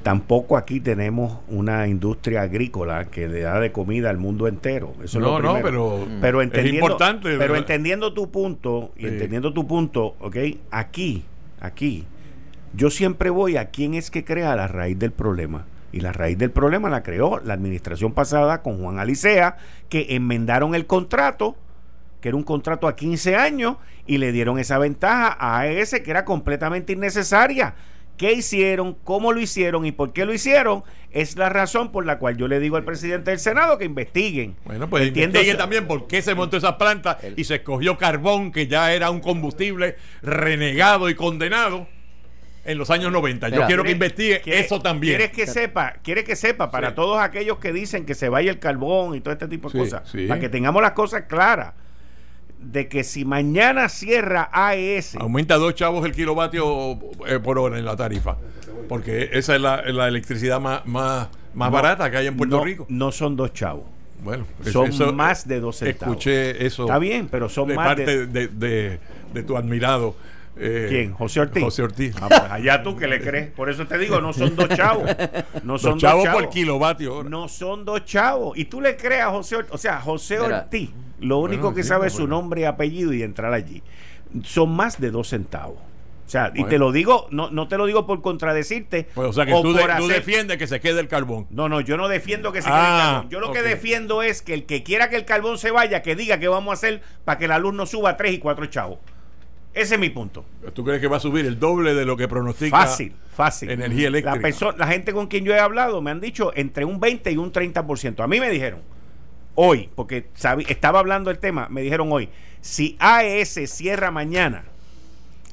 Tampoco 0.02 0.56
aquí 0.56 0.80
tenemos 0.80 1.38
una 1.46 1.86
industria 1.86 2.42
agrícola 2.42 3.04
que 3.06 3.28
le 3.28 3.40
da 3.42 3.60
de 3.60 3.70
comida 3.70 4.10
al 4.10 4.18
mundo 4.18 4.48
entero. 4.48 4.94
Eso 4.96 5.18
es 5.18 5.24
No, 5.24 5.38
lo 5.38 5.54
no, 5.54 5.62
pero 5.62 6.06
pero 6.20 6.40
es 6.40 6.46
entendiendo, 6.48 6.86
importante, 6.86 7.36
Pero 7.38 7.54
entendiendo 7.56 8.12
tu 8.12 8.28
punto 8.30 8.90
y 8.96 9.02
Sí. 9.02 9.06
entendiendo 9.06 9.52
tu 9.52 9.64
punto, 9.66 10.16
¿ok? 10.18 10.36
Aquí, 10.72 11.22
aquí, 11.60 12.04
yo 12.74 12.90
siempre 12.90 13.30
voy 13.30 13.56
a 13.56 13.70
quién 13.70 13.94
es 13.94 14.10
que 14.10 14.24
crea 14.24 14.54
la 14.56 14.68
raíz 14.68 14.98
del 14.98 15.12
problema. 15.12 15.66
Y 15.92 16.00
la 16.00 16.12
raíz 16.12 16.38
del 16.38 16.50
problema 16.50 16.88
la 16.88 17.02
creó 17.02 17.38
la 17.44 17.52
administración 17.54 18.12
pasada 18.12 18.62
con 18.62 18.78
Juan 18.80 18.98
Alicea, 18.98 19.58
que 19.90 20.06
enmendaron 20.10 20.74
el 20.74 20.86
contrato, 20.86 21.54
que 22.22 22.28
era 22.28 22.36
un 22.36 22.44
contrato 22.44 22.88
a 22.88 22.96
15 22.96 23.36
años, 23.36 23.76
y 24.06 24.16
le 24.18 24.32
dieron 24.32 24.58
esa 24.58 24.78
ventaja 24.78 25.36
a 25.38 25.60
AES 25.60 26.00
que 26.02 26.10
era 26.10 26.24
completamente 26.24 26.94
innecesaria. 26.94 27.74
¿Qué 28.16 28.32
hicieron? 28.32 28.96
¿Cómo 29.04 29.32
lo 29.32 29.40
hicieron? 29.40 29.84
¿Y 29.84 29.92
por 29.92 30.12
qué 30.12 30.24
lo 30.24 30.32
hicieron? 30.32 30.82
Es 31.10 31.36
la 31.36 31.48
razón 31.48 31.92
por 31.92 32.06
la 32.06 32.18
cual 32.18 32.36
yo 32.36 32.46
le 32.48 32.58
digo 32.60 32.76
al 32.76 32.84
presidente 32.84 33.30
del 33.30 33.40
Senado 33.40 33.76
que 33.78 33.84
investiguen. 33.84 34.54
Bueno, 34.64 34.88
pues 34.88 35.08
Entiendo- 35.08 35.38
investigue 35.38 35.58
también 35.58 35.86
por 35.86 36.06
qué 36.06 36.22
se 36.22 36.34
montó 36.34 36.56
esa 36.56 36.78
planta 36.78 37.18
y 37.36 37.44
se 37.44 37.56
escogió 37.56 37.98
carbón, 37.98 38.50
que 38.52 38.66
ya 38.66 38.92
era 38.94 39.10
un 39.10 39.20
combustible 39.20 39.96
renegado 40.22 41.10
y 41.10 41.14
condenado 41.14 41.86
en 42.64 42.78
los 42.78 42.90
años 42.90 43.10
90. 43.12 43.48
Yo 43.48 43.54
Mira, 43.56 43.66
quiero 43.66 43.82
que 43.82 43.88
¿Quieres- 43.88 43.94
investigue 43.94 44.40
quieres- 44.40 44.66
eso 44.66 44.80
también. 44.80 45.16
¿Quieres 45.16 45.34
que 45.36 45.46
sepa? 45.46 45.94
¿Quieres 46.02 46.24
que 46.24 46.36
sepa 46.36 46.70
para 46.70 46.90
Sí. 46.90 46.94
todos 46.96 47.20
aquellos 47.20 47.58
que 47.58 47.72
dicen 47.72 48.06
que 48.06 48.14
se 48.14 48.28
vaya 48.28 48.50
el 48.50 48.58
carbón 48.58 49.14
y 49.16 49.20
todo 49.20 49.32
este 49.32 49.48
tipo 49.48 49.68
de 49.68 49.72
Sí, 49.72 49.78
cosas? 49.78 50.08
sí. 50.10 50.26
Para 50.26 50.40
que 50.40 50.48
tengamos 50.48 50.80
las 50.82 50.92
cosas 50.92 51.22
claras. 51.28 51.74
De 52.60 52.86
que 52.88 53.02
si 53.02 53.24
mañana 53.24 53.88
cierra 53.88 54.48
AES, 54.52 55.16
Aumenta 55.16 55.56
dos 55.56 55.74
chavos 55.74 56.06
el 56.06 56.12
kilovatio 56.12 56.92
eh, 57.26 57.40
por 57.42 57.58
hora 57.58 57.76
en 57.78 57.84
la 57.84 57.96
tarifa. 57.96 58.36
Porque 58.88 59.30
esa 59.32 59.56
es 59.56 59.60
la, 59.60 59.82
la 59.82 60.06
electricidad 60.06 60.60
más, 60.60 60.86
más, 60.86 61.28
más 61.54 61.70
No, 61.70 61.74
barata 61.74 62.08
que 62.08 62.18
hay 62.18 62.28
en 62.28 62.36
Puerto 62.36 62.58
no, 62.58 62.64
Rico. 62.64 62.86
No 62.88 63.10
son 63.10 63.34
dos 63.36 63.52
chavos. 63.52 63.84
Bueno, 64.22 64.46
es- 64.64 64.70
Son 64.70 64.90
eso- 64.90 65.12
más 65.12 65.48
de 65.48 65.58
dos 65.58 65.78
centavos. 65.78 66.12
Escuché 66.14 66.64
eso. 66.64 66.84
Está 66.84 67.00
bien, 67.00 67.26
pero 67.28 67.48
son 67.48 67.66
de 67.66 67.74
más 67.74 67.88
parte 67.88 68.26
de, 68.28 68.46
de- 68.46 69.00
de 69.34 69.42
tu 69.42 69.56
admirado. 69.56 70.14
Eh, 70.56 70.86
¿Quién? 70.88 71.12
¿José 71.14 71.40
Ortiz? 71.40 71.62
José 71.62 71.82
Ortiz. 71.82 72.14
Ah, 72.20 72.26
pues 72.28 72.40
allá 72.50 72.82
tú 72.82 72.96
que 72.96 73.06
le 73.06 73.20
crees. 73.20 73.50
Por 73.50 73.70
eso 73.70 73.86
te 73.86 73.96
digo, 73.98 74.20
no 74.20 74.32
son 74.32 74.54
dos 74.54 74.68
chavos. 74.70 75.10
No 75.62 75.78
son 75.78 75.92
Los 75.92 76.00
chavos 76.02 76.24
dos 76.24 76.32
por 76.32 76.42
chavos. 76.42 76.54
kilovatio 76.54 77.14
hora. 77.16 77.28
No 77.30 77.48
son 77.48 77.84
dos 77.84 78.04
chavos. 78.04 78.56
Y 78.58 78.66
tú 78.66 78.80
le 78.80 78.96
crees 78.96 79.22
a 79.22 79.30
José 79.30 79.56
Ortiz. 79.56 79.72
O 79.74 79.78
sea, 79.78 80.00
José 80.00 80.38
Mira. 80.40 80.58
Ortiz, 80.58 80.90
lo 81.20 81.38
único 81.38 81.62
Bueno, 81.62 81.76
que 81.76 81.82
sí, 81.82 81.88
sabe 81.88 82.00
pues, 82.02 82.12
es 82.12 82.16
su 82.16 82.22
bueno. 82.22 82.36
nombre 82.36 82.60
y 82.62 82.64
apellido 82.64 83.12
y 83.12 83.22
entrar 83.22 83.52
allí. 83.52 83.82
Son 84.44 84.70
más 84.70 85.00
de 85.00 85.10
dos 85.10 85.28
centavos. 85.28 85.78
O 86.24 86.30
sea, 86.32 86.50
y 86.54 86.64
te 86.64 86.78
lo 86.78 86.92
digo, 86.92 87.26
no, 87.30 87.50
no 87.50 87.68
te 87.68 87.76
lo 87.76 87.84
digo 87.84 88.06
por 88.06 88.22
contradecirte. 88.22 89.06
Pues, 89.12 89.28
o 89.28 89.32
sea 89.34 89.44
que 89.44 89.52
o 89.52 89.60
tú, 89.60 89.74
de- 89.74 89.80
por 89.82 89.90
tú 89.96 90.04
hacer- 90.04 90.16
defiendes 90.16 90.56
que 90.56 90.66
se 90.66 90.80
quede 90.80 91.00
el 91.00 91.08
carbón. 91.08 91.46
No, 91.50 91.68
no, 91.68 91.80
yo 91.82 91.98
no 91.98 92.08
defiendo 92.08 92.52
que 92.52 92.62
se 92.62 92.68
quede 92.68 92.76
Ah, 92.78 92.86
el 93.06 93.12
carbón. 93.14 93.30
Yo 93.30 93.40
lo 93.40 93.52
que 93.52 93.60
defiendo 93.60 94.22
es 94.22 94.40
que 94.40 94.54
el 94.54 94.64
que 94.64 94.82
quiera 94.82 95.10
que 95.10 95.16
el 95.16 95.26
carbón 95.26 95.58
se 95.58 95.70
vaya, 95.70 96.00
que 96.00 96.16
diga 96.16 96.38
que 96.38 96.48
vamos 96.48 96.70
a 96.70 96.74
hacer 96.74 97.02
para 97.26 97.38
que 97.38 97.48
la 97.48 97.58
luz 97.58 97.74
no 97.74 97.84
suba 97.84 98.10
a 98.10 98.16
tres 98.16 98.32
y 98.32 98.38
cuatro 98.38 98.64
chavos. 98.66 98.98
Ese 99.74 99.94
es 99.94 100.00
mi 100.00 100.10
punto. 100.10 100.44
¿Tú 100.74 100.84
crees 100.84 101.00
que 101.00 101.08
va 101.08 101.16
a 101.16 101.20
subir 101.20 101.46
el 101.46 101.58
doble 101.58 101.94
de 101.94 102.04
lo 102.04 102.16
que 102.16 102.28
pronostica? 102.28 102.76
Fácil, 102.76 103.14
fácil. 103.34 103.70
Energía 103.70 104.08
eléctrica. 104.08 104.48
La, 104.60 104.76
la 104.76 104.86
gente 104.86 105.12
con 105.12 105.28
quien 105.28 105.44
yo 105.44 105.54
he 105.54 105.58
hablado 105.58 106.02
me 106.02 106.10
han 106.10 106.20
dicho 106.20 106.52
entre 106.54 106.84
un 106.84 107.00
20 107.00 107.32
y 107.32 107.36
un 107.38 107.52
30%. 107.52 108.22
A 108.22 108.26
mí 108.26 108.38
me 108.38 108.50
dijeron 108.50 108.80
hoy, 109.54 109.88
porque 109.94 110.26
estaba 110.68 110.98
hablando 110.98 111.30
el 111.30 111.38
tema, 111.38 111.68
me 111.70 111.82
dijeron 111.82 112.10
hoy, 112.12 112.28
si 112.60 112.96
AES 113.00 113.60
cierra 113.66 114.10
mañana, 114.10 114.64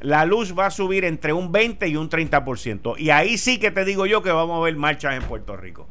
la 0.02 0.26
luz 0.26 0.58
va 0.58 0.68
a 0.68 0.72
subir 0.72 1.04
entre 1.06 1.34
un 1.34 1.52
20 1.52 1.88
y 1.88 1.96
un 1.96 2.10
30%. 2.10 2.96
Y 2.98 3.10
ahí 3.10 3.38
sí 3.38 3.60
que 3.60 3.72
te 3.72 3.86
digo 3.86 4.06
yo 4.06 4.22
que 4.22 4.32
vamos 4.32 4.60
a 4.60 4.64
ver 4.64 4.76
marchas 4.76 5.16
en 5.16 5.24
Puerto 5.24 5.58
Rico. 5.58 5.88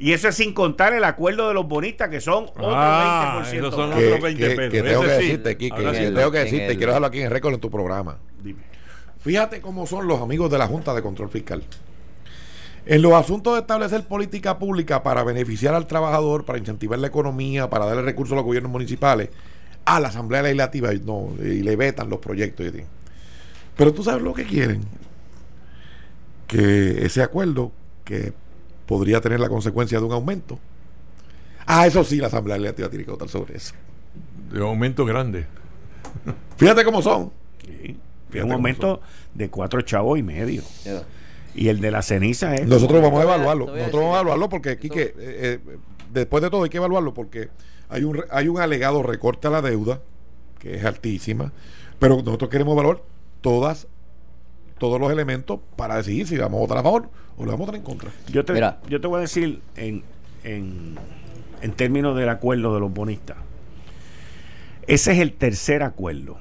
Y 0.00 0.12
eso 0.12 0.28
es 0.28 0.36
sin 0.36 0.52
contar 0.54 0.92
el 0.92 1.02
acuerdo 1.02 1.48
de 1.48 1.54
los 1.54 1.66
bonistas, 1.66 2.08
que 2.08 2.20
son 2.20 2.44
otro 2.44 2.70
Ah, 2.72 3.42
20%. 3.44 3.58
esos 3.58 3.74
son 3.74 3.92
otros 3.92 4.20
20 4.20 4.48
que- 4.48 4.54
pesos. 4.56 4.72
que 4.72 4.82
tengo 4.82 5.02
que 5.02 5.08
decirte, 5.08 5.48
Ahora 5.72 5.90
que 5.92 5.98
sí. 5.98 6.14
tengo 6.14 6.30
que 6.30 6.38
decirte, 6.38 6.66
el- 6.68 6.76
quiero 6.76 6.92
dejarlo 6.92 7.06
aquí 7.08 7.20
en 7.20 7.30
récord 7.30 7.54
en 7.54 7.60
tu 7.60 7.70
programa. 7.70 8.18
Dime. 8.42 8.60
Fíjate 9.20 9.60
cómo 9.60 9.86
son 9.86 10.06
los 10.06 10.20
amigos 10.22 10.50
de 10.50 10.58
la 10.58 10.68
Junta 10.68 10.94
de 10.94 11.02
Control 11.02 11.28
Fiscal. 11.30 11.64
En 12.86 13.02
los 13.02 13.12
asuntos 13.12 13.54
de 13.54 13.60
establecer 13.60 14.04
política 14.04 14.58
pública 14.58 15.02
para 15.02 15.24
beneficiar 15.24 15.74
al 15.74 15.86
trabajador, 15.88 16.44
para 16.44 16.58
incentivar 16.58 16.98
la 17.00 17.08
economía, 17.08 17.68
para 17.68 17.84
darle 17.84 18.02
recursos 18.02 18.32
a 18.32 18.36
los 18.36 18.44
gobiernos 18.44 18.70
municipales, 18.70 19.30
a 19.84 19.98
la 20.00 20.08
Asamblea 20.08 20.42
Legislativa 20.42 20.94
y, 20.94 21.00
no, 21.00 21.30
y 21.42 21.62
le 21.62 21.74
vetan 21.76 22.08
los 22.08 22.20
proyectos. 22.20 22.66
y. 22.66 22.84
Pero 23.76 23.92
tú 23.92 24.04
sabes 24.04 24.22
lo 24.22 24.32
que 24.32 24.44
quieren. 24.44 24.82
Que 26.46 27.04
ese 27.04 27.22
acuerdo, 27.22 27.72
que 28.04 28.32
podría 28.88 29.20
tener 29.20 29.38
la 29.38 29.50
consecuencia 29.50 30.00
de 30.00 30.04
un 30.06 30.12
aumento. 30.12 30.58
Ah, 31.66 31.86
eso 31.86 32.02
sí, 32.02 32.16
la 32.16 32.28
Asamblea 32.28 32.56
Legislativa 32.56 32.88
tiene 32.88 33.04
que 33.04 33.10
votar 33.10 33.28
sobre 33.28 33.56
eso. 33.56 33.74
De 34.50 34.60
aumento 34.60 35.04
grande. 35.04 35.46
Fíjate 36.56 36.82
cómo 36.84 37.02
son. 37.02 37.30
Sí. 37.62 37.96
Fíjate 38.30 38.46
un 38.46 38.52
aumento 38.52 39.00
de 39.34 39.50
cuatro 39.50 39.82
chavos 39.82 40.18
y 40.18 40.22
medio. 40.22 40.62
Y 41.54 41.68
el 41.68 41.80
de 41.80 41.90
la 41.90 42.00
ceniza 42.00 42.54
es. 42.54 42.66
Nosotros 42.66 43.02
vamos 43.02 43.20
a 43.20 43.24
evaluarlo. 43.24 43.66
Nosotros 43.66 43.92
vamos 43.92 44.16
a 44.16 44.20
evaluarlo 44.20 44.48
porque, 44.48 44.78
Quique, 44.78 45.02
eh, 45.02 45.14
eh, 45.18 45.58
después 46.10 46.42
de 46.42 46.48
todo 46.48 46.64
hay 46.64 46.70
que 46.70 46.78
evaluarlo 46.78 47.12
porque 47.12 47.50
hay 47.90 48.04
un, 48.04 48.24
hay 48.30 48.48
un 48.48 48.58
alegado 48.58 49.02
recorte 49.02 49.48
a 49.48 49.50
la 49.50 49.60
deuda, 49.60 50.00
que 50.58 50.76
es 50.76 50.84
altísima, 50.84 51.52
pero 51.98 52.16
nosotros 52.22 52.48
queremos 52.48 52.72
evaluar 52.72 53.02
todas 53.42 53.86
todos 54.78 55.00
los 55.00 55.10
elementos 55.10 55.60
para 55.76 55.96
decidir 55.96 56.26
si 56.26 56.36
vamos 56.36 56.58
a 56.58 56.60
votar 56.60 56.78
a 56.78 56.82
favor 56.82 57.10
o 57.36 57.44
le 57.44 57.50
vamos 57.50 57.68
a 57.68 57.70
votar 57.70 57.74
en 57.76 57.82
contra. 57.82 58.10
Yo 58.32 58.44
te, 58.44 58.52
Mira. 58.52 58.80
yo 58.88 59.00
te 59.00 59.06
voy 59.06 59.18
a 59.18 59.20
decir 59.22 59.60
en, 59.76 60.02
en, 60.44 60.96
en 61.62 61.72
términos 61.72 62.16
del 62.16 62.28
acuerdo 62.28 62.74
de 62.74 62.80
los 62.80 62.92
bonistas. 62.92 63.36
Ese 64.86 65.12
es 65.12 65.18
el 65.18 65.32
tercer 65.34 65.82
acuerdo 65.82 66.38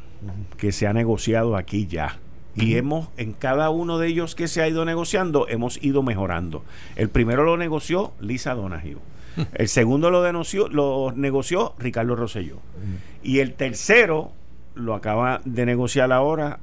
que 0.57 0.71
se 0.71 0.87
ha 0.87 0.93
negociado 0.93 1.55
aquí 1.57 1.87
ya. 1.87 2.19
Y 2.55 2.75
hemos, 2.75 3.09
en 3.17 3.33
cada 3.33 3.69
uno 3.69 3.99
de 3.99 4.07
ellos 4.07 4.33
que 4.33 4.47
se 4.47 4.63
ha 4.63 4.67
ido 4.67 4.83
negociando, 4.83 5.47
hemos 5.47 5.81
ido 5.83 6.01
mejorando. 6.01 6.63
El 6.95 7.09
primero 7.09 7.43
lo 7.43 7.55
negoció 7.55 8.13
Lisa 8.19 8.55
Donahue. 8.55 8.97
El 9.53 9.67
segundo 9.67 10.09
lo, 10.09 10.23
denoció, 10.23 10.67
lo 10.67 11.13
negoció 11.15 11.75
Ricardo 11.77 12.15
Rosselló. 12.15 12.57
Y 13.21 13.39
el 13.39 13.53
tercero 13.53 14.31
lo 14.73 14.95
acaba 14.95 15.41
de 15.45 15.65
negociar 15.67 16.11
ahora 16.11 16.59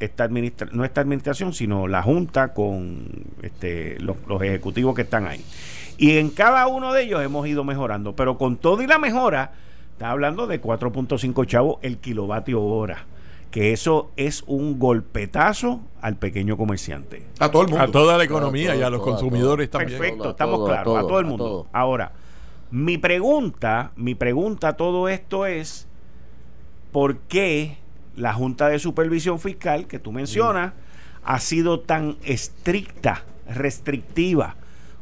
esta 0.00 0.24
administra 0.24 0.68
no 0.72 0.84
esta 0.84 1.00
administración, 1.00 1.52
sino 1.52 1.88
la 1.88 2.02
Junta 2.02 2.52
con 2.52 3.08
este, 3.42 3.98
los, 4.00 4.16
los 4.26 4.42
ejecutivos 4.42 4.94
que 4.94 5.02
están 5.02 5.26
ahí. 5.26 5.44
Y 5.98 6.18
en 6.18 6.30
cada 6.30 6.66
uno 6.66 6.92
de 6.92 7.04
ellos 7.04 7.22
hemos 7.22 7.46
ido 7.46 7.64
mejorando, 7.64 8.14
pero 8.14 8.36
con 8.36 8.56
todo 8.56 8.82
y 8.82 8.86
la 8.86 8.98
mejora, 8.98 9.52
está 9.92 10.10
hablando 10.10 10.46
de 10.46 10.60
4.5 10.60 11.46
chavos 11.46 11.78
el 11.80 11.98
kilovatio 11.98 12.62
hora, 12.62 13.06
que 13.50 13.72
eso 13.72 14.10
es 14.16 14.44
un 14.46 14.78
golpetazo 14.78 15.80
al 16.02 16.16
pequeño 16.16 16.58
comerciante. 16.58 17.26
A 17.38 17.50
todo 17.50 17.62
el 17.62 17.68
mundo. 17.68 17.82
A 17.82 17.88
toda 17.88 18.18
la 18.18 18.24
economía 18.24 18.72
Todo, 18.72 18.80
y 18.80 18.82
a 18.82 18.90
los 18.90 19.00
todo, 19.00 19.10
consumidores 19.12 19.70
todo. 19.70 19.80
también. 19.80 19.98
Perfecto, 19.98 20.30
estamos 20.30 20.68
claros, 20.68 20.98
a 20.98 21.00
todo 21.00 21.18
el 21.18 21.26
mundo. 21.26 21.44
todo. 21.44 21.66
Ahora, 21.72 22.12
mi 22.70 22.98
pregunta, 22.98 23.92
mi 23.96 24.14
pregunta 24.14 24.68
a 24.68 24.76
todo 24.76 25.08
esto 25.08 25.46
es 25.46 25.88
¿por 26.92 27.18
qué 27.20 27.78
la 28.16 28.32
Junta 28.32 28.68
de 28.68 28.78
Supervisión 28.78 29.38
Fiscal 29.38 29.86
que 29.86 29.98
tú 29.98 30.10
mencionas 30.12 30.72
ha 31.22 31.38
sido 31.40 31.80
tan 31.80 32.16
estricta, 32.24 33.24
restrictiva 33.48 34.56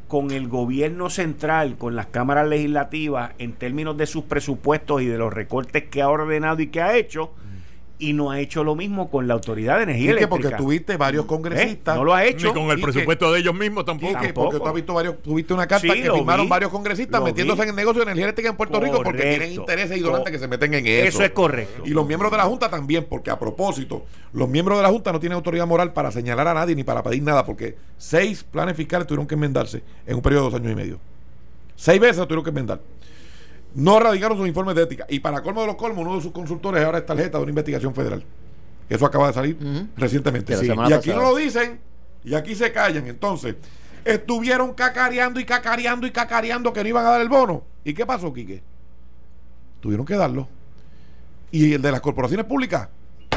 con 0.09 0.31
el 0.31 0.49
gobierno 0.49 1.11
central, 1.11 1.77
con 1.77 1.97
las 1.97 2.07
cámaras 2.07 2.49
legislativas 2.49 3.33
en 3.39 3.53
términos 3.53 3.97
de 3.97 4.07
sus 4.07 4.25
presupuestos 4.25 5.03
y 5.03 5.07
de 5.07 5.19
los 5.19 5.33
recortes 5.33 5.85
que 5.85 6.03
ha 6.03 6.09
ordenado 6.09 6.61
y 6.61 6.69
que 6.69 6.83
ha 6.83 6.97
hecho 6.97 7.33
y 7.99 8.12
no 8.12 8.30
ha 8.32 8.40
hecho 8.40 8.64
lo 8.64 8.74
mismo 8.74 9.09
con 9.09 9.28
la 9.28 9.34
Autoridad 9.34 9.76
de 9.76 9.84
Energía 9.84 10.12
Quique, 10.14 10.26
porque 10.28 10.51
tuviste 10.51 10.97
varios 10.97 11.24
¿Eh? 11.24 11.28
congresistas. 11.28 11.97
No 11.97 12.05
lo 12.05 12.12
ha 12.12 12.24
hecho. 12.24 12.49
Ni 12.49 12.53
con 12.55 12.70
el 12.70 12.78
Y 12.80 12.82
presupuesto 12.82 13.32
de 13.32 13.38
ellos 13.40 13.55
mismos 13.55 13.84
tampoco. 13.84 14.12
Quique, 14.14 14.26
Tampoco. 14.26 14.47
porque 14.51 14.59
tú 14.62 14.68
has 14.68 14.74
visto 14.74 14.95
varios, 14.95 15.22
tuviste 15.22 15.55
una 15.55 15.66
carta 15.66 15.92
Sí, 15.95 16.03
que 16.03 16.11
firmaron 16.11 16.47
vi. 16.47 16.51
varios 16.51 16.70
congresistas 16.72 17.20
Lo 17.20 17.26
metiéndose 17.26 17.59
vi. 17.59 17.62
en 17.62 17.68
el 17.70 17.76
negocio 17.76 18.01
de 18.01 18.03
energía 18.05 18.24
eléctrica 18.24 18.51
en 18.51 18.57
Puerto 18.57 18.80
Rico 18.80 19.01
porque 19.03 19.22
tienen 19.22 19.53
intereses 19.53 19.97
idiolantes 19.97 20.24
Co- 20.24 20.32
que 20.32 20.38
se 20.38 20.49
meten 20.49 20.74
en 20.74 20.86
eso. 20.86 21.09
Eso 21.09 21.24
es 21.24 21.30
correcto. 21.30 21.82
Y 21.86 21.90
los 21.90 22.07
miembros 22.07 22.30
de 22.32 22.38
la 22.38 22.45
Junta 22.45 22.68
también, 22.68 23.07
porque 23.09 23.30
a 23.30 23.38
propósito, 23.38 24.05
los 24.32 24.49
miembros 24.49 24.76
de 24.78 24.82
la 24.82 24.88
Junta 24.90 25.12
no 25.12 25.20
tienen 25.20 25.36
autoridad 25.36 25.66
moral 25.66 25.92
para 25.92 26.11
señalar 26.11 26.49
a 26.49 26.55
nadie 26.55 26.74
ni 26.74 26.82
para 26.84 27.03
pedir 27.03 27.22
nada, 27.22 27.47
porque 27.47 27.76
seis 27.97 28.42
planes 28.45 28.76
fiscales 28.76 29.07
tuvieron 29.07 29.26
que 29.26 29.34
enmendarse 29.36 29.82
en 30.07 30.16
un 30.16 30.22
periodo 30.22 30.47
de 30.47 30.51
dos 30.51 30.61
años 30.61 30.72
y 30.72 30.74
medio. 30.76 30.99
Seis 31.76 32.01
veces 32.01 32.18
lo 32.18 32.26
tuvieron 32.26 32.45
que 32.45 32.51
enmendar. 32.51 32.80
No 33.75 33.99
radicaron 33.99 34.39
sus 34.39 34.47
informes 34.47 34.77
de 34.77 34.83
ética. 34.83 35.05
Y 35.09 35.20
para 35.20 35.43
colmo 35.43 35.62
de 35.62 35.66
los 35.66 35.77
colmos, 35.77 36.05
uno 36.05 36.16
de 36.16 36.22
sus 36.22 36.33
consultores 36.33 36.85
ahora 36.85 36.99
es 36.99 37.07
tarjeta 37.07 37.39
de 37.39 37.43
una 37.43 37.51
investigación 37.51 37.95
federal. 37.95 38.25
Eso 38.89 39.05
acaba 39.05 39.29
de 39.29 39.33
salir 39.33 39.89
recientemente. 39.97 40.57
Sí, 40.57 40.66
Y 40.66 40.93
aquí 40.93 41.11
no 41.11 41.22
lo 41.22 41.37
dicen 41.37 41.81
y 42.25 42.35
aquí 42.35 42.55
se 42.55 42.70
callan. 42.70 43.07
Entonces, 43.09 43.57
estuvieron 44.05 44.75
cacareando 44.75 45.41
y 45.41 45.45
cacareando 45.45 46.07
y 46.07 46.11
cacareando 46.11 46.72
que 46.72 46.83
no 46.83 46.89
iban 46.89 47.07
a 47.07 47.11
dar 47.11 47.20
el 47.20 47.29
bono. 47.29 47.64
¿Y 47.85 47.95
qué 47.95 48.07
pasó, 48.07 48.33
Quique? 48.33 48.62
Tuvieron 49.81 50.07
que 50.07 50.14
darlo. 50.14 50.49
Y 51.51 51.75
el 51.75 51.83
de 51.83 51.93
las 51.93 52.01
corporaciones 52.01 52.47
públicas 52.47 52.89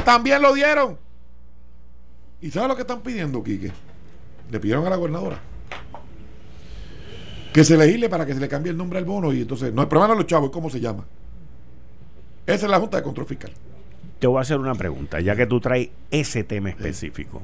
también 0.04 0.40
lo 0.40 0.54
dieron. 0.54 0.98
¿Y 2.40 2.50
sabes 2.50 2.68
lo 2.68 2.76
que 2.76 2.82
están 2.82 3.00
pidiendo, 3.00 3.42
Quique? 3.42 3.72
Le 4.50 4.60
pidieron 4.60 4.86
a 4.86 4.90
la 4.90 4.96
gobernadora 4.96 5.40
que 7.52 7.64
se 7.64 7.76
legisle 7.76 8.08
para 8.08 8.26
que 8.26 8.34
se 8.34 8.40
le 8.40 8.48
cambie 8.48 8.70
el 8.70 8.76
nombre 8.76 8.98
al 8.98 9.04
bono. 9.04 9.32
Y 9.32 9.42
entonces, 9.42 9.72
no, 9.72 9.82
el 9.82 9.88
problema 9.88 10.08
no 10.08 10.14
es 10.14 10.18
los 10.18 10.26
chavos, 10.26 10.50
cómo 10.50 10.70
se 10.70 10.80
llama. 10.80 11.04
Esa 12.46 12.66
es 12.66 12.70
la 12.70 12.78
Junta 12.80 12.96
de 12.98 13.02
Control 13.02 13.26
Fiscal. 13.26 13.52
Te 14.18 14.26
voy 14.26 14.38
a 14.38 14.40
hacer 14.40 14.58
una 14.58 14.74
pregunta, 14.74 15.20
ya 15.20 15.36
que 15.36 15.46
tú 15.46 15.60
traes 15.60 15.90
ese 16.10 16.44
tema 16.44 16.70
específico. 16.70 17.42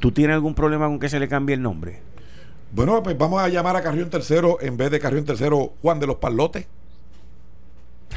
¿Tú 0.00 0.12
tienes 0.12 0.34
algún 0.34 0.54
problema 0.54 0.86
con 0.86 0.98
que 0.98 1.08
se 1.08 1.20
le 1.20 1.28
cambie 1.28 1.54
el 1.54 1.62
nombre? 1.62 2.00
Bueno, 2.72 3.02
pues 3.02 3.16
vamos 3.16 3.40
a 3.42 3.48
llamar 3.48 3.76
a 3.76 3.82
Carrión 3.82 4.10
Tercero 4.10 4.58
en 4.60 4.76
vez 4.76 4.90
de 4.90 5.00
Carrión 5.00 5.24
Tercero 5.24 5.72
Juan 5.82 5.98
de 6.00 6.06
los 6.06 6.16
Palotes. 6.16 6.66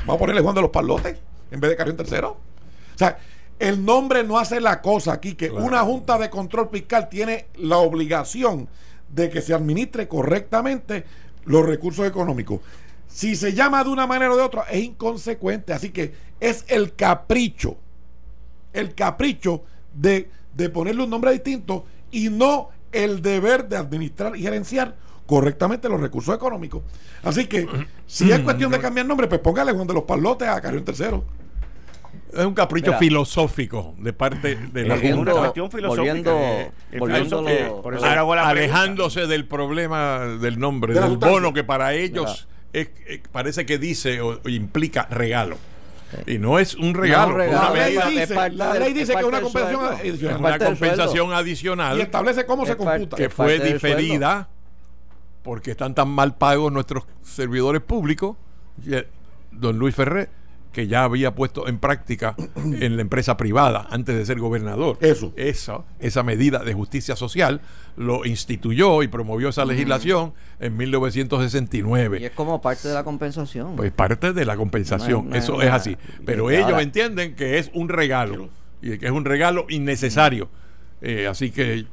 Vamos 0.02 0.16
a 0.16 0.20
ponerle 0.20 0.42
Juan 0.42 0.56
de 0.56 0.62
los 0.62 0.70
Palotes 0.70 1.18
en 1.52 1.60
vez 1.60 1.70
de 1.72 1.76
Carrión 1.76 1.98
Tercero. 1.98 2.32
O 2.32 2.98
sea, 2.98 3.18
el 3.60 3.84
nombre 3.84 4.24
no 4.24 4.38
hace 4.38 4.60
la 4.60 4.82
cosa 4.82 5.14
aquí, 5.14 5.36
que 5.36 5.50
Claro. 5.50 5.66
una 5.66 5.82
Junta 5.82 6.18
de 6.18 6.30
Control 6.30 6.70
Fiscal 6.72 7.10
tiene 7.10 7.48
la 7.56 7.78
obligación 7.78 8.68
de 9.10 9.30
que 9.30 9.42
se 9.42 9.54
administre 9.54 10.08
correctamente 10.08 11.06
los 11.46 11.66
recursos 11.66 12.08
económicos. 12.08 12.60
Si 13.08 13.36
se 13.36 13.54
llama 13.54 13.84
de 13.84 13.90
una 13.90 14.08
manera 14.08 14.34
o 14.34 14.38
de 14.38 14.44
otra, 14.44 14.64
es 14.64 14.84
inconsecuente. 14.84 15.74
Así 15.74 15.90
que 15.90 16.14
es 16.40 16.66
el 16.68 16.94
capricho, 16.96 17.78
el 18.74 18.96
capricho 18.96 19.64
de, 19.94 20.30
de 20.54 20.70
ponerle 20.70 21.04
un 21.04 21.10
nombre 21.10 21.32
distinto 21.32 21.86
y 22.12 22.30
no 22.30 22.70
el 22.92 23.22
deber 23.22 23.68
de 23.68 23.78
administrar 23.78 24.36
y 24.36 24.42
gerenciar 24.42 24.96
correctamente 25.26 25.90
los 25.90 26.00
recursos 26.00 26.36
económicos. 26.36 26.84
Así 27.24 27.48
que, 27.48 27.68
si 28.06 28.32
es 28.32 28.40
cuestión 28.40 28.72
de 28.72 28.80
cambiar 28.80 29.06
nombre, 29.06 29.28
pues 29.28 29.42
póngale 29.42 29.72
Juan 29.72 29.88
de 29.88 29.94
los 29.94 30.04
Palotes 30.04 30.48
a 30.48 30.62
Carrión 30.62 30.84
Tercero. 30.84 31.24
Es 32.36 32.46
un 32.46 32.54
capricho 32.54 32.88
Mira. 32.88 32.98
filosófico 33.00 33.94
de 34.00 34.12
parte 34.14 34.56
de 34.56 34.82
la 34.86 34.96
Es 34.96 35.02
Volviendo- 35.02 35.22
una 35.22 35.32
cuestión 35.34 35.70
filosófica. 35.72 36.02
volviendo- 36.14 36.32
eh, 36.40 36.72
es 36.92 37.00
Por 37.00 37.12
eso 37.12 38.06
A- 38.06 38.10
la 38.16 38.16
pregunta. 38.16 38.50
alejándose 38.50 39.28
del 39.28 39.46
problema 39.46 40.20
del 40.40 40.60
nombre, 40.60 40.94
De 40.94 41.02
del 41.02 41.18
bono 41.18 41.54
que 41.54 41.64
para 41.64 41.94
ellos 41.94 42.48
es- 42.74 42.90
eh, 43.08 43.22
parece 43.32 43.66
que 43.66 43.78
dice 43.78 44.20
o, 44.22 44.40
o 44.44 44.50
implica 44.50 45.08
regalo. 45.12 45.58
Y 46.28 46.38
no 46.38 46.60
es 46.60 46.76
un 46.76 46.94
regalo, 46.94 47.34
No, 47.38 47.42
es 47.44 47.50
regalo, 47.50 47.72
una 47.72 47.80
La 47.80 47.88
ley 47.88 47.98
es 47.98 48.10
dice, 48.22 48.36
parte 48.36 48.56
la 48.56 48.74
ley 48.76 48.88
es 48.90 48.94
dice 48.94 49.14
que 49.14 49.20
es 49.20 49.26
una 49.26 49.42
compensación 49.42 49.84
es 49.86 50.00
adicional. 50.00 50.36
Es 50.36 50.40
una 50.40 50.60
compensación 50.60 51.34
adicional 51.34 51.98
Y 51.98 52.02
establece 52.02 52.46
cómo 52.46 52.66
se 52.66 52.72
Es 52.74 52.78
parte- 52.78 52.92
computa. 53.00 53.18
que 53.18 53.26
es 53.26 53.34
fue 53.34 53.60
diferida 53.60 54.48
porque 55.44 55.72
están 55.72 55.94
tan 55.96 56.10
mal 56.10 56.36
pagos 56.36 56.72
nuestros 56.72 57.04
servidores 57.24 57.82
públicos. 57.82 58.38
eh, 58.90 59.08
Don 59.52 59.78
Luis 59.78 59.94
Ferré, 59.96 60.30
que 60.74 60.88
ya 60.88 61.04
había 61.06 61.34
puesto 61.36 61.68
en 61.70 61.78
práctica 61.80 62.36
en 62.56 62.96
la 62.98 63.02
empresa 63.02 63.38
privada 63.38 63.88
antes 63.92 64.16
de 64.18 64.26
ser 64.26 64.40
gobernador. 64.40 64.98
Eso. 65.00 65.32
Esa, 65.38 65.82
esa 66.00 66.24
medida 66.24 66.60
de 66.60 66.74
justicia 66.74 67.16
social 67.16 67.62
lo 67.96 68.26
instituyó 68.26 69.04
y 69.04 69.08
promovió 69.08 69.50
esa 69.50 69.64
legislación 69.66 70.34
en 70.60 70.74
Y 70.74 70.78
1969. 70.78 72.26
es 72.26 72.32
como 72.32 72.62
parte 72.62 72.88
de 72.88 72.94
la 72.94 73.04
compensación. 73.04 73.76
Pues 73.76 73.92
parte 73.92 74.34
de 74.34 74.46
la 74.46 74.58
compensación, 74.58 75.26
No, 75.26 75.30
no, 75.32 75.36
eso 75.36 75.54
no, 75.54 75.62
es 75.62 75.72
así. 75.72 75.96
Pero 76.26 76.52
Y 76.52 76.56
ellos 76.56 76.66
ahora- 76.72 76.82
entienden 76.82 77.36
que 77.36 77.60
es 77.60 77.70
un 77.74 77.88
regalo 77.90 78.50
y 78.82 78.98
que 78.98 79.06
es 79.06 79.12
un 79.12 79.26
regalo 79.26 79.66
innecesario. 79.70 80.50
Eh, 81.02 81.28
así 81.28 81.52
que 81.52 81.86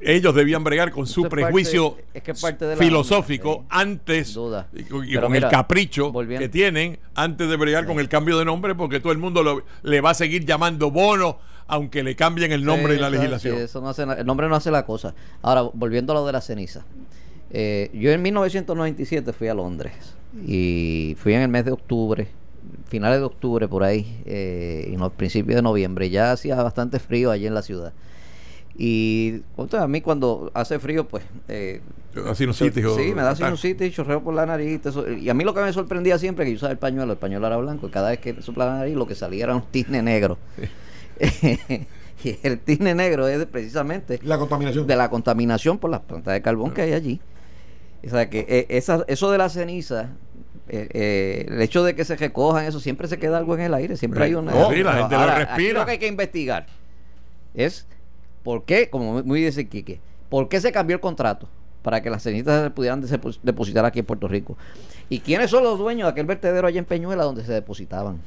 ellos 0.00 0.34
debían 0.34 0.64
bregar 0.64 0.90
con 0.90 1.06
su 1.06 1.22
parte- 1.22 1.36
prejuicio 1.36 1.96
es 2.14 2.22
que 2.22 2.34
parte 2.34 2.76
filosófico 2.76 3.58
sí, 3.60 3.66
antes 3.70 4.34
duda. 4.34 4.68
y, 4.74 4.84
con- 4.84 5.06
mira, 5.06 5.26
el 5.46 5.48
capricho 5.48 6.12
volviendo- 6.12 6.42
que 6.44 6.48
tienen 6.48 6.98
antes 7.14 7.48
de 7.48 7.56
bregar 7.56 7.86
con 7.86 7.98
el 7.98 8.08
cambio 8.08 8.38
de 8.38 8.44
nombre 8.44 8.74
porque 8.74 9.00
todo 9.00 9.12
el 9.12 9.18
mundo 9.18 9.42
lo- 9.42 9.62
le 9.82 10.00
va 10.00 10.10
a 10.10 10.14
seguir 10.14 10.44
llamando 10.44 10.90
bono 10.90 11.38
aunque 11.68 12.02
le 12.04 12.14
cambien 12.14 12.52
el 12.52 12.64
nombre 12.64 12.92
Sí, 12.94 12.98
y 12.98 13.00
la 13.00 13.08
eso- 13.08 13.16
legislación. 13.16 13.56
sí, 13.56 13.62
eso 13.62 13.80
no 13.80 13.88
hace 13.88 14.06
na- 14.06 14.14
el 14.14 14.24
nombre 14.26 14.48
no 14.48 14.54
hace 14.54 14.70
la 14.70 14.84
cosa. 14.86 15.14
Ahora, 15.42 15.62
volviendo 15.74 16.12
a 16.12 16.16
lo 16.16 16.24
de 16.26 16.32
la 16.32 16.40
ceniza. 16.40 16.84
Eh, 17.50 17.90
yo 17.92 18.10
en 18.12 18.22
1997 18.22 19.32
fui 19.32 19.48
a 19.48 19.54
Londres 19.54 19.92
y 20.46 21.16
fui 21.18 21.32
en 21.34 21.40
el 21.42 21.48
mes 21.48 21.64
de 21.64 21.72
octubre, 21.72 22.28
finales 22.88 23.18
de 23.18 23.24
octubre 23.24 23.66
por 23.68 23.82
ahí, 23.82 24.20
eh, 24.26 24.90
y 24.92 24.96
no, 24.96 25.10
principios 25.10 25.56
de 25.56 25.62
noviembre. 25.62 26.08
Ya 26.10 26.32
hacía 26.32 26.54
bastante 26.62 26.98
frío 26.98 27.30
allí 27.30 27.46
en 27.46 27.54
la 27.54 27.62
ciudad. 27.62 27.92
Y 28.78 29.42
a 29.78 29.86
mí 29.86 30.00
cuando 30.02 30.50
hace 30.54 30.78
frío, 30.78 31.08
pues... 31.08 31.24
eh, 31.48 31.80
Da 32.14 32.34
sinusitis 32.34 32.84
o- 32.84 32.96
Sí, 32.96 33.12
me 33.14 33.22
da 33.22 33.34
sinusitis, 33.36 33.94
chorreo 33.94 34.22
por 34.22 34.34
la 34.34 34.46
nariz. 34.46 34.84
eso- 34.84 35.10
y 35.10 35.28
a 35.28 35.34
mí 35.34 35.44
lo 35.44 35.52
que 35.54 35.60
me 35.60 35.72
sorprendía 35.72 36.18
siempre 36.18 36.44
que 36.44 36.50
yo 36.52 36.56
usaba 36.56 36.72
el 36.72 36.78
pañuelo, 36.78 37.12
el 37.12 37.18
pañuelo 37.18 37.46
era 37.46 37.56
blanco, 37.58 37.88
y 37.88 37.90
cada 37.90 38.10
vez 38.10 38.18
que 38.20 38.40
soplaba 38.42 38.72
la 38.72 38.78
nariz 38.80 38.94
lo 38.96 39.06
que 39.06 39.14
salía 39.14 39.44
era 39.44 39.54
un 39.54 39.62
tizne 39.62 40.02
negro. 40.02 40.38
y 42.24 42.38
el 42.42 42.58
tizne 42.60 42.94
negro 42.94 43.28
es 43.28 43.44
precisamente 43.46 44.18
La 44.22 44.38
contaminación. 44.38 44.86
de 44.86 44.96
la 44.96 45.10
contaminación 45.10 45.78
por 45.78 45.90
las 45.90 46.00
plantas 46.00 46.34
de 46.34 46.42
carbón 46.42 46.72
que 46.72 46.82
hay 46.82 46.92
allí. 46.92 47.20
O 48.04 48.08
sea 48.10 48.28
que 48.30 48.46
eh, 48.48 48.66
esa- 48.70 49.04
eso 49.08 49.30
de 49.30 49.38
la 49.38 49.48
ceniza, 49.48 50.10
eh, 50.68 50.88
eh, 50.92 51.46
el 51.48 51.60
hecho 51.62 51.84
de 51.84 51.94
que 51.94 52.04
se 52.04 52.16
recojan 52.16 52.64
eso, 52.64 52.80
siempre 52.80 53.08
se 53.08 53.18
queda 53.18 53.38
algo 53.38 53.54
en 53.54 53.60
el 53.62 53.74
aire, 53.74 53.96
siempre 53.96 54.24
hay 54.24 54.34
una... 54.34 54.52
No, 54.52 54.70
sí, 54.70 54.82
la 54.82 54.92
gente 54.94 55.14
lo 55.14 55.20
Ahora, 55.20 55.38
respira. 55.44 55.80
lo 55.80 55.84
que 55.86 55.92
hay 55.92 55.98
que 55.98 56.06
investigar 56.08 56.66
es 57.54 57.86
por 58.46 58.62
qué, 58.62 58.88
como 58.88 59.24
muy 59.24 59.42
dice 59.42 59.68
Quique, 59.68 59.98
por 60.28 60.48
qué 60.48 60.60
se 60.60 60.70
cambió 60.70 60.94
el 60.94 61.00
contrato 61.00 61.48
para 61.82 62.00
que 62.00 62.10
las 62.10 62.22
cenizas 62.22 62.62
se 62.62 62.70
pudieran 62.70 63.02
depos- 63.02 63.40
depositar 63.42 63.84
aquí 63.84 63.98
en 63.98 64.04
Puerto 64.06 64.28
Rico. 64.28 64.56
¿Y 65.08 65.18
quiénes 65.18 65.50
son 65.50 65.64
los 65.64 65.80
dueños 65.80 66.06
de 66.06 66.12
aquel 66.12 66.26
vertedero 66.26 66.68
allá 66.68 66.78
en 66.78 66.84
Peñuela 66.84 67.24
donde 67.24 67.44
se 67.44 67.52
depositaban? 67.52 68.18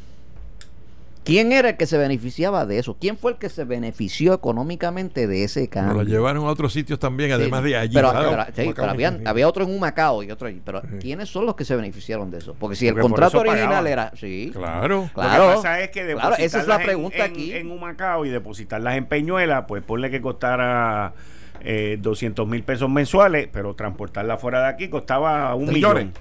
¿Quién 1.30 1.52
era 1.52 1.70
el 1.70 1.78
que 1.78 1.86
se 1.86 1.98
beneficiaba 1.98 2.66
de 2.66 2.80
eso? 2.80 2.98
¿Quién 3.00 3.16
fue 3.18 3.32
el 3.34 3.38
que 3.38 3.50
se 3.50 3.64
benefició 3.64 4.34
económicamente 4.34 5.28
de 5.28 5.44
ese 5.44 5.68
cambio? 5.70 5.94
lo 5.94 6.04
llevaron 6.04 6.46
a 6.46 6.48
otros 6.50 6.74
sitios 6.74 6.98
también, 6.98 7.30
Sí, 7.30 7.34
además 7.36 7.64
de 7.64 7.78
allí. 7.78 7.94
Pero, 7.94 8.12
¿sabes? 8.12 8.30
pero- 8.30 8.44
sí, 8.46 8.68
Macao, 8.68 8.74
pero 8.96 9.30
había, 9.30 9.48
otro 9.48 9.64
en 9.64 9.70
un 9.70 9.80
Macao 9.80 10.24
y 10.24 10.32
otro 10.32 10.48
allí. 10.48 10.62
Pero 10.66 10.82
¿quiénes 11.00 11.30
son 11.30 11.46
los 11.46 11.56
que 11.56 11.66
se 11.66 11.76
beneficiaron 11.76 12.32
de 12.32 12.40
eso? 12.40 12.56
Porque 12.60 12.76
si 12.76 12.88
el 12.88 12.94
Porque 12.96 13.04
contrato 13.04 13.40
original 13.40 13.68
pagaban. 13.68 13.88
era. 13.88 14.12
Sí. 14.20 14.50
Claro. 14.54 15.10
Claro. 15.14 15.44
Lo 15.44 15.50
que 15.50 15.56
pasa 15.58 15.80
es 15.82 15.90
que 15.92 16.14
Claro, 16.14 16.36
esa 16.36 16.60
es 16.62 16.68
la 16.68 16.78
depositarlas 16.78 16.80
en- 16.80 16.86
pregunta 16.86 17.18
en, 17.26 17.32
aquí. 17.32 17.54
En 17.54 17.72
Humacao 17.72 18.26
y 18.26 18.30
depositarlas 18.30 18.96
en 18.96 19.06
Peñuela, 19.06 19.68
pues 19.68 19.84
ponle 19.84 20.10
que 20.10 20.22
costara 20.22 21.14
eh, 21.62 21.98
200 22.02 22.48
mil 22.48 22.64
pesos 22.64 22.90
mensuales, 22.90 23.50
pero 23.52 23.76
transportarlas 23.76 24.42
fuera 24.42 24.62
de 24.62 24.68
aquí 24.70 24.90
costaba 24.90 25.54
un 25.56 25.72
millón. 25.72 26.14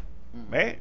¿Ves? 0.51 0.76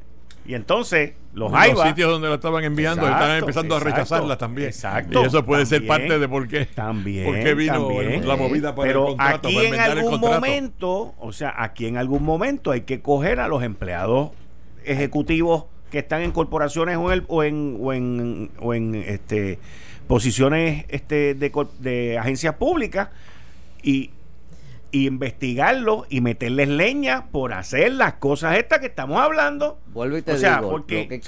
Y 0.48 0.54
entonces 0.54 1.12
los 1.34 1.52
los 1.52 1.82
sitios 1.82 2.10
donde 2.10 2.26
la 2.28 2.36
estaban 2.36 2.64
enviando 2.64 3.02
Exacto, 3.02 3.22
están 3.22 3.38
empezando 3.38 3.74
a 3.74 3.78
exacto, 3.78 3.96
rechazarlas 3.96 4.38
también. 4.38 4.68
exacto, 4.68 5.22
y 5.22 5.26
eso 5.26 5.44
puede 5.44 5.66
ser 5.66 5.86
parte 5.86 6.18
de 6.18 6.26
por 6.26 6.48
qué, 6.48 6.64
También. 6.64 7.26
por 7.26 7.34
qué 7.38 7.52
vino 7.52 7.86
también. 7.86 8.26
la 8.26 8.34
movida 8.36 8.74
para 8.74 8.88
Pero 8.88 9.02
el 9.02 9.08
contrato, 9.08 9.48
aquí 9.48 9.56
para 9.56 9.68
en 9.68 9.80
algún 9.98 10.20
momento, 10.20 11.14
o 11.18 11.32
sea, 11.32 11.54
aquí 11.58 11.86
en 11.86 11.98
algún 11.98 12.24
momento 12.24 12.70
hay 12.70 12.80
que 12.80 13.02
coger 13.02 13.40
a 13.40 13.48
los 13.48 13.62
empleados 13.62 14.30
ejecutivos 14.86 15.66
que 15.90 15.98
están 15.98 16.22
en 16.22 16.32
corporaciones 16.32 16.96
o 16.96 17.12
en, 17.12 17.24
o 17.28 17.44
en, 17.44 17.76
o 17.78 17.92
en, 17.92 18.50
o 18.58 18.72
en, 18.72 18.94
este, 18.94 19.58
posiciones 20.06 20.86
este, 20.88 21.34
de, 21.34 21.52
de 21.78 22.18
agencias 22.18 22.54
públicas 22.54 23.10
y, 23.82 24.12
y 24.90 25.06
investigarlos 25.06 26.06
y 26.08 26.20
meterles 26.20 26.68
leña 26.68 27.26
por 27.30 27.52
hacer 27.52 27.92
las 27.92 28.14
cosas 28.14 28.56
estas 28.56 28.78
que 28.78 28.86
estamos 28.86 29.20
hablando. 29.20 29.78
Vuelvo 29.88 30.16
y 30.16 30.22
te 30.22 30.32
O 30.32 30.36
sea, 30.38 30.56
digo. 30.56 30.70
porque, 30.70 31.02
lo 31.02 31.08
que 31.08 31.20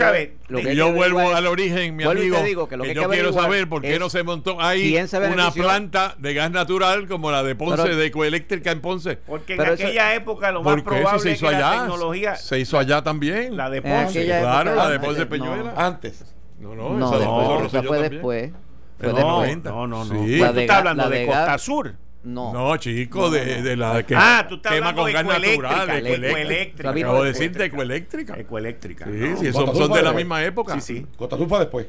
hay 0.56 0.62
que- 0.62 0.70
que 0.70 0.76
yo 0.76 0.86
que 0.86 0.92
vuelvo 0.92 1.18
averiguar 1.18 1.36
al 1.36 1.46
origen, 1.46 1.96
mi 1.96 2.04
y 2.04 2.06
te 2.06 2.12
amigo. 2.12 2.42
digo 2.42 2.68
que 2.68 2.76
lo 2.76 2.84
que 2.84 2.90
hay 2.90 2.94
yo 2.96 3.08
que 3.08 3.14
quiero 3.16 3.32
saber 3.32 3.68
por 3.68 3.82
qué 3.82 3.94
es 3.94 4.00
no 4.00 4.08
se 4.08 4.22
montó 4.22 4.60
ahí 4.60 5.06
se 5.06 5.18
una 5.18 5.50
planta 5.50 6.14
de 6.18 6.32
gas 6.34 6.50
natural 6.50 7.06
como 7.06 7.30
la 7.30 7.42
de 7.42 7.54
Ponce, 7.54 7.82
Pero- 7.82 7.96
de 7.96 8.06
Ecoeléctrica 8.06 8.70
en 8.70 8.80
Ponce. 8.80 9.16
Porque 9.16 9.56
Pero 9.56 9.72
en 9.72 9.78
eso- 9.78 9.86
aquella 9.86 10.14
época 10.14 10.52
lo 10.52 10.62
más 10.62 10.76
eso 10.76 10.84
probable 10.84 11.20
se 11.20 11.30
es 11.32 11.36
hizo 11.38 11.46
que 11.46 11.52
la 11.52 11.70
allá. 11.70 11.80
tecnología, 11.82 12.36
Se 12.36 12.58
hizo 12.58 12.78
allá 12.78 13.02
también. 13.02 13.56
la 13.56 13.68
de 13.70 13.82
Ponce, 13.82 14.24
claro, 14.26 14.70
época, 14.70 14.84
la 14.84 14.90
de 14.90 14.98
no, 14.98 15.04
Ponce 15.04 15.20
no, 15.20 15.28
Peñuela. 15.28 15.74
Antes. 15.76 16.34
No, 16.60 16.74
no, 16.74 16.90
No, 16.98 17.08
esa 17.08 17.18
después, 17.18 17.38
la 17.48 17.54
esa 17.54 17.62
Rosselló 17.62 17.88
fue 17.88 18.08
después. 18.08 18.52
Fue 18.98 19.12
no. 19.14 19.18
90. 19.20 19.70
no, 19.70 19.86
no, 19.86 20.04
no. 20.04 20.24
Sí. 20.26 20.36
La 20.38 20.48
tú 20.48 20.54
de 20.56 20.60
estás 20.62 20.76
hablando 20.78 21.02
la 21.04 21.08
de, 21.08 21.18
de 21.20 21.26
Costa 21.26 21.58
Sur. 21.58 21.94
No. 22.22 22.52
No, 22.52 22.76
chico, 22.76 23.30
de, 23.30 23.62
de 23.62 23.76
la 23.76 24.02
que 24.04 24.14
Ah, 24.14 24.44
tú 24.48 24.56
estás 24.56 24.72
quema 24.74 24.94
con 24.94 25.10
gas 25.10 25.24
natural. 25.24 25.44
ecoeléctrica, 25.44 25.86
de 25.86 26.28
ecoeléctrica. 26.28 26.90
Acabo 26.90 27.22
de 27.22 27.28
decir 27.32 27.52
de 27.56 27.64
ecoeléctrica. 27.64 28.34
Ecoeléctrica. 28.38 29.04
Sí, 29.06 29.10
no. 29.12 29.36
sí, 29.38 29.52
son, 29.52 29.74
son 29.74 29.92
de 29.92 30.02
la 30.02 30.10
fue- 30.12 30.20
misma 30.22 30.44
época. 30.44 30.78
Sí, 30.80 30.96
sí. 30.96 31.06
Fue 31.16 31.58
después. 31.60 31.86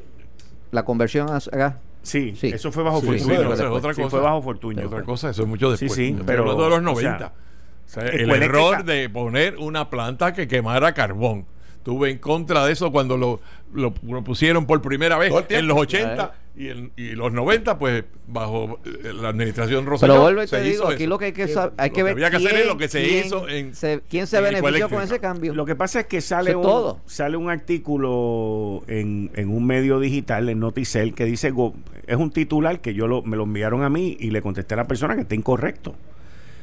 La 0.70 0.84
conversión 0.84 1.28
a 1.30 1.38
gas. 1.54 1.74
Sí, 2.02 2.34
Sí. 2.34 2.48
eso 2.48 2.72
fue 2.72 2.82
bajo 2.82 3.00
Sí, 3.00 3.06
Fortuño. 3.06 3.24
sí, 3.24 3.30
después. 3.36 3.60
otra 3.60 3.94
Sí, 3.94 4.02
cosa. 4.02 4.10
fue 4.16 4.20
bajo 4.20 4.42
Fortuño. 4.42 4.86
Otra 4.86 5.02
cosa, 5.02 5.30
eso 5.30 5.42
es 5.42 5.48
mucho 5.48 5.70
después. 5.70 5.92
sí, 5.92 6.08
Estoy 6.08 6.24
pero, 6.26 6.42
hablando 6.42 6.64
de 6.64 6.70
los 6.70 6.78
o 6.96 7.00
sea, 7.00 7.10
90. 7.10 7.26
O 7.26 7.88
sea, 7.88 8.02
el 8.06 8.30
error 8.42 8.84
de 8.84 9.10
poner 9.10 9.56
una 9.58 9.90
planta 9.90 10.32
que 10.32 10.48
quemara 10.48 10.94
carbón. 10.94 11.44
Estuve 11.82 12.10
en 12.12 12.18
contra 12.18 12.64
de 12.64 12.72
eso 12.72 12.92
cuando 12.92 13.16
lo, 13.16 13.40
lo, 13.74 13.92
lo 14.08 14.22
pusieron 14.22 14.66
por 14.66 14.80
primera 14.80 15.18
vez 15.18 15.32
en 15.48 15.66
los 15.66 15.76
80 15.76 16.32
y, 16.56 16.68
en, 16.68 16.92
y 16.96 17.08
los 17.16 17.32
90, 17.32 17.76
pues 17.76 18.04
bajo 18.28 18.78
eh, 18.84 19.12
la 19.12 19.30
administración 19.30 19.84
Rosselló. 19.84 20.12
Pero 20.12 20.22
vuelvo 20.22 20.42
y 20.44 20.46
se 20.46 20.58
te 20.58 20.62
digo, 20.62 20.86
aquí 20.86 21.02
eso. 21.02 21.10
lo 21.10 21.18
que 21.18 21.24
hay 21.24 21.32
que, 21.32 21.46
sab- 21.52 21.72
hay 21.76 21.88
Lo 21.88 21.94
que 21.94 21.98
que 21.98 22.02
ver 22.04 22.12
había 22.12 22.30
que 22.30 22.36
hacer 22.36 22.48
es 22.50 22.54
quién- 22.54 22.68
lo 22.68 22.76
que 22.78 22.88
se 22.88 23.02
quién 23.02 23.26
hizo 23.26 23.48
en- 23.48 23.74
se- 23.74 24.00
quién 24.08 24.28
se 24.28 24.36
en 24.38 24.44
benefició 24.44 24.88
con 24.88 25.02
ese 25.02 25.18
cambio. 25.18 25.54
Lo 25.54 25.64
que 25.66 25.74
pasa 25.74 25.98
es 26.00 26.06
que 26.06 26.20
sale 26.20 26.54
un, 26.54 26.62
todo. 26.62 27.00
sale 27.06 27.36
un 27.36 27.50
artículo 27.50 28.84
en, 28.86 29.30
en 29.34 29.48
un 29.48 29.66
medio 29.66 29.98
digital, 29.98 30.48
en 30.48 30.60
Noticel, 30.60 31.14
que 31.14 31.24
dice, 31.24 31.50
go- 31.50 31.74
es 32.06 32.16
un 32.16 32.30
titular 32.30 32.80
que 32.80 32.94
yo 32.94 33.08
lo, 33.08 33.22
me 33.22 33.36
lo 33.36 33.42
enviaron 33.42 33.82
a 33.82 33.88
mí 33.90 34.16
y 34.20 34.30
le 34.30 34.40
contesté 34.40 34.74
a 34.74 34.76
la 34.76 34.86
persona 34.86 35.16
que 35.16 35.22
está 35.22 35.34
incorrecto. 35.34 35.94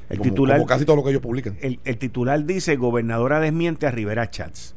El 0.09 0.17
Como, 0.19 0.29
titular, 0.31 0.57
como 0.57 0.67
casi 0.67 0.85
todo 0.85 0.95
lo 0.95 1.03
que 1.03 1.09
ellos 1.09 1.21
publican. 1.21 1.57
el, 1.61 1.79
el 1.83 1.97
titular 1.97 2.43
dice, 2.45 2.77
gobernadora 2.77 3.39
desmiente 3.39 3.85
a 3.85 3.91
Rivera 3.91 4.29
Chats. 4.29 4.75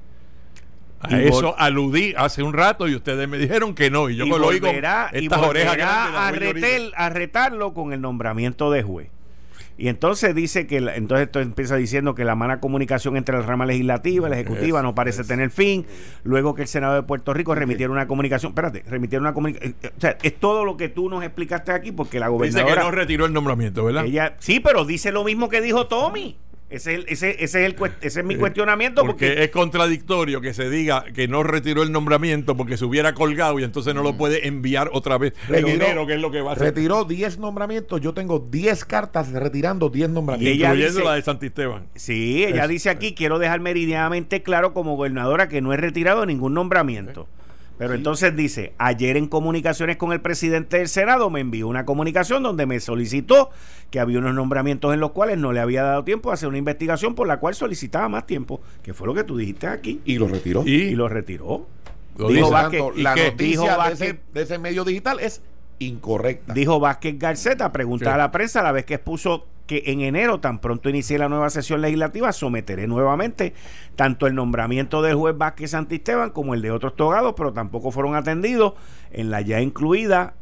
A 1.03 1.21
Y 1.21 1.27
eso 1.27 1.55
aludí 1.59 2.15
hace 2.17 2.43
un 2.43 2.53
rato 2.53 2.89
y 2.89 2.95
ustedes 2.95 3.29
me 3.29 3.37
dijeron 3.39 3.75
que 3.75 3.91
no. 3.91 4.09
Y 4.09 4.17
yo 4.17 4.25
y 4.25 4.31
me 4.31 4.39
lo 4.39 4.47
oigo 4.47 4.67
volverá, 4.69 5.11
y 5.13 5.25
estas 5.25 5.41
orejas 5.43 5.77
a, 5.79 6.33
retel- 6.33 6.93
a 6.97 7.09
retarlo 7.11 7.75
con 7.75 7.93
el 7.93 8.01
nombramiento 8.01 8.71
de 8.71 8.83
juez. 8.83 9.09
Y 9.79 9.89
entonces 9.89 10.35
dice 10.35 10.67
que, 10.67 10.81
la- 10.81 10.95
entonces 10.95 11.27
esto 11.27 11.41
empieza 11.41 11.75
diciendo 11.77 12.15
que 12.15 12.25
la 12.25 12.37
mala 12.37 12.61
comunicación 12.61 13.17
entre 13.17 13.37
la 13.37 13.43
rama 13.43 13.67
legislativa 13.67 14.29
y 14.29 14.31
la 14.31 14.39
ejecutiva 14.39 14.83
no 14.83 14.95
parece 14.95 15.25
tener 15.25 15.51
fin. 15.51 15.87
Luego 16.23 16.55
que 16.55 16.63
el 16.63 16.69
Senado 16.69 16.95
de 16.95 17.03
Puerto 17.03 17.33
Rico 17.35 17.55
remitiera 17.55 17.91
una 17.91 18.07
comunicación, 18.07 18.51
espérate, 18.51 18.85
remitiera 18.89 19.21
una 19.23 19.33
comunicación. 19.35 19.75
O 19.97 20.01
sea, 20.01 20.17
es 20.23 20.39
todo 20.39 20.65
lo 20.65 20.77
que 20.77 20.89
tú 20.89 21.09
nos 21.09 21.25
explicaste 21.25 21.73
aquí 21.73 21.91
porque 21.91 22.21
la 22.21 22.27
Dice 22.29 22.39
que 22.39 22.51
gobernadora. 22.63 22.83
no 22.85 22.91
retiró 22.93 23.25
el 23.27 23.33
nombramiento, 23.33 23.85
¿verdad? 23.85 24.05
ella, 24.05 24.37
sí, 24.39 24.61
pero 24.61 24.85
dice 24.85 25.11
lo 25.11 25.25
mismo 25.25 25.49
que 25.49 25.61
dijo 25.61 25.87
Tommy. 25.89 26.37
Ese 26.73 26.93
es, 26.95 26.99
el- 27.01 27.05
ese, 27.09 27.31
ese 27.45 27.45
es, 27.45 27.55
el, 27.75 27.77
ese 28.01 28.21
es 28.21 28.27
mi 28.27 28.35
Eh, 28.35 28.39
cuestionamiento 28.39 29.03
porque, 29.03 29.29
porque, 29.29 29.45
es 29.45 29.51
contradictorio 29.51 30.41
que 30.41 30.55
se 30.55 30.69
diga 30.71 31.05
que 31.15 31.29
no 31.29 31.43
retiró 31.43 31.83
el 31.83 31.93
nombramiento 31.93 32.57
porque 32.57 32.77
se 32.77 32.85
hubiera 32.85 33.13
colgado 33.15 33.59
y 33.61 33.65
entonces 33.65 33.95
no 33.95 34.03
lo 34.03 34.17
puede 34.17 34.47
enviar 34.49 34.91
otra 34.93 35.19
vez 35.19 35.35
en 35.49 35.55
Retiró- 35.65 35.85
enero, 35.85 36.07
que 36.07 36.15
es 36.15 36.21
lo 36.21 36.31
que 36.31 36.41
va 36.41 36.51
a 36.51 36.55
hacer. 36.55 36.69
Retiró 36.69 37.05
10 37.05 37.39
nombramientos. 37.39 38.01
Yo 38.01 38.15
tengo 38.15 38.39
10 38.51 38.85
cartas 38.85 39.31
retirando 39.33 39.89
10 39.91 40.09
Y 40.09 40.13
nombramientos. 40.13 40.57
ella 40.57 40.69
incluyendo 40.69 40.99
dice- 41.01 41.09
la 41.09 41.15
de 41.15 41.23
Santisteban. 41.23 41.87
Sí, 41.95 42.45
ella 42.45 42.67
dice 42.67 42.91
aquí, 42.91 43.15
quiero 43.15 43.39
dejar 43.39 43.61
meridianamente 43.61 44.43
claro 44.43 44.73
como 44.73 44.97
gobernadora 44.97 45.49
que 45.49 45.61
no 45.61 45.73
he 45.73 45.77
retirado 45.77 46.27
ningún 46.27 46.55
nombramiento. 46.55 47.29
Pero 47.83 47.95
entonces 47.95 48.37
dice, 48.37 48.75
ayer 48.79 49.17
en 49.17 49.27
comunicaciones 49.27 49.97
con 49.97 50.13
el 50.13 50.21
presidente 50.21 50.79
del 50.79 50.87
Senado 50.87 51.31
me 51.31 51.41
envió 51.41 51.67
una 51.67 51.85
comunicación 51.85 52.45
donde 52.45 52.65
me 52.65 52.79
solicitó 52.79 53.51
que 53.91 53.99
había 53.99 54.21
unos 54.21 54.35
nombramientos 54.35 54.95
en 54.95 55.01
los 55.01 55.11
cuales 55.11 55.37
no 55.37 55.53
le 55.53 55.59
había 55.59 55.83
dado 55.83 56.05
tiempo 56.05 56.31
a 56.31 56.35
hacer 56.35 56.49
una 56.49 56.59
investigación 56.59 57.17
por 57.17 57.27
la 57.27 57.41
cual 57.41 57.57
solicitaba 57.57 58.09
más 58.09 58.25
tiempo, 58.25 58.61
que 58.85 58.95
fue 58.95 59.09
lo 59.09 59.15
que 59.15 59.25
tú 59.25 59.37
dijiste 59.37 59.67
aquí, 59.67 60.01
Y 60.05 60.17
lo 60.17 60.29
retiró. 60.29 60.63
y, 60.65 60.95
lo 60.95 61.09
retiró. 61.09 61.67
Lo 62.19 62.29
Dijo. 62.29 62.51
Vázquez, 62.51 62.81
Tanto, 62.83 62.99
¿y 63.01 63.03
la 63.03 63.17
noticia 63.17 63.63
Dijo 63.63 63.85
de, 63.85 63.93
ese, 63.95 64.21
de 64.33 64.43
ese 64.43 64.59
medio 64.59 64.85
digital 64.85 65.19
es 65.19 65.43
incorrecta. 65.87 66.53
Dijo 66.55 66.81
Vázquez 66.81 67.19
Garceta, 67.19 67.73
pregunta 67.73 68.07
Sí. 68.07 68.11
a 68.11 68.17
la 68.17 68.31
prensa 68.31 68.61
a 68.61 68.63
la 68.63 68.73
vez 68.73 68.85
que 68.85 68.95
expuso 68.95 69.47
que 69.67 69.85
en 69.87 70.01
enero, 70.01 70.41
tan 70.41 70.59
pronto 70.59 70.89
inicie 70.91 71.19
la 71.19 71.29
nueva 71.29 71.49
sesión 71.49 71.81
legislativa, 71.81 72.33
someteré 72.33 72.87
nuevamente 72.89 73.55
tanto 73.97 74.27
el 74.27 74.35
nombramiento 74.35 75.03
del 75.03 75.15
juez 75.15 75.39
Vázquez 75.39 75.71
Santisteban 75.71 76.31
como 76.31 76.55
el 76.55 76.63
de 76.63 76.71
otros 76.73 76.97
togados, 76.97 77.35
pero 77.37 77.53
tampoco 77.53 77.91
fueron 77.91 78.17
atendidos 78.17 78.75
en 79.13 79.31
la 79.31 79.41
ya 79.41 79.61
incluida, 79.61 80.35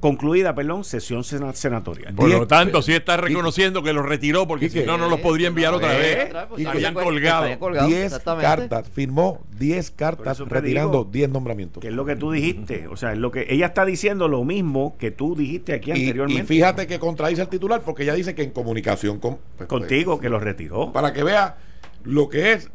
concluida, 0.00 0.54
perdón, 0.54 0.84
sesión 0.84 1.22
sena- 1.24 1.52
senatorial. 1.52 2.14
Por 2.14 2.28
lo 2.30 2.46
tanto, 2.46 2.80
sí 2.82 2.92
está 2.92 3.16
reconociendo 3.16 3.82
que 3.82 3.92
los 3.92 4.04
retiró 4.06 4.46
porque 4.48 4.68
si 4.70 4.80
no, 4.84 4.96
no 4.98 5.08
los 5.08 5.20
podría 5.20 5.48
enviar 5.48 5.74
otra 5.74 5.94
Eh, 5.96 6.00
vez. 6.00 6.34
Pues, 6.48 6.60
estarían 6.62 6.94
colgados. 6.94 7.20
estarían 7.42 7.58
colgados, 7.58 7.88
10 7.90 8.04
exactamente. 8.06 8.46
cartas, 8.68 8.88
firmó 8.92 9.40
10 9.58 9.90
cartas 9.90 10.38
retirando 10.40 10.98
digo 11.00 11.10
10 11.12 11.30
nombramientos. 11.30 11.80
Que 11.80 11.88
es 11.88 11.94
lo 11.94 12.04
que 12.04 12.16
tú 12.16 12.32
dijiste, 12.32 12.88
o 12.88 12.96
sea, 12.96 13.12
es 13.12 13.18
lo 13.18 13.30
que 13.30 13.46
ella 13.50 13.66
está 13.66 13.84
diciendo 13.84 14.28
lo 14.28 14.44
mismo 14.44 14.96
que 14.98 15.10
tú 15.10 15.36
dijiste 15.36 15.74
aquí 15.74 15.90
Y, 15.90 15.94
anteriormente. 15.94 16.42
y 16.42 16.46
fíjate 16.46 16.86
que 16.86 16.98
contradice 16.98 17.42
al 17.42 17.48
titular 17.48 17.82
porque 17.82 18.02
ella 18.04 18.14
dice 18.14 18.34
que 18.34 18.42
en 18.42 18.50
comunicación 18.50 19.18
con, 19.18 19.38
pues, 19.56 19.68
contigo 19.68 20.18
que 20.18 20.28
lo 20.28 20.38
retiró. 20.40 20.92
para 20.92 21.12
que 21.12 21.22
vea 21.22 21.58
lo 22.04 22.28
que 22.28 22.52
es 22.52 22.70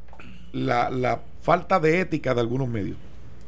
la, 0.53 0.89
la 0.89 1.21
falta 1.41 1.79
de 1.79 1.99
ética 1.99 2.33
de 2.33 2.41
algunos 2.41 2.67
medios 2.69 2.97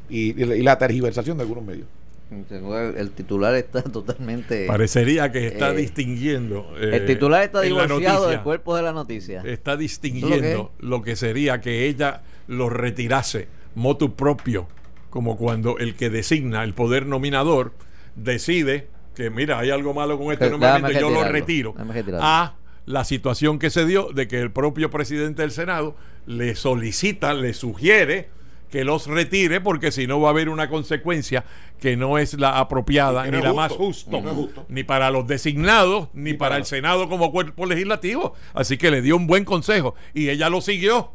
y, 0.09 0.31
y 0.41 0.45
la- 0.45 0.55
y 0.55 0.63
la 0.63 0.77
tergiversación 0.77 1.37
de 1.37 1.43
algunos 1.43 1.63
medios. 1.63 1.87
El, 2.31 3.11
titular 3.11 3.56
está 3.56 3.81
totalmente. 3.91 4.68
Parecería 4.68 5.31
que 5.31 5.47
está 5.47 5.72
Eh, 5.72 5.77
distinguiendo. 5.77 6.72
eh, 6.80 6.91
el 6.97 7.06
titular 7.06 7.43
está 7.43 7.61
divorciado 7.61 7.99
noticia, 7.99 8.27
del 8.30 8.41
cuerpo 8.41 8.76
de 8.76 8.84
la 8.84 8.93
noticia. 8.93 9.41
Está 9.43 9.76
distinguiendo 9.77 10.72
lo 10.80 11.01
que 11.01 11.15
sería 11.15 11.60
que 11.61 11.88
ella 11.88 12.22
lo 12.47 12.69
retirase 12.69 13.47
motu 13.76 14.15
propio, 14.15 14.68
como 15.10 15.38
cuando 15.38 15.77
el 15.80 15.95
que 15.95 16.10
designa 16.10 16.64
el 16.64 16.73
poder 16.73 17.06
nominador 17.06 17.73
decide 18.15 18.88
que, 19.15 19.30
mira, 19.30 19.60
hay 19.60 19.69
algo 19.69 19.93
malo 19.93 20.18
con 20.18 20.31
este 20.31 20.49
nombramiento, 20.49 20.99
yo 20.99 21.10
lo 21.10 21.23
retiro. 21.23 21.73
A 22.22 22.56
la 22.85 23.03
situación 23.06 23.60
que 23.60 23.69
se 23.69 23.85
dio 23.85 24.11
de 24.14 24.27
que 24.27 24.39
el 24.39 24.51
propio 24.51 24.89
presidente 24.89 25.41
del 25.41 25.51
Senado 25.51 25.95
le 26.26 26.56
solicita, 26.56 27.34
le 27.34 27.53
sugiere 27.53 28.30
que 28.71 28.83
los 28.83 29.07
retire 29.07 29.61
porque 29.61 29.91
si 29.91 30.05
no 30.07 30.19
va 30.21 30.29
a 30.29 30.31
haber 30.31 30.49
una 30.49 30.69
consecuencia 30.69 31.43
que 31.79 31.97
no 31.97 32.17
es 32.17 32.35
la 32.39 32.59
apropiada 32.59 33.25
ni 33.25 33.31
no 33.31 33.39
la 33.43 33.49
es 33.49 33.55
más 33.55 33.71
justo, 33.71 33.85
justo, 34.17 34.21
no 34.21 34.29
es 34.29 34.35
justo. 34.35 34.65
ni 34.69 34.83
para 34.83 35.09
los 35.11 35.25
designados 35.27 36.09
ni 36.13 36.31
Ni 36.31 36.33
para, 36.37 36.49
para- 36.49 36.59
el 36.59 36.65
Senado 36.65 37.09
como 37.09 37.31
cuerpo 37.31 37.65
legislativo. 37.65 38.35
Así 38.53 38.77
que 38.77 38.91
le 38.91 39.01
dio 39.01 39.15
un 39.15 39.27
buen 39.27 39.43
consejo 39.45 39.95
y 40.13 40.29
ella 40.29 40.49
lo 40.49 40.61
siguió. 40.61 41.11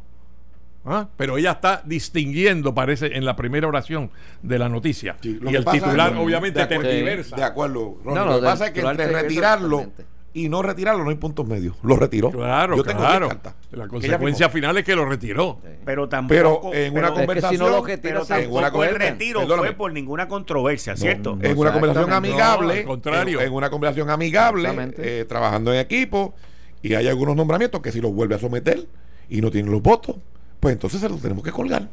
¿Ah? 0.87 1.07
Pero 1.17 1.39
ella 1.39 1.53
está 1.53 1.81
distinguiendo, 1.83 2.75
parece, 2.75 3.15
en 3.17 3.25
la 3.25 3.35
primera 3.35 3.67
oración 3.67 4.11
de 4.43 4.59
la 4.59 4.69
noticia. 4.69 5.15
Sí, 5.19 5.39
y 5.43 5.55
el 5.55 5.63
pasa 5.63 5.77
es- 5.77 5.83
titular, 5.83 6.13
de 6.13 6.19
obviamente, 6.19 6.61
acuerdo- 6.61 6.83
tergiversa. 6.83 7.35
De 7.35 7.43
acuerdo, 7.43 7.97
Ronnie. 8.03 8.19
No, 8.19 8.25
no, 8.25 8.31
lo 8.33 8.39
que 8.39 8.45
pasa 8.45 8.65
es 8.67 8.71
que 8.71 8.81
entre 8.81 9.07
retirarlo 9.07 9.77
totalmente. 9.77 10.05
Y 10.35 10.49
no 10.49 10.61
retirarlo 10.61 11.03
no 11.03 11.09
hay 11.09 11.15
puntos 11.15 11.47
medios. 11.47 11.75
Lo 11.81 11.95
retiró. 11.95 12.29
Claro, 12.29 12.75
Yo 12.75 12.83
tengo 12.83 12.99
10 12.99 13.09
claro. 13.09 13.29
La 13.71 13.87
consecuencia 13.87 14.49
final 14.49 14.77
es 14.77 14.83
que 14.83 14.93
lo 14.95 15.05
retiró. 15.05 15.59
Pero 15.85 16.07
tampoco. 16.09 16.35
Pero 16.35 16.73
en 16.73 16.91
una 16.91 17.01
pero- 17.01 17.07
Es 17.07 17.11
que 17.13 17.15
conversación. 17.25 17.51
si 17.51 17.57
no 17.57 17.69
lo 17.69 17.83
pero 17.83 17.95
retiras, 17.95 18.29
en 18.31 18.51
una 18.51 18.61
tampoco 18.63 18.83
el 18.83 18.89
conversación- 18.89 18.99
retiro 19.19 19.39
perdóname. 19.39 19.67
fue 19.69 19.75
por 19.77 19.93
ninguna 19.93 20.27
controversia, 20.27 20.95
¿cierto? 20.97 21.37
en 21.41 21.57
una 21.57 21.71
conversación 21.73 22.11
amigable, 22.13 22.73
No, 22.75 22.79
al 22.81 22.85
contrario. 22.85 23.39
En, 23.39 23.47
en 23.47 23.53
una 23.53 23.69
conversación 23.69 24.09
amigable, 24.09 24.91
eh, 24.97 25.25
trabajando 25.27 25.73
en 25.73 25.79
equipo, 25.79 26.33
y 26.81 26.93
hay 26.95 27.07
algunos 27.07 27.35
nombramientos 27.35 27.81
que 27.81 27.91
si 27.91 28.01
los 28.01 28.11
vuelve 28.13 28.35
a 28.35 28.39
someter 28.39 28.85
y 29.29 29.41
no 29.41 29.49
tienen 29.51 29.71
los 29.71 29.81
votos, 29.81 30.17
pues 30.59 30.73
entonces 30.73 30.99
se 31.01 31.09
los 31.09 31.21
tenemos 31.21 31.43
que 31.43 31.51
colgar. 31.51 31.87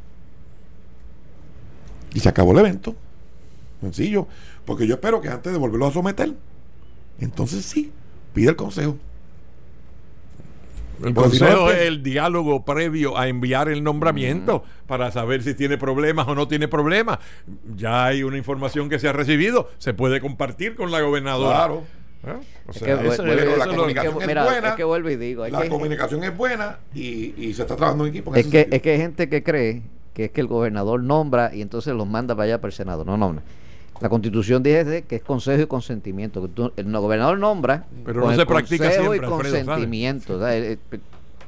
Y 2.13 2.19
se 2.19 2.29
acabó 2.29 2.51
el 2.51 2.59
evento. 2.59 2.93
Sencillo. 3.81 4.27
Porque 4.65 4.85
yo 4.85 4.95
espero 4.95 5.19
que 5.21 5.29
antes 5.29 5.51
de 5.51 5.57
volverlo 5.57 5.87
a 5.87 5.91
someter, 5.91 6.33
entonces 7.19 7.65
sí, 7.65 7.91
pide 8.33 8.49
el 8.49 8.55
consejo. 8.55 8.97
El 11.03 11.13
Porque 11.13 11.31
si 11.37 11.39
no, 11.43 11.47
consejo 11.47 11.71
es 11.71 11.87
el 11.87 12.03
diálogo 12.03 12.63
previo 12.63 13.17
a 13.17 13.27
enviar 13.27 13.67
el 13.67 13.83
nombramiento 13.83 14.63
para 14.87 15.11
saber 15.11 15.43
si 15.43 15.53
tiene 15.53 15.77
problemas 15.77 16.27
o 16.27 16.35
no 16.35 16.47
tiene 16.47 16.67
problemas. 16.67 17.19
Ya 17.75 18.05
hay 18.05 18.23
una 18.23 18.37
información 18.37 18.89
que 18.89 18.99
se 18.99 19.07
ha 19.09 19.13
recibido, 19.13 19.69
se 19.79 19.93
puede 19.93 20.21
compartir 20.21 20.75
con 20.75 20.91
la 20.91 21.01
gobernadora. 21.01 21.57
Claro. 21.57 21.83
¿Eh? 22.25 22.29
O 22.67 22.71
Es 22.71 22.77
sea, 22.77 22.99
que, 23.01 23.07
eso- 23.09 23.25
la 23.25 23.33
es 23.33 23.57
lo- 23.67 23.75
comunicación 23.75 24.13
es 24.13 24.17
que- 24.17 24.23
es 24.23 24.27
mira, 24.27 24.43
buena, 24.45 24.69
es 24.69 24.75
que 24.75 24.83
vuelvo 24.85 25.09
y 25.09 25.15
digo, 25.17 25.45
La 25.47 25.61
que- 25.63 25.67
comunicación 25.69 26.23
es 26.23 26.37
buena 26.37 26.77
y, 26.95 27.33
y 27.37 27.53
se 27.53 27.63
está 27.63 27.75
trabajando 27.75 28.05
en 28.05 28.11
equipo. 28.11 28.33
en 28.33 28.39
Es 28.39 28.45
que, 28.45 28.51
sentido. 28.59 28.75
es 28.77 28.81
que 28.81 28.91
hay 28.91 28.97
gente 28.97 29.27
que 29.29 29.43
cree 29.43 29.81
que 30.13 30.25
es 30.25 30.31
que 30.31 30.39
el 30.41 30.47
gobernador 30.47 31.03
nombra 31.03 31.53
y 31.53 31.61
entonces 31.61 31.93
los 31.95 32.07
manda 32.07 32.33
para 32.35 32.45
allá 32.45 32.61
para 32.61 32.69
el 32.69 32.73
Senado. 32.73 33.03
No, 33.03 33.17
no, 33.17 33.33
no. 33.33 33.41
La 34.01 34.09
constitución 34.09 34.61
dice 34.63 35.03
que 35.07 35.15
es 35.17 35.21
consejo 35.23 35.61
y 35.63 35.67
consentimiento. 35.67 36.49
el 36.75 36.91
gobernador 36.91 37.37
nombra 37.37 37.85
Pero 38.03 38.21
con 38.21 38.29
no 38.29 38.31
el 38.31 38.39
se 38.39 38.45
practica 38.45 38.85
consejo 38.85 39.11
siempre, 39.13 39.27
y 39.27 39.29
consentimiento. 39.31 40.35
O 40.35 40.39
sea, 40.39 40.57
eh, 40.57 40.77
eh, 40.91 40.99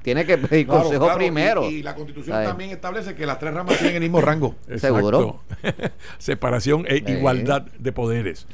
tiene 0.04 0.26
que 0.26 0.38
pedir 0.38 0.66
Claro, 0.68 0.82
consejo 0.84 1.04
claro, 1.06 1.18
primero. 1.18 1.70
Y, 1.70 1.82
la 1.84 1.96
constitución 1.96 2.36
¿sabes? 2.36 2.48
también 2.48 2.70
establece 2.70 3.16
que 3.16 3.26
las 3.26 3.40
tres 3.40 3.54
ramas 3.54 3.78
tienen 3.78 3.96
el 3.96 4.02
mismo 4.04 4.22
rango. 4.22 4.56
Exacto. 4.70 4.96
¿Seguro? 4.98 5.40
Separación 6.18 6.86
e 6.88 6.98
Eh. 6.98 7.04
igualdad 7.08 7.64
de 7.80 7.92
poderes. 7.92 8.48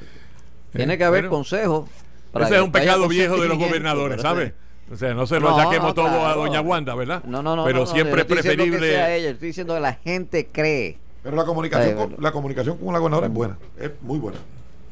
Tiene 0.74 0.98
que 0.98 1.04
haber 1.04 1.24
Bueno, 1.24 1.36
consejo. 1.38 1.88
para 2.32 2.46
Ese 2.46 2.56
es 2.56 2.62
un 2.62 2.72
pecado 2.72 3.08
viejo 3.08 3.40
de 3.42 3.48
los 3.50 3.58
gobernadores, 3.58 4.22
¿sabes? 4.22 4.54
O 4.92 4.96
sea, 4.96 5.14
no 5.14 5.26
se 5.28 5.40
lo 5.40 5.50
No, 5.52 5.58
achaquemos 5.58 5.90
no, 5.90 5.94
todo 5.94 6.26
a 6.28 6.34
doña 6.36 6.60
Wanda, 6.62 6.96
¿verdad? 6.96 7.24
No, 7.24 7.42
no, 7.44 7.56
no. 7.56 7.64
Pero 7.66 7.80
no, 7.80 7.86
no, 7.86 7.92
siempre 7.92 8.22
es 8.22 8.28
diciendo 8.28 8.36
que 8.36 8.42
sea 8.44 8.56
preferible. 8.56 9.18
ella, 9.18 9.30
estoy 9.30 9.48
diciendo 9.50 9.74
que 9.76 9.80
la 9.80 9.94
gente 9.94 10.48
cree. 10.52 10.98
Pero 11.24 11.36
la 11.36 11.46
comunicación, 11.46 11.90
Ay, 12.00 12.08
con, 12.08 12.24
la 12.24 12.32
comunicación 12.32 12.78
con 12.78 12.94
la 12.94 13.00
gobernadora 13.00 13.28
es 13.28 13.34
buena, 13.34 13.58
es 13.80 13.92
muy 14.02 14.18
buena. 14.20 14.40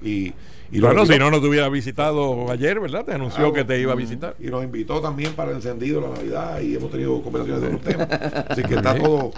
Y, 0.01 0.31
y 0.71 0.77
lo 0.77 0.87
Bueno, 0.87 1.05
si 1.05 1.17
no, 1.19 1.29
no 1.31 1.41
te 1.41 1.47
hubiera 1.47 1.67
visitado 1.69 2.49
ayer, 2.51 2.79
¿verdad? 2.79 3.03
Te 3.03 3.13
anunció 3.13 3.37
Claro. 3.51 3.53
que 3.53 3.63
te 3.65 3.79
iba 3.81 3.93
a 3.93 3.95
visitar. 3.95 4.35
Y 4.39 4.47
nos 4.47 4.63
invitó 4.63 5.01
también 5.01 5.33
para 5.33 5.49
el 5.51 5.57
encendido 5.57 6.01
de 6.01 6.07
la 6.07 6.13
Navidad 6.15 6.59
y 6.61 6.75
hemos 6.75 6.91
tenido 6.91 7.21
conversaciones 7.21 7.61
de 7.61 7.75
otros 7.75 7.81
temas. 7.81 8.45
Así 8.49 8.63
que 8.63 8.75
está 8.75 8.95
todo 8.95 9.31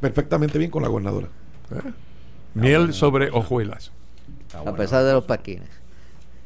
perfectamente 0.00 0.58
bien 0.58 0.70
con 0.70 0.82
la 0.82 0.88
gobernadora. 0.88 1.28
Miel 2.54 2.94
sobre 2.94 3.30
hojuelas. 3.30 3.92
A 4.64 4.72
pesar 4.74 5.04
de 5.04 5.12
los 5.12 5.24
paquines. 5.24 5.68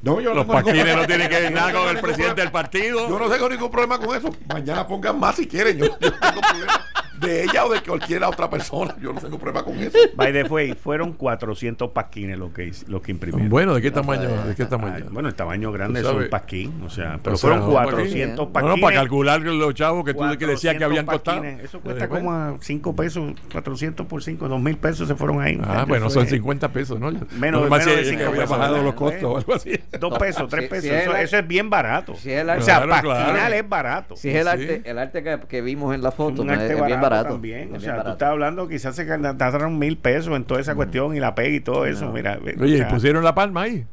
No, 0.03 0.19
yo 0.21 0.35
Los 0.35 0.47
no 0.47 0.55
tengo 0.55 0.71
ningún- 0.73 0.73
paquines 0.79 0.97
no 0.97 1.07
tienen 1.07 1.29
que 1.29 1.41
ver 1.41 1.53
nada 1.53 1.73
con 1.73 1.89
el 1.89 2.01
presidente 2.01 2.41
del 2.41 2.51
partido. 2.51 3.07
Yo 3.09 3.19
no 3.19 3.29
tengo 3.29 3.49
ningún 3.51 3.71
problema 3.71 3.99
con 3.99 4.17
eso. 4.17 4.31
Mañana 4.49 4.87
pongan 4.87 5.21
más 5.21 5.37
si 5.37 5.47
quieren. 5.47 5.77
Yo, 5.77 5.85
yo 5.87 5.93
no 5.93 5.99
tengo 6.19 6.41
problema 6.41 6.87
de 7.21 7.45
ella 7.45 7.65
o 7.67 7.73
de 7.73 7.81
cualquier 7.83 8.25
otra 8.25 8.49
persona. 8.49 8.97
Yo 9.01 9.13
no 9.13 9.21
tengo 9.21 9.39
problema 9.39 9.65
con 9.65 9.77
eso. 9.79 9.97
By 10.15 10.33
the 10.33 10.45
way, 10.45 10.73
fueron 10.75 11.13
400 11.13 11.91
pasquines 11.91 12.39
los 12.39 12.51
que, 12.53 12.73
los 12.89 13.03
que 13.03 13.11
imprimieron. 13.13 13.49
Bueno, 13.51 13.75
¿de 13.75 13.83
qué 13.83 13.91
tamaño? 13.91 14.29
¿De 14.45 14.55
qué 14.55 14.63
Ah, 14.65 14.69
tamaño? 14.69 15.07
bueno, 15.11 15.29
el 15.29 15.35
tamaño 15.35 15.71
grande 15.73 16.01
es 16.01 16.07
un 16.07 16.29
pasquín, 16.31 16.83
o 16.85 16.91
sea, 16.91 17.19
pero 17.23 17.35
O 17.35 17.39
sea, 17.39 17.51
fueron 17.51 17.67
un 17.69 17.73
400 17.75 18.47
No, 18.47 18.53
pasquines. 18.53 18.77
no, 18.77 18.83
para 18.83 18.97
calcular 18.97 19.41
los 19.41 19.75
chavos 19.75 20.05
que 20.05 20.15
tú 20.15 20.21
que 20.39 20.47
decías 20.47 20.75
que 20.75 20.81
400 20.81 20.83
habían 20.85 21.07
costado. 21.07 21.45
Eso 21.45 21.81
cuesta 21.81 22.09
Pues, 22.09 22.21
como 22.21 22.33
a 22.33 22.57
5 22.61 22.97
pesos, 22.97 23.33
400 23.53 24.07
por 24.07 24.23
5, 24.23 24.49
2 24.49 24.61
mil 24.61 24.77
pesos 24.77 25.09
se 25.09 25.15
fueron 25.15 25.41
ahí. 25.41 25.59
Ah, 25.63 25.79
Eso 25.79 25.87
bueno, 25.87 26.11
son 26.11 26.27
50 26.27 26.69
pesos, 26.73 26.99
¿no? 27.01 27.11
Menos- 27.11 27.29
no 27.39 27.71
menos 27.71 27.85
de 27.87 27.95
que 27.97 28.05
cinco 28.05 28.23
había 28.27 28.41
pesos, 28.43 28.59
bajado 28.59 28.83
los 28.83 28.95
costos 28.95 29.25
o 29.25 29.37
algo 29.37 29.55
así. 29.55 29.73
2 30.01 30.19
pesos, 30.19 30.49
3 30.49 30.65
Si- 30.65 30.69
pesos. 30.71 30.85
si 30.89 30.95
eso, 30.95 31.17
es- 31.17 31.25
eso 31.25 31.37
es 31.39 31.47
bien 31.49 31.69
barato. 31.71 32.15
si 32.15 32.31
es 32.33 32.41
el 32.41 32.51
o 32.51 32.61
sea, 32.63 32.83
Claro, 32.83 32.91
pasquinar 32.91 33.35
claro. 33.35 33.55
es 33.55 33.69
barato. 33.69 34.17
Si 34.17 34.29
es 34.31 34.37
el 34.37 34.49
arte, 34.49 34.83
el 34.85 34.99
arte 34.99 35.23
que, 35.23 35.39
que 35.49 35.61
vimos 35.61 35.95
en 35.95 36.03
la 36.03 36.11
foto, 36.13 36.45
no, 36.45 36.53
es, 36.53 36.59
arte 36.61 36.75
es 36.75 36.87
bien 36.87 37.01
barato. 37.01 37.10
También. 37.11 37.75
es 37.75 37.79
O 37.79 37.81
sea, 37.81 38.03
tú 38.03 38.11
estás 38.11 38.31
hablando, 38.31 38.69
quizás 38.69 38.97
se 38.97 39.05
gastaron 39.05 39.79
mil 39.79 39.97
pesos 39.99 40.35
en 40.35 40.45
toda 40.45 40.61
esa 40.61 40.75
cuestión 40.75 41.17
y 41.17 41.21
la 41.21 41.35
pega 41.35 41.57
y 41.57 41.61
todo 41.61 41.87
eso. 41.87 42.11
Mira, 42.13 42.39
Oye, 42.61 42.75
¿y 42.75 42.79
sea, 42.79 42.89
pusieron 42.89 43.25
la 43.25 43.35
palma 43.35 43.63
ahí? 43.63 43.87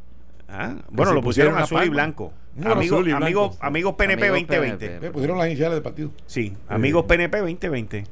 ah, 0.50 0.76
bueno, 0.90 1.14
lo 1.14 1.22
pusieron 1.22 1.58
azul 1.58 1.84
y 1.84 1.90
blanco. 1.90 2.34
No, 2.56 2.72
amigos, 2.72 3.00
azul 3.00 3.08
y 3.08 3.12
blanco. 3.12 3.26
amigos, 3.26 3.58
amigos 3.62 3.94
PNP 3.96 4.28
Amigos 4.28 4.48
2020. 4.48 4.88
PNP. 4.88 5.08
Eh, 5.08 5.12
pusieron 5.12 5.38
las 5.38 5.48
iniciales 5.48 5.74
del 5.76 5.84
partido. 5.84 6.12
Sí, 6.26 6.54
amigos 6.68 7.06
PNP 7.06 7.38
2020. 7.40 8.04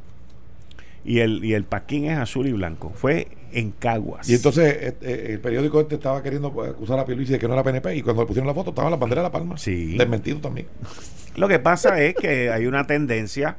Y 1.06 1.20
el, 1.20 1.46
y 1.46 1.54
el 1.54 1.66
paquín 1.66 2.06
es 2.06 2.18
azul 2.18 2.48
y 2.48 2.52
blanco. 2.52 2.92
Fue 2.96 3.28
en 3.54 3.72
Caguas. 3.72 4.28
Y 4.28 4.36
entonces 4.36 4.76
eh, 4.80 4.98
eh, 5.02 5.28
el 5.30 5.40
periódico 5.40 5.80
este 5.80 5.96
estaba 5.96 6.22
queriendo 6.22 6.52
pues, 6.52 6.72
acusar 6.72 7.00
a 7.00 7.06
Pierluisi 7.06 7.34
de 7.34 7.40
que 7.40 7.48
no 7.48 7.54
era 7.54 7.64
PNP 7.64 7.96
y 7.96 8.02
cuando 8.02 8.24
le 8.24 8.28
pusieron 8.28 8.48
la 8.48 8.54
foto 8.54 8.72
estaban 8.72 8.92
las 8.92 9.00
banderas 9.00 9.24
de 9.24 9.28
la 9.28 9.32
palma. 9.32 9.58
Sí. 9.58 9.96
Desmentido 9.98 10.40
también. 10.40 10.68
Lo 11.36 11.48
que 11.48 11.60
pasa 11.60 12.02
es 12.02 12.16
que 12.16 12.50
hay 12.50 12.66
una 12.66 12.86
tendencia 12.88 13.58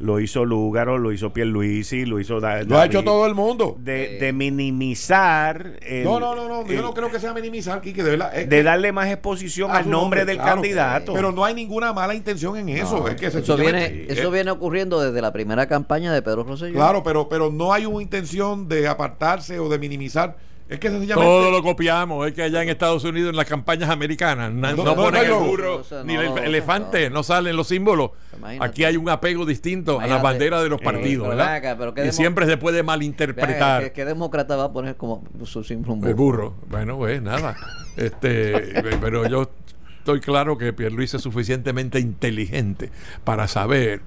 lo 0.00 0.18
hizo 0.20 0.44
Lúgaro, 0.44 0.98
lo 0.98 1.12
hizo 1.12 1.32
Pierluisi, 1.32 2.04
lo 2.04 2.18
hizo 2.20 2.40
Da- 2.40 2.62
Lo 2.64 2.78
ha 2.78 2.86
hecho 2.86 3.04
todo 3.04 3.26
el 3.26 3.34
mundo. 3.34 3.76
de, 3.78 4.18
de 4.18 4.32
minimizar 4.32 5.78
el- 5.82 6.04
No, 6.04 6.20
no, 6.20 6.34
no, 6.34 6.48
no. 6.48 6.66
Yo 6.66 6.74
el- 6.74 6.82
no 6.82 6.92
creo 6.94 7.10
que 7.10 7.20
sea 7.20 7.32
minimizar, 7.32 7.80
Quique, 7.80 8.02
de 8.02 8.10
verdad. 8.10 8.30
es 8.36 8.48
de 8.48 8.56
que- 8.56 8.62
darle 8.62 8.92
más 8.92 9.08
exposición 9.08 9.70
a 9.70 9.78
al 9.78 9.90
nombre, 9.90 10.24
del 10.24 10.36
claro. 10.36 10.54
candidato. 10.54 11.12
Pero 11.14 11.32
no 11.32 11.44
hay 11.44 11.54
ninguna 11.54 11.92
mala 11.92 12.14
intención 12.14 12.56
en 12.56 12.68
eso. 12.70 12.98
No, 13.00 13.08
es 13.08 13.16
que 13.16 13.26
eso 13.26 13.56
viene, 13.56 14.06
eso 14.08 14.28
eh, 14.28 14.32
viene 14.32 14.50
ocurriendo 14.50 15.00
desde 15.00 15.20
la 15.20 15.32
primera 15.32 15.66
campaña 15.66 16.12
de 16.12 16.22
Pedro 16.22 16.44
Rosselló. 16.44 16.74
Claro, 16.74 17.02
pero, 17.02 17.28
pero 17.28 17.50
no 17.50 17.72
hay 17.72 17.86
una 17.86 18.02
intención 18.02 18.68
de 18.68 18.86
apartarse 18.88 19.58
o 19.58 19.68
de 19.68 19.78
minimizar. 19.78 20.36
Es 20.74 20.80
que 20.80 20.90
sencillamente. 20.90 21.24
Todo 21.30 21.50
lo 21.50 21.62
copiamos. 21.62 22.26
Es 22.28 22.34
que 22.34 22.42
allá 22.42 22.62
en 22.62 22.68
Estados 22.68 23.02
Unidos, 23.04 23.30
en 23.30 23.36
las 23.36 23.46
campañas 23.46 23.90
americanas, 23.90 24.52
na- 24.52 24.70
No, 24.72 24.76
no, 24.78 24.84
no, 24.84 24.90
no 24.96 25.02
ponen 25.02 25.24
el 25.24 25.32
burro 25.32 25.82
ni 26.04 26.14
el 26.14 26.26
no, 26.26 26.36
elefante, 26.38 27.08
no. 27.08 27.16
no 27.16 27.22
salen 27.22 27.56
los 27.56 27.68
símbolos. 27.68 28.10
Imagínate. 28.36 28.70
Aquí 28.70 28.84
hay 28.84 28.96
un 28.96 29.08
apego 29.08 29.46
distinto 29.46 29.92
a 29.92 30.02
las 30.02 30.06
Imagínate. 30.08 30.22
banderas 30.24 30.62
de 30.62 30.68
los 30.68 30.78
Sí, 30.80 30.84
partidos, 30.84 31.26
pero 31.28 31.36
¿verdad? 31.36 31.54
acá, 31.54 31.76
pero 31.78 32.08
y 32.08 32.12
siempre 32.12 32.46
se 32.46 32.56
puede 32.56 32.82
malinterpretar. 32.82 33.82
¿qué, 33.84 33.92
qué 33.92 34.04
demócrata 34.04 34.56
va 34.56 34.64
a 34.64 34.72
poner 34.72 34.96
como 34.96 35.24
su 35.44 35.64
símbolo? 35.64 36.06
El 36.06 36.14
burro. 36.14 36.54
Bueno, 36.68 36.96
pues 36.96 37.22
nada. 37.22 37.56
Este, 37.96 38.82
pero 39.00 39.26
yo 39.28 39.50
estoy 39.98 40.20
claro 40.20 40.58
que 40.58 40.72
Pierluis 40.72 41.14
es 41.14 41.22
suficientemente 41.22 41.98
inteligente 42.00 42.90
para 43.24 43.48
saber 43.48 44.02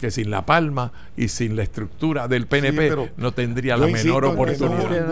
que 0.00 0.10
sin 0.10 0.30
la 0.30 0.44
palma 0.46 0.92
y 1.16 1.28
sin 1.28 1.54
la 1.56 1.62
estructura 1.62 2.26
del 2.28 2.46
PNP 2.46 2.88
pero 2.88 3.08
no 3.16 3.32
tendría 3.32 3.76
la 3.76 3.86
menor 3.86 4.22
no 4.24 4.30
oportunidad. 4.30 5.06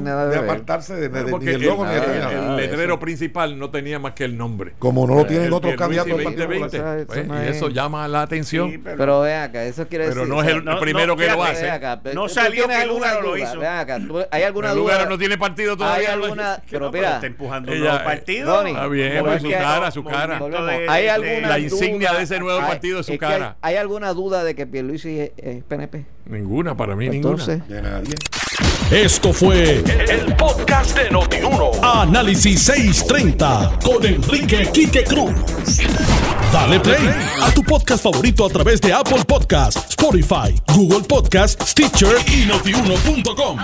Nada, 0.00 0.26
de 0.28 0.36
apartarse 0.36 0.94
de, 0.96 1.08
de- 1.08 1.24
de- 1.24 1.30
Porque 1.30 1.52
el, 1.54 1.62
logo 1.62 1.84
nada, 1.84 2.06
nada 2.06 2.56
letrero 2.56 2.94
eso. 2.94 3.00
principal 3.00 3.58
no 3.58 3.70
tenía 3.70 3.98
más 3.98 4.12
que 4.12 4.24
el 4.24 4.36
nombre. 4.36 4.72
Como 4.78 5.06
no 5.06 5.14
lo 5.14 5.26
tienen 5.26 5.46
El 5.46 5.52
otros 5.52 5.74
candidatos 5.76 6.16
del 6.16 6.24
Partido 6.24 6.46
2020, 6.48 6.78
Popular. 6.78 6.98
Eso- 6.98 7.06
pues, 7.06 7.18
eso 7.18 7.28
no 7.32 7.42
y 7.44 7.46
es- 7.48 7.56
eso 7.56 7.68
llama 7.70 8.08
la 8.08 8.22
atención. 8.22 8.70
Sí, 8.70 8.78
pero- 8.78 8.96
Pero 8.96 9.20
ve 9.20 9.34
acá, 9.34 9.64
eso 9.64 9.86
quiere 9.86 10.08
Pero 10.08 10.20
decir. 10.22 10.34
no 10.34 10.42
es 10.42 10.48
el 10.48 10.64
no, 10.64 10.80
primero 10.80 11.06
no, 11.08 11.16
que 11.16 11.26
lo 11.28 11.44
hace. 11.44 11.70
acá, 11.70 12.00
No 12.14 12.22
¿tú 12.24 12.28
salió 12.28 12.66
que 12.66 12.74
alguna 12.74 12.96
Lúgaro 13.14 13.22
lo 13.22 13.28
duda? 13.36 13.38
hizo. 13.50 13.58
Ve 13.60 13.68
acá, 13.68 13.98
¿tú- 13.98 14.24
¿hay 14.30 14.42
alguna 14.42 14.68
El 14.70 14.74
duda? 14.76 14.92
lugar 14.94 15.08
no 15.08 15.18
tiene 15.18 15.38
partido 15.38 15.72
¿Hay 15.72 15.78
todavía. 15.78 16.12
alguna, 16.12 16.62
pero 16.70 16.90
mira, 16.92 17.14
está 17.14 17.26
empujando 17.26 17.72
un 17.72 17.78
nuevo 17.78 17.98
partido. 18.04 18.66
Está 18.66 18.86
bien, 18.88 19.10
Pero 19.12 19.24
pues 19.24 19.36
es 19.36 19.42
su 19.42 19.50
cara, 19.50 19.90
su 19.90 20.04
cara. 20.04 20.40
¿Hay 20.88 21.06
alguna 21.08 21.48
La 21.48 21.58
insignia 21.58 22.08
duda? 22.10 22.18
de 22.18 22.24
ese 22.24 22.38
nuevo 22.40 22.60
partido 22.60 23.00
es 23.00 23.06
su 23.06 23.16
cara. 23.18 23.56
Hay, 23.60 23.74
hay 23.74 23.80
alguna 23.80 24.12
duda 24.16 24.42
de 24.42 24.56
que 24.56 24.66
Pierluisi 24.66 25.20
es, 25.20 25.30
es 25.36 25.62
PNP? 25.62 26.04
Ninguna, 26.26 26.76
para 26.76 26.96
mí 26.96 27.06
Entonces, 27.06 27.60
ninguna. 27.68 27.76
De 27.76 27.82
nadie. 27.82 28.14
Esto 28.90 29.32
fue 29.32 29.82
el 30.08 30.34
podcast 30.36 30.96
de 30.96 31.10
Notiuno. 31.10 31.70
Análisis 31.82 32.62
630 32.62 33.78
con 33.84 34.04
Enrique 34.04 34.68
Quique 34.72 35.04
Cruz. 35.04 35.32
Dale 36.52 36.80
play 36.80 37.08
a 37.42 37.52
tu 37.52 37.62
podcast 37.62 38.02
favorito 38.02 38.46
a 38.46 38.48
través 38.48 38.80
de 38.80 38.92
Apple 38.92 39.24
Podcasts, 39.26 39.90
Spotify, 39.90 40.54
Google 40.74 41.06
Podcasts, 41.06 41.70
Stitcher 41.70 42.16
y 42.32 42.46
notiuno.com. 42.46 43.58